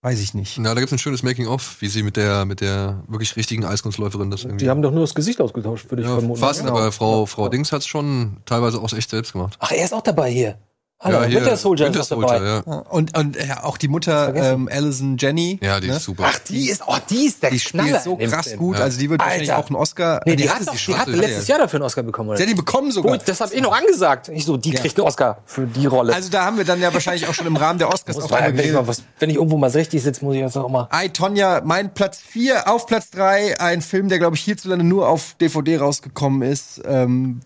[0.04, 0.58] Weiß ich nicht.
[0.58, 4.32] Na, da gibt's ein schönes Making-of, wie sie mit der, mit der wirklich richtigen Eiskunstläuferin
[4.32, 4.66] das irgendwie.
[4.66, 6.40] Die haben doch nur das Gesicht ausgetauscht, würde ich ja, vermuten.
[6.40, 6.72] fast, Genau.
[6.72, 9.58] aber Frau, Frau Dings hat's schon teilweise auch echt selbst gemacht.
[9.60, 10.58] Ach, er ist auch dabei hier.
[11.04, 12.72] Alter, hier, Winter Soldier Winter ist Soldier, dabei.
[12.72, 12.80] ja.
[12.90, 15.60] Und, und ja, auch die Mutter ähm, Alison Jenny.
[15.62, 15.96] Ja, die ne?
[15.96, 16.26] ist super.
[16.28, 18.80] Ach, die ist, oh, die ist der Die Knaller spielt so krass gut.
[18.80, 20.22] Also die wird wahrscheinlich auch einen Oscar.
[20.26, 22.38] Nee, die, hatte hat doch, sie die hat letztes Jahr dafür einen Oscar bekommen, oder?
[22.38, 23.14] Sie hat ihn bekommen sogar.
[23.14, 24.30] Gut, das habe ich noch angesagt.
[24.30, 26.14] Ich so, die kriegt einen Oscar für die Rolle.
[26.14, 28.56] Also da haben wir dann ja wahrscheinlich auch schon im Rahmen der Oscars auch mal,
[28.56, 30.88] wenn, ich mal was, wenn ich irgendwo mal 60 sitze, muss ich das auch mal.
[30.94, 35.08] I, Tonja, mein Platz 4 auf Platz 3, ein Film, der, glaube ich, hierzulande nur
[35.08, 36.80] auf DVD rausgekommen ist.
[36.86, 37.42] Ähm,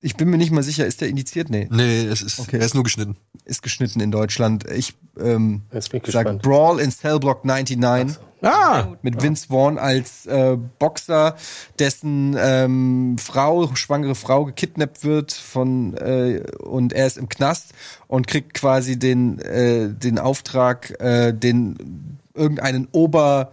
[0.00, 1.50] ich bin mir nicht mal sicher, ist der indiziert?
[1.50, 2.58] Nee, Nee, es ist, Okay.
[2.58, 3.16] er ist nur geschnitten.
[3.44, 4.64] ist geschnitten in Deutschland.
[4.70, 6.42] Ich ähm, Jetzt bin ich sag gespannt.
[6.42, 8.18] Brawl in Cellblock 99.
[8.42, 11.36] Ah, mit Vince Vaughn als äh, Boxer,
[11.78, 17.74] dessen ähm, Frau, schwangere Frau, gekidnappt wird von äh, und er ist im Knast
[18.08, 23.52] und kriegt quasi den äh, den Auftrag, äh, den irgendeinen Ober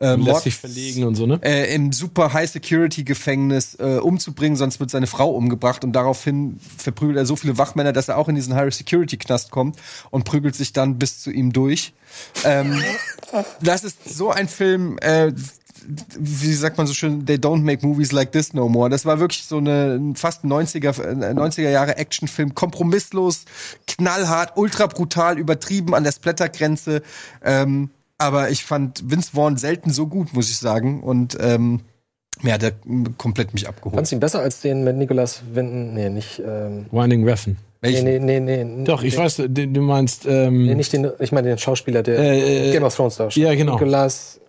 [0.00, 1.38] äh, lässt Mord, sich verlegen und so, ne?
[1.42, 6.58] äh, im super High Security Gefängnis äh, umzubringen, sonst wird seine Frau umgebracht und daraufhin
[6.78, 9.76] verprügelt er so viele Wachmänner, dass er auch in diesen High Security Knast kommt
[10.10, 11.92] und prügelt sich dann bis zu ihm durch.
[12.44, 12.82] Ähm,
[13.60, 15.32] das ist so ein Film, äh,
[16.18, 18.90] wie sagt man so schön, they don't make movies like this no more.
[18.90, 23.44] Das war wirklich so eine ein fast 90er, äh, 90er Jahre Actionfilm, kompromisslos,
[23.86, 27.02] knallhart, ultra brutal, übertrieben an der Splattergrenze.
[27.44, 27.90] Ähm,
[28.20, 31.02] aber ich fand Vince Vaughn selten so gut, muss ich sagen.
[31.02, 31.80] Und ähm,
[32.42, 32.72] ja, der
[33.18, 33.96] komplett mich abgeholt.
[33.96, 35.94] Fandst du ihn besser als den mit Nicolas Winden?
[35.94, 36.38] Nee, nicht.
[36.44, 37.50] Ähm, Winding Refn.
[37.82, 38.04] nee, Welchen?
[38.04, 38.84] nee, nee, nee.
[38.84, 42.02] Doch, ich den, weiß, du, du meinst, ähm, Nee, nicht den, ich meine den Schauspieler,
[42.02, 43.46] der Äh, äh, Game of Thrones darstellt.
[43.46, 43.72] ja, genau.
[43.74, 44.40] Nicolas,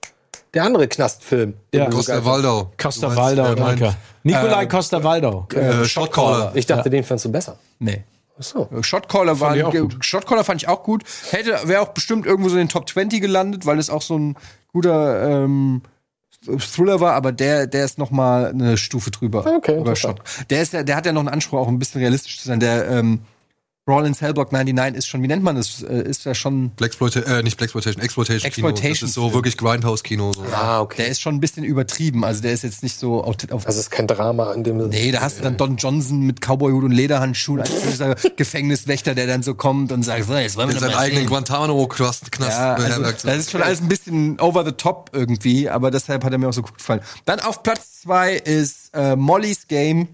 [0.53, 1.53] der andere Knastfilm.
[1.73, 1.85] Ja.
[1.85, 2.71] den Costa Waldau.
[2.81, 3.95] Costa Waldau, meint, danke.
[4.23, 5.47] Nikolai Costa Waldau.
[5.53, 6.39] Äh, Shotcaller.
[6.39, 6.57] fandst.
[6.57, 7.57] Ich dachte, den fandst du besser.
[7.79, 8.03] Nee.
[8.41, 8.69] Ach so.
[8.81, 9.55] Shotcaller war.
[10.01, 11.03] Shotcaller fand ich auch gut.
[11.29, 14.17] Hätte wäre auch bestimmt irgendwo so in den Top 20 gelandet, weil es auch so
[14.17, 14.35] ein
[14.73, 15.83] guter ähm,
[16.43, 19.45] Thriller war, aber der der ist noch mal eine Stufe drüber.
[19.45, 19.95] Okay, über.
[19.95, 20.21] Shot.
[20.49, 22.59] Der ist ja, der hat ja noch einen Anspruch auch ein bisschen realistisch zu sein.
[22.59, 23.21] Der ähm,
[23.85, 25.81] Brawl in Cellblock 99 ist schon, wie nennt man das?
[25.81, 28.67] Äh, Ist ja schon Blaxploitation, äh, nicht Blaxploitation, Exploitation Kino.
[28.69, 29.33] Das Exploitation ist so Film.
[29.33, 30.33] wirklich Grindhouse-Kino.
[30.33, 30.43] So.
[30.53, 30.97] Ah, okay.
[30.97, 32.23] der ist schon ein bisschen übertrieben.
[32.23, 34.77] Also der ist jetzt nicht so auf, auf Also es ist kein Drama in dem
[34.79, 34.89] Sinne.
[34.91, 39.25] Nee, da hast du dann Don Johnson mit Cowboyhut und Lederhandschuhen als böser Gefängniswächter, der
[39.25, 41.25] dann so kommt und sagt, so, jetzt wollen wir In seinen eigenen.
[41.25, 43.25] Guantanamo-Knast Knast Ja, also, beherbergt.
[43.25, 46.49] das ist schon alles ein bisschen over the top irgendwie, aber deshalb hat er mir
[46.49, 47.01] auch so gut gefallen.
[47.25, 50.07] Dann auf Platz zwei ist äh, Molly's Game.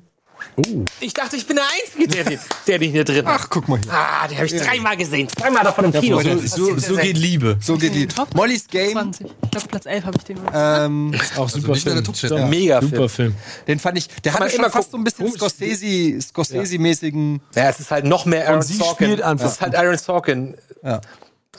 [1.00, 3.42] Ich dachte, ich bin der Einzige, der, den- der den hier drin hat.
[3.42, 3.94] Ach, guck mal hier.
[3.94, 5.30] Ah, den habe ich dreimal gesehen.
[5.30, 6.20] Zweimal davon im Kino.
[6.20, 7.58] Freunde, So, so geht Liebe.
[7.62, 8.08] So geht die.
[8.08, 9.28] Top Molly's Game, 20.
[9.44, 10.38] Ich glaube, Platz 11 habe ich den.
[10.54, 12.04] ähm, Auch super nicht in der Film.
[12.06, 12.30] Top Ten.
[12.32, 13.36] Doch, Mega Super Film.
[13.68, 15.06] den fand ich, der man hatte schon immer fast gucken.
[15.14, 17.40] so ein bisschen Scorsese, Scorsese-mäßigen.
[17.56, 19.08] Ja, es ist halt noch mehr Aaron sie Sorkin.
[19.08, 20.56] spielt einfach Es ist halt Aaron Sorkin.
[20.84, 21.02] Ja.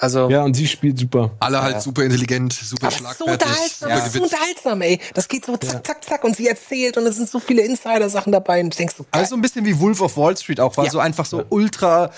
[0.00, 1.30] Also, Ja, und sie spielt super.
[1.40, 5.00] Alle halt super intelligent, super ist so schlagfertig, unterhaltsam, super das ist so unterhaltsam, ey.
[5.14, 8.32] Das geht so zack, zack, zack und sie erzählt und es sind so viele Insider-Sachen
[8.32, 9.22] dabei und du denkst so, geil.
[9.22, 10.90] Also ein bisschen wie Wolf of Wall Street auch, war Ja.
[10.90, 12.10] so einfach so ultra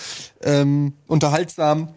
[0.43, 1.89] ähm, unterhaltsam.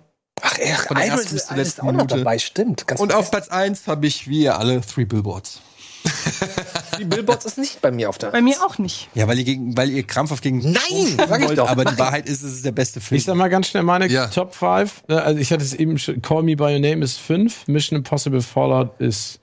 [0.42, 2.18] ach, ey, von der Idol ersten bis zur letzten auch Minute.
[2.18, 2.88] dabei, stimmt.
[2.88, 5.62] Ganz Und auf Platz eins habe ich, wie ihr alle, Three Billboards.
[6.98, 8.32] die Billboards ist nicht bei mir auf der.
[8.32, 9.10] Bei mir auch nicht.
[9.14, 11.70] Ja, weil ihr, gegen, weil ihr krampfhaft gegen Nein, sag ich wollt, doch.
[11.70, 13.18] aber die Wahrheit ist, es ist der beste Film.
[13.18, 14.28] Ich sag mal ganz schnell meine Ja.
[14.28, 15.04] Top 5.
[15.08, 18.42] Also ich hatte es eben schon, Call Me By Your Name ist 5, Mission Impossible
[18.42, 19.40] Fallout ist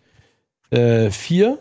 [0.72, 1.58] 4.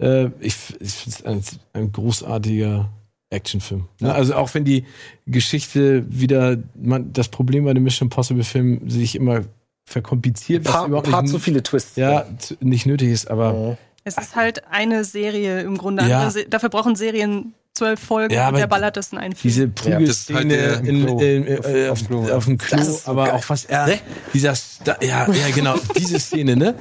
[0.00, 1.42] Äh, ich ich finde es ein,
[1.74, 2.88] ein großartiger
[3.30, 3.86] Actionfilm.
[4.00, 4.12] Ne?
[4.12, 4.84] Also auch wenn die
[5.26, 9.42] Geschichte wieder, man, das Problem bei den Mission Impossible Filmen sich immer
[9.84, 11.96] verkompliziert, was paar, überhaupt paar nicht, zu viele Twists.
[11.96, 13.76] ja, zu, nicht nötig ist, aber Mhm.
[14.04, 16.04] Es ist halt eine Serie im Grunde.
[16.04, 16.30] Ja.
[16.48, 19.50] Dafür brauchen Serien zwölf Folgen Ja, und der ballert das in einen Film.
[19.50, 20.54] diese halt Prügelszene
[20.84, 21.20] in, Klo.
[21.20, 23.34] in, äh, Auf dem Klo, auf dem Klo, Das ist so aber geil.
[23.34, 23.98] auch was er, Ne?
[24.34, 26.74] dieser, Sta ja, ja, genau, diese Szene, ne?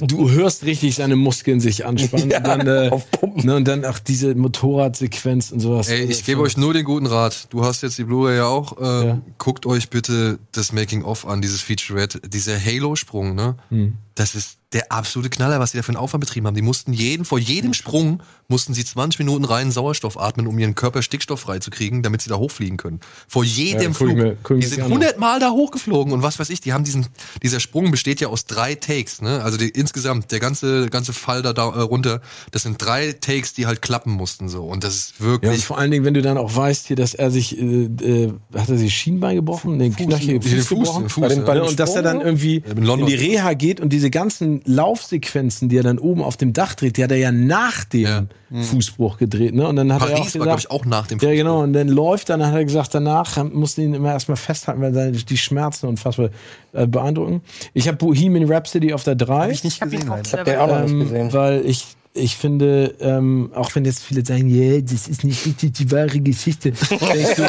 [0.00, 3.46] Du hörst richtig seine Muskeln sich anspannen Ja, und dann, äh, auf Pumpen.
[3.46, 5.88] ne, und dann auch diese Motorradsequenz und sowas.
[5.88, 7.46] Ey, ich gebe euch nur den guten Rat.
[7.50, 8.78] Du hast jetzt die Blu-ray ja auch.
[8.80, 9.18] Äh, Ja.
[9.38, 12.20] Guckt euch bitte das Making-of an, dieses Featurette.
[12.20, 13.56] Dieser Halo-Sprung, ne?
[13.70, 13.94] Hm.
[14.14, 16.54] Das ist der absolute Knaller, was die da für einen Aufwand betrieben haben.
[16.54, 20.74] Die mussten jeden, vor jedem Sprung mussten sie 20 Minuten reinen Sauerstoff atmen, um ihren
[20.74, 23.00] Körper stickstofffrei zu kriegen, damit sie da hochfliegen können.
[23.28, 24.16] Vor jedem Ja, Flug.
[24.16, 24.90] mir- die sind gerne an.
[24.92, 26.60] 100 Mal da hochgeflogen und was weiß ich.
[26.60, 27.06] Die haben diesen,
[27.42, 29.42] dieser Sprung besteht ja aus drei Takes, ne?
[29.42, 33.52] Also die, insgesamt, der ganze, ganze Fall da, da äh, runter, das sind drei Takes,
[33.52, 34.64] die halt klappen mussten, so.
[34.64, 36.96] Und das ist ja, wirklich und vor allen Dingen, wenn du dann auch weißt hier,
[36.96, 41.02] dass er sich, äh, äh, hat er sich Schienbein gebrochen, den Knöchel, den Fuß, gebrochen?
[41.04, 41.44] den Fuß, Bei den- ja.
[41.44, 44.60] bei Ja, und dass er dann irgendwie in in, die Reha geht und diese ganzen
[44.64, 48.02] Laufsequenzen, die er dann oben auf dem Dach dreht, die hat er ja nach dem
[48.02, 48.62] Ja.
[48.64, 49.66] Fußbruch gedreht, ne?
[49.66, 51.72] Und dann hat er auch Paris war, glaube ich, auch nach dem ja genau, und
[51.72, 55.38] dann läuft, dann hat er gesagt, danach mussten ihn immer erstmal festhalten, weil seine, die
[55.38, 56.30] Schmerzen unfassbar
[56.72, 57.42] äh, beeindrucken.
[57.74, 59.34] Ich habe Bohemian Rhapsody auf der 3.
[59.34, 60.08] Hab ich nicht hab ihn gesehen.
[60.08, 60.22] leider.
[60.26, 61.32] Ich hab den auch noch nicht ähm, gesehen.
[61.32, 65.72] weil ich ich finde, ähm, auch wenn jetzt viele sagen, yeah, das ist nicht richtig
[65.74, 66.72] die wahre Geschichte.
[66.90, 67.48] du, ja,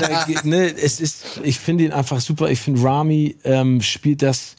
[0.00, 2.50] da- ne, es ist, ich finde ihn einfach super.
[2.50, 4.56] Ich finde, Rami ähm, spielt das.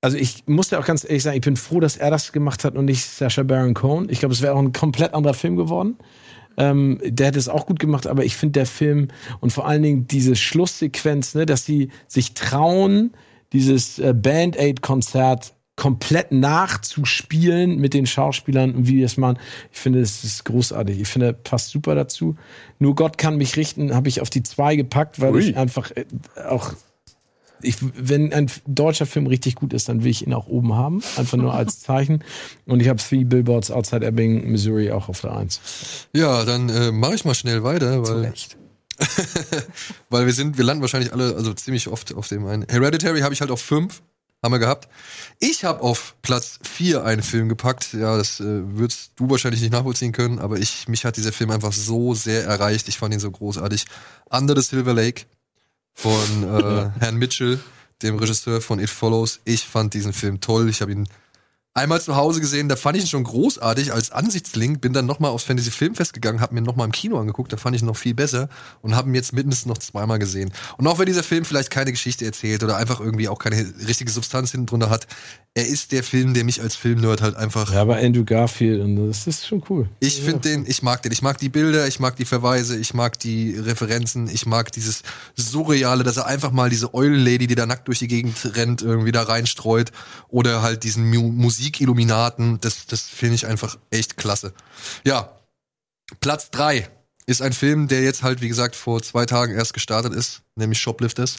[0.00, 2.64] Also ich muss ja auch ganz ehrlich sagen, ich bin froh, dass er das gemacht
[2.64, 4.08] hat und nicht Sacha Baron Cohen.
[4.10, 5.96] Ich glaube, es wäre auch ein komplett anderer Film geworden.
[6.60, 9.08] Ähm, der hätte es auch gut gemacht, aber ich finde der Film
[9.40, 13.12] und vor allen Dingen diese Schlusssequenz, ne, dass sie sich trauen,
[13.54, 19.38] dieses äh, Band-Aid-Konzert komplett nachzuspielen mit den Schauspielern und wie die das machen.
[19.72, 21.00] Ich finde, es ist großartig.
[21.00, 22.36] Ich finde, passt super dazu.
[22.78, 26.04] Nur Gott kann mich richten, habe ich auf die zwei gepackt, weil ich einfach äh,
[26.46, 26.74] auch
[27.62, 31.02] ich, wenn ein deutscher Film richtig gut ist, dann will ich ihn auch oben haben.
[31.16, 32.24] Einfach nur als Zeichen.
[32.66, 35.60] Und ich habe Three Billboards Outside Ebbing, Missouri auch auf der Eins.
[36.14, 38.32] Ja, dann äh, mache ich mal schnell weiter, weil,
[40.10, 42.66] weil wir sind, wir landen wahrscheinlich alle, also ziemlich oft auf dem einen.
[42.68, 44.02] Hereditary habe ich halt auf fünf,
[44.42, 44.88] haben wir gehabt.
[45.38, 47.92] Ich habe auf Platz vier einen Film gepackt.
[47.92, 51.50] Ja, das äh, würdest du wahrscheinlich nicht nachvollziehen können, aber ich, mich hat dieser Film
[51.50, 52.88] einfach so sehr erreicht.
[52.88, 53.84] Ich fand ihn so großartig.
[54.30, 55.26] Under the Silver Lake
[56.00, 57.60] von äh, Herrn Mitchell,
[58.02, 59.40] dem Regisseur von It Follows.
[59.44, 60.68] Ich fand diesen Film toll.
[60.70, 61.06] Ich habe ihn
[61.74, 65.30] einmal zu Hause gesehen, da fand ich ihn schon großartig als Ansichtslink, bin dann nochmal
[65.30, 67.96] aufs Fantasy Filmfest gegangen, habe mir nochmal im Kino angeguckt, da fand ich ihn noch
[67.96, 68.48] viel besser
[68.82, 70.52] und habe ihn jetzt mindestens noch zweimal gesehen.
[70.78, 73.56] Und auch wenn dieser Film vielleicht keine Geschichte erzählt oder einfach irgendwie auch keine
[73.86, 75.06] richtige Substanz hinten drunter hat,
[75.54, 79.08] er ist der Film, der mich als Filmnerd halt einfach Ja, aber Andrew Garfield und
[79.08, 79.88] das ist schon cool.
[79.98, 81.10] ich finde den, ich mag den.
[81.10, 85.02] Ich mag die Bilder, ich mag die Verweise, ich mag die Referenzen, ich mag dieses
[85.34, 89.10] Surreale, dass er einfach mal diese Eulenlady, die da nackt durch die Gegend rennt, irgendwie
[89.10, 89.90] da reinstreut.
[90.28, 92.58] Oder halt diesen Mu Musikilluminaten.
[92.60, 94.52] Das, das finde ich einfach echt klasse.
[95.04, 95.30] Ja,
[96.20, 96.88] Platz drei
[97.26, 100.80] ist ein Film, der jetzt halt, wie gesagt, vor zwei Tagen erst gestartet ist, nämlich
[100.80, 101.36] Shoplifters.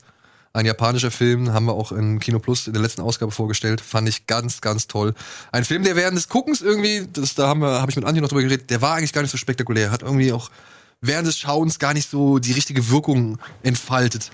[0.53, 3.81] Ein japanischer Film, haben wir auch in Kino Plus in der letzten Ausgabe vorgestellt.
[3.81, 5.13] Fand ich ganz, ganz toll.
[5.51, 8.43] Ein Film, der während des Guckens irgendwie, das, da habe ich mit Antje noch drüber
[8.43, 9.91] geredet, der war eigentlich gar nicht so spektakulär.
[9.91, 10.51] Hat irgendwie auch
[10.99, 14.29] während des Schauens gar nicht so die richtige Wirkung entfaltet.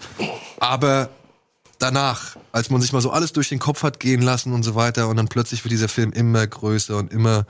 [0.59, 1.09] Aber
[1.80, 4.76] danach, als man sich mal so alles durch den Kopf hat gehen lassen und so
[4.76, 7.45] weiter, und dann plötzlich wird dieser Film immer größer und immer,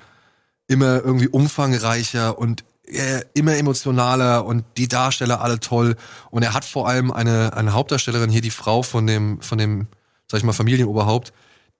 [0.67, 5.95] immer irgendwie umfangreicher und äh, immer emotionaler und die Darsteller alle toll.
[6.31, 9.87] Und er hat vor allem eine, eine Hauptdarstellerin hier, die Frau von dem, von dem,
[10.29, 11.33] sag ich mal, Familienoberhaupt,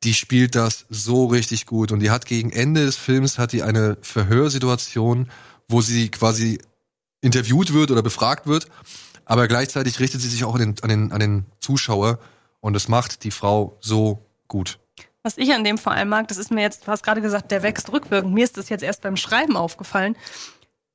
[0.03, 1.91] die spielt das so richtig gut.
[1.91, 5.29] Und die hat gegen Ende des Films hat die eine Verhörsituation,
[5.67, 6.59] wo sie quasi
[7.21, 8.67] interviewt wird oder befragt wird.
[9.25, 12.19] Aber gleichzeitig richtet sie sich auch an den, an den, an den Zuschauer.
[12.59, 14.79] Und das macht die Frau so gut.
[15.23, 17.51] Was ich an dem vor allem mag, das ist mir jetzt, du hast gerade gesagt,
[17.51, 18.33] der wächst rückwirkend.
[18.33, 20.15] Mir ist das jetzt erst beim Schreiben aufgefallen,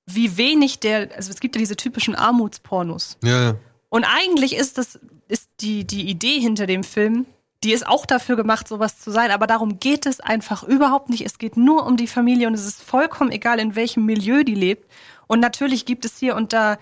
[0.06, 3.18] wie wenig der, also es gibt ja diese typischen Armutspornos.
[3.22, 3.55] Ja, ja.
[3.89, 4.98] Und eigentlich ist das,
[5.28, 7.26] ist die, die Idee hinter dem Film,
[7.62, 11.24] die ist auch dafür gemacht, sowas zu sein, aber darum geht es einfach überhaupt nicht.
[11.24, 14.55] Es geht nur um die Familie und es ist vollkommen egal, in welchem Milieu die
[14.55, 14.90] lebt.
[15.28, 16.78] Und natürlich gibt es hier und da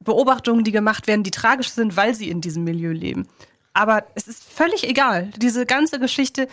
[0.00, 3.28] Beobachtungen, die gemacht werden, die tragisch sind, weil sie in diesem Milieu leben.
[3.74, 5.30] Aber es ist völlig egal.
[5.36, 6.48] Diese ganze Geschichte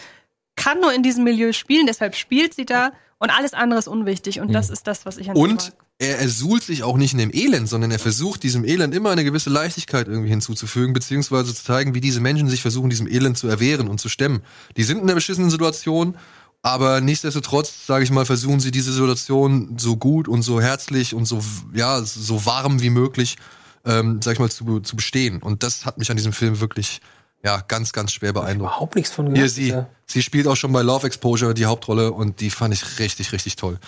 [0.55, 4.41] kann nur in diesem Milieu spielen, deshalb spielt sie da und alles andere ist unwichtig.
[4.41, 7.19] Und das ist das, was ich an Und er, er suhlt sich auch nicht in
[7.19, 11.63] dem Elend, sondern er versucht diesem Elend immer eine gewisse Leichtigkeit irgendwie hinzuzufügen, beziehungsweise zu
[11.63, 14.41] zeigen, wie diese Menschen sich versuchen, diesem Elend zu erwehren und zu stemmen.
[14.75, 16.17] Die sind in einer beschissenen Situation,
[16.63, 21.25] aber nichtsdestotrotz, sage ich mal, versuchen sie diese Situation so gut und so herzlich und
[21.25, 21.43] so,
[21.73, 23.37] ja, so warm wie möglich,
[23.85, 25.41] ähm, sag ich mal, zu, zu bestehen.
[25.41, 27.01] Und das hat mich an diesem Film wirklich,
[27.43, 28.71] ja, ganz, ganz schwer beeindruckt.
[28.71, 29.63] Überhaupt nichts von Hier gehört, sie.
[29.65, 33.31] dieser- Sie spielt auch schon bei Love Exposure die Hauptrolle und die fand ich richtig,
[33.31, 33.79] richtig toll.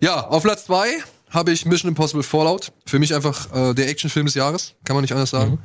[0.00, 0.88] Ja, auf Platz zwei
[1.30, 2.72] habe ich Mission Impossible Fallout.
[2.84, 5.60] Für mich einfach äh, der Actionfilm des Jahres, kann man nicht anders sagen.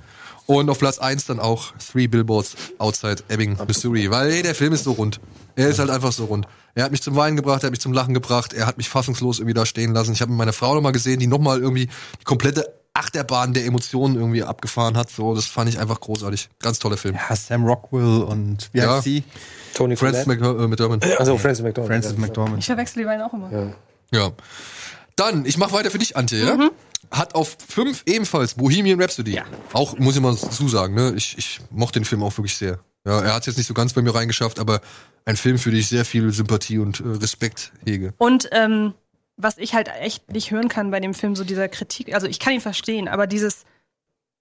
[0.45, 4.11] Und auf Platz eins dann auch Three Billboards Outside Ebbing, Missouri.
[4.11, 5.19] Weil ey, der Film ist so rund.
[5.55, 6.45] Er ist halt einfach so rund.
[6.76, 8.89] Er hat mich zum Weinen gebracht, er hat mich zum Lachen gebracht, er hat mich
[8.89, 10.11] fassungslos irgendwie da stehen lassen.
[10.14, 11.88] Ich habe meine Frau nochmal gesehen, die nochmal irgendwie
[12.19, 15.09] die komplette Achterbahn der Emotionen irgendwie abgefahren hat.
[15.09, 16.49] So, das fand ich einfach großartig.
[16.59, 17.15] Ganz toller Film.
[17.15, 18.95] Ja, Sam Rockwell und wie Ja.
[18.95, 19.23] heißt sie?
[19.73, 21.03] Tony Francis äh, McDermott.
[21.19, 21.93] Also Francis McDormand.
[21.93, 22.19] Frances ja.
[22.19, 22.59] McDormand.
[22.59, 23.73] Ich verwechsel die beiden auch immer.
[24.11, 24.31] Ja.
[25.15, 26.69] Dann, ich mache weiter für dich, Antje, ja?
[27.11, 29.35] Hat auf fünf ebenfalls Bohemian Rhapsody.
[29.35, 29.43] Ja.
[29.73, 31.13] Auch, muss ich mal zusagen, ne?
[31.15, 32.80] Ich, ich mochte den Film auch wirklich sehr.
[33.05, 34.81] Ja, er hat jetzt nicht so ganz bei mir reingeschafft, aber
[35.25, 38.13] ein Film, für den ich sehr viel Sympathie und äh, Respekt hege.
[38.17, 38.93] Und ähm,
[39.37, 42.39] was ich halt echt nicht hören kann bei dem Film, so dieser Kritik, also ich
[42.39, 43.65] kann ihn verstehen, aber dieses,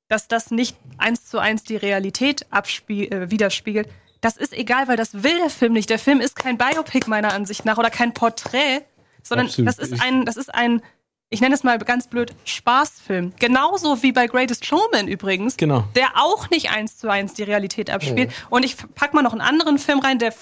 [0.09, 3.89] dass das nicht eins zu eins die Realität äh, widerspiegelt,
[4.21, 5.91] das ist egal, weil das will der Film nicht.
[5.91, 8.83] Der Film ist kein Biopic meiner Ansicht nach oder kein Porträt,
[9.23, 9.69] sondern Absolut.
[9.69, 10.81] das ist ein, das ist ein,
[11.29, 13.33] ich nenne es mal ganz blöd, Spaßfilm.
[13.41, 15.85] Genauso wie bei Greatest Showman übrigens, Genau.
[15.97, 18.31] der auch nicht eins zu eins die Realität abspielt.
[18.51, 20.33] Und ich pack mal noch einen anderen Film rein, der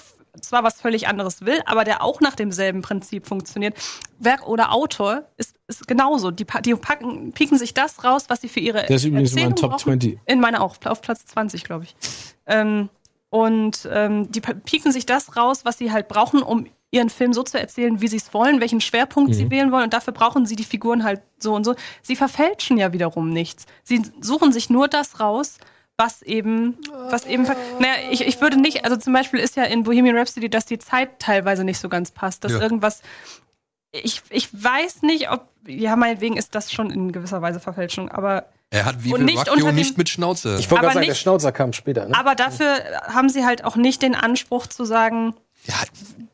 [0.40, 3.74] zwar was völlig anderes will, aber der auch nach demselben Prinzip funktioniert.
[4.18, 6.30] Werk oder Autor ist, ist genauso.
[6.30, 9.36] Die, die packen, pieken sich das raus, was sie für ihre Das ist übrigens in
[9.36, 10.00] meinen Erzählung Top brauchen.
[10.00, 10.18] 20.
[10.26, 11.96] In meiner auch, auf Platz 20, glaube ich.
[12.46, 12.88] Ähm,
[13.30, 17.42] und ähm, die pieken sich das raus, was sie halt brauchen, um ihren Film so
[17.44, 19.84] zu erzählen, wie sie es wollen, welchen Schwerpunkt sie wählen wollen.
[19.84, 21.76] Und dafür brauchen sie die Figuren halt so und so.
[22.02, 23.66] Sie verfälschen ja wiederum nichts.
[23.84, 25.58] Sie suchen sich nur das raus,
[26.00, 26.78] was eben,
[27.10, 27.42] was eben,
[27.78, 30.78] naja, ich, ich würde nicht, also zum Beispiel ist ja in Bohemian Rhapsody, dass die
[30.78, 32.60] Zeit teilweise nicht so ganz passt, dass Ja.
[32.60, 33.02] irgendwas,
[33.92, 38.46] ich, ich weiß nicht, ob, ja, meinetwegen ist das schon in gewisser Weise Verfälschung, aber
[38.70, 40.56] Er hat wie Und viel nicht dem- nicht mit Schnauze.
[40.58, 42.06] Ich wollte gerade sagen, der nicht- Schnauzer kam später.
[42.06, 42.16] Ne?
[42.16, 45.34] Aber dafür haben sie halt auch nicht den Anspruch zu sagen,
[45.66, 45.74] ja,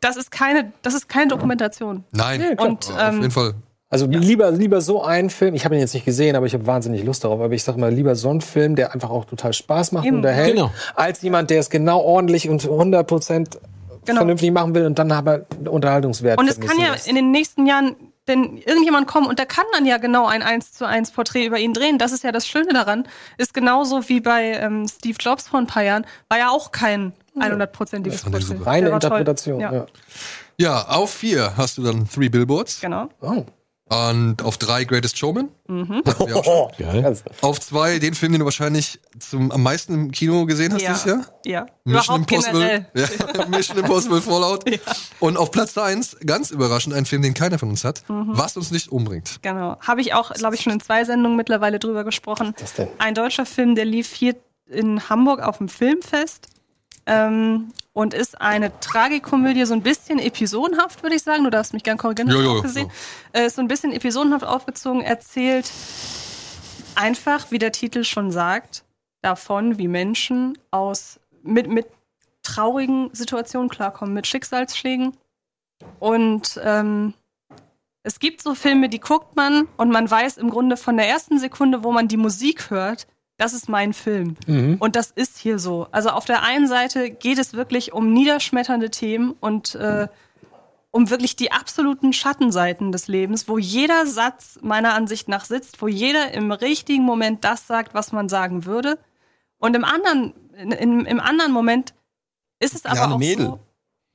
[0.01, 2.05] das ist keine, das ist keine Dokumentation.
[2.13, 2.41] nein.
[2.41, 2.65] Ja.
[2.65, 3.55] Und auf ähm, jeden Fall.
[3.89, 6.67] Also lieber, lieber so ein Film, ich habe ihn jetzt nicht gesehen, aber ich habe
[6.67, 9.53] wahnsinnig Lust darauf, aber ich sag mal, lieber so ein Film, der einfach auch total
[9.53, 10.17] Spaß macht Eben.
[10.17, 10.73] und unterhält, Genau.
[10.97, 13.59] als jemand, der es genau ordentlich und 100%
[14.05, 14.19] Genau.
[14.21, 17.09] vernünftig machen will und dann aber Unterhaltungswert und es kann ja lässt.
[17.09, 17.95] in den nächsten Jahren
[18.29, 21.59] denn irgendjemand kommen und der kann dann ja genau ein 1 zu 1 Porträt über
[21.59, 21.97] ihn drehen.
[21.99, 23.07] Das ist ja das Schöne daran.
[23.39, 26.05] Ist genauso wie bei ähm, Steve Jobs vor ein paar Jahren.
[26.29, 28.65] War ja auch kein 100%iges fand ich Porträt.
[28.65, 28.89] Reine.
[28.91, 29.61] Interpretation.
[29.61, 29.87] Ja, Ja.
[30.59, 32.81] Ja, auf vier hast du dann Three Billboards.
[32.81, 33.09] genau.
[33.21, 33.45] Oh.
[33.89, 35.49] Und auf drei Greatest Showman.
[35.69, 36.03] Mhm.
[36.19, 36.71] Schon.
[36.79, 37.05] Geil.
[37.05, 40.83] Also, Auf zwei den Film, den du wahrscheinlich zum, am meisten im Kino gesehen hast
[40.83, 40.89] Ja.
[40.93, 41.25] dieses Jahr.
[41.45, 41.67] Ja.
[41.85, 42.61] Mission Überhaupt Impossible.
[42.61, 42.87] generell.
[43.37, 44.65] Ja, Mission Impossible Fallout.
[45.21, 48.31] Und auf Platz eins, ganz überraschend, ein Film, den keiner von uns hat, Mhm.
[48.33, 49.39] was uns nicht umbringt.
[49.43, 49.77] Genau.
[49.81, 52.55] Habe ich auch, glaube ich, schon in zwei Sendungen mittlerweile drüber gesprochen.
[52.59, 52.89] Was denn?
[52.99, 54.35] Ein deutscher Film, der lief hier
[54.69, 56.49] in Hamburg auf dem Filmfest
[57.07, 61.45] ähm, und ist eine Tragikomödie, so ein bisschen episodenhaft, würde ich sagen.
[61.45, 62.91] Du darfst mich gern korrigieren, Jo, jo, auch gesehen.
[63.33, 65.73] Äh, ist so ein bisschen episodenhaft aufgezogen, erzählt
[66.95, 68.85] einfach, wie der Titel schon sagt,
[69.23, 71.87] davon, wie Menschen aus mit, mit
[72.43, 75.17] traurigen Situationen klarkommen, mit Schicksalsschlägen.
[75.99, 77.15] Und ähm,
[78.03, 81.39] es gibt so Filme, die guckt man und man weiß im Grunde von der ersten
[81.39, 83.07] Sekunde, wo man die Musik hört,
[83.39, 84.37] das ist mein Film.
[84.47, 84.77] Mhm.
[84.79, 85.87] Und das ist hier so.
[85.91, 90.09] Also auf der einen Seite geht es wirklich um niederschmetternde Themen und äh,
[90.91, 95.89] um wirklich die absoluten Schattenseiten des Lebens, wo jeder Satz meiner Ansicht nach sitzt, wo
[95.89, 98.99] jeder im richtigen Moment das sagt, was man sagen würde.
[99.59, 101.93] Und im anderen, in, im anderen Moment
[102.59, 103.47] ist es aber Jane auch Mädel.
[103.47, 103.61] so.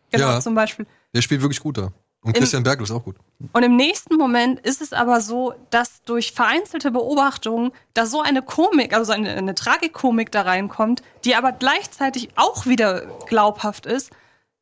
[0.09, 0.41] Genau, Ja.
[0.41, 0.88] zum Beispiel.
[1.14, 1.91] Der spielt wirklich gut da.
[2.24, 3.16] Und Christian Bergl ist auch gut.
[3.51, 8.43] Und im nächsten Moment ist es aber so, dass durch vereinzelte Beobachtungen da so eine
[8.43, 14.11] Komik, also eine, eine Tragikomik da reinkommt, die aber gleichzeitig auch wieder glaubhaft ist.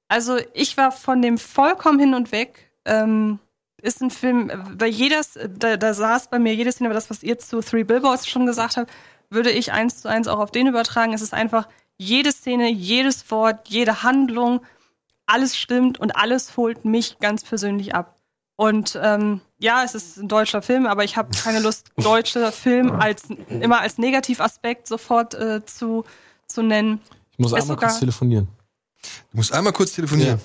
[0.08, 2.72] Also ich war von dem vollkommen hin und weg.
[2.86, 3.40] Ähm,
[3.82, 7.24] ist ein Film, bei jedes, da, da saß bei mir jedes Szene, aber das, was
[7.24, 8.92] ihr zu Three Billboards schon gesagt habt,
[9.30, 11.14] würde ich eins zu eins auch auf den übertragen.
[11.14, 14.62] Es ist einfach jede Szene, jedes Wort, jede Handlung,
[15.30, 18.18] alles stimmt und alles holt mich ganz persönlich ab.
[18.56, 22.92] Und ähm, ja, es ist ein deutscher Film, aber ich habe keine Lust, deutsche Film
[22.92, 26.04] als immer als Negativaspekt sofort äh, zu,
[26.46, 27.00] zu nennen.
[27.32, 28.50] Ich muss Ist einmal kurz telefonieren.
[29.32, 30.42] Du musst einmal kurz telefonieren.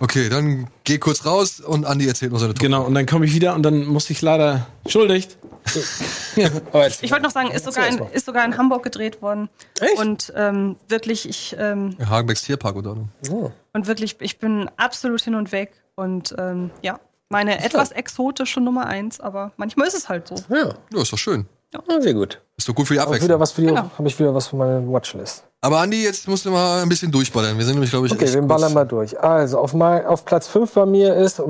[0.00, 2.60] Okay, dann geh kurz raus und Andi erzählt noch seine Top.
[2.60, 4.66] Genau, und dann komme ich wieder und dann muss ich leider.
[4.84, 5.36] Entschuldigt.
[6.36, 9.48] Ich wollte noch sagen, ist sogar, in, ist sogar in Hamburg gedreht worden.
[9.80, 9.98] Echt?
[9.98, 13.32] Und ähm, wirklich, ich ähm, Hagenbecks Tierpark oder so.
[13.32, 13.52] oh.
[13.72, 15.72] und wirklich, ich bin absolut hin und weg.
[15.94, 20.36] Und ähm, ja, meine etwas exotische Nummer eins, aber manchmal ist es halt so.
[20.54, 21.46] ja, Ja, ist doch schön.
[21.88, 22.40] Ja, sehr gut.
[22.56, 23.28] Ist doch gut für die Abwechslung.
[23.28, 23.90] wieder was für die, Genau.
[23.98, 25.44] habe ich wieder was für meine Watchlist.
[25.60, 27.56] Aber Andi, jetzt musst du mal ein bisschen durchballern.
[27.56, 29.18] Wir sind nämlich, glaube ich, Okay, wir ballern mal durch.
[29.18, 31.40] Also, auf, mein, auf Platz 5 bei mir ist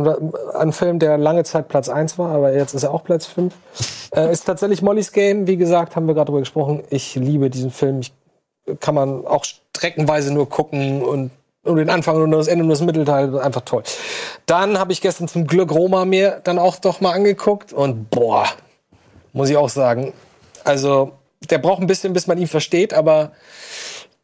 [0.55, 3.53] ein Film, der lange Zeit Platz 1 war, aber jetzt ist er auch Platz 5.
[4.17, 5.47] äh, ist tatsächlich Molly's Game.
[5.47, 6.85] Wie gesagt, haben wir gerade drüber gesprochen.
[6.91, 8.01] Ich liebe diesen Film.
[8.01, 8.13] Ich,
[8.81, 11.31] kann man auch streckenweise nur gucken und
[11.65, 13.39] nur den Anfang und nur das Ende und das Mittelteil.
[13.39, 13.83] Einfach toll.
[14.47, 18.47] Dann habe ich gestern zum Glück Roma mir dann auch doch mal angeguckt und boah,
[19.35, 20.15] muss ich auch sagen.
[20.65, 21.13] Also,
[21.51, 23.33] der braucht ein bisschen, bis man ihn versteht, aber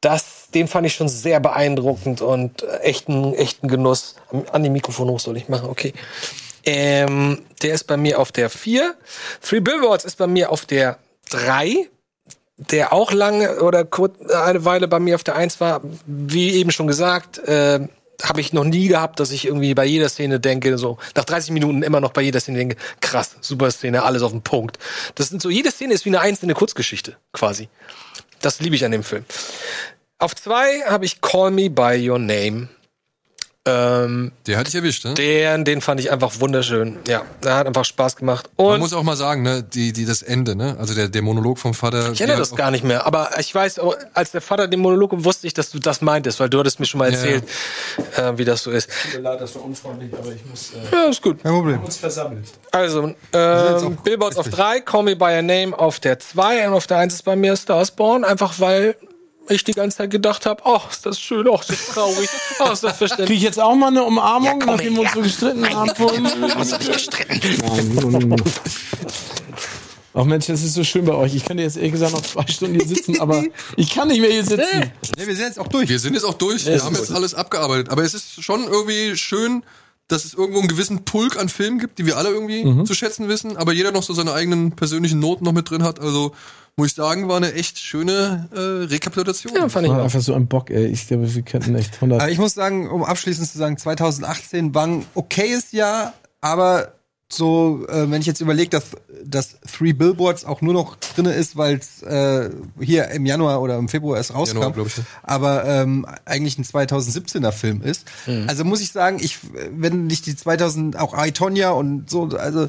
[0.00, 4.16] das, den fand ich schon sehr beeindruckend und echten, echten Genuss.
[4.52, 5.92] An dem Mikrofon hoch soll ich machen, okay.
[6.64, 8.94] Ähm, der ist bei mir auf der 4.
[9.42, 10.98] Three Billboards ist bei mir auf der
[11.30, 11.88] 3.
[12.56, 15.80] Der auch lange oder kurz eine Weile bei mir auf der 1 war.
[16.06, 17.80] Wie eben schon gesagt, äh,
[18.22, 21.52] habe ich noch nie gehabt, dass ich irgendwie bei jeder Szene denke, so nach 30
[21.52, 24.78] Minuten immer noch bei jeder Szene denke, krass, super Szene, alles auf den Punkt.
[25.14, 27.68] Das sind so, jede Szene ist wie eine einzelne Kurzgeschichte, quasi.
[28.40, 29.24] Das liebe ich an dem Film.
[30.18, 32.68] Auf zwei habe ich Call Me By Your Name.
[33.68, 35.12] Ähm, Der hat dich erwischt, ne?
[35.12, 36.96] den, den fand ich einfach wunderschön.
[37.06, 38.48] Ja, der hat einfach Spaß gemacht.
[38.56, 40.76] Man Und muss auch mal sagen, ne, die, die, das Ende, ne?
[40.78, 42.10] Also der, der Monolog vom Vater.
[42.10, 43.06] ich erinnere der das gar nicht mehr.
[43.06, 46.40] Aber ich weiß, auch, als der Vater den Monolog wusste ich, dass du das meintest,
[46.40, 47.18] weil du hattest mir schon mal Ja.
[47.18, 47.44] erzählt,
[48.16, 48.88] äh, wie das so ist.
[49.02, 51.42] Tut mir leid, das war unfreundlich, aber ich muss Ja, ist gut.
[51.42, 51.84] Kein Problem.
[51.84, 52.46] uns versammelt.
[52.70, 56.86] Also, ähm, Billboards auf 3, Call Me By Your Name auf der 2 und auf
[56.86, 58.96] der 1 ist bei mir Starsborn, einfach weil
[59.50, 62.28] ich die ganze Zeit gedacht habe, ach, ist das schön, ach, ist das traurig,
[62.60, 63.38] ach, ist das Kriege verständlich.
[63.38, 66.26] ich jetzt auch mal eine Umarmung, komm nachdem wir uns so gestritten haben vorhin?
[70.12, 71.34] Ach Mensch, das ist so schön bei euch.
[71.36, 73.44] Ich könnte jetzt ehrlich gesagt noch zwei Stunden hier sitzen, aber
[73.76, 74.90] ich kann nicht mehr hier sitzen.
[75.16, 75.88] Nee, wir sind jetzt auch durch.
[75.88, 76.66] Wir sind jetzt auch durch.
[76.66, 77.90] Wir haben jetzt alles abgearbeitet.
[77.90, 79.62] Aber es ist schon irgendwie schön,
[80.08, 82.86] dass es irgendwo einen gewissen Pulk an Filmen gibt, die wir alle irgendwie Mhm.
[82.86, 86.00] zu schätzen wissen, aber jeder noch so seine eigenen persönlichen Noten noch mit drin hat.
[86.00, 86.32] Also
[86.80, 89.54] muss ich sagen, war eine echt schöne äh, Rekapitulation.
[89.54, 90.86] Ja, fand ich War einfach so ein Bock, ey.
[90.86, 92.22] Ich glaube, wir könnten echt 100.
[92.22, 96.94] Aber ich muss sagen, um abschließend zu sagen, 2018 war ein okayes Jahr, aber
[97.30, 98.86] so, äh, wenn ich jetzt überlege, dass,
[99.24, 102.50] dass Three Billboards auch nur noch drinne ist, weil es äh,
[102.80, 104.86] hier im Januar oder im Februar erst rauskam, Januar,
[105.22, 108.06] aber ähm, eigentlich ein 2017er Film ist.
[108.48, 109.38] Also muss ich sagen, ich,
[109.70, 112.68] wenn nicht die 2000, auch I, Tonya und so, also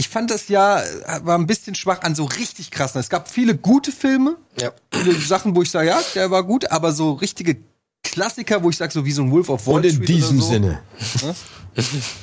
[0.00, 0.82] ich fand das Jahr
[1.24, 3.00] war ein bisschen schwach an so richtig krassen.
[3.00, 4.72] Es gab viele gute Filme, Ja.
[4.92, 7.58] viele Sachen, wo ich sage, ja, der war gut, aber so richtige
[8.02, 10.46] Klassiker, wo ich sage, so wie so ein Wolf of Wall Und in diesem oder
[10.46, 10.52] so.
[10.52, 10.80] Sinne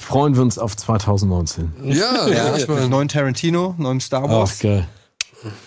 [0.02, 1.72] freuen wir uns auf 2019.
[1.84, 2.88] Ja, Ja, ja.
[2.88, 4.60] neuen Tarantino, neuen Star Ach, Wars.
[4.60, 4.88] geil.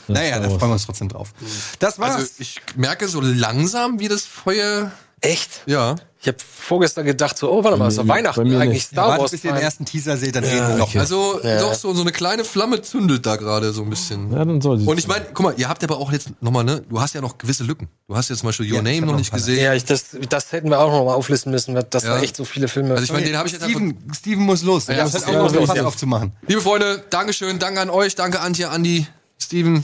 [0.08, 1.32] naja, da freuen wir uns trotzdem drauf.
[1.78, 2.16] Das war's.
[2.16, 4.90] Also ich merke so langsam, wie das Feuer.
[5.20, 5.62] Echt?
[5.66, 5.94] Ja.
[6.22, 8.86] Ich habe vorgestern gedacht, so, oh, warte mal, ist doch Weihnachten eigentlich nicht.
[8.88, 9.30] Star Warte, Wars.
[9.30, 10.88] bis ihr den ersten Teaser seht, dann reden wir noch.
[10.88, 10.98] okay.
[10.98, 11.60] Also Ja.
[11.62, 14.30] doch so, so eine kleine Flamme zündelt da gerade so ein bisschen.
[14.30, 14.86] Ja, dann soll sie.
[14.86, 16.82] Und ich meine, guck mal, ihr habt aber auch jetzt nochmal, ne?
[16.90, 17.88] Du hast ja noch gewisse Lücken.
[18.06, 19.64] Du hast ja zum Beispiel Your Ja, Name noch nicht gesehen.
[19.64, 21.74] Ja, ich, das, das hätten wir auch noch mal auflisten müssen.
[21.88, 22.10] Das Ja.
[22.10, 22.90] war echt so viele Filme.
[22.92, 23.78] Also ich meine, den habe ich jetzt einfach.
[23.80, 24.88] Steven, Steven muss los.
[24.88, 25.84] Ja, Ja, das hat ja auch noch los, ja.
[25.86, 26.32] aufzumachen.
[26.46, 29.06] Liebe Freunde, Dankeschön, danke an euch, danke Antje, Andi,
[29.42, 29.82] Steven,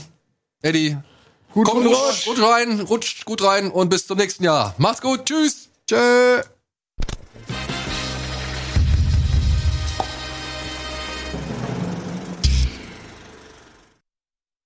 [0.61, 0.97] Eddie.
[1.53, 4.75] Gut, Kommt gut, gut rein, rutscht gut rein und bis zum nächsten Jahr.
[4.77, 5.66] Macht's gut, tschüss.
[5.87, 6.56] Tschüss.